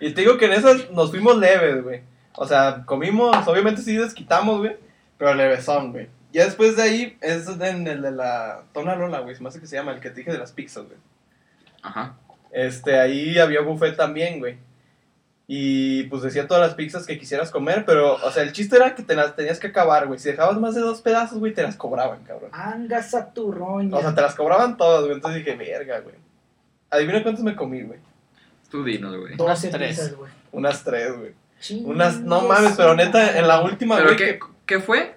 Y 0.00 0.12
te 0.12 0.22
digo 0.22 0.38
que 0.38 0.46
en 0.46 0.52
esas 0.54 0.90
nos 0.90 1.10
fuimos 1.10 1.36
leves, 1.36 1.82
güey. 1.82 2.00
O 2.34 2.46
sea, 2.46 2.82
comimos, 2.86 3.46
obviamente 3.46 3.82
sí 3.82 3.94
desquitamos, 3.96 4.58
güey. 4.58 4.76
Pero 5.18 5.34
levesón, 5.34 5.92
güey. 5.92 6.08
Ya 6.36 6.44
después 6.44 6.76
de 6.76 6.82
ahí 6.82 7.18
es 7.22 7.48
en 7.48 7.86
el 7.86 8.02
de 8.02 8.10
la 8.10 8.64
Tona 8.74 8.94
Lola, 8.94 9.20
güey. 9.20 9.34
Se 9.34 9.42
me 9.42 9.48
hace 9.48 9.58
que 9.60 9.66
se 9.66 9.76
llama, 9.76 9.92
el 9.92 10.00
que 10.00 10.10
te 10.10 10.16
dije 10.16 10.32
de 10.32 10.38
las 10.38 10.52
pizzas, 10.52 10.84
güey. 10.84 10.98
Ajá. 11.82 12.16
Este, 12.52 12.98
ahí 13.00 13.38
había 13.38 13.60
buffet 13.62 13.96
también, 13.96 14.38
güey. 14.38 14.58
Y 15.48 16.04
pues 16.04 16.22
decía 16.22 16.48
todas 16.48 16.60
las 16.66 16.74
pizzas 16.74 17.06
que 17.06 17.18
quisieras 17.18 17.50
comer, 17.52 17.84
pero, 17.86 18.14
o 18.16 18.30
sea, 18.32 18.42
el 18.42 18.52
chiste 18.52 18.76
era 18.76 18.94
que 18.96 19.02
te 19.04 19.14
las 19.14 19.36
tenías 19.36 19.60
que 19.60 19.68
acabar, 19.68 20.06
güey. 20.08 20.18
Si 20.18 20.28
dejabas 20.28 20.58
más 20.58 20.74
de 20.74 20.80
dos 20.80 21.00
pedazos, 21.02 21.38
güey, 21.38 21.54
te 21.54 21.62
las 21.62 21.76
cobraban, 21.76 22.24
cabrón. 22.24 22.50
Angas 22.52 23.14
a 23.14 23.32
tu 23.32 23.52
roña. 23.52 23.96
O 23.96 24.00
sea, 24.00 24.14
te 24.14 24.20
las 24.22 24.34
cobraban 24.34 24.76
todas, 24.76 25.02
güey. 25.02 25.14
Entonces 25.14 25.44
dije, 25.44 25.56
verga, 25.56 26.00
güey. 26.00 26.16
Adivina 26.90 27.22
cuántas 27.22 27.44
me 27.44 27.54
comí, 27.54 27.82
güey. 27.82 28.00
Tú 28.70 28.82
dinos, 28.82 29.16
güey. 29.16 29.36
12 29.36 29.68
Unas 29.68 29.78
tres. 29.78 29.88
pizzas, 29.96 30.14
güey. 30.16 30.30
Unas 30.52 30.82
tres, 30.84 31.16
güey. 31.16 31.32
Unas, 31.84 32.20
no 32.20 32.42
mames, 32.42 32.74
pero 32.76 32.94
neta, 32.94 33.38
en 33.38 33.46
la 33.46 33.62
última, 33.62 33.96
¿Pero 33.96 34.08
güey. 34.08 34.16
qué, 34.18 34.38
qué 34.66 34.80
fue? 34.80 34.98
que- 34.98 35.06
de 35.06 35.14
que- 35.14 35.15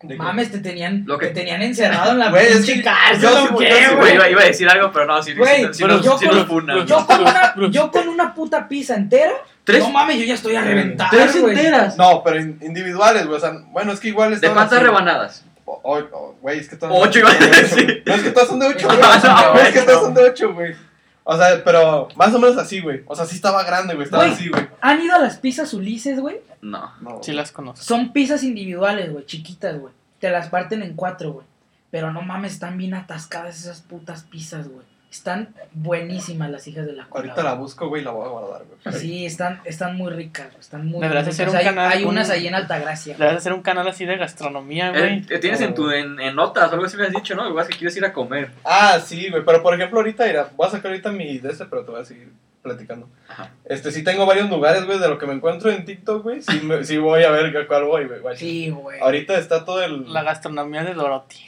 Mames, 0.00 0.52
te 0.52 0.58
tenían, 0.58 1.02
Lo 1.06 1.18
que- 1.18 1.26
te 1.28 1.34
tenían 1.34 1.60
encerrado 1.62 2.12
en 2.12 2.18
la 2.20 2.28
Güey, 2.30 2.46
es 2.46 2.64
que 2.64 2.82
cárcel, 2.82 3.20
yo 3.20 3.30
¿o 3.32 3.48
sí- 3.48 3.54
qué, 3.58 3.86
yo 3.90 3.96
güey? 3.96 4.14
Iba, 4.14 4.30
iba 4.30 4.42
a 4.42 4.44
decir 4.44 4.68
algo, 4.68 4.92
pero 4.92 5.06
no, 5.06 5.20
si 5.22 5.34
Güey, 5.34 5.74
si 5.74 5.82
pero 5.82 5.96
nos- 5.96 6.04
yo 6.04 6.18
si 6.18 6.26
con- 6.26 6.66
nos. 6.66 6.86
Yo 6.86 7.04
con, 7.06 7.20
una, 7.20 7.54
yo 7.70 7.90
con 7.90 8.08
una 8.08 8.32
puta 8.34 8.68
pizza 8.68 8.94
entera. 8.94 9.32
¿Tres? 9.64 9.80
No 9.80 9.90
mames, 9.90 10.16
yo 10.18 10.24
ya 10.24 10.34
estoy 10.34 10.54
a 10.56 10.62
reventar. 10.62 11.10
¿Tres 11.10 11.40
güey. 11.40 11.54
enteras? 11.56 11.96
No, 11.98 12.22
pero 12.22 12.38
in- 12.40 12.58
individuales, 12.62 13.26
güey. 13.26 13.36
O 13.36 13.40
sea, 13.40 13.52
bueno, 13.70 13.92
es 13.92 14.00
que 14.00 14.08
igual 14.08 14.30
¿De 14.30 14.36
estaban 14.36 14.54
cuántas 14.56 14.82
rebanadas? 14.82 15.44
O- 15.64 16.00
Güey, 16.40 16.60
es 16.60 16.68
que 16.68 16.76
todas 16.76 16.94
Ocho, 16.96 17.18
iba 17.18 17.30
a 17.30 17.34
de 17.34 17.46
decir. 17.48 18.02
No, 18.06 18.14
es 18.14 18.22
que 18.22 18.30
todas 18.30 18.48
son 18.48 18.58
de 18.60 18.66
ocho, 18.68 18.86
güey. 18.86 18.98
No, 19.00 19.60
es 19.60 19.72
que 19.72 19.80
todas 19.82 20.00
son 20.00 20.14
de 20.14 20.22
ocho, 20.22 20.54
güey. 20.54 20.74
O 21.30 21.36
sea, 21.36 21.62
pero 21.62 22.08
más 22.16 22.32
o 22.34 22.38
menos 22.38 22.56
así, 22.56 22.80
güey. 22.80 23.02
O 23.06 23.14
sea, 23.14 23.26
sí 23.26 23.36
estaba 23.36 23.62
grande, 23.62 23.92
güey. 23.94 24.06
Estaba 24.06 24.24
Güey. 24.24 24.34
así, 24.34 24.48
güey. 24.48 24.66
¿Han 24.80 25.02
ido 25.02 25.14
a 25.14 25.18
las 25.18 25.36
pizzas 25.36 25.74
Ulises, 25.74 26.18
güey? 26.20 26.40
No. 26.62 26.90
No. 27.02 27.22
Sí 27.22 27.32
las 27.32 27.52
conozco. 27.52 27.84
Son 27.84 28.14
pizzas 28.14 28.42
individuales, 28.42 29.12
güey, 29.12 29.26
chiquitas, 29.26 29.78
güey. 29.78 29.92
Te 30.20 30.30
las 30.30 30.48
parten 30.48 30.82
en 30.82 30.94
cuatro, 30.94 31.32
güey. 31.34 31.46
Pero 31.90 32.12
no 32.14 32.22
mames, 32.22 32.52
están 32.54 32.78
bien 32.78 32.94
atascadas 32.94 33.58
esas 33.60 33.82
putas 33.82 34.22
pizzas, 34.22 34.68
güey. 34.68 34.86
Están 35.10 35.54
buenísimas 35.72 36.50
las 36.50 36.68
hijas 36.68 36.84
de 36.84 36.92
la 36.92 37.06
cola. 37.06 37.24
Ahorita 37.24 37.42
la 37.42 37.54
busco, 37.54 37.88
güey, 37.88 38.02
y 38.02 38.04
la 38.04 38.10
voy 38.10 38.26
a 38.26 38.28
guardar, 38.28 38.62
güey. 38.66 38.94
Sí, 39.00 39.24
están, 39.24 39.60
están 39.64 39.96
muy 39.96 40.12
ricas, 40.12 40.48
güey. 40.48 40.60
Están 40.60 40.86
muy 40.86 41.00
Deberías 41.00 41.24
muy 41.24 41.32
hacer 41.32 41.46
ricas. 41.46 41.62
un 41.62 41.68
hay, 41.68 41.74
canal, 41.74 41.92
hay 41.92 42.02
un- 42.04 42.08
unas 42.10 42.28
ahí 42.30 42.46
en 42.46 42.54
Altagracia. 42.54 43.16
Debes 43.16 43.36
hacer 43.36 43.54
un 43.54 43.62
canal 43.62 43.88
así 43.88 44.04
de 44.04 44.18
gastronomía, 44.18 44.90
güey. 44.90 45.20
Eh, 45.20 45.26
eh, 45.30 45.38
tienes 45.38 45.62
en, 45.62 45.74
tu, 45.74 45.90
en, 45.90 46.20
en 46.20 46.36
notas, 46.36 46.70
algo 46.70 46.84
así 46.84 46.96
me 46.98 47.04
has 47.06 47.12
dicho, 47.12 47.34
¿no? 47.34 47.48
Igual 47.48 47.66
que 47.66 47.76
quieres 47.78 47.96
ir 47.96 48.04
a 48.04 48.12
comer. 48.12 48.50
Ah, 48.64 49.00
sí, 49.02 49.30
güey. 49.30 49.42
Pero 49.46 49.62
por 49.62 49.72
ejemplo, 49.74 49.98
ahorita, 49.98 50.26
mira, 50.26 50.50
voy 50.54 50.66
a 50.66 50.70
sacar 50.70 50.90
ahorita 50.90 51.10
mi 51.10 51.38
de 51.38 51.50
este, 51.52 51.64
pero 51.64 51.84
te 51.86 51.90
voy 51.90 52.00
a 52.02 52.04
seguir 52.04 52.30
platicando. 52.60 53.08
Ajá. 53.30 53.50
Este, 53.64 53.90
sí 53.92 54.04
tengo 54.04 54.26
varios 54.26 54.50
lugares, 54.50 54.84
güey, 54.84 54.98
de 54.98 55.08
lo 55.08 55.16
que 55.16 55.26
me 55.26 55.32
encuentro 55.32 55.70
en 55.70 55.86
TikTok, 55.86 56.22
güey. 56.22 56.42
Sí, 56.42 56.60
me- 56.62 56.84
sí 56.84 56.98
voy 56.98 57.22
a 57.24 57.30
ver 57.30 57.56
a 57.56 57.66
cuál 57.66 57.84
voy, 57.84 58.04
güey. 58.04 58.36
Sí, 58.36 58.68
güey. 58.68 59.00
Ahorita 59.00 59.38
está 59.38 59.64
todo 59.64 59.82
el. 59.82 60.12
La 60.12 60.22
gastronomía 60.22 60.84
de 60.84 60.92
Dorothy. 60.92 61.38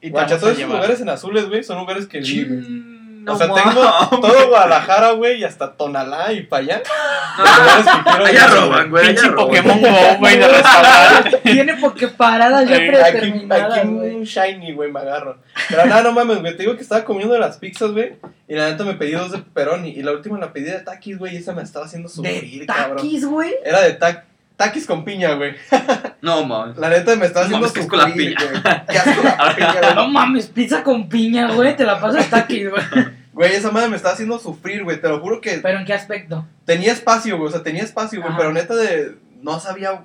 Y 0.00 0.10
Guacha, 0.10 0.38
todos 0.38 0.56
esos 0.58 0.70
lugares 0.70 1.00
en 1.00 1.08
azules, 1.08 1.48
güey, 1.48 1.62
son 1.64 1.78
lugares 1.78 2.06
que 2.06 2.20
vi, 2.20 2.44
güey. 2.44 2.62
Chin, 2.62 3.24
O 3.28 3.32
no 3.32 3.36
sea, 3.36 3.52
tengo 3.52 4.20
todo 4.22 4.48
Guadalajara, 4.48 5.10
güey, 5.12 5.40
y 5.40 5.44
hasta 5.44 5.72
Tonalá 5.72 6.32
y 6.32 6.42
para 6.44 6.62
allá. 6.62 6.82
No, 7.38 7.44
Lugares 7.44 7.86
que 7.86 8.02
quiero 8.02 8.24
allá 8.24 8.46
roban, 8.48 8.90
güey. 8.90 9.04
allá 9.04 9.12
Pinche 9.14 9.28
roban. 9.28 9.46
Pokémon 9.46 9.80
Go, 9.80 10.18
güey, 10.18 10.38
de 10.38 10.48
restaurante. 10.48 11.36
Tiene 11.44 11.74
porque 11.80 12.08
paradas 12.08 12.68
ya 12.68 12.76
Sí, 12.76 12.82
Aquí, 12.82 12.90
predeterminadas, 12.90 13.78
aquí 13.78 13.88
güey. 13.88 14.14
un 14.16 14.22
shiny, 14.24 14.72
güey, 14.72 14.90
me 14.90 14.98
agarro. 15.00 15.38
Pero 15.68 15.86
nada, 15.86 16.02
no 16.02 16.10
mames, 16.12 16.40
güey. 16.40 16.56
Te 16.56 16.64
digo 16.64 16.74
que 16.74 16.82
estaba 16.82 17.04
comiendo 17.04 17.34
de 17.34 17.40
las 17.40 17.58
pizzas, 17.58 17.92
güey. 17.92 18.16
Y 18.48 18.54
la 18.56 18.70
neta 18.70 18.82
me 18.82 18.94
pedí 18.94 19.12
dos 19.12 19.30
de 19.30 19.38
pepperoni. 19.38 19.90
Y 19.90 20.02
la 20.02 20.10
última 20.12 20.36
la 20.38 20.52
pedí 20.52 20.64
de 20.64 20.80
takis, 20.80 21.16
güey. 21.16 21.34
Y 21.34 21.36
esa 21.36 21.52
me 21.52 21.62
estaba 21.62 21.86
haciendo 21.86 22.08
sufrir, 22.08 22.60
De 22.60 22.66
cabrón. 22.66 22.96
taquis, 22.96 23.24
güey. 23.24 23.54
Era 23.64 23.82
de 23.82 23.92
ta 23.92 24.24
takis 24.58 24.86
con 24.86 25.04
piña, 25.06 25.32
güey. 25.34 25.54
No, 26.20 26.44
mames. 26.44 26.76
La 26.76 26.90
neta 26.90 27.14
me 27.16 27.24
estaba 27.26 27.46
No 27.48 27.56
haciendo 27.56 27.68
mames, 27.68 27.72
qué 27.72 27.80
asco 27.80 27.96
la 27.96 28.04
sufrir, 28.08 28.34
piña. 28.36 28.50
güey. 28.50 28.62
Qué 28.90 28.98
asco 28.98 29.22
la 29.22 29.54
piña, 29.56 29.80
güey. 29.80 29.94
No 29.94 30.08
mames, 30.08 30.46
pizza 30.48 30.82
con 30.82 31.08
piña, 31.08 31.52
güey. 31.52 31.76
Te 31.76 31.84
la 31.84 31.98
pasas 32.00 32.28
taquis, 32.28 32.68
güey. 32.70 32.82
Güey, 33.38 33.54
esa 33.54 33.70
madre 33.70 33.88
me 33.88 33.94
estaba 33.94 34.14
haciendo 34.14 34.36
sufrir, 34.40 34.82
güey. 34.82 35.00
Te 35.00 35.08
lo 35.08 35.20
juro 35.20 35.40
que 35.40 35.58
Pero 35.62 35.78
en 35.78 35.84
qué 35.84 35.94
aspecto? 35.94 36.44
tenía 36.64 36.92
espacio, 36.92 37.36
güey. 37.36 37.48
O 37.48 37.52
sea, 37.52 37.62
tenía 37.62 37.84
espacio, 37.84 38.18
güey. 38.20 38.30
Ajá. 38.32 38.38
Pero 38.38 38.52
neta 38.52 38.74
de. 38.74 39.14
No 39.42 39.60
sabía. 39.60 40.02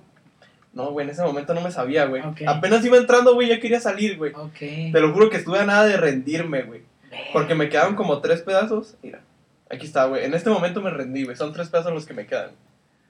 No, 0.72 0.92
güey, 0.92 1.06
en 1.08 1.10
ese 1.14 1.24
momento 1.24 1.56
no 1.56 1.62
me 1.62 1.72
sabía, 1.72 2.06
güey. 2.06 2.22
Apenas 2.46 2.86
iba 2.86 2.96
entrando, 2.98 3.34
güey, 3.34 3.48
ya 3.50 3.60
quería 3.60 3.80
salir, 3.80 4.18
güey. 4.18 4.34
Ok. 4.36 4.60
Te 4.60 5.00
lo 5.00 5.12
juro 5.14 5.32
que 5.32 5.38
estuve 5.38 5.58
a 5.58 5.66
nada 5.66 5.86
de 5.86 5.98
rendirme, 5.98 6.62
güey. 6.62 6.82
Porque 7.32 7.56
me 7.56 7.70
quedaban 7.70 7.96
como 7.96 8.20
tres 8.22 8.42
pedazos. 8.44 8.98
Mira, 9.02 9.22
aquí 9.68 9.88
está, 9.88 10.06
güey. 10.06 10.26
En 10.26 10.36
este 10.36 10.52
momento 10.52 10.82
me 10.84 10.92
rendí, 10.92 11.24
güey. 11.24 11.36
Son 11.36 11.54
tres 11.54 11.70
pedazos 11.70 11.92
los 11.92 12.06
que 12.06 12.14
me 12.14 12.28
quedan. 12.28 12.52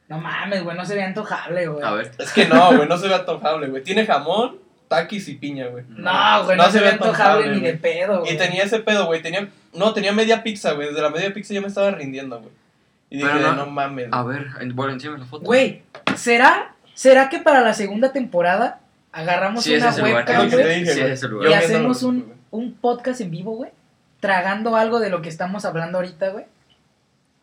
No 0.09 0.19
mames, 0.19 0.63
güey, 0.63 0.75
no 0.77 0.85
se 0.85 0.95
ve 0.95 1.03
antojable, 1.03 1.67
güey. 1.67 1.83
A 1.83 1.91
ver. 1.93 2.11
Es 2.17 2.31
que 2.33 2.45
no, 2.47 2.75
güey, 2.75 2.87
no 2.87 2.97
se 2.97 3.07
ve 3.07 3.15
antojable, 3.15 3.67
güey. 3.67 3.83
Tiene 3.83 4.05
jamón, 4.05 4.57
taquis 4.87 5.27
y 5.29 5.35
piña, 5.35 5.67
güey. 5.67 5.85
No, 5.89 6.43
güey, 6.45 6.57
no, 6.57 6.63
No 6.63 6.71
se 6.71 6.77
se 6.79 6.83
ve 6.83 6.89
antojable 6.91 7.45
antojable, 7.45 7.55
ni 7.55 7.61
de 7.61 7.73
pedo, 7.73 8.19
güey. 8.19 8.33
Y 8.33 8.37
tenía 8.37 8.63
ese 8.63 8.79
pedo, 8.79 9.05
güey. 9.05 9.21
Tenía. 9.21 9.47
No, 9.73 9.93
tenía 9.93 10.11
media 10.11 10.43
pizza, 10.43 10.73
güey. 10.73 10.89
Desde 10.89 11.01
la 11.01 11.09
media 11.09 11.33
pizza 11.33 11.53
ya 11.53 11.61
me 11.61 11.67
estaba 11.67 11.91
rindiendo, 11.91 12.39
güey. 12.39 12.51
Y 13.09 13.17
dije, 13.17 13.29
no- 13.41 13.53
no, 13.53 13.65
mames. 13.67 14.09
A 14.11 14.23
ver, 14.23 14.47
en- 14.59 14.75
bueno, 14.75 14.93
enséñame 14.93 15.19
la 15.19 15.25
foto. 15.25 15.45
Güey, 15.45 15.83
¿será, 16.15 16.73
¿será 16.95 17.29
que 17.29 17.39
para 17.39 17.61
la 17.61 17.73
segunda 17.73 18.11
temporada 18.11 18.79
agarramos 19.11 19.63
Sí, 19.63 19.75
una 19.75 19.91
webcam, 19.91 20.49
güey? 20.49 20.85
Sí, 20.85 20.99
Yo. 21.21 21.49
Y 21.49 21.53
hacemos 21.53 22.03
un- 22.03 22.33
un 22.51 22.73
podcast 22.73 23.21
en 23.21 23.31
vivo, 23.31 23.55
güey? 23.55 23.71
Tragando 24.19 24.75
algo 24.75 24.99
de 24.99 25.09
lo 25.09 25.21
que 25.21 25.29
estamos 25.29 25.63
hablando 25.65 25.97
ahorita, 25.99 26.29
güey. 26.29 26.45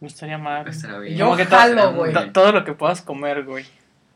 No 0.01 0.07
estaría 0.09 0.39
mal. 0.39 0.67
Estará 0.67 0.99
bien. 0.99 1.17
Yo 1.17 1.37
que 1.37 1.45
jalo, 1.47 1.93
güey. 1.95 2.13
to- 2.13 2.33
Todo 2.33 2.53
lo 2.53 2.65
que 2.65 2.73
puedas 2.73 3.03
comer, 3.03 3.45
güey. 3.45 3.65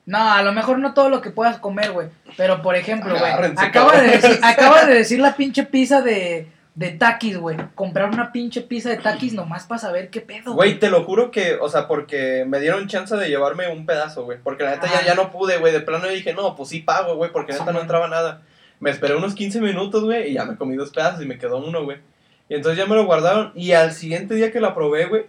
No, 0.06 0.18
a 0.32 0.42
lo 0.42 0.52
mejor 0.52 0.78
no 0.78 0.92
todo 0.94 1.08
lo 1.08 1.20
que 1.22 1.30
puedas 1.30 1.58
comer, 1.58 1.92
güey. 1.92 2.08
Pero, 2.36 2.60
por 2.62 2.76
ejemplo, 2.76 3.16
güey, 3.18 3.32
acaba 3.56 3.96
de, 4.00 4.08
decir, 4.08 4.38
acaba 4.42 4.84
de 4.84 4.94
decir 4.94 5.18
la 5.20 5.34
pinche 5.34 5.64
pizza 5.64 6.02
de, 6.02 6.46
de 6.74 6.90
taquis, 6.90 7.38
güey. 7.38 7.56
Comprar 7.74 8.10
una 8.10 8.30
pinche 8.30 8.60
pizza 8.60 8.90
de 8.90 8.98
taquis 8.98 9.32
nomás 9.32 9.64
para 9.64 9.78
saber 9.78 10.10
qué 10.10 10.20
pedo, 10.20 10.52
Güey, 10.54 10.78
te 10.78 10.90
lo 10.90 11.04
juro 11.04 11.30
que, 11.30 11.54
o 11.54 11.68
sea, 11.70 11.88
porque 11.88 12.44
me 12.46 12.60
dieron 12.60 12.86
chance 12.86 13.16
de 13.16 13.28
llevarme 13.28 13.68
un 13.72 13.86
pedazo, 13.86 14.24
güey. 14.24 14.38
Porque 14.42 14.64
la 14.64 14.72
neta 14.72 14.88
ya, 14.92 15.06
ya 15.06 15.14
no 15.14 15.30
pude, 15.30 15.56
güey. 15.58 15.72
De 15.72 15.80
plano 15.80 16.06
dije, 16.08 16.34
no, 16.34 16.54
pues 16.54 16.68
sí 16.68 16.80
pago, 16.80 17.16
güey, 17.16 17.32
porque 17.32 17.54
Sí, 17.54 17.60
neta 17.60 17.72
no 17.72 17.80
entraba 17.80 18.08
nada. 18.08 18.42
Me 18.80 18.90
esperé 18.90 19.14
unos 19.16 19.34
15 19.34 19.60
minutos, 19.62 20.04
güey, 20.04 20.30
y 20.30 20.34
ya 20.34 20.44
me 20.44 20.56
comí 20.56 20.76
dos 20.76 20.90
pedazos 20.90 21.22
y 21.22 21.26
me 21.26 21.38
quedó 21.38 21.58
uno, 21.58 21.82
güey. 21.84 21.98
Y 22.50 22.54
entonces 22.56 22.76
ya 22.76 22.84
me 22.84 22.94
lo 22.94 23.06
guardaron. 23.06 23.52
Y 23.54 23.72
al 23.72 23.92
siguiente 23.92 24.34
día 24.34 24.52
que 24.52 24.60
la 24.60 24.74
probé, 24.74 25.06
güey, 25.06 25.24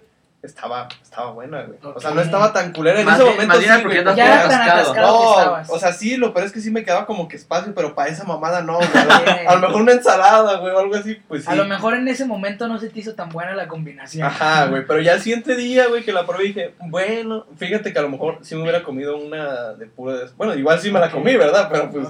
estaba, 0.45 0.87
estaba 1.01 1.31
buena, 1.31 1.63
güey. 1.63 1.77
O 1.81 1.99
sea, 1.99 2.11
no 2.11 2.21
estaba 2.21 2.53
tan 2.53 2.71
culera. 2.73 2.99
En 2.99 3.05
Más 3.05 3.15
ese 3.15 3.23
bien- 3.23 3.35
momento 3.35 3.55
más 3.55 3.63
sí, 3.65 3.81
porque 3.81 4.03
Ya 4.15 4.35
era 4.41 4.49
tan 4.49 4.61
atascado. 4.69 5.57
No, 5.67 5.73
o 5.73 5.79
sea, 5.79 5.91
sí, 5.93 6.17
lo 6.17 6.33
peor 6.33 6.45
es 6.45 6.51
que 6.51 6.61
sí 6.61 6.71
me 6.71 6.83
quedaba 6.83 7.05
como 7.05 7.27
que 7.27 7.35
espacio, 7.35 7.73
pero 7.75 7.95
para 7.95 8.09
esa 8.09 8.23
mamada 8.23 8.61
no, 8.61 8.77
güey. 8.77 8.87
A 9.47 9.55
lo 9.55 9.61
mejor 9.61 9.81
una 9.81 9.91
ensalada, 9.93 10.57
güey, 10.57 10.73
o 10.73 10.79
algo 10.79 10.95
así, 10.95 11.15
pues 11.27 11.43
sí. 11.45 11.51
A 11.51 11.55
lo 11.55 11.65
mejor 11.65 11.93
en 11.95 12.07
ese 12.07 12.25
momento 12.25 12.67
no 12.67 12.79
se 12.79 12.89
te 12.89 12.99
hizo 12.99 13.13
tan 13.15 13.29
buena 13.29 13.53
la 13.55 13.67
combinación. 13.67 14.25
Ajá, 14.27 14.65
güey, 14.67 14.85
pero 14.85 15.01
ya 15.01 15.13
el 15.13 15.21
siguiente 15.21 15.55
día, 15.55 15.87
güey, 15.87 16.03
que 16.03 16.13
la 16.13 16.25
probé 16.25 16.45
dije, 16.45 16.73
bueno, 16.79 17.45
fíjate 17.57 17.91
que 17.93 17.99
a 17.99 18.03
lo 18.03 18.09
mejor 18.09 18.39
sí 18.41 18.55
me 18.55 18.61
hubiera 18.61 18.83
comido 18.83 19.17
una 19.17 19.73
de 19.73 19.85
pura... 19.87 20.15
des- 20.17 20.35
Bueno, 20.37 20.53
igual 20.55 20.79
sí 20.79 20.91
me 20.91 20.99
la 20.99 21.11
comí, 21.11 21.35
¿verdad? 21.35 21.69
Pero 21.71 21.89
pues, 21.91 22.07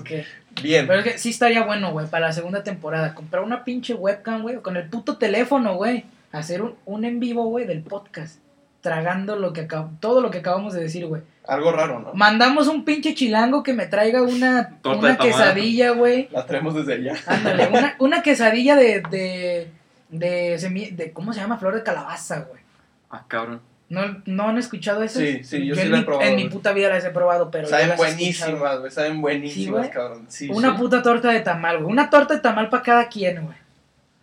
bien. 0.62 0.88
Pero 0.88 1.00
es 1.00 1.06
que 1.06 1.18
sí 1.18 1.30
estaría 1.32 1.64
bueno, 1.64 1.92
güey, 1.92 2.08
para 2.08 2.28
la 2.28 2.34
segunda 2.34 2.64
temporada. 2.64 3.14
Comprar 3.14 3.44
una 3.44 3.64
pinche 3.64 3.94
webcam, 3.94 4.42
güey, 4.42 4.58
con 4.58 4.78
el 4.78 4.88
puto 4.90 5.18
teléfono, 5.18 5.76
güey. 5.76 6.06
Hacer 6.38 6.62
un, 6.62 6.76
un 6.86 7.06
en 7.06 7.20
vivo, 7.20 7.46
güey, 7.46 7.66
del 7.66 7.82
podcast. 7.82 8.40
Tragando 8.82 9.36
lo 9.36 9.52
que 9.54 9.68
acab- 9.68 10.00
todo 10.00 10.22
lo 10.22 10.30
que 10.30 10.40
acabamos 10.40 10.74
de 10.74 10.82
decir, 10.82 11.08
güey. 11.08 11.24
Algo 11.48 11.72
raro, 11.72 12.00
¿no? 12.00 12.14
Mandamos 12.14 12.68
un 12.68 12.86
pinche 12.86 13.14
chilango 13.16 13.64
que 13.64 13.74
me 13.74 13.88
traiga 13.88 14.22
una, 14.22 14.78
Torta 14.82 15.00
una 15.00 15.10
de 15.10 15.16
tamal. 15.16 15.32
quesadilla, 15.32 15.92
güey. 15.92 16.30
La 16.32 16.46
traemos 16.46 16.76
desde 16.76 16.94
allá. 16.94 17.16
Ándale, 17.26 17.68
una, 17.72 17.96
una 18.00 18.22
quesadilla 18.24 18.76
de, 18.76 19.02
de, 19.10 19.68
de, 20.10 20.56
semi- 20.60 20.92
de, 20.96 21.12
¿cómo 21.14 21.34
se 21.34 21.40
llama? 21.40 21.58
Flor 21.58 21.76
de 21.76 21.84
calabaza, 21.84 22.42
güey. 22.42 22.62
Ah, 23.10 23.24
cabrón. 23.28 23.62
¿No, 23.90 24.02
¿No 24.26 24.50
han 24.50 24.58
escuchado 24.58 25.04
eso? 25.04 25.20
Sí, 25.20 25.44
sí, 25.44 25.66
yo 25.66 25.76
sí 25.76 25.82
en 25.82 25.92
la 25.92 26.00
he 26.00 26.04
probado, 26.04 26.28
En 26.30 26.36
mi 26.36 26.50
puta 26.50 26.74
vida 26.74 26.90
las 26.90 27.06
he 27.06 27.12
probado, 27.12 27.52
pero 27.52 27.68
Saben 27.68 27.90
las 27.90 27.98
buenísimas, 27.98 28.80
güey, 28.80 28.92
saben 28.92 29.14
Sí, 29.14 29.20
buenísimas, 29.20 29.80
güey. 29.80 29.90
cabrón. 29.92 30.26
Sí, 30.28 30.50
Una 30.50 30.72
sí. 30.72 30.78
puta 30.80 31.02
torta 31.04 31.30
de 31.32 31.40
tamal, 31.42 31.78
güey. 31.78 31.92
Una 31.92 32.10
torta 32.10 32.34
de 32.34 32.40
tamal 32.40 32.70
para 32.70 32.82
cada 32.84 33.08
quien, 33.08 33.44
güey. 33.46 33.56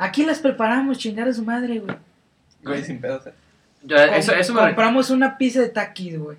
Aquí 0.05 0.25
las 0.25 0.39
preparamos, 0.41 0.99
chingar 0.99 1.29
a 1.29 1.33
su 1.33 1.45
madre, 1.45 1.79
güey. 1.79 1.97
Güey, 2.63 2.85
sin 2.85 3.01
pedos, 3.01 3.27
eh. 3.27 3.35
Ya, 3.83 4.07
Com- 4.09 4.17
eso, 4.17 4.33
eso 4.35 4.55
me, 4.55 4.61
Compramos 4.61 5.11
una 5.11 5.37
pizza 5.39 5.61
de 5.61 5.69
taquis, 5.69 6.19
güey. 6.19 6.39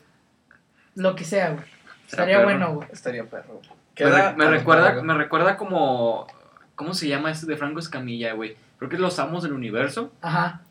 Lo 0.95 1.15
que 1.15 1.23
sea, 1.25 1.49
güey. 1.51 1.65
Estaría 2.09 2.35
perro. 2.37 2.45
bueno, 2.49 2.73
güey. 2.75 2.87
Estaría 2.91 3.23
perro. 3.25 3.61
me, 3.99 4.05
re- 4.09 4.33
me 4.35 4.45
recuerda, 4.49 5.01
me 5.01 5.13
recuerda 5.15 5.57
como... 5.57 6.27
¿Cómo 6.75 6.93
se 6.95 7.07
llama 7.07 7.29
este 7.31 7.45
de 7.45 7.55
Franco 7.57 7.79
Escamilla, 7.79 8.33
güey? 8.33 8.57
Creo 8.77 8.89
que 8.89 8.95
es 8.95 9.01
Los 9.01 9.19
Amos 9.19 9.43
del 9.43 9.53
Universo. 9.53 10.11
Ajá. 10.21 10.61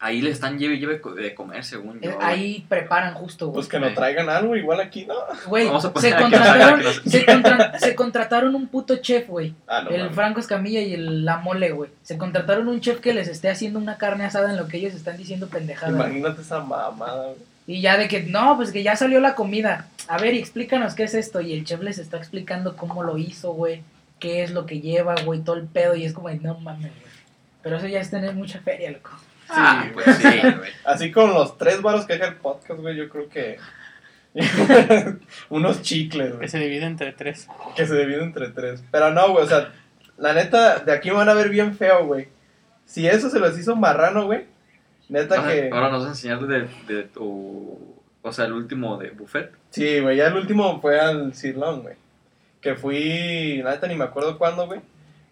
Ahí 0.00 0.20
le 0.22 0.30
están 0.30 0.60
lleve 0.60 0.74
y 0.74 0.78
lleve 0.78 1.00
de 1.20 1.34
comer, 1.34 1.64
según 1.64 2.00
yo. 2.00 2.10
Eh, 2.10 2.14
güey. 2.14 2.26
Ahí 2.26 2.66
preparan 2.68 3.14
justo, 3.14 3.46
güey. 3.46 3.54
Pues 3.56 3.66
que 3.68 3.80
nos 3.80 3.94
traigan 3.94 4.28
algo, 4.28 4.54
igual 4.54 4.80
aquí, 4.80 5.04
¿no? 5.06 5.14
Güey, 5.46 5.66
se 6.00 6.14
contrataron, 6.14 6.80
se, 7.04 7.26
contra- 7.26 7.78
se 7.80 7.94
contrataron 7.96 8.54
un 8.54 8.68
puto 8.68 8.96
chef, 8.98 9.26
güey. 9.26 9.54
Ah, 9.66 9.82
no, 9.82 9.90
el. 9.90 10.10
Franco 10.10 10.38
Escamilla 10.38 10.80
y 10.80 10.94
el 10.94 11.24
La 11.24 11.38
Mole, 11.38 11.72
güey. 11.72 11.90
Se 12.04 12.16
contrataron 12.16 12.68
un 12.68 12.80
chef 12.80 13.00
que 13.00 13.12
les 13.12 13.26
esté 13.26 13.50
haciendo 13.50 13.80
una 13.80 13.98
carne 13.98 14.24
asada 14.24 14.50
en 14.50 14.56
lo 14.56 14.68
que 14.68 14.76
ellos 14.76 14.94
están 14.94 15.16
diciendo 15.16 15.48
pendejada. 15.48 15.90
güey. 15.92 16.06
Imagínate 16.10 16.42
esa 16.42 16.60
mamada, 16.60 17.24
güey. 17.24 17.36
Y 17.66 17.80
ya 17.80 17.98
de 17.98 18.06
que, 18.08 18.22
no, 18.22 18.56
pues 18.56 18.70
que 18.70 18.84
ya 18.84 18.94
salió 18.94 19.18
la 19.20 19.34
comida. 19.34 19.88
A 20.06 20.16
ver, 20.18 20.32
explícanos 20.34 20.94
qué 20.94 21.02
es 21.02 21.14
esto. 21.14 21.40
Y 21.40 21.52
el 21.52 21.64
chef 21.64 21.82
les 21.82 21.98
está 21.98 22.16
explicando 22.18 22.76
cómo 22.76 23.02
lo 23.02 23.18
hizo, 23.18 23.52
güey. 23.52 23.82
Qué 24.20 24.42
es 24.44 24.52
lo 24.52 24.64
que 24.64 24.80
lleva, 24.80 25.16
güey, 25.24 25.40
todo 25.40 25.56
el 25.56 25.66
pedo. 25.66 25.96
Y 25.96 26.04
es 26.04 26.12
como, 26.12 26.30
no 26.30 26.54
mames, 26.60 26.92
güey. 26.92 27.12
Pero 27.62 27.76
eso 27.78 27.88
ya 27.88 28.00
es 28.00 28.10
tener 28.10 28.34
mucha 28.34 28.60
feria, 28.60 28.90
loco. 28.92 29.10
Ah, 29.50 29.82
Sí, 29.84 29.90
pues 29.94 30.16
sí, 30.16 30.40
güey. 30.40 30.70
Así 30.84 31.10
con 31.12 31.32
los 31.32 31.56
tres 31.58 31.80
varos 31.82 32.06
que 32.06 32.14
deja 32.14 32.26
el 32.28 32.36
podcast, 32.36 32.80
güey, 32.80 32.96
yo 32.96 33.08
creo 33.08 33.28
que. 33.28 33.58
Unos 35.48 35.82
chicles, 35.82 36.30
Que 36.32 36.36
güey. 36.36 36.48
se 36.48 36.58
divide 36.58 36.84
entre 36.86 37.12
tres. 37.12 37.48
Que 37.76 37.86
se 37.86 37.96
dividen 37.98 38.24
entre 38.24 38.48
tres. 38.48 38.82
Pero 38.90 39.10
no, 39.12 39.30
güey, 39.32 39.44
o 39.44 39.48
sea, 39.48 39.72
la 40.18 40.32
neta, 40.32 40.80
de 40.80 40.92
aquí 40.92 41.10
me 41.10 41.16
van 41.16 41.28
a 41.28 41.34
ver 41.34 41.48
bien 41.48 41.74
feo, 41.76 42.06
güey. 42.06 42.28
Si 42.84 43.06
eso 43.06 43.30
se 43.30 43.38
los 43.40 43.58
hizo 43.58 43.76
marrano, 43.76 44.26
güey. 44.26 44.44
Neta 45.08 45.36
Ahora, 45.36 45.52
que. 45.52 45.70
ahora 45.72 45.90
nos 45.90 46.00
vas 46.00 46.08
a 46.08 46.12
enseñar 46.12 46.40
de, 46.46 46.68
de 46.86 47.02
tu... 47.04 47.96
O 48.22 48.32
sea, 48.32 48.44
el 48.44 48.52
último 48.52 48.98
de 48.98 49.10
Buffet. 49.10 49.52
Sí, 49.70 50.00
güey, 50.00 50.16
ya 50.18 50.26
el 50.26 50.34
último 50.36 50.80
fue 50.80 51.00
al 51.00 51.34
Cirlón, 51.34 51.82
güey. 51.82 51.94
Que 52.60 52.74
fui, 52.74 53.62
la 53.62 53.70
neta 53.70 53.86
ni 53.86 53.94
me 53.94 54.04
acuerdo 54.04 54.36
cuándo, 54.36 54.66
güey. 54.66 54.80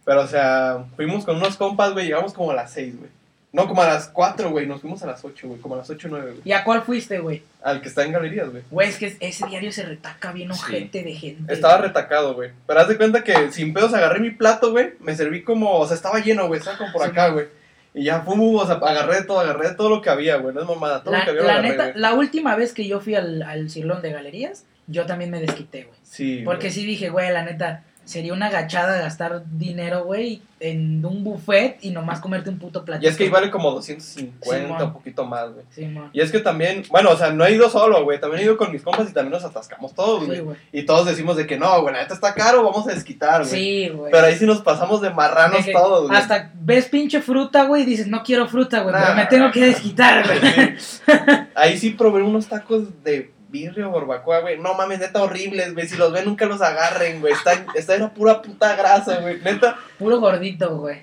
Pero, 0.04 0.22
o 0.22 0.26
sea, 0.26 0.84
fuimos 0.96 1.24
con 1.24 1.36
unos 1.36 1.56
compas, 1.56 1.92
güey, 1.92 2.06
llegamos 2.06 2.32
como 2.32 2.52
a 2.52 2.54
las 2.54 2.70
6, 2.72 2.98
güey. 2.98 3.10
No, 3.52 3.66
como 3.66 3.80
a 3.82 3.86
las 3.86 4.08
4, 4.08 4.50
güey, 4.50 4.66
nos 4.66 4.82
fuimos 4.82 5.02
a 5.02 5.06
las 5.06 5.24
8, 5.24 5.48
güey, 5.48 5.60
como 5.60 5.76
a 5.76 5.78
las 5.78 5.88
8 5.88 6.08
o 6.08 6.10
9, 6.10 6.30
güey. 6.32 6.42
¿Y 6.44 6.52
a 6.52 6.62
cuál 6.62 6.82
fuiste, 6.82 7.20
güey? 7.20 7.42
Al 7.62 7.80
que 7.80 7.88
está 7.88 8.04
en 8.04 8.12
galerías, 8.12 8.50
güey. 8.50 8.62
Güey, 8.70 8.88
es 8.90 8.98
que 8.98 9.16
ese 9.20 9.46
diario 9.46 9.72
se 9.72 9.82
retaca 9.84 10.32
bien 10.32 10.52
Sí. 10.52 10.60
ojete 10.62 11.02
de 11.02 11.12
gente. 11.14 11.52
Estaba 11.52 11.76
güey. 11.78 11.88
retacado, 11.88 12.34
güey. 12.34 12.50
Pero 12.66 12.80
haz 12.80 12.88
de 12.88 12.96
cuenta 12.98 13.24
que 13.24 13.50
sin 13.52 13.72
pedos 13.72 13.94
agarré 13.94 14.20
mi 14.20 14.30
plato, 14.30 14.72
güey. 14.72 14.90
Me 15.00 15.16
serví 15.16 15.42
como, 15.42 15.78
o 15.78 15.86
sea, 15.86 15.96
estaba 15.96 16.18
lleno, 16.20 16.46
güey. 16.48 16.58
Estaba 16.58 16.76
como 16.76 16.92
por 16.92 17.02
Sí, 17.04 17.08
acá, 17.10 17.28
güey. 17.28 17.46
Y 17.94 18.04
ya 18.04 18.20
fuimos, 18.20 18.62
o 18.62 18.66
sea, 18.66 18.74
agarré 18.74 19.22
todo, 19.22 19.40
agarré 19.40 19.70
todo 19.74 19.88
lo 19.88 20.02
que 20.02 20.10
había, 20.10 20.36
güey. 20.36 20.54
No 20.54 20.60
es 20.60 20.66
mamada, 20.68 21.02
todo 21.02 21.12
lo 21.12 21.18
La, 21.18 21.24
que 21.24 21.30
había 21.30 21.40
lo 21.42 21.46
la 21.48 21.52
agarré, 21.54 21.70
neta, 21.70 21.82
güey. 21.84 21.98
la 21.98 22.12
última 22.14 22.54
vez 22.56 22.74
que 22.74 22.86
yo 22.86 23.00
fui 23.00 23.14
al, 23.14 23.40
al 23.42 23.70
Cirlón 23.70 24.02
de 24.02 24.12
Galerías, 24.12 24.64
yo 24.86 25.06
también 25.06 25.30
me 25.30 25.40
desquité, 25.40 25.84
güey. 25.84 25.98
Sí. 26.02 26.42
Porque 26.44 26.66
güey. 26.66 26.72
sí 26.72 26.84
dije, 26.84 27.08
güey, 27.08 27.32
la 27.32 27.42
neta, 27.44 27.84
sería 28.06 28.32
una 28.32 28.48
gachada 28.50 28.98
gastar 29.00 29.42
dinero, 29.58 30.04
güey, 30.04 30.40
en 30.60 31.04
un 31.04 31.22
buffet 31.24 31.76
y 31.82 31.90
nomás 31.90 32.20
comerte 32.20 32.48
un 32.48 32.58
puto 32.58 32.82
platito. 32.84 33.04
Y 33.06 33.10
es 33.10 33.16
que 33.18 33.24
ahí 33.24 33.28
vale 33.30 33.50
como 33.50 33.70
250, 33.72 34.46
Simón. 34.66 34.82
un 34.82 34.92
poquito 34.92 35.26
más, 35.26 35.52
güey. 35.52 35.66
Sí. 35.70 35.92
Y 36.12 36.20
es 36.20 36.30
que 36.32 36.38
también, 36.38 36.84
bueno, 36.90 37.10
o 37.10 37.16
sea, 37.16 37.30
no 37.32 37.44
he 37.44 37.52
ido 37.52 37.68
solo, 37.68 38.04
güey. 38.04 38.18
También 38.20 38.40
he 38.40 38.44
ido 38.44 38.56
con 38.56 38.70
mis 38.72 38.82
compas 38.82 39.10
y 39.10 39.12
también 39.12 39.32
nos 39.32 39.44
atascamos 39.44 39.92
todos, 39.94 40.20
Sí, 40.20 40.26
güey. 40.28 40.40
güey. 40.40 40.56
y 40.72 40.84
todos 40.86 41.04
decimos 41.06 41.36
de 41.36 41.46
que 41.46 41.58
no, 41.58 41.82
güey, 41.82 41.94
neta 41.94 42.14
está 42.14 42.32
caro, 42.32 42.62
vamos 42.62 42.86
a 42.88 42.92
desquitar, 42.94 43.40
güey. 43.44 43.50
Sí, 43.50 43.88
güey. 43.88 44.12
Pero 44.12 44.26
ahí 44.26 44.36
sí 44.36 44.46
nos 44.46 44.62
pasamos 44.62 45.02
de 45.02 45.10
marranos 45.10 45.64
que 45.64 45.72
todos, 45.72 46.06
güey. 46.08 46.16
Hasta 46.18 46.52
ves 46.54 46.86
pinche 46.86 47.20
fruta, 47.20 47.64
güey, 47.64 47.82
y 47.82 47.86
dices, 47.86 48.06
no 48.06 48.22
quiero 48.22 48.46
fruta, 48.48 48.80
güey, 48.80 48.94
pero 48.98 49.14
me 49.16 49.26
tengo 49.26 49.50
que 49.50 49.66
desquitar, 49.66 50.24
güey. 50.24 50.78
Sí. 50.78 51.02
Ahí 51.54 51.76
sí 51.76 51.90
probé 51.90 52.22
unos 52.22 52.46
tacos 52.46 53.02
de 53.02 53.32
birria 53.62 53.88
o 53.88 53.92
barbacoa, 53.92 54.40
güey. 54.40 54.58
No 54.58 54.74
mames, 54.74 54.98
neta 54.98 55.22
horribles, 55.22 55.74
güey. 55.74 55.86
Si 55.88 55.96
los 55.96 56.12
ven, 56.12 56.24
nunca 56.24 56.46
los 56.46 56.60
agarren, 56.60 57.20
güey. 57.20 57.32
Está, 57.32 57.64
está 57.74 57.94
era 57.94 58.08
pura 58.12 58.42
puta 58.42 58.76
grasa, 58.76 59.18
güey. 59.20 59.40
Neta, 59.40 59.76
Puro 59.98 60.20
gordito, 60.20 60.76
güey. 60.78 60.98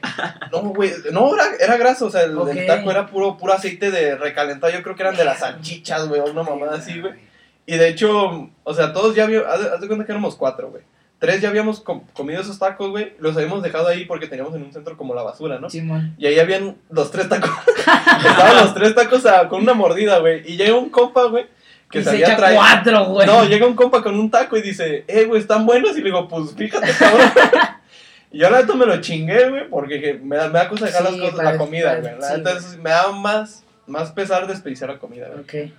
no, 0.51 0.59
güey. 0.61 0.91
No, 1.11 1.33
era, 1.33 1.45
era 1.59 1.77
grasa, 1.77 2.05
o 2.05 2.09
sea, 2.11 2.21
el, 2.23 2.35
taco 2.67 2.91
era 2.91 3.07
puro, 3.07 3.37
puro 3.37 3.53
aceite 3.53 3.89
de 3.91 4.15
recalentado. 4.15 4.71
Yo 4.71 4.83
creo 4.83 4.95
que 4.95 5.01
eran 5.03 5.15
de 5.17 5.25
las 5.25 5.39
salchichas, 5.39 6.07
güey, 6.07 6.21
una 6.21 6.43
mamada 6.43 6.77
así, 6.77 6.99
güey. 7.01 7.13
Y 7.65 7.77
de 7.77 7.87
hecho, 7.87 8.49
o 8.63 8.73
sea, 8.73 8.93
todos 8.93 9.15
ya 9.15 9.23
habíamos, 9.23 9.47
haz, 9.47 9.61
de- 9.63 9.69
haz 9.69 9.81
de 9.81 9.87
cuenta 9.87 10.05
que 10.05 10.11
éramos 10.11 10.35
cuatro, 10.35 10.69
güey. 10.69 10.83
Tres 11.19 11.39
ya 11.39 11.47
habíamos 11.47 11.79
com- 11.79 12.03
comido 12.13 12.41
esos 12.41 12.59
tacos, 12.59 12.89
güey. 12.91 13.13
Los 13.19 13.37
habíamos 13.37 13.63
dejado 13.63 13.87
ahí 13.87 14.03
porque 14.03 14.27
teníamos 14.27 14.53
en 14.55 14.63
un 14.63 14.73
centro 14.73 14.97
como 14.97 15.15
la 15.15 15.23
basura, 15.23 15.57
¿no? 15.57 15.69
Simón. 15.69 16.13
Y 16.17 16.25
ahí 16.27 16.37
habían 16.37 16.75
los 16.89 17.11
tres 17.11 17.29
tacos. 17.29 17.49
Estaban 18.25 18.57
los 18.57 18.73
tres 18.73 18.93
tacos 18.93 19.25
a- 19.25 19.47
con 19.47 19.61
una 19.61 19.73
mordida, 19.73 20.19
güey. 20.19 20.41
Y 20.51 20.57
llega 20.57 20.75
un 20.77 20.89
compa, 20.89 21.23
güey, 21.25 21.45
que 21.93 21.99
y 21.99 22.03
se 22.03 22.09
se 22.09 22.15
había 22.15 22.25
echa 22.27 22.35
traído. 22.37 22.59
cuatro, 22.59 23.05
güey. 23.05 23.25
No, 23.27 23.45
llega 23.45 23.65
un 23.65 23.75
compa 23.75 24.03
con 24.03 24.19
un 24.19 24.29
taco 24.29 24.57
y 24.57 24.61
dice, 24.61 25.05
eh, 25.07 25.23
güey, 25.25 25.39
están 25.39 25.65
buenos. 25.65 25.91
Y 25.95 25.99
le 25.99 26.05
digo, 26.05 26.27
pues 26.27 26.53
fíjate, 26.55 26.91
cabrón. 26.99 27.31
y 28.31 28.39
yo 28.39 28.49
la 28.49 28.61
neta 28.61 28.73
me 28.75 28.85
lo 28.85 28.99
chingué, 28.99 29.49
güey, 29.49 29.69
porque 29.69 30.01
que 30.01 30.13
me 30.15 30.35
da, 30.35 30.47
me 30.47 30.59
da 30.59 30.67
cosa 30.67 30.85
dejar 30.87 31.07
Sí, 31.07 31.17
las 31.19 31.31
cosas, 31.31 31.45
la 31.45 31.57
comida, 31.57 31.95
güey. 31.99 32.19
La 32.19 32.27
sí, 32.27 32.33
neta 32.37 32.51
güey. 32.53 32.63
es- 32.65 32.77
me 32.79 32.89
da 32.89 33.11
más, 33.11 33.63
más 33.87 34.11
pesar 34.11 34.45
desperdiciar 34.47 34.89
la 34.89 34.97
comida, 34.99 35.27
güey. 35.29 35.39
Ok. 35.69 35.73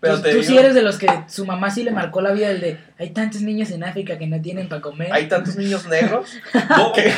Pero 0.00 0.16
tú, 0.16 0.22
te 0.22 0.30
tú 0.30 0.36
digo, 0.36 0.48
sí 0.48 0.56
eres 0.58 0.74
de 0.74 0.80
los 0.80 0.96
que 0.98 1.06
su 1.28 1.44
mamá 1.44 1.70
sí 1.70 1.82
le 1.82 1.90
marcó 1.90 2.22
la 2.22 2.30
vida 2.32 2.50
el 2.50 2.60
de 2.62 2.78
hay 2.98 3.10
tantos 3.10 3.42
niños 3.42 3.70
en 3.72 3.84
África 3.84 4.16
que 4.16 4.26
no 4.26 4.40
tienen 4.40 4.68
para 4.70 4.80
comer. 4.80 5.12
hay 5.12 5.26
tantos 5.28 5.56
niños 5.56 5.86
negros. 5.90 6.30
No, 6.70 6.92
¿Qué? 6.92 7.12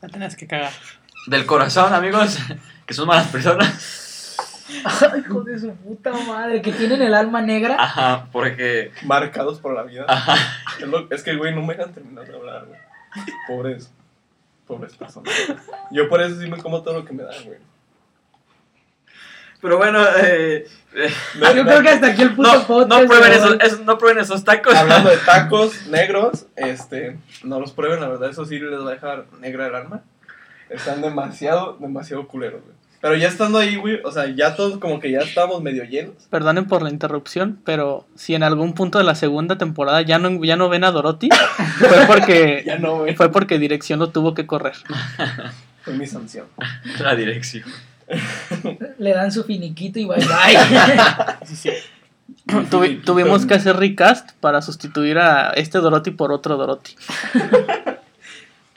La 0.00 0.08
tenés 0.08 0.36
que 0.36 0.46
cagar. 0.46 0.72
Del 1.26 1.44
corazón, 1.44 1.92
amigos, 1.92 2.38
que 2.86 2.94
son 2.94 3.06
malas 3.08 3.26
personas. 3.28 4.09
Ay, 4.84 5.20
hijo 5.26 5.40
de 5.42 5.58
su 5.58 5.74
puta 5.74 6.12
madre, 6.26 6.62
que 6.62 6.72
tienen 6.72 7.02
el 7.02 7.14
alma 7.14 7.40
negra. 7.42 7.76
Ajá, 7.78 8.26
porque... 8.32 8.92
marcados 9.04 9.58
por 9.60 9.74
la 9.74 9.82
vida. 9.82 10.04
Ajá. 10.08 10.36
Es, 10.80 10.86
lo- 10.88 11.10
es 11.10 11.22
que, 11.22 11.34
güey, 11.36 11.54
no 11.54 11.62
me 11.62 11.74
dejan 11.74 11.92
terminar 11.92 12.26
de 12.26 12.34
hablar, 12.36 12.66
güey. 12.66 12.80
Pobres, 13.48 13.92
pobres 14.66 14.94
personas. 14.96 15.32
Yo 15.90 16.08
por 16.08 16.22
eso 16.22 16.40
sí 16.40 16.48
me 16.48 16.58
como 16.58 16.82
todo 16.82 16.94
lo 17.00 17.04
que 17.04 17.12
me 17.12 17.22
dan, 17.24 17.44
güey. 17.44 17.58
Pero 19.60 19.76
bueno, 19.76 20.02
eh, 20.02 20.66
eh, 20.94 21.10
No, 21.38 21.52
Yo 21.54 21.64
no, 21.64 21.70
creo 21.70 21.82
que 21.82 21.88
hasta 21.90 22.06
aquí 22.06 22.22
el 22.22 22.34
puto 22.34 22.50
no, 22.50 22.66
podcast. 22.66 22.88
no, 23.02 23.06
prueben 23.06 23.30
de 23.30 23.36
esos, 23.36 23.50
hoy. 23.50 23.58
esos- 23.60 23.80
no 23.80 23.98
prueben 23.98 24.18
esos 24.22 24.42
tacos. 24.44 24.74
Hablando 24.74 25.10
de 25.10 25.16
tacos 25.26 25.86
negros, 25.88 26.46
este, 26.56 27.18
no 27.44 27.60
los 27.60 27.72
prueben, 27.72 28.00
la 28.00 28.08
verdad, 28.08 28.30
eso 28.30 28.46
sí 28.46 28.58
les 28.58 28.80
va 28.80 28.88
a 28.88 28.94
dejar 28.94 29.26
negra 29.40 29.66
el 29.66 29.74
alma. 29.74 30.00
Están 30.70 31.02
demasiado, 31.02 31.76
demasiado 31.78 32.26
culeros, 32.26 32.62
güey. 32.62 32.74
Pero 33.00 33.16
ya 33.16 33.28
estando 33.28 33.58
ahí, 33.58 33.76
güey, 33.76 34.00
o 34.04 34.12
sea, 34.12 34.26
ya 34.34 34.54
todos 34.56 34.78
como 34.78 35.00
que 35.00 35.10
ya 35.10 35.20
estábamos 35.20 35.62
medio 35.62 35.84
llenos. 35.84 36.14
Perdonen 36.28 36.66
por 36.66 36.82
la 36.82 36.90
interrupción, 36.90 37.58
pero 37.64 38.06
si 38.14 38.34
en 38.34 38.42
algún 38.42 38.74
punto 38.74 38.98
de 38.98 39.04
la 39.04 39.14
segunda 39.14 39.56
temporada 39.56 40.02
ya 40.02 40.18
no, 40.18 40.44
ya 40.44 40.56
no 40.56 40.68
ven 40.68 40.84
a 40.84 40.90
Dorothy, 40.90 41.30
fue 41.78 41.88
porque, 42.06 42.62
Ya 42.66 42.78
no, 42.78 42.98
güey. 42.98 43.14
fue 43.16 43.32
porque 43.32 43.58
dirección 43.58 43.98
lo 44.00 44.10
tuvo 44.10 44.34
que 44.34 44.46
correr. 44.46 44.74
Fue 45.82 45.94
mi 45.94 46.06
sanción. 46.06 46.44
La 47.00 47.14
dirección. 47.16 47.64
Le 48.98 49.14
dan 49.14 49.32
su 49.32 49.44
finiquito 49.44 49.98
y 49.98 50.04
bye 50.04 50.18
bye. 50.18 51.46
Sí, 51.46 51.56
sí. 51.56 51.70
Tuvi- 52.70 53.02
tuvimos 53.02 53.46
que 53.46 53.54
hacer 53.54 53.76
recast 53.76 54.32
para 54.40 54.60
sustituir 54.60 55.18
a 55.18 55.50
este 55.52 55.78
Dorothy 55.78 56.10
por 56.10 56.32
otro 56.32 56.58
Dorothy. 56.58 56.96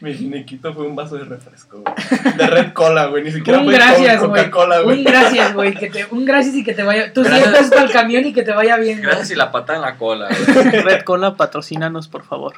Mi 0.04 0.14
ginequito 0.14 0.74
fue 0.74 0.86
un 0.86 0.98
vaso 0.98 1.16
de 1.16 1.24
refresco, 1.24 1.82
güey. 1.82 2.34
De 2.36 2.46
Red 2.48 2.74
Cola, 2.74 3.06
güey. 3.06 3.24
Ni 3.24 3.32
siquiera 3.32 3.60
un 3.60 3.66
fue 3.66 3.74
gracias, 3.76 4.20
con 4.20 4.30
güey. 4.32 4.44
Un 4.46 4.84
güey. 4.84 5.04
gracias, 5.06 5.54
güey. 5.54 5.74
que 5.74 5.90
te- 5.90 6.06
Un 6.12 6.26
gracias 6.26 6.56
y 6.56 6.64
que 6.66 6.74
te 6.74 6.84
vaya. 6.84 7.14
Tus 7.14 7.26
100 7.26 7.40
Gracias. 7.40 7.58
pesos 7.58 7.74
para 7.74 7.84
el 7.86 7.92
camión 7.92 8.26
y 8.26 8.34
que 8.34 8.44
te 8.44 8.52
vaya 8.52 8.76
bien, 8.76 8.98
güey. 8.98 9.06
Gracias 9.08 9.32
y 9.32 9.36
la 9.36 9.54
patada 9.54 9.78
en 9.78 9.82
la 9.84 9.96
cola. 9.96 10.28
güey. 10.28 10.72
Red 10.84 11.04
Cola, 11.04 11.38
patrocínanos, 11.38 12.10
por 12.10 12.26
favor. 12.26 12.54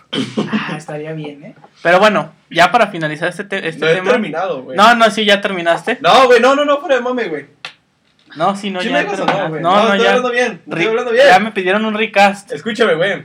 Ah, 0.52 0.74
estaría 0.76 1.14
bien, 1.14 1.44
¿eh? 1.44 1.56
Pero 1.84 2.00
bueno, 2.00 2.34
ya 2.50 2.72
para 2.72 2.88
finalizar 2.88 3.30
este, 3.30 3.44
te- 3.44 3.68
este 3.68 3.80
No 3.86 3.92
he 3.92 3.96
tema. 3.96 4.10
terminado, 4.10 4.64
güey. 4.64 4.76
No, 4.76 4.96
no, 4.96 5.08
sí, 5.12 5.24
ya 5.24 5.40
terminaste. 5.40 6.00
No, 6.02 6.26
güey, 6.26 6.42
no, 6.42 6.56
no, 6.56 6.66
no, 6.66 6.80
fuera 6.80 6.96
de 6.96 7.02
mame, 7.04 7.28
güey. 7.28 7.46
No, 8.36 8.56
sí, 8.56 8.72
no, 8.72 8.82
¿Sí 8.82 8.90
ya 8.90 9.02
he 9.02 9.06
terminado. 9.06 9.40
no, 9.44 9.50
güey? 9.50 9.62
No, 9.62 9.76
no, 9.76 9.84
estoy 9.84 10.00
ya. 10.02 10.08
hablando 10.10 10.32
bien. 10.32 10.62
no 10.66 10.76
Estoy 10.76 10.90
hablando 10.90 11.12
bien. 11.12 11.26
Ya 11.30 11.40
me 11.40 11.52
pidieron 11.52 11.86
un 11.86 11.94
recast. 11.94 12.52
Escúchame, 12.52 12.96
güey. 12.96 13.24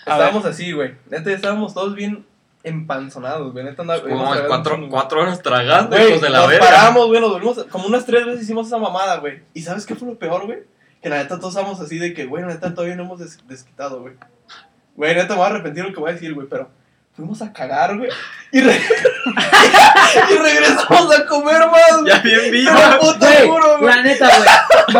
Estábamos 0.00 0.46
así, 0.46 0.72
güey. 0.72 0.94
Neta, 1.10 1.30
estábamos 1.30 1.74
todos 1.74 1.94
bien 1.94 2.24
empanzonados, 2.62 3.52
güey. 3.52 3.64
Neta, 3.64 3.82
andaba- 3.82 4.02
Como 4.02 4.24
cuatro, 4.46 4.78
cuatro 4.90 5.20
horas 5.22 5.40
tragando, 5.42 5.96
Güey, 5.96 6.08
hijos 6.08 6.20
de 6.22 6.30
la 6.30 6.38
nos 6.40 6.48
verga. 6.48 6.64
paramos, 6.66 7.06
güey, 7.06 7.20
nos 7.20 7.30
volvimos, 7.32 7.64
como 7.70 7.86
unas 7.86 8.04
tres 8.04 8.26
veces 8.26 8.42
hicimos 8.42 8.66
esa 8.66 8.78
mamada, 8.78 9.18
güey. 9.18 9.42
¿Y 9.54 9.62
sabes 9.62 9.86
qué 9.86 9.94
fue 9.94 10.08
lo 10.08 10.18
peor, 10.18 10.46
güey? 10.46 10.60
Que 11.02 11.08
la 11.08 11.18
neta 11.18 11.38
todos 11.38 11.54
estábamos 11.54 11.80
así 11.80 11.98
de 11.98 12.12
que, 12.14 12.26
güey, 12.26 12.42
la 12.42 12.48
neta 12.50 12.74
todavía 12.74 12.96
no 12.96 13.04
hemos 13.04 13.20
des- 13.20 13.46
desquitado, 13.46 14.00
güey. 14.00 14.14
Güey, 14.96 15.14
neta 15.14 15.28
me 15.34 15.36
voy 15.36 15.44
a 15.46 15.50
arrepentir 15.50 15.84
lo 15.84 15.92
que 15.92 16.00
voy 16.00 16.10
a 16.10 16.14
decir, 16.14 16.34
güey, 16.34 16.48
pero 16.48 16.68
fuimos 17.18 17.42
a 17.42 17.52
cagar, 17.52 17.98
güey. 17.98 18.08
Y, 18.52 18.60
re- 18.60 18.80
y 20.30 20.34
regresamos 20.38 21.14
a 21.18 21.26
comer 21.26 21.58
más, 21.70 22.00
güey. 22.00 22.12
Ya 22.12 22.18
bien 22.20 22.50
vivo. 22.50 22.70
Te 23.18 23.26
Güey, 23.26 23.48
juro, 23.48 23.78
güey. 23.78 23.94
la 23.94 24.02
neta, 24.02 24.28
güey. 24.28 24.48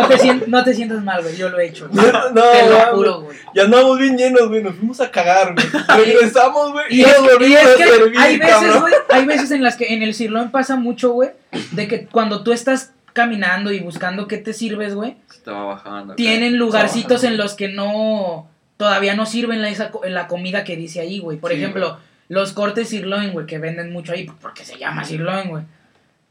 No 0.02 0.08
te, 0.08 0.18
sien- 0.18 0.44
no 0.48 0.64
te 0.64 0.74
sientas 0.74 1.02
mal, 1.04 1.22
güey. 1.22 1.36
Yo 1.36 1.48
lo 1.48 1.58
he 1.58 1.68
hecho. 1.68 1.88
güey. 1.88 2.06
No, 2.12 2.42
te 2.42 2.68
lo 2.68 2.74
güey. 2.76 2.86
juro, 2.92 3.20
güey. 3.22 3.38
Ya 3.54 3.62
andamos 3.64 3.98
bien 3.98 4.18
llenos, 4.18 4.48
güey. 4.48 4.62
Nos 4.62 4.74
fuimos 4.74 5.00
a 5.00 5.10
cagar, 5.10 5.54
güey. 5.54 5.66
Regresamos, 6.04 6.72
güey. 6.72 6.86
Y 6.90 7.02
nos 7.02 7.10
es, 7.12 7.48
y 7.48 7.54
es 7.54 7.68
que 7.76 7.84
servir, 7.86 8.18
hay 8.18 8.36
veces, 8.38 8.54
cabrón. 8.54 8.80
güey, 8.80 8.94
hay 9.10 9.24
veces 9.24 9.50
en 9.52 9.62
las 9.62 9.76
que 9.76 9.94
en 9.94 10.02
el 10.02 10.12
sirloin 10.14 10.50
pasa 10.50 10.76
mucho, 10.76 11.12
güey, 11.12 11.30
de 11.70 11.88
que 11.88 12.06
cuando 12.06 12.42
tú 12.42 12.52
estás 12.52 12.90
caminando 13.12 13.70
y 13.72 13.80
buscando 13.80 14.26
qué 14.28 14.38
te 14.38 14.52
sirves, 14.52 14.94
güey, 14.94 15.16
Se 15.30 15.38
Estaba 15.38 15.64
bajando. 15.64 16.12
acá. 16.12 16.16
tienen 16.16 16.56
lugarcitos 16.58 17.22
bajando. 17.22 17.28
en 17.28 17.36
los 17.38 17.54
que 17.54 17.68
no 17.68 18.48
todavía 18.76 19.14
no 19.14 19.26
sirven 19.26 19.60
la, 19.62 19.70
esa 19.70 19.90
la 20.04 20.26
comida 20.28 20.62
que 20.64 20.76
dice 20.76 21.00
ahí, 21.00 21.18
güey. 21.18 21.36
Por 21.38 21.50
Sí, 21.50 21.56
ejemplo, 21.56 21.98
los 22.28 22.52
cortes 22.52 22.88
sirloin, 22.90 23.32
güey, 23.32 23.46
que 23.46 23.58
venden 23.58 23.92
mucho 23.92 24.12
ahí 24.12 24.30
porque 24.40 24.64
se 24.64 24.78
llama 24.78 25.04
sirloin, 25.04 25.48
güey. 25.48 25.64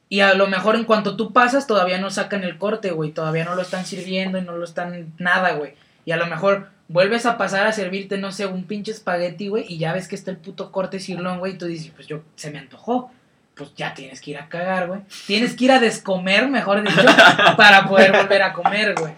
Y 0.09 0.21
a 0.21 0.35
lo 0.35 0.47
mejor 0.47 0.75
en 0.75 0.85
cuanto 0.85 1.17
tú 1.17 1.33
pasas 1.33 1.67
todavía 1.67 1.97
no 1.97 2.09
sacan 2.09 2.43
el 2.43 2.57
corte, 2.57 2.91
güey, 2.91 3.11
todavía 3.11 3.43
no 3.43 3.55
lo 3.55 3.61
están 3.61 3.85
sirviendo 3.85 4.37
y 4.37 4.41
no 4.41 4.55
lo 4.55 4.63
están 4.63 5.13
nada, 5.17 5.53
güey. 5.53 5.73
Y 6.05 6.11
a 6.11 6.17
lo 6.17 6.27
mejor 6.27 6.69
vuelves 6.87 7.25
a 7.25 7.37
pasar 7.37 7.67
a 7.67 7.73
servirte, 7.73 8.17
no 8.17 8.31
sé, 8.31 8.45
un 8.45 8.63
pinche 8.63 8.91
espagueti, 8.91 9.49
güey, 9.49 9.65
y 9.67 9.77
ya 9.77 9.91
ves 9.91 10.07
que 10.07 10.15
está 10.15 10.31
el 10.31 10.37
puto 10.37 10.71
corte 10.71 10.99
sirloin, 10.99 11.39
güey, 11.39 11.53
y 11.53 11.57
tú 11.57 11.65
dices, 11.65 11.91
pues 11.93 12.07
yo, 12.07 12.21
se 12.35 12.51
me 12.51 12.59
antojó. 12.59 13.11
Pues 13.55 13.73
ya 13.75 13.95
tienes 13.95 14.21
que 14.21 14.31
ir 14.31 14.37
a 14.37 14.49
cagar, 14.49 14.87
güey. 14.87 15.01
Tienes 15.25 15.55
que 15.55 15.65
ir 15.65 15.71
a 15.71 15.79
descomer, 15.79 16.47
mejor 16.47 16.83
dicho, 16.83 17.01
para 17.57 17.87
poder 17.87 18.11
volver 18.11 18.43
a 18.43 18.53
comer, 18.53 18.93
güey. 18.93 19.13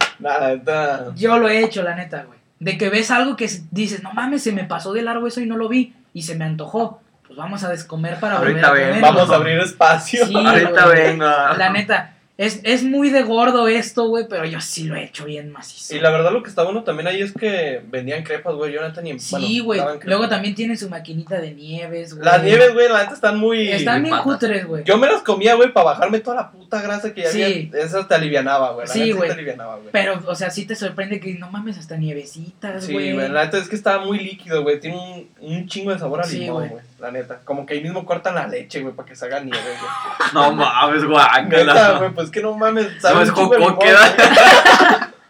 Yo 1.18 1.38
lo 1.38 1.50
he 1.50 1.62
hecho, 1.62 1.84
la 1.84 1.94
neta, 1.94 2.24
güey. 2.24 2.40
De 2.58 2.78
que 2.78 2.90
ves 2.90 3.12
algo 3.12 3.36
que 3.36 3.50
dices, 3.70 4.02
no 4.02 4.14
mames, 4.14 4.42
se 4.42 4.54
me 4.54 4.64
pasó 4.64 4.94
de 4.94 5.02
largo 5.02 5.28
eso 5.28 5.42
y 5.42 5.46
no 5.46 5.58
lo 5.58 5.68
vi. 5.68 5.94
Y 6.20 6.22
se 6.22 6.36
me 6.36 6.44
antojó. 6.44 7.02
Pues 7.26 7.38
vamos 7.38 7.64
a 7.64 7.70
descomer 7.70 8.20
para 8.20 8.40
Ahorita 8.40 8.72
volver 8.72 8.84
a 8.84 8.88
ven, 8.90 9.00
comer. 9.00 9.02
Vamos 9.14 9.32
a 9.32 9.36
abrir 9.36 9.58
espacio. 9.62 10.26
Sí, 10.26 10.36
Ahorita 10.36 10.86
vengo. 10.88 11.24
La 11.26 11.70
neta, 11.70 12.16
es, 12.42 12.62
es 12.64 12.84
muy 12.84 13.10
de 13.10 13.22
gordo 13.24 13.68
esto, 13.68 14.08
güey, 14.08 14.26
pero 14.30 14.46
yo 14.46 14.62
sí 14.62 14.86
lo 14.86 14.96
he 14.96 15.04
hecho 15.04 15.26
bien 15.26 15.52
macizo. 15.52 15.94
Y 15.94 16.00
la 16.00 16.10
verdad 16.10 16.32
lo 16.32 16.42
que 16.42 16.48
está 16.50 16.64
bueno 16.64 16.86
también 16.86 17.08
ahí 17.08 17.22
es 17.22 17.34
que 17.34 17.82
vendían 17.90 18.24
crepas, 18.24 18.56
güey. 18.56 18.72
Yo 18.72 18.82
neta 18.82 19.02
ni 19.02 19.10
en 19.10 19.20
Sí, 19.20 19.60
bueno, 19.60 19.84
güey. 19.84 20.00
crepas. 20.00 20.06
Luego 20.08 20.30
también 20.30 20.56
tiene 20.56 20.78
su 20.78 20.90
maquinita 20.90 21.42
de 21.42 21.52
nieves, 21.54 22.14
güey. 22.14 22.24
Las 22.24 22.42
nieves, 22.42 22.74
güey, 22.74 22.88
la 22.88 23.00
neta 23.04 23.14
están 23.14 23.38
muy. 23.38 23.68
Están 23.70 24.04
bien 24.04 24.16
cutres, 24.24 24.66
güey. 24.66 24.86
Yo 24.86 24.98
me 24.98 25.08
las 25.08 25.22
comía, 25.22 25.56
güey, 25.56 25.74
para 25.74 25.88
bajarme 25.88 26.22
toda 26.22 26.38
la 26.38 26.52
puta 26.52 26.82
grasa 26.82 27.14
que 27.14 27.24
ya 27.24 27.30
Sí. 27.30 27.44
había. 27.44 27.84
Eso 27.84 28.06
te 28.06 28.16
alivianaba, 28.16 28.72
güey. 28.72 28.88
Sí, 28.88 29.12
güey. 29.12 29.28
te 29.28 29.34
alivianaba, 29.34 29.76
güey. 29.76 29.90
Pero, 29.92 30.22
o 30.26 30.34
sea, 30.36 30.50
sí 30.50 30.66
te 30.66 30.78
sorprende 30.78 31.20
que 31.20 31.34
no 31.34 31.52
mames 31.52 31.78
hasta 31.78 31.98
nievecitas, 31.98 32.86
Sí, 32.86 32.94
güey. 32.94 33.14
güey. 33.14 33.28
La 33.28 33.44
neta 33.44 33.58
es 33.58 33.68
que 33.68 33.76
estaba 33.76 34.06
muy 34.06 34.18
líquido, 34.18 34.64
güey. 34.64 34.80
Tiene 34.80 34.96
un, 34.98 35.30
un 35.42 35.68
chingo 35.68 35.92
de 35.92 36.00
sabor 36.00 36.22
a 36.22 36.24
Sí, 36.24 36.40
limón, 36.40 36.70
güey. 36.70 36.89
La 37.00 37.12
neta. 37.12 37.40
Como 37.46 37.66
que 37.66 37.76
ahí 37.76 37.82
mismo 37.84 38.06
cortan 38.06 38.36
la 38.36 38.48
leche, 38.48 38.82
güey, 38.82 38.94
para 38.94 39.08
que 39.08 39.16
se 39.16 39.26
haga 39.26 39.40
nieve, 39.40 39.60
güey. 39.60 39.92
No 40.34 40.52
mames, 40.54 41.04
Neta, 41.04 41.08
guácala. 41.08 41.98
güey, 42.00 42.10
pues 42.12 42.30
que 42.30 42.42
no 42.42 42.54
mames. 42.56 42.94
No, 42.96 43.02
Sabe 43.02 43.24
es 43.24 43.30
un 43.30 43.36
chingo 43.36 43.54
a 43.56 43.58
coco, 43.58 43.60
limón, 43.60 43.80
queda. 43.80 44.16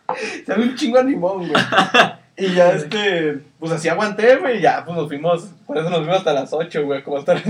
güey. 0.07 0.43
Sabe 0.45 0.63
un 0.63 0.75
chingo 0.75 0.97
a 0.99 1.03
limón, 1.03 1.47
güey. 1.49 1.63
Y 2.37 2.53
ya 2.53 2.71
este, 2.71 3.39
pues 3.59 3.71
así 3.73 3.89
aguanté, 3.89 4.37
güey, 4.37 4.59
y 4.59 4.61
ya, 4.61 4.85
pues 4.85 4.95
nos 4.97 5.07
fuimos, 5.09 5.49
por 5.67 5.77
eso 5.77 5.89
nos 5.89 5.99
fuimos 5.99 6.17
hasta 6.19 6.31
las 6.33 6.53
8, 6.53 6.85
güey, 6.85 7.03
como 7.03 7.17
hasta 7.17 7.33
las. 7.33 7.45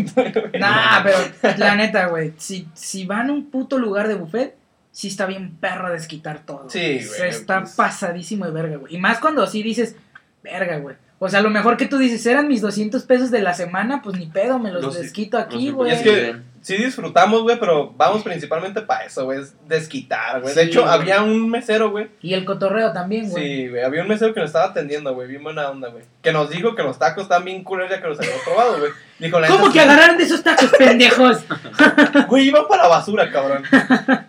Nah, 0.59 1.03
pero 1.03 1.17
la 1.57 1.75
neta, 1.75 2.07
güey. 2.07 2.33
Si, 2.37 2.67
si 2.73 3.05
van 3.05 3.29
a 3.29 3.33
un 3.33 3.51
puto 3.51 3.77
lugar 3.77 4.07
de 4.07 4.15
buffet, 4.15 4.55
sí 4.91 5.07
está 5.09 5.27
bien 5.27 5.57
perro 5.59 5.91
desquitar 5.91 6.39
todo. 6.39 6.69
Sí, 6.71 7.01
Se 7.01 7.17
güey, 7.19 7.29
está 7.29 7.59
pues. 7.61 7.75
pasadísimo 7.75 8.45
de 8.45 8.51
verga, 8.51 8.77
güey. 8.77 8.95
Y 8.95 8.97
más 8.97 9.19
cuando 9.19 9.45
sí 9.45 9.61
dices, 9.61 9.95
verga, 10.43 10.77
güey. 10.77 10.95
O 11.21 11.27
sea, 11.27 11.41
lo 11.41 11.49
mejor 11.49 11.75
que 11.75 11.85
tú 11.85 11.97
dices, 11.97 12.25
eran 12.25 12.47
mis 12.47 12.61
200 12.61 13.03
pesos 13.03 13.29
de 13.29 13.41
la 13.41 13.53
semana, 13.53 14.01
pues 14.01 14.17
ni 14.17 14.27
pedo, 14.27 14.57
me 14.57 14.71
los, 14.71 14.81
Los- 14.81 14.95
desquito 14.95 15.37
aquí, 15.37 15.69
güey. 15.69 15.91
Y 15.91 15.93
es 15.93 16.01
que 16.01 16.35
sí 16.61 16.77
disfrutamos, 16.77 17.41
güey, 17.43 17.59
pero 17.59 17.93
vamos 17.97 18.23
principalmente 18.23 18.81
para 18.81 19.03
eso, 19.03 19.25
güey, 19.25 19.41
es 19.41 19.53
desquitar, 19.67 20.41
güey. 20.41 20.55
De 20.55 20.63
hecho, 20.63 20.85
había 20.85 21.21
un 21.21 21.49
mesero, 21.49 21.91
güey. 21.91 22.07
Y 22.21 22.35
el 22.35 22.45
cotorreo 22.45 22.93
también, 22.93 23.29
güey. 23.29 23.43
Sí, 23.43 23.67
güey, 23.67 23.83
había 23.83 24.01
un 24.01 24.07
mesero 24.07 24.33
que 24.33 24.39
nos 24.39 24.47
estaba 24.47 24.65
atendiendo, 24.67 25.13
güey, 25.13 25.27
bien 25.27 25.43
buena 25.43 25.69
onda, 25.69 25.89
güey. 25.89 26.03
Que 26.21 26.31
nos 26.31 26.49
dijo 26.49 26.73
que 26.73 26.83
los 26.83 26.97
tacos 26.97 27.23
estaban 27.23 27.43
bien 27.43 27.65
culeros 27.65 27.91
ya 27.91 28.01
que 28.01 28.07
los 28.07 28.17
habíamos 28.17 28.41
probado, 28.43 28.79
güey. 28.79 28.91
Dijo, 29.19 29.41
la 29.41 29.49
¿Cómo 29.49 29.73
que 29.73 29.81
agarraron 29.81 30.17
de 30.17 30.23
esos 30.23 30.41
tacos, 30.41 30.71
pendejos? 30.77 31.39
Güey, 32.29 32.47
iban 32.47 32.65
para 32.69 32.83
la 32.83 32.89
basura, 32.89 33.29
cabrón. 33.29 33.63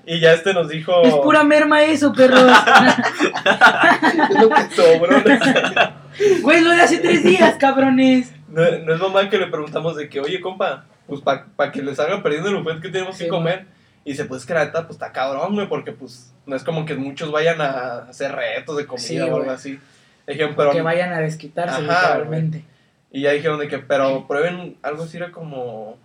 Y 0.04 0.18
ya 0.18 0.32
este 0.32 0.52
nos 0.52 0.68
dijo... 0.68 1.02
Es 1.04 1.14
pura 1.14 1.44
merma 1.44 1.82
eso, 1.84 2.12
perros. 2.12 2.42
Es 4.30 4.42
lo 4.42 4.48
que 4.48 4.74
sobró. 4.74 5.22
Güey, 6.42 6.60
lo 6.62 6.70
de 6.70 6.82
hace 6.82 6.98
tres 6.98 7.24
días, 7.24 7.56
cabrones. 7.56 8.32
No, 8.48 8.62
no 8.62 8.94
es 8.94 9.00
normal 9.00 9.30
que 9.30 9.38
le 9.38 9.46
preguntamos 9.46 9.96
de 9.96 10.08
que, 10.08 10.20
oye, 10.20 10.40
compa, 10.40 10.84
pues 11.06 11.20
para 11.20 11.72
que 11.72 11.82
les 11.82 11.98
haga 11.98 12.22
perdiendo 12.22 12.48
el 12.50 12.56
buffet 12.56 12.80
que 12.80 12.88
tenemos 12.88 13.16
Sí, 13.16 13.24
que 13.24 13.30
comer. 13.30 13.66
Y 14.04 14.10
dice, 14.12 14.24
pues 14.24 14.46
que 14.46 14.54
la 14.54 14.64
neta, 14.64 14.86
pues 14.86 14.96
está 14.96 15.12
cabrón, 15.12 15.54
güey, 15.54 15.68
porque 15.68 15.92
pues 15.92 16.32
no 16.46 16.56
es 16.56 16.64
como 16.64 16.84
que 16.84 16.94
muchos 16.94 17.30
vayan 17.30 17.60
a 17.60 17.98
hacer 18.08 18.32
retos 18.32 18.76
de 18.76 18.86
comida 18.86 19.06
Sí, 19.06 19.18
o 19.20 19.36
algo 19.36 19.50
así. 19.50 19.78
Dijeron, 20.26 20.54
pero... 20.56 20.70
que 20.72 20.82
vayan 20.82 21.12
a 21.12 21.20
desquitarse, 21.20 21.82
Ajá, 21.82 22.14
literalmente. 22.14 22.64
Y 23.10 23.22
ya 23.22 23.32
dijeron 23.32 23.58
de 23.58 23.68
que, 23.68 23.78
pero 23.78 24.26
prueben 24.26 24.76
algo 24.82 25.02
así, 25.04 25.16
era 25.16 25.32
como 25.32 25.98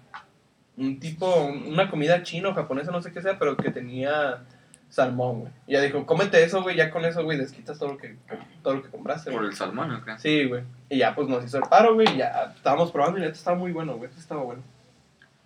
un 0.77 0.99
tipo, 0.99 1.33
una 1.45 1.89
comida 1.89 2.23
china 2.23 2.49
o 2.49 2.53
japonesa, 2.53 2.91
no 2.91 3.01
sé 3.01 3.11
qué 3.11 3.21
sea, 3.21 3.39
pero 3.39 3.55
que 3.55 3.71
tenía 3.71 4.43
salmón, 4.95 5.41
güey. 5.41 5.51
Y 5.67 5.73
ya 5.73 5.81
dijo, 5.81 6.05
cómete 6.05 6.41
eso, 6.43 6.63
güey, 6.63 6.75
ya 6.77 6.89
con 6.89 7.03
eso, 7.05 7.23
güey, 7.23 7.37
desquitas 7.37 7.77
todo 7.77 7.89
lo 7.93 7.97
que, 7.97 8.15
todo 8.63 8.75
lo 8.75 8.83
que 8.83 8.89
compraste, 8.89 9.29
Por 9.29 9.41
güey. 9.41 9.51
el 9.51 9.57
salmón, 9.57 9.91
¿o 9.91 10.03
qué? 10.05 10.17
Sí, 10.17 10.45
güey. 10.45 10.63
Y 10.89 10.99
ya, 10.99 11.13
pues 11.13 11.27
nos 11.27 11.43
hizo 11.43 11.57
el 11.57 11.63
paro, 11.69 11.93
güey, 11.95 12.07
y 12.13 12.17
ya 12.17 12.53
estábamos 12.55 12.91
probando 12.91 13.19
y 13.19 13.21
neta 13.21 13.33
estaba 13.33 13.57
muy 13.57 13.71
bueno, 13.73 13.95
güey, 13.97 14.09
estaba 14.17 14.41
bueno. 14.43 14.63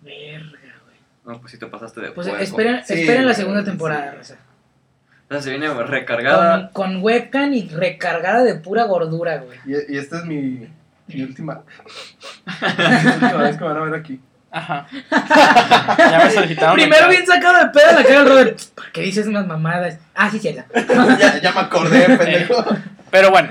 Verga, 0.00 0.48
güey. 0.84 0.96
No, 1.24 1.40
pues 1.40 1.52
sí 1.52 1.58
te 1.58 1.66
pasaste 1.66 2.00
de 2.00 2.12
Pues 2.12 2.26
esperen, 2.28 2.82
Sí, 2.84 2.94
esperen 3.00 3.26
la 3.26 3.34
segunda 3.34 3.60
sí. 3.60 3.66
temporada, 3.66 4.12
raza. 4.12 4.36
O 5.28 5.32
sea, 5.32 5.42
se 5.42 5.50
viene 5.50 5.72
recargada. 5.84 6.70
Con, 6.72 6.92
con 6.94 7.02
webcam 7.02 7.52
y 7.52 7.68
recargada 7.68 8.42
de 8.42 8.54
pura 8.56 8.84
gordura, 8.84 9.38
güey. 9.38 9.58
Y, 9.66 9.94
y 9.94 9.98
esta 9.98 10.18
es 10.18 10.24
mi, 10.24 10.68
mi 11.08 11.22
última. 11.22 11.62
mi 12.46 13.10
última 13.12 13.42
vez 13.42 13.56
que 13.56 13.62
me 13.64 13.68
van 13.70 13.76
a 13.76 13.84
ver 13.84 13.94
aquí. 13.94 14.20
Ajá. 14.50 14.86
Ya 15.98 16.20
me 16.24 16.30
solicitaron. 16.30 16.74
Primero 16.74 17.08
bien 17.08 17.26
sacado 17.26 17.58
de 17.58 17.66
pedo 17.70 17.92
la 17.92 18.02
cara 18.02 18.18
del 18.20 18.28
Robert. 18.28 18.60
¿Por 18.74 18.92
qué 18.92 19.02
dices 19.02 19.26
unas 19.26 19.46
mamadas? 19.46 19.98
Ah, 20.14 20.30
sí, 20.30 20.38
cierto. 20.38 20.64
ya, 21.18 21.40
ya 21.40 21.52
me 21.52 21.60
acordé, 21.60 22.04
pendejo. 22.18 22.64
Pero 23.10 23.30
bueno, 23.30 23.50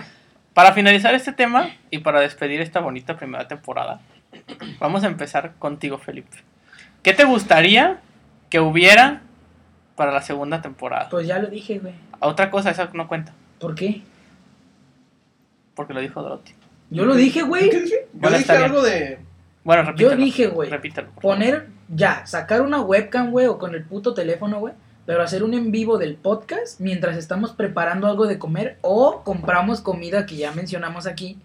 para 0.54 0.74
finalizar 0.74 1.14
este 1.16 1.32
tema 1.32 1.70
y 1.90 2.00
para 2.00 2.20
despedir 2.20 2.62
esta 2.62 2.80
bonita 2.80 3.18
primera 3.18 3.48
temporada, 3.48 4.02
vamos 4.80 5.04
a 5.04 5.08
empezar 5.08 5.54
contigo, 5.60 5.98
Felipe. 5.98 6.38
¿Qué 7.04 7.14
te 7.14 7.24
gustaría 7.24 8.00
que 8.50 8.60
hubiera 8.60 9.22
para 10.00 10.14
la 10.14 10.22
segunda 10.22 10.62
temporada. 10.62 11.10
Pues 11.10 11.28
ya 11.28 11.40
lo 11.40 11.48
dije, 11.48 11.80
güey. 11.80 11.94
Otra 12.20 12.50
cosa, 12.50 12.72
esa 12.72 12.90
no 12.94 13.10
cuenta, 13.10 13.34
¿Por 13.60 13.76
qué? 13.76 14.02
porque 15.76 15.94
lo 15.94 16.00
dijo 16.00 16.22
Dorothy. 16.22 16.54
Yo 16.90 17.06
lo 17.06 17.16
dije, 17.16 17.42
güey. 17.42 17.70
¿Qué 17.70 17.82
dije? 17.82 18.08
Yo 18.14 18.30
dije 18.30 18.52
algo 18.52 18.82
de. 18.82 19.20
Bueno, 19.70 19.84
repítelo. 19.84 20.10
Yo 20.10 20.18
dije, 20.18 20.48
güey. 20.48 20.72
Poner, 21.22 21.68
ya, 21.90 22.26
sacar 22.26 22.64
una 22.64 22.82
webcam, 22.82 23.30
güey, 23.30 23.46
o 23.46 23.60
con 23.60 23.76
el 23.76 23.84
puto 23.84 24.16
teléfono, 24.16 24.60
güey. 24.60 24.74
Pero 25.06 25.22
hacer 25.22 25.44
un 25.44 25.54
en 25.54 25.70
vivo 25.70 26.00
del 26.00 26.16
podcast 26.16 26.80
mientras 26.80 27.18
estamos 27.18 27.52
preparando 27.52 28.08
algo 28.08 28.26
de 28.26 28.40
comer 28.40 28.80
o 28.82 29.22
compramos 29.24 29.82
comida 29.82 30.26
que 30.26 30.38
ya 30.38 30.54
mencionamos 30.54 31.06
aquí 31.06 31.38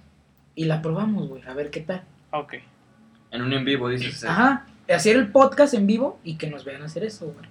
y 0.54 0.64
la 0.64 0.80
probamos, 0.80 1.28
güey. 1.28 1.42
A 1.46 1.52
ver 1.52 1.68
qué 1.68 1.80
tal. 1.80 2.02
Ok. 2.30 2.54
En 3.30 3.42
un 3.42 3.52
en 3.52 3.66
vivo, 3.66 3.90
dices. 3.90 4.24
Ajá. 4.24 4.68
Hacer 4.88 5.16
el 5.16 5.28
podcast 5.28 5.74
en 5.74 5.86
vivo 5.86 6.18
y 6.24 6.36
que 6.36 6.48
nos 6.48 6.64
vean 6.64 6.82
hacer 6.82 7.04
eso, 7.04 7.26
güey. 7.26 7.46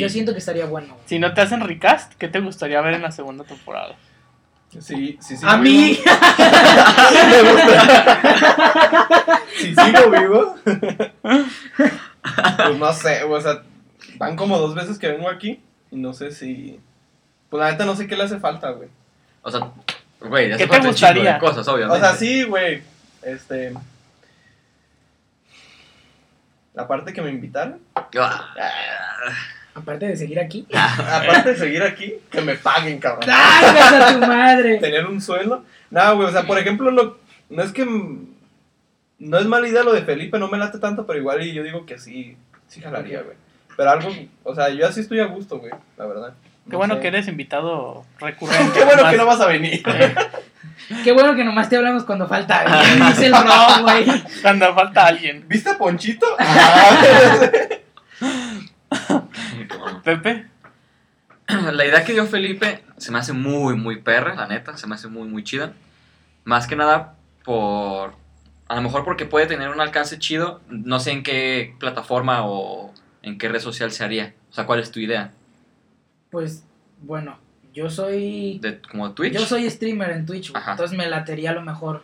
Yo 0.00 0.08
siento 0.08 0.32
que 0.32 0.38
estaría 0.38 0.64
bueno. 0.64 0.94
güey. 0.94 1.00
si 1.04 1.18
no 1.18 1.34
te 1.34 1.42
hacen 1.42 1.60
recast, 1.60 2.14
¿qué 2.14 2.28
te 2.28 2.40
gustaría 2.40 2.80
ver 2.80 2.94
en 2.94 3.02
la 3.02 3.10
segunda 3.10 3.44
temporada? 3.44 3.94
Sí, 4.80 5.18
sí, 5.22 5.36
sí. 5.36 5.46
a 5.46 5.56
mí. 5.56 5.98
Me 7.30 7.52
gusta. 7.52 9.40
si 9.58 9.74
sigo 9.74 10.10
vivo. 10.10 10.56
pues 10.62 12.78
no 12.78 12.92
sé, 12.92 13.22
o 13.24 13.40
sea, 13.40 13.62
van 14.18 14.36
como 14.36 14.58
dos 14.58 14.74
veces 14.74 14.98
que 14.98 15.08
vengo 15.08 15.28
aquí 15.30 15.60
y 15.90 15.96
no 15.96 16.12
sé 16.12 16.30
si. 16.32 16.78
Pues 17.48 17.62
la 17.62 17.70
neta 17.70 17.86
no 17.86 17.96
sé 17.96 18.06
qué 18.06 18.16
le 18.16 18.24
hace 18.24 18.38
falta, 18.38 18.70
güey. 18.70 18.88
O 19.42 19.50
sea, 19.50 19.70
güey, 20.20 20.50
ya 20.50 20.56
¿Qué 20.56 20.64
se 20.64 20.68
te 20.68 20.74
falta 20.74 20.88
un 20.88 20.94
chingo 20.94 21.08
gustaría? 21.12 21.32
de 21.34 21.38
cosas, 21.38 21.68
O 21.68 21.74
obviamente. 21.74 22.06
sea, 22.06 22.16
sí, 22.16 22.42
güey. 22.42 22.82
Este. 23.22 23.72
La 26.74 26.86
parte 26.86 27.12
que 27.14 27.22
me 27.22 27.30
invitaron. 27.30 27.80
Ah, 27.94 28.52
Aparte 29.76 30.06
de 30.06 30.16
seguir 30.16 30.40
aquí. 30.40 30.66
Aparte 30.74 31.50
de 31.52 31.56
seguir 31.58 31.82
aquí, 31.82 32.14
que 32.30 32.40
me 32.40 32.54
paguen, 32.56 32.98
cabrón. 32.98 33.28
¡Ay, 33.32 33.76
a 33.78 34.12
tu 34.14 34.26
madre! 34.26 34.78
Tener 34.80 35.06
un 35.06 35.20
sueldo. 35.20 35.64
Nada, 35.90 36.12
güey, 36.12 36.28
o 36.28 36.32
sea, 36.32 36.42
por 36.44 36.58
ejemplo, 36.58 36.90
lo, 36.90 37.18
no 37.50 37.62
es 37.62 37.72
que. 37.72 37.84
mm, 37.84 38.26
No 39.18 39.38
es 39.38 39.46
mala 39.46 39.68
idea 39.68 39.82
lo 39.84 39.92
de 39.92 40.02
Felipe, 40.02 40.38
no 40.38 40.48
me 40.48 40.58
late 40.58 40.78
tanto, 40.78 41.06
pero 41.06 41.18
igual 41.18 41.42
y 41.42 41.52
yo 41.52 41.62
digo 41.62 41.84
que 41.86 41.98
sí, 41.98 42.36
sí 42.68 42.80
jalaría, 42.80 43.20
güey. 43.22 43.36
Pero 43.76 43.90
algo, 43.90 44.08
o 44.42 44.54
sea, 44.54 44.70
yo 44.70 44.86
así 44.88 45.00
estoy 45.00 45.20
a 45.20 45.26
gusto, 45.26 45.58
güey, 45.58 45.72
la 45.98 46.06
verdad. 46.06 46.32
Qué 46.64 46.72
No 46.72 46.78
bueno 46.78 46.94
sé. 46.96 47.00
que 47.02 47.08
eres 47.08 47.28
invitado 47.28 48.04
recurrente. 48.18 48.72
Qué 48.78 48.84
bueno 48.84 49.08
que 49.10 49.16
no 49.18 49.26
vas 49.26 49.40
a 49.40 49.46
venir. 49.46 49.82
Qué 51.04 51.12
bueno 51.12 51.34
que 51.36 51.44
nomás 51.44 51.68
te 51.68 51.76
hablamos 51.76 52.04
cuando 52.04 52.26
falta 52.26 52.60
alguien. 52.60 53.06
Dice 53.08 53.26
el 53.26 53.32
bro, 53.32 53.82
güey. 53.82 54.06
Cuando 54.42 54.74
falta 54.74 55.06
alguien. 55.06 55.44
¿Viste 55.48 55.70
a 55.70 55.78
Ponchito? 55.78 56.26
Ah. 56.38 56.90
Pepe, 60.04 60.46
La 61.48 61.84
idea 61.84 62.04
que 62.04 62.12
dio 62.12 62.26
Felipe 62.26 62.84
se 62.96 63.12
me 63.12 63.18
hace 63.18 63.32
muy, 63.32 63.76
muy 63.76 64.00
perra, 64.00 64.34
la 64.34 64.46
neta, 64.46 64.76
se 64.76 64.86
me 64.86 64.94
hace 64.94 65.08
muy, 65.08 65.28
muy 65.28 65.44
chida. 65.44 65.72
Más 66.44 66.66
que 66.66 66.76
nada 66.76 67.14
por... 67.44 68.14
A 68.68 68.74
lo 68.74 68.82
mejor 68.82 69.04
porque 69.04 69.26
puede 69.26 69.46
tener 69.46 69.68
un 69.68 69.80
alcance 69.80 70.18
chido, 70.18 70.60
no 70.68 70.98
sé 70.98 71.12
en 71.12 71.22
qué 71.22 71.74
plataforma 71.78 72.46
o 72.46 72.92
en 73.22 73.38
qué 73.38 73.48
red 73.48 73.60
social 73.60 73.92
se 73.92 74.02
haría. 74.02 74.34
O 74.50 74.54
sea, 74.54 74.66
¿cuál 74.66 74.80
es 74.80 74.90
tu 74.90 74.98
idea? 74.98 75.32
Pues, 76.30 76.64
bueno, 77.00 77.38
yo 77.72 77.90
soy. 77.90 78.58
De, 78.58 78.80
como 78.80 79.12
Twitch, 79.12 79.34
Yo 79.34 79.46
soy 79.46 79.70
streamer 79.70 80.10
en 80.10 80.26
Twitch. 80.26 80.50
Ajá. 80.54 80.72
Entonces 80.72 80.96
me 80.96 81.06
latería 81.08 81.50
a 81.50 81.54
lo 81.54 81.62
mejor. 81.62 82.02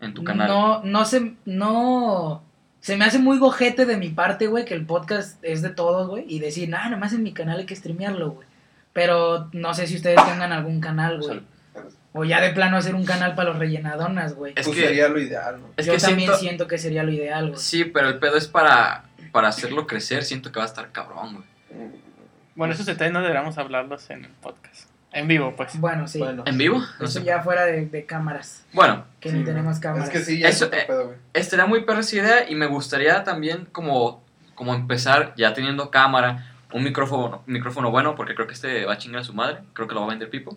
en 0.00 0.14
tu 0.14 0.24
canal. 0.24 0.48
No, 0.48 0.82
no 0.84 1.04
se. 1.04 1.34
No. 1.44 2.42
Se 2.88 2.96
me 2.96 3.04
hace 3.04 3.18
muy 3.18 3.36
gojete 3.38 3.84
de 3.84 3.98
mi 3.98 4.08
parte, 4.08 4.46
güey, 4.46 4.64
que 4.64 4.72
el 4.72 4.86
podcast 4.86 5.38
es 5.44 5.60
de 5.60 5.68
todos, 5.68 6.08
güey. 6.08 6.24
Y 6.26 6.38
decir, 6.38 6.70
nah, 6.70 6.88
nomás 6.88 7.12
en 7.12 7.22
mi 7.22 7.34
canal 7.34 7.58
hay 7.58 7.66
que 7.66 7.76
streamearlo, 7.76 8.30
güey. 8.30 8.48
Pero 8.94 9.50
no 9.52 9.74
sé 9.74 9.86
si 9.86 9.96
ustedes 9.96 10.16
tengan 10.24 10.52
algún 10.52 10.80
canal, 10.80 11.20
güey. 11.20 11.42
O 12.14 12.24
ya 12.24 12.40
de 12.40 12.48
plano 12.54 12.78
hacer 12.78 12.94
un 12.94 13.04
canal 13.04 13.34
para 13.34 13.50
los 13.50 13.58
rellenadonas, 13.58 14.32
güey. 14.32 14.54
Es 14.56 14.64
Pues 14.64 14.78
que- 14.78 14.86
sería 14.86 15.10
lo 15.10 15.20
ideal, 15.20 15.60
¿no? 15.60 15.66
Es 15.76 15.84
Yo 15.84 15.92
que 15.92 15.98
también 15.98 16.28
siento... 16.28 16.38
siento 16.38 16.66
que 16.66 16.78
sería 16.78 17.02
lo 17.02 17.12
ideal, 17.12 17.48
güey. 17.50 17.60
Sí, 17.60 17.84
pero 17.84 18.08
el 18.08 18.18
pedo 18.20 18.38
es 18.38 18.48
para, 18.48 19.04
para 19.32 19.48
hacerlo 19.48 19.86
crecer, 19.86 20.24
siento 20.24 20.50
que 20.50 20.58
va 20.58 20.64
a 20.64 20.68
estar 20.68 20.90
cabrón, 20.90 21.34
güey. 21.34 21.90
bueno, 22.54 22.72
esos 22.72 22.86
detalles 22.86 23.12
no 23.12 23.20
deberíamos 23.20 23.58
hablarlos 23.58 24.08
en 24.08 24.24
el 24.24 24.30
podcast. 24.30 24.88
En 25.12 25.26
vivo, 25.26 25.54
pues. 25.56 25.78
Bueno, 25.80 26.06
sí. 26.06 26.18
Bueno, 26.18 26.42
¿En 26.46 26.58
vivo? 26.58 26.78
No 26.78 27.06
Eso 27.06 27.20
sé. 27.20 27.24
ya 27.24 27.40
fuera 27.42 27.64
de, 27.64 27.86
de 27.86 28.04
cámaras. 28.06 28.64
Bueno, 28.72 29.04
Que 29.20 29.30
Sí, 29.30 29.36
ni 29.38 29.44
tenemos 29.44 29.78
cámaras. 29.80 30.08
es 30.08 30.12
que 30.12 30.20
sí, 30.20 30.38
ya 30.38 30.48
Eso, 30.48 30.66
eh, 30.66 30.84
pedo, 30.86 31.06
güey. 31.06 31.16
estaría 31.32 31.64
muy 31.66 31.84
perra 31.84 32.00
esa 32.00 32.16
idea 32.16 32.48
y 32.50 32.54
me 32.54 32.66
gustaría 32.66 33.24
también 33.24 33.64
como, 33.72 34.22
como 34.54 34.74
empezar 34.74 35.32
ya 35.36 35.54
teniendo 35.54 35.90
cámara, 35.90 36.52
un 36.72 36.84
micrófono, 36.84 37.42
un 37.46 37.52
micrófono 37.52 37.90
bueno, 37.90 38.14
porque 38.14 38.34
creo 38.34 38.46
que 38.46 38.52
este 38.54 38.84
va 38.84 38.92
a 38.94 38.98
chingar 38.98 39.22
a 39.22 39.24
su 39.24 39.32
madre, 39.32 39.58
creo 39.72 39.88
que 39.88 39.94
lo 39.94 40.00
va 40.02 40.06
a 40.08 40.10
vender 40.10 40.28
Pipo. 40.28 40.56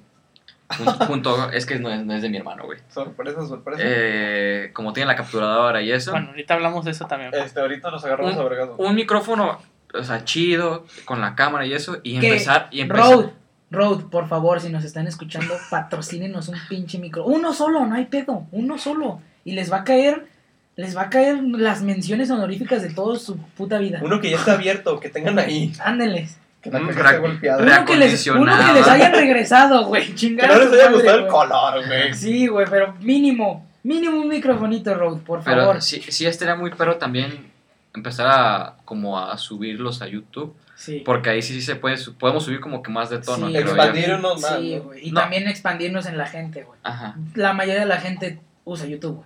Junto, 0.77 0.91
junto- 1.05 1.51
es 1.51 1.65
que 1.65 1.79
no 1.79 1.89
es, 1.89 2.03
no 2.05 2.13
es 2.13 2.21
de 2.21 2.29
mi 2.29 2.37
hermano, 2.37 2.65
güey. 2.65 2.79
Sorpresa, 2.89 3.45
sorpresa. 3.47 3.81
Eh, 3.83 4.71
como 4.73 4.91
tiene 4.93 5.07
la 5.07 5.15
capturadora 5.15 5.81
y 5.81 5.91
eso, 5.93 6.11
Bueno, 6.11 6.29
ahorita 6.29 6.53
hablamos 6.55 6.83
de 6.85 6.91
eso 6.91 7.07
también. 7.07 7.31
Este, 7.33 7.59
ahorita 7.61 7.89
nos 7.89 8.03
agarramos 8.03 8.35
a 8.35 8.43
vergazo. 8.43 8.75
un 8.77 8.95
micrófono, 8.95 9.59
o 9.93 10.03
sea, 10.03 10.25
chido, 10.25 10.85
con 11.05 11.21
la 11.21 11.35
cámara 11.35 11.65
y 11.65 11.73
eso, 11.73 11.99
y 12.03 12.19
¿Qué? 12.19 12.27
empezar, 12.27 12.67
y 12.71 12.81
empezar. 12.81 13.05
Road, 13.13 13.25
Road, 13.71 14.01
por 14.09 14.27
favor, 14.27 14.59
si 14.61 14.69
nos 14.69 14.83
están 14.83 15.07
escuchando, 15.07 15.53
patrocínenos 15.69 16.47
un 16.49 16.57
pinche 16.69 16.99
micro. 16.99 17.25
Uno 17.25 17.53
solo, 17.53 17.85
no 17.85 17.95
hay 17.95 18.05
pedo, 18.05 18.45
uno 18.51 18.77
solo. 18.77 19.21
Y 19.45 19.53
les 19.53 19.71
va 19.71 19.77
a 19.77 19.83
caer, 19.83 20.27
les 20.75 20.95
va 20.95 21.03
a 21.03 21.09
caer 21.09 21.41
las 21.41 21.81
menciones 21.81 22.29
honoríficas 22.29 22.81
de 22.83 22.89
toda 22.93 23.17
su 23.17 23.37
puta 23.37 23.77
vida. 23.79 23.99
Uno 24.03 24.19
que 24.19 24.29
ya 24.29 24.37
está 24.37 24.53
abierto, 24.53 24.99
que 24.99 25.09
tengan 25.09 25.39
ahí. 25.39 25.71
Ándenles. 25.83 26.37
Que 26.61 26.69
esté 26.69 27.17
golpeada. 27.17 27.57
ra- 27.65 27.77
Uno 27.77 27.85
que, 27.87 27.95
les, 27.97 28.27
uno 28.27 28.53
que 28.67 28.73
les 28.73 28.87
hayan 28.87 29.13
regresado, 29.13 29.85
güey. 29.87 30.05
Que 30.07 30.15
Chingar 30.15 30.47
no 30.53 30.59
les 30.59 30.73
haya 30.73 30.91
gustado 30.91 31.17
el 31.19 31.27
color, 31.27 31.87
güey. 31.87 32.13
Sí, 32.13 32.45
güey, 32.47 32.67
pero 32.69 32.93
mínimo, 32.99 33.65
mínimo 33.81 34.19
un 34.21 34.27
microfonito, 34.27 34.93
Road, 34.93 35.19
por 35.21 35.43
Pero 35.43 35.61
favor. 35.61 35.81
sí, 35.81 36.03
sí 36.07 36.27
estaría 36.27 36.55
muy 36.55 36.69
perro 36.71 36.97
también 36.97 37.49
empezar 37.95 38.27
a 38.29 38.75
como 38.85 39.17
a 39.19 39.35
subirlos 39.39 40.03
a 40.03 40.07
YouTube. 40.07 40.53
Sí. 40.81 41.03
Porque 41.05 41.29
ahí 41.29 41.43
sí, 41.43 41.53
sí 41.53 41.61
se 41.61 41.75
puede, 41.75 41.95
podemos 42.17 42.43
subir 42.43 42.59
como 42.59 42.81
que 42.81 42.89
más 42.89 43.11
de 43.11 43.19
tono. 43.19 43.47
Sí, 43.47 43.53
creo 43.53 43.67
yo. 43.67 43.71
Expandir 43.75 44.13
unos 44.15 44.41
más. 44.41 44.59
Sí, 44.59 44.79
güey. 44.79 45.07
Y 45.07 45.11
No. 45.11 45.21
también 45.21 45.47
expandirnos 45.47 46.07
en 46.07 46.17
la 46.17 46.25
gente, 46.25 46.63
güey. 46.63 46.79
Ajá. 46.81 47.15
La 47.35 47.53
mayoría 47.53 47.81
de 47.81 47.85
la 47.85 47.97
gente 47.99 48.39
usa 48.65 48.87
YouTube, 48.87 49.17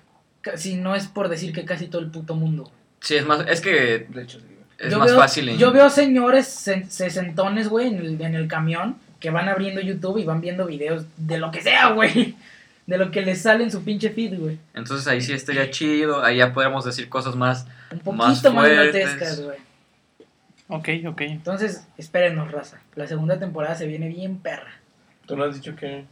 güey. 0.43 0.57
Si 0.57 0.75
no 0.75 0.95
es 0.95 1.07
por 1.07 1.29
decir 1.29 1.53
que 1.53 1.63
casi 1.63 1.87
todo 1.87 2.01
el 2.01 2.11
puto 2.11 2.35
mundo. 2.35 2.63
güey. 2.63 2.73
Sí, 2.99 3.15
es 3.15 3.25
más, 3.25 3.45
es 3.47 3.61
que 3.61 4.05
De 4.09 4.23
hecho, 4.23 4.39
sí, 4.39 4.45
güey. 4.47 4.57
es 4.79 4.91
Yo 4.91 4.99
más 4.99 5.11
veo- 5.11 5.19
fácil 5.19 5.47
en 5.47 5.57
Yo 5.57 5.71
veo 5.71 5.89
señores 5.89 6.45
se- 6.47 6.83
sesentones, 6.89 7.69
güey, 7.69 7.87
en 7.87 7.99
el, 7.99 8.21
en 8.21 8.35
el 8.35 8.47
camión 8.49 8.97
que 9.21 9.29
van 9.29 9.47
abriendo 9.47 9.79
YouTube 9.79 10.17
y 10.17 10.25
van 10.25 10.41
viendo 10.41 10.65
videos 10.65 11.05
de 11.15 11.37
lo 11.37 11.51
que 11.51 11.61
sea, 11.61 11.91
güey. 11.91 12.35
De 12.85 12.99
lo 12.99 13.09
que 13.09 13.23
les 13.23 13.41
sale 13.41 13.63
en 13.63 13.71
su 13.71 13.83
pinche 13.83 14.11
feed, 14.11 14.37
güey. 14.37 14.59
Entonces 14.75 15.07
ahí 15.07 15.19
sí 15.19 15.33
estaría 15.33 15.71
chido, 15.71 16.23
ahí 16.23 16.37
ya 16.37 16.53
podríamos 16.53 16.85
decir 16.85 17.09
cosas 17.09 17.35
más. 17.35 17.65
Un 18.05 18.15
Más 18.15 18.41
poquito 18.41 18.53
más, 18.53 18.65
fuertes. 18.67 19.05
grotescas, 19.09 19.41
güey. 19.41 19.57
Ok, 20.67 20.89
ok. 21.07 21.21
Entonces, 21.21 21.87
espérenos, 21.97 22.51
raza. 22.51 22.79
La 22.95 23.07
segunda 23.07 23.37
temporada 23.39 23.75
se 23.75 23.85
viene 23.87 24.07
bien 24.07 24.37
perra. 24.39 24.71
Tú 25.25 25.35
no 25.37 25.43
has 25.43 25.55
dicho 25.55 25.75
que. 25.75 26.05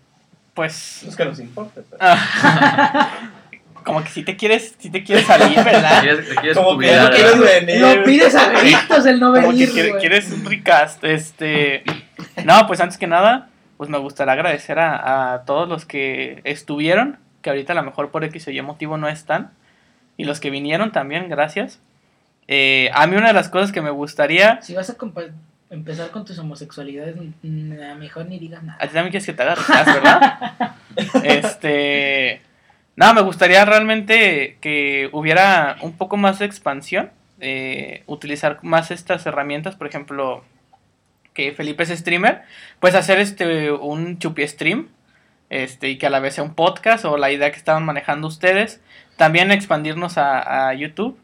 Pues. 0.54 1.01
No 1.04 1.10
es 1.10 1.16
que 1.16 1.26
nos 1.26 1.39
importe, 1.39 1.82
pero. 1.89 1.97
ah, 1.99 3.30
como 3.84 4.04
que 4.04 4.10
si 4.10 4.24
te 4.24 4.36
quieres, 4.38 4.76
si 4.78 4.89
te 4.91 5.04
quieres 5.04 5.26
salir, 5.26 5.56
¿verdad? 5.64 6.01
¿Quieres, 6.01 6.30
te 6.30 6.36
quieres 6.36 6.58
Como 6.58 6.78
que 6.78 6.95
no 6.95 7.10
quieres 7.10 7.39
venir. 7.39 7.82
Lo 7.82 8.04
pides 8.04 8.36
a 8.36 8.49
gritos 8.51 9.06
el 9.08 9.20
no 9.20 9.28
Como 9.34 9.41
que 9.41 9.47
venir, 9.54 9.72
quiere- 9.72 9.89
güey. 9.89 10.01
quieres 10.01 10.32
un 10.32 10.45
recast. 10.45 11.04
Este. 11.04 11.84
No, 12.45 12.68
pues 12.68 12.80
antes 12.80 12.97
que 12.99 13.08
nada, 13.08 13.49
pues 13.78 13.89
me 13.89 13.97
gustaría 13.97 14.34
agradecer 14.34 14.78
a, 14.80 15.34
a 15.34 15.46
todos 15.46 15.67
los 15.67 15.86
que 15.86 16.42
estuvieron, 16.43 17.17
que 17.42 17.50
ahorita 17.50 17.74
a 17.74 17.75
lo 17.75 17.84
mejor 17.84 18.12
por 18.12 18.24
X 18.24 18.47
o 18.47 18.51
Y 18.51 18.62
motivo 18.62 18.97
no 18.97 19.08
están. 19.09 19.51
Y 20.16 20.25
los 20.25 20.39
que 20.39 20.51
vinieron 20.51 20.92
también, 20.92 21.28
gracias. 21.28 21.80
Eh, 22.47 22.89
a 22.93 23.07
mí 23.07 23.15
una 23.15 23.28
de 23.28 23.33
las 23.33 23.49
cosas 23.49 23.71
que 23.71 23.82
me 23.82 23.89
gustaría. 23.89 24.61
Si 24.61 24.74
vas 24.74 24.89
a 24.89 24.95
empezar 25.70 26.11
con 26.11 26.25
tus 26.25 26.37
homosexualidades, 26.39 27.15
a 27.17 27.95
mejor 27.95 28.25
ni 28.28 28.37
digas 28.39 28.61
A 28.61 28.65
nada. 28.65 28.79
ti 28.79 28.87
también 28.87 29.09
quieres 29.11 29.25
que 29.25 29.33
te 29.33 29.41
haga 29.43 29.55
recast, 29.55 29.87
¿verdad? 29.93 30.75
este. 31.24 32.41
No, 32.95 33.13
me 33.13 33.21
gustaría 33.21 33.65
realmente 33.65 34.57
que 34.61 35.09
hubiera 35.13 35.78
un 35.82 35.93
poco 35.93 36.17
más 36.17 36.39
de 36.39 36.45
expansión. 36.45 37.11
eh, 37.39 38.03
utilizar 38.05 38.59
más 38.61 38.91
estas 38.91 39.25
herramientas, 39.25 39.75
por 39.75 39.87
ejemplo, 39.87 40.45
que 41.33 41.51
Felipe 41.51 41.83
es 41.83 41.89
streamer, 41.89 42.43
pues 42.79 42.95
hacer 42.95 43.20
este 43.20 43.71
un 43.71 44.20
chupi 44.20 44.47
stream. 44.47 44.89
Este, 45.49 45.89
y 45.89 45.97
que 45.97 46.07
a 46.07 46.09
la 46.09 46.20
vez 46.20 46.36
sea 46.36 46.43
un 46.43 46.55
podcast 46.55 47.05
o 47.05 47.15
la 47.17 47.32
idea 47.32 47.51
que 47.51 47.57
estaban 47.57 47.83
manejando 47.86 48.28
ustedes. 48.28 48.82
También 49.17 49.51
expandirnos 49.51 50.17
a, 50.17 50.70
a 50.70 50.74
YouTube. 50.74 51.17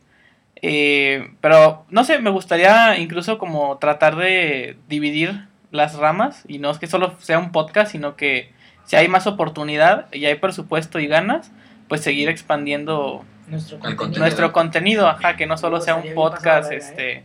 Eh, 0.62 1.32
pero 1.42 1.86
no 1.90 2.04
sé, 2.04 2.20
me 2.20 2.30
gustaría 2.30 2.98
incluso 2.98 3.38
como 3.38 3.78
tratar 3.78 4.16
de 4.16 4.78
dividir 4.88 5.48
las 5.72 5.96
ramas 5.96 6.44
y 6.48 6.58
no 6.60 6.72
es 6.72 6.80
que 6.80 6.88
solo 6.88 7.16
sea 7.20 7.40
un 7.40 7.52
podcast, 7.52 7.92
sino 7.92 8.16
que 8.16 8.52
si 8.86 8.96
hay 8.96 9.08
más 9.08 9.28
oportunidad 9.28 10.08
y 10.12 10.26
hay 10.26 10.36
presupuesto 10.36 11.00
y 11.00 11.08
ganas, 11.08 11.52
pues 11.88 12.02
seguir 12.02 12.28
expandiendo 12.30 13.24
Nuestro 13.48 13.78
contenido. 13.78 13.98
contenido. 13.98 14.20
nuestro 14.24 14.52
contenido, 14.52 15.08
ajá, 15.08 15.36
que 15.38 15.46
no 15.46 15.58
solo 15.58 15.80
sea 15.82 15.96
un 15.96 16.14
podcast, 16.14 16.70
verga, 16.70 16.86
este, 16.86 17.24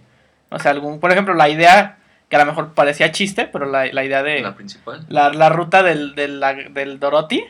no 0.50 0.58
sé, 0.58 0.68
algún, 0.68 1.00
por 1.00 1.10
ejemplo, 1.10 1.34
la 1.34 1.48
idea 1.48 1.98
que 2.28 2.36
a 2.36 2.38
lo 2.38 2.46
mejor 2.46 2.72
parecía 2.74 3.12
chiste, 3.12 3.46
pero 3.46 3.66
la, 3.66 3.86
la 3.86 4.04
idea 4.04 4.22
de 4.22 4.40
La 4.40 4.54
principal. 4.54 5.04
la, 5.08 5.30
la 5.30 5.48
ruta 5.48 5.82
del, 5.82 6.14
del, 6.14 6.42
del 6.70 6.98
Dorothy, 7.00 7.44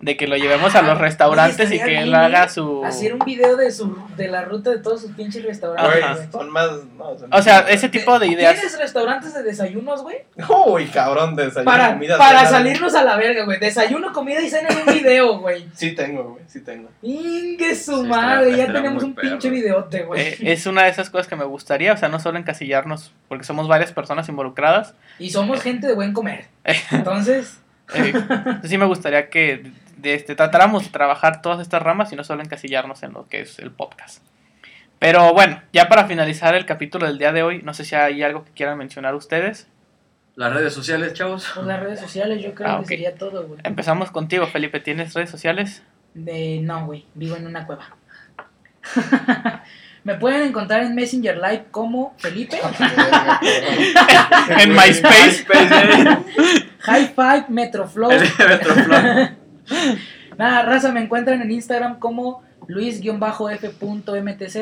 de 0.00 0.16
que 0.18 0.26
lo 0.26 0.36
llevemos 0.36 0.74
a 0.74 0.82
los 0.82 0.90
Ah, 0.98 1.00
restaurantes 1.00 1.72
y 1.72 1.80
que 1.80 1.98
él 2.00 2.14
haga 2.14 2.44
¿eh? 2.44 2.48
su... 2.50 2.84
Hacer 2.84 3.14
un 3.14 3.20
video 3.20 3.56
de 3.56 3.70
su 3.72 3.96
de 4.16 4.28
la 4.28 4.42
ruta 4.44 4.68
de 4.70 4.78
todos 4.78 5.00
sus 5.00 5.12
pinches 5.12 5.42
restaurantes. 5.44 5.92
Güey, 5.92 6.02
Ajá. 6.04 6.30
son 6.30 6.50
más. 6.50 6.70
No, 6.98 7.18
son- 7.18 7.32
O 7.32 7.40
sea, 7.42 7.60
ese 7.60 7.88
tipo 7.88 8.18
de 8.18 8.26
ideas... 8.26 8.54
¿Tienes 8.54 8.78
restaurantes 8.78 9.32
de 9.32 9.42
desayunos, 9.42 10.02
güey? 10.02 10.18
Uy, 10.66 10.86
cabrón, 10.88 11.34
desayuno, 11.36 11.64
Para, 11.64 11.92
comida, 11.94 12.18
para 12.18 12.40
cena. 12.40 12.50
salirnos 12.50 12.94
a 12.94 13.02
la 13.04 13.16
verga, 13.16 13.44
güey. 13.46 13.58
Desayuno, 13.58 14.12
comida 14.12 14.42
y 14.42 14.50
cena 14.50 14.68
en 14.68 14.78
un 14.88 14.94
video, 14.94 15.38
güey. 15.38 15.66
Sí 15.74 15.92
tengo, 15.94 16.24
güey, 16.32 16.44
sí 16.48 16.60
tengo. 16.60 16.90
Ingue 17.00 17.74
su 17.74 18.02
Sí, 18.02 18.08
madre, 18.08 18.56
ya 18.56 18.66
tenemos 18.72 19.02
un 19.02 19.14
perro. 19.14 19.30
pinche 19.30 19.48
videote, 19.48 20.02
güey. 20.02 20.20
eh, 20.20 20.36
es 20.42 20.66
una 20.66 20.82
de 20.84 20.90
esas 20.90 21.08
cosas 21.08 21.28
que 21.28 21.36
me 21.36 21.44
gustaría, 21.44 21.92
o 21.94 21.96
sea, 21.96 22.08
no 22.10 22.20
solo 22.20 22.38
encasillarnos, 22.38 23.12
porque 23.28 23.44
somos 23.44 23.68
varias 23.68 23.92
personas 23.92 24.28
involucradas, 24.28 24.94
Y 25.18 25.30
somos 25.30 25.62
gente 25.62 25.86
de 25.86 25.94
buen 25.94 26.12
comer. 26.12 26.46
Entonces, 26.90 27.60
Eh, 27.94 28.12
entonces 28.14 28.70
sí 28.70 28.78
me 28.78 28.86
gustaría 28.86 29.28
que 29.28 29.70
de 29.96 30.14
este, 30.14 30.34
tratáramos 30.34 30.84
de 30.84 30.90
trabajar 30.90 31.42
todas 31.42 31.60
estas 31.60 31.82
ramas 31.82 32.12
y 32.12 32.16
no 32.16 32.24
solo 32.24 32.42
encasillarnos 32.42 33.02
en 33.02 33.12
lo 33.12 33.28
que 33.28 33.40
es 33.42 33.58
el 33.58 33.70
podcast. 33.70 34.22
Pero 34.98 35.32
bueno, 35.34 35.60
ya 35.72 35.88
para 35.88 36.06
finalizar 36.06 36.54
el 36.54 36.66
capítulo 36.66 37.06
del 37.06 37.18
día 37.18 37.32
de 37.32 37.42
hoy, 37.42 37.60
no 37.62 37.74
sé 37.74 37.84
si 37.84 37.94
hay 37.94 38.22
algo 38.22 38.44
que 38.44 38.52
quieran 38.52 38.78
mencionar 38.78 39.14
ustedes. 39.14 39.68
Las 40.36 40.52
redes 40.52 40.72
sociales, 40.74 41.12
chavos. 41.12 41.48
pues 41.54 41.66
las 41.66 41.80
redes 41.80 42.00
sociales 42.00 42.42
yo 42.42 42.54
creo 42.54 42.68
Ah, 42.70 42.80
que 42.80 42.86
sería 42.86 43.14
todo, 43.14 43.46
güey. 43.46 43.60
Empezamos 43.64 44.10
contigo, 44.10 44.46
Felipe. 44.46 44.80
¿Tienes 44.80 45.14
redes 45.14 45.30
sociales? 45.30 45.82
De 46.14 46.60
no, 46.62 46.86
güey, 46.86 47.04
vivo 47.14 47.36
en 47.36 47.46
una 47.46 47.66
cueva. 47.66 47.96
Me 50.04 50.14
pueden 50.16 50.42
encontrar 50.42 50.82
en 50.82 50.94
Messenger 50.94 51.36
Live 51.36 51.66
como 51.70 52.14
Felipe, 52.18 52.58
En 54.58 54.70
MySpace. 54.72 55.46
High 56.80 57.12
Five, 57.14 57.44
Metroflow. 57.48 58.10
Metroflow. 58.10 59.28
Nada, 60.38 60.62
raza, 60.62 60.92
me 60.92 61.02
encuentran 61.02 61.42
en 61.42 61.50
Instagram 61.50 61.98
como 61.98 62.42
luis-f.mtz. 62.66 64.56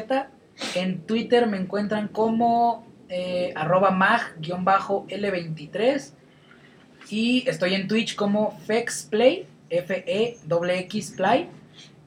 En 0.75 1.01
Twitter 1.07 1.47
me 1.47 1.57
encuentran 1.57 2.09
como 2.09 2.87
eh, 3.09 3.53
arroba 3.57 3.91
mag-l23. 3.91 6.13
Y 7.11 7.49
estoy 7.49 7.75
en 7.75 7.89
Twitch 7.89 8.15
como 8.17 8.59
fexplay, 8.67 9.47
F-E-X 9.71 11.15
Play. 11.17 11.49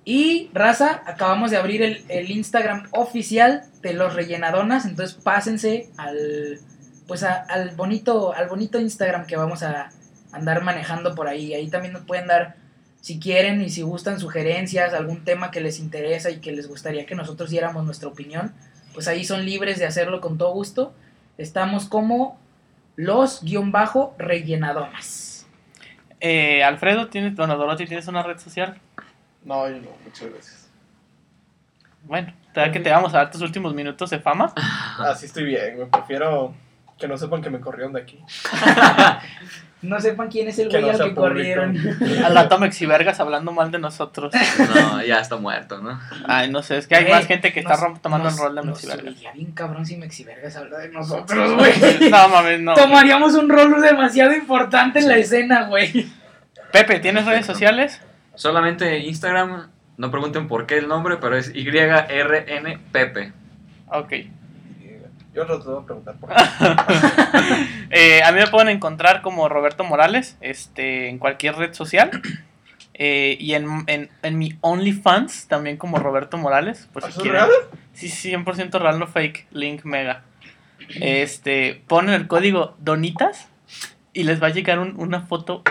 Y 0.07 0.49
raza, 0.53 1.01
acabamos 1.07 1.49
de 1.51 1.57
abrir 1.57 1.81
el, 1.81 2.03
el 2.09 2.29
Instagram 2.29 2.87
oficial 2.91 3.63
de 3.81 3.93
los 3.93 4.13
rellenadonas. 4.13 4.85
Entonces 4.85 5.17
pásense 5.21 5.89
al 5.97 6.59
pues 7.07 7.23
a- 7.23 7.43
al 7.49 7.75
bonito, 7.75 8.33
al 8.33 8.47
bonito 8.47 8.79
Instagram 8.79 9.25
que 9.27 9.35
vamos 9.35 9.61
a 9.63 9.89
andar 10.31 10.63
manejando 10.63 11.13
por 11.15 11.27
ahí. 11.27 11.53
Ahí 11.53 11.69
también 11.69 11.93
nos 11.93 12.03
pueden 12.05 12.27
dar 12.27 12.55
si 13.05 13.19
quieren 13.19 13.61
y 13.61 13.69
si 13.69 13.83
gustan 13.83 14.19
sugerencias, 14.19 14.95
algún 14.95 15.23
tema 15.23 15.51
que 15.51 15.61
les 15.61 15.77
interesa 15.77 16.31
y 16.31 16.39
que 16.39 16.51
les 16.51 16.67
gustaría 16.67 17.05
que 17.05 17.13
nosotros 17.13 17.51
diéramos 17.51 17.85
nuestra 17.85 18.09
opinión, 18.09 18.51
pues 18.95 19.07
ahí 19.07 19.23
son 19.23 19.45
libres 19.45 19.77
de 19.77 19.85
hacerlo 19.85 20.21
con 20.21 20.39
todo 20.39 20.51
gusto. 20.53 20.91
Estamos 21.37 21.85
como 21.85 22.39
los 22.95 23.43
guion 23.43 23.71
bajo 23.71 24.15
rellenadonas. 24.17 25.45
Eh, 26.19 26.63
Alfredo, 26.63 27.07
¿tienes, 27.09 27.35
bueno, 27.35 27.55
Dorothy, 27.57 27.85
¿tienes 27.85 28.07
una 28.07 28.23
red 28.23 28.39
social? 28.39 28.81
No, 29.43 29.69
yo 29.69 29.75
no, 29.75 29.91
muchas 30.03 30.27
gracias. 30.31 30.71
Bueno, 32.05 32.33
te 32.55 32.59
da 32.59 32.71
que 32.71 32.79
te 32.79 32.89
vamos 32.89 33.13
a 33.13 33.17
dar 33.17 33.29
tus 33.29 33.41
últimos 33.41 33.75
minutos 33.75 34.09
de 34.09 34.17
fama. 34.17 34.51
Así 34.97 35.27
estoy 35.27 35.43
bien, 35.43 35.75
güey. 35.75 35.89
Prefiero 35.91 36.55
que 36.97 37.07
no 37.07 37.19
sepan 37.19 37.43
que 37.43 37.51
me 37.51 37.59
corrieron 37.59 37.93
de 37.93 38.01
aquí. 38.01 38.17
No 39.85 39.99
sepan 39.99 40.27
quién 40.29 40.47
es 40.47 40.59
el 40.59 40.69
Que 40.69 40.79
güey 40.81 40.89
al 40.91 40.97
que 40.97 41.03
público. 41.03 41.21
corrieron. 41.21 41.77
Al 42.25 42.33
rato 42.35 42.57
Mexivergas 42.59 43.19
hablando 43.19 43.51
mal 43.51 43.71
de 43.71 43.79
nosotros. 43.79 44.33
No, 44.75 45.03
ya 45.03 45.19
está 45.19 45.37
muerto, 45.37 45.79
¿no? 45.81 45.99
Ay, 46.27 46.49
no 46.49 46.63
sé, 46.63 46.77
es 46.77 46.87
que 46.87 46.95
hay 46.95 47.09
más 47.11 47.27
gente 47.27 47.53
que 47.53 47.59
está 47.59 47.77
tomando 48.01 48.29
el 48.29 48.37
rol 48.37 48.55
de 48.55 48.61
Mexivergas. 48.63 49.05
subiría 49.05 49.31
bien 49.31 49.51
cabrón 49.51 49.85
si 49.85 49.97
Mexivergas 49.97 50.55
habla 50.55 50.79
de 50.79 50.89
nosotros, 50.89 51.53
güey. 51.57 52.09
No 52.09 52.27
mames, 52.29 52.61
no. 52.61 52.73
Tomaríamos 52.73 53.33
un 53.35 53.49
rol 53.49 53.81
demasiado 53.81 54.33
importante 54.33 54.99
en 54.99 55.07
la 55.07 55.17
escena, 55.17 55.67
güey. 55.67 56.07
Pepe, 56.71 56.99
¿tienes 56.99 57.25
redes 57.25 57.45
sociales? 57.45 58.01
Solamente 58.33 58.99
Instagram, 58.99 59.69
no 59.97 60.11
pregunten 60.11 60.47
por 60.47 60.65
qué 60.65 60.77
el 60.77 60.87
nombre, 60.87 61.17
pero 61.21 61.37
es 61.37 61.53
YRNPepe. 61.53 63.31
Ok. 63.87 64.13
Yo 65.35 65.45
no 65.45 65.59
te 65.59 65.69
voy 65.69 65.83
a 65.83 65.85
preguntar 65.85 66.15
por 66.15 66.29
qué. 66.29 66.37
Eh, 67.91 68.23
a 68.23 68.31
mí 68.31 68.39
me 68.39 68.47
pueden 68.47 68.69
encontrar 68.69 69.21
como 69.21 69.49
Roberto 69.49 69.83
Morales 69.83 70.37
este, 70.41 71.09
en 71.09 71.19
cualquier 71.19 71.55
red 71.55 71.73
social. 71.73 72.09
Eh, 72.97 73.35
y 73.41 73.55
en, 73.55 73.83
en, 73.87 74.09
en 74.23 74.37
mi 74.37 74.57
OnlyFans 74.61 75.49
también 75.49 75.75
como 75.75 75.97
Roberto 75.97 76.37
Morales. 76.37 76.87
Por 76.93 77.03
si 77.03 77.09
¿Eso 77.09 77.19
es 77.19 77.23
quieren. 77.23 77.41
real? 77.41 77.51
Sí, 77.91 78.07
sí, 78.07 78.31
100% 78.31 78.79
real, 78.79 78.99
no 78.99 79.07
fake. 79.07 79.47
Link 79.51 79.83
mega. 79.83 80.23
Este, 81.01 81.83
ponen 81.87 82.15
el 82.15 82.27
código 82.27 82.77
Donitas 82.79 83.49
y 84.13 84.23
les 84.23 84.41
va 84.41 84.47
a 84.47 84.51
llegar 84.51 84.79
un- 84.79 84.93
una 84.97 85.19
foto 85.23 85.61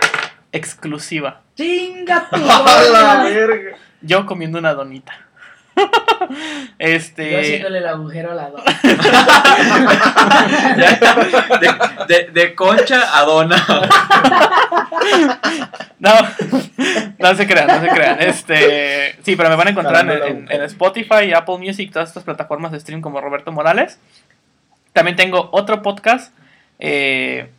exclusiva. 0.53 1.41
Chinga 1.57 2.29
tu 2.29 2.37
¡A 2.51 2.83
la 2.93 3.03
madre. 3.03 3.35
verga! 3.47 3.77
Yo 4.03 4.27
comiendo 4.27 4.59
una 4.59 4.75
donita. 4.75 5.24
Yo 5.77 5.87
este. 6.79 7.39
haciéndole 7.39 7.79
el 7.79 7.87
agujero 7.87 8.33
a 8.33 8.35
la 8.35 8.51
dona. 8.51 8.65
De, 11.61 11.69
de- 12.09 12.31
de 12.33 12.55
concha 12.55 13.19
a 13.19 13.23
dona. 13.25 13.57
No, 15.99 16.13
no 17.19 17.35
se 17.35 17.47
crean, 17.47 17.67
no 17.69 17.81
se 17.81 17.89
crean. 17.89 18.17
Este, 18.21 19.17
sí, 19.23 19.37
pero 19.37 19.49
me 19.49 19.57
van 19.57 19.69
a 19.69 19.71
encontrar 19.71 20.09
en 20.11 20.49
Spotify, 20.63 21.33
Apple 21.35 21.59
Music, 21.59 21.93
todas 21.93 22.09
estas 22.09 22.25
plataformas 22.25 22.73
de 22.73 22.81
stream 22.81 23.01
como 23.01 23.21
Roberto 23.21 23.53
Morales. 23.53 23.99
También 24.93 25.17
tengo 25.17 25.49
otro 25.53 25.83
podcast 25.83 26.33
eh, 26.79 27.51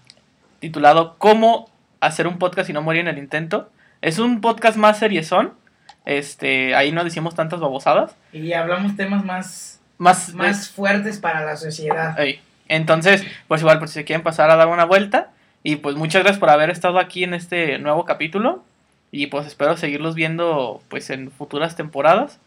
titulado 0.59 1.15
¿Cómo 1.17 1.69
hacer 2.01 2.27
un 2.27 2.37
podcast 2.37 2.69
y 2.69 2.73
no 2.73 2.81
morir 2.81 3.01
en 3.01 3.07
el 3.07 3.17
intento? 3.17 3.69
Es 4.01 4.19
un 4.19 4.41
podcast 4.41 4.77
más 4.77 4.99
seriezón. 4.99 5.53
Este, 6.05 6.75
ahí 6.75 6.91
no 6.91 7.03
decimos 7.03 7.35
tantas 7.35 7.59
babosadas. 7.59 8.15
Y 8.31 8.53
hablamos 8.53 8.95
temas 8.95 9.25
más, 9.25 9.79
Más, 9.97 10.33
más 10.33 10.69
fuertes 10.69 11.17
para 11.19 11.43
la 11.43 11.57
sociedad. 11.57 12.19
Ey. 12.19 12.39
Entonces, 12.67 13.23
pues 13.47 13.61
igual, 13.61 13.79
por 13.79 13.87
si 13.87 13.95
se 13.95 14.05
quieren 14.05 14.23
pasar 14.23 14.49
a 14.51 14.55
dar 14.55 14.67
una 14.67 14.85
vuelta. 14.85 15.29
Y 15.63 15.77
pues 15.77 15.95
muchas 15.95 16.21
gracias 16.23 16.39
por 16.39 16.49
haber 16.51 16.69
estado 16.69 16.99
aquí 16.99 17.23
en 17.23 17.33
este 17.33 17.79
nuevo 17.79 18.05
capítulo. 18.05 18.63
Y 19.11 19.27
pues 19.27 19.47
espero 19.47 19.77
seguirlos 19.77 20.13
viendo 20.13 20.81
pues 20.89 21.09
en 21.09 21.31
futuras 21.31 21.75
temporadas. 21.75 22.39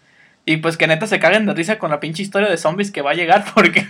Y 0.44 0.58
pues 0.58 0.76
que 0.76 0.86
neta 0.86 1.06
se 1.06 1.18
caguen 1.18 1.44
de 1.46 1.54
risa 1.54 1.78
con 1.78 1.90
la 1.90 1.98
pinche 2.00 2.22
historia 2.22 2.48
de 2.48 2.56
zombies 2.56 2.90
que 2.90 3.02
va 3.02 3.10
a 3.12 3.14
llegar 3.14 3.44
porque 3.54 3.82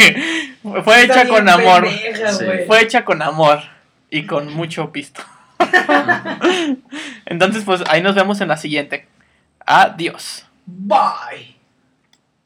fue 0.62 1.02
Está 1.02 1.22
hecha 1.22 1.28
con 1.28 1.48
amor. 1.48 1.84
pendeja, 1.84 2.32
Sí. 2.32 2.44
güey. 2.44 2.66
Fue 2.66 2.82
hecha 2.82 3.04
con 3.04 3.20
amor 3.22 3.60
y 4.10 4.24
con 4.26 4.52
mucho 4.54 4.90
pisto. 4.92 5.22
Entonces 7.26 7.64
pues 7.64 7.82
ahí 7.88 8.02
nos 8.02 8.14
vemos 8.14 8.40
en 8.40 8.48
la 8.48 8.56
siguiente. 8.56 9.07
Adiós. 9.68 10.46
Bye. 10.66 11.57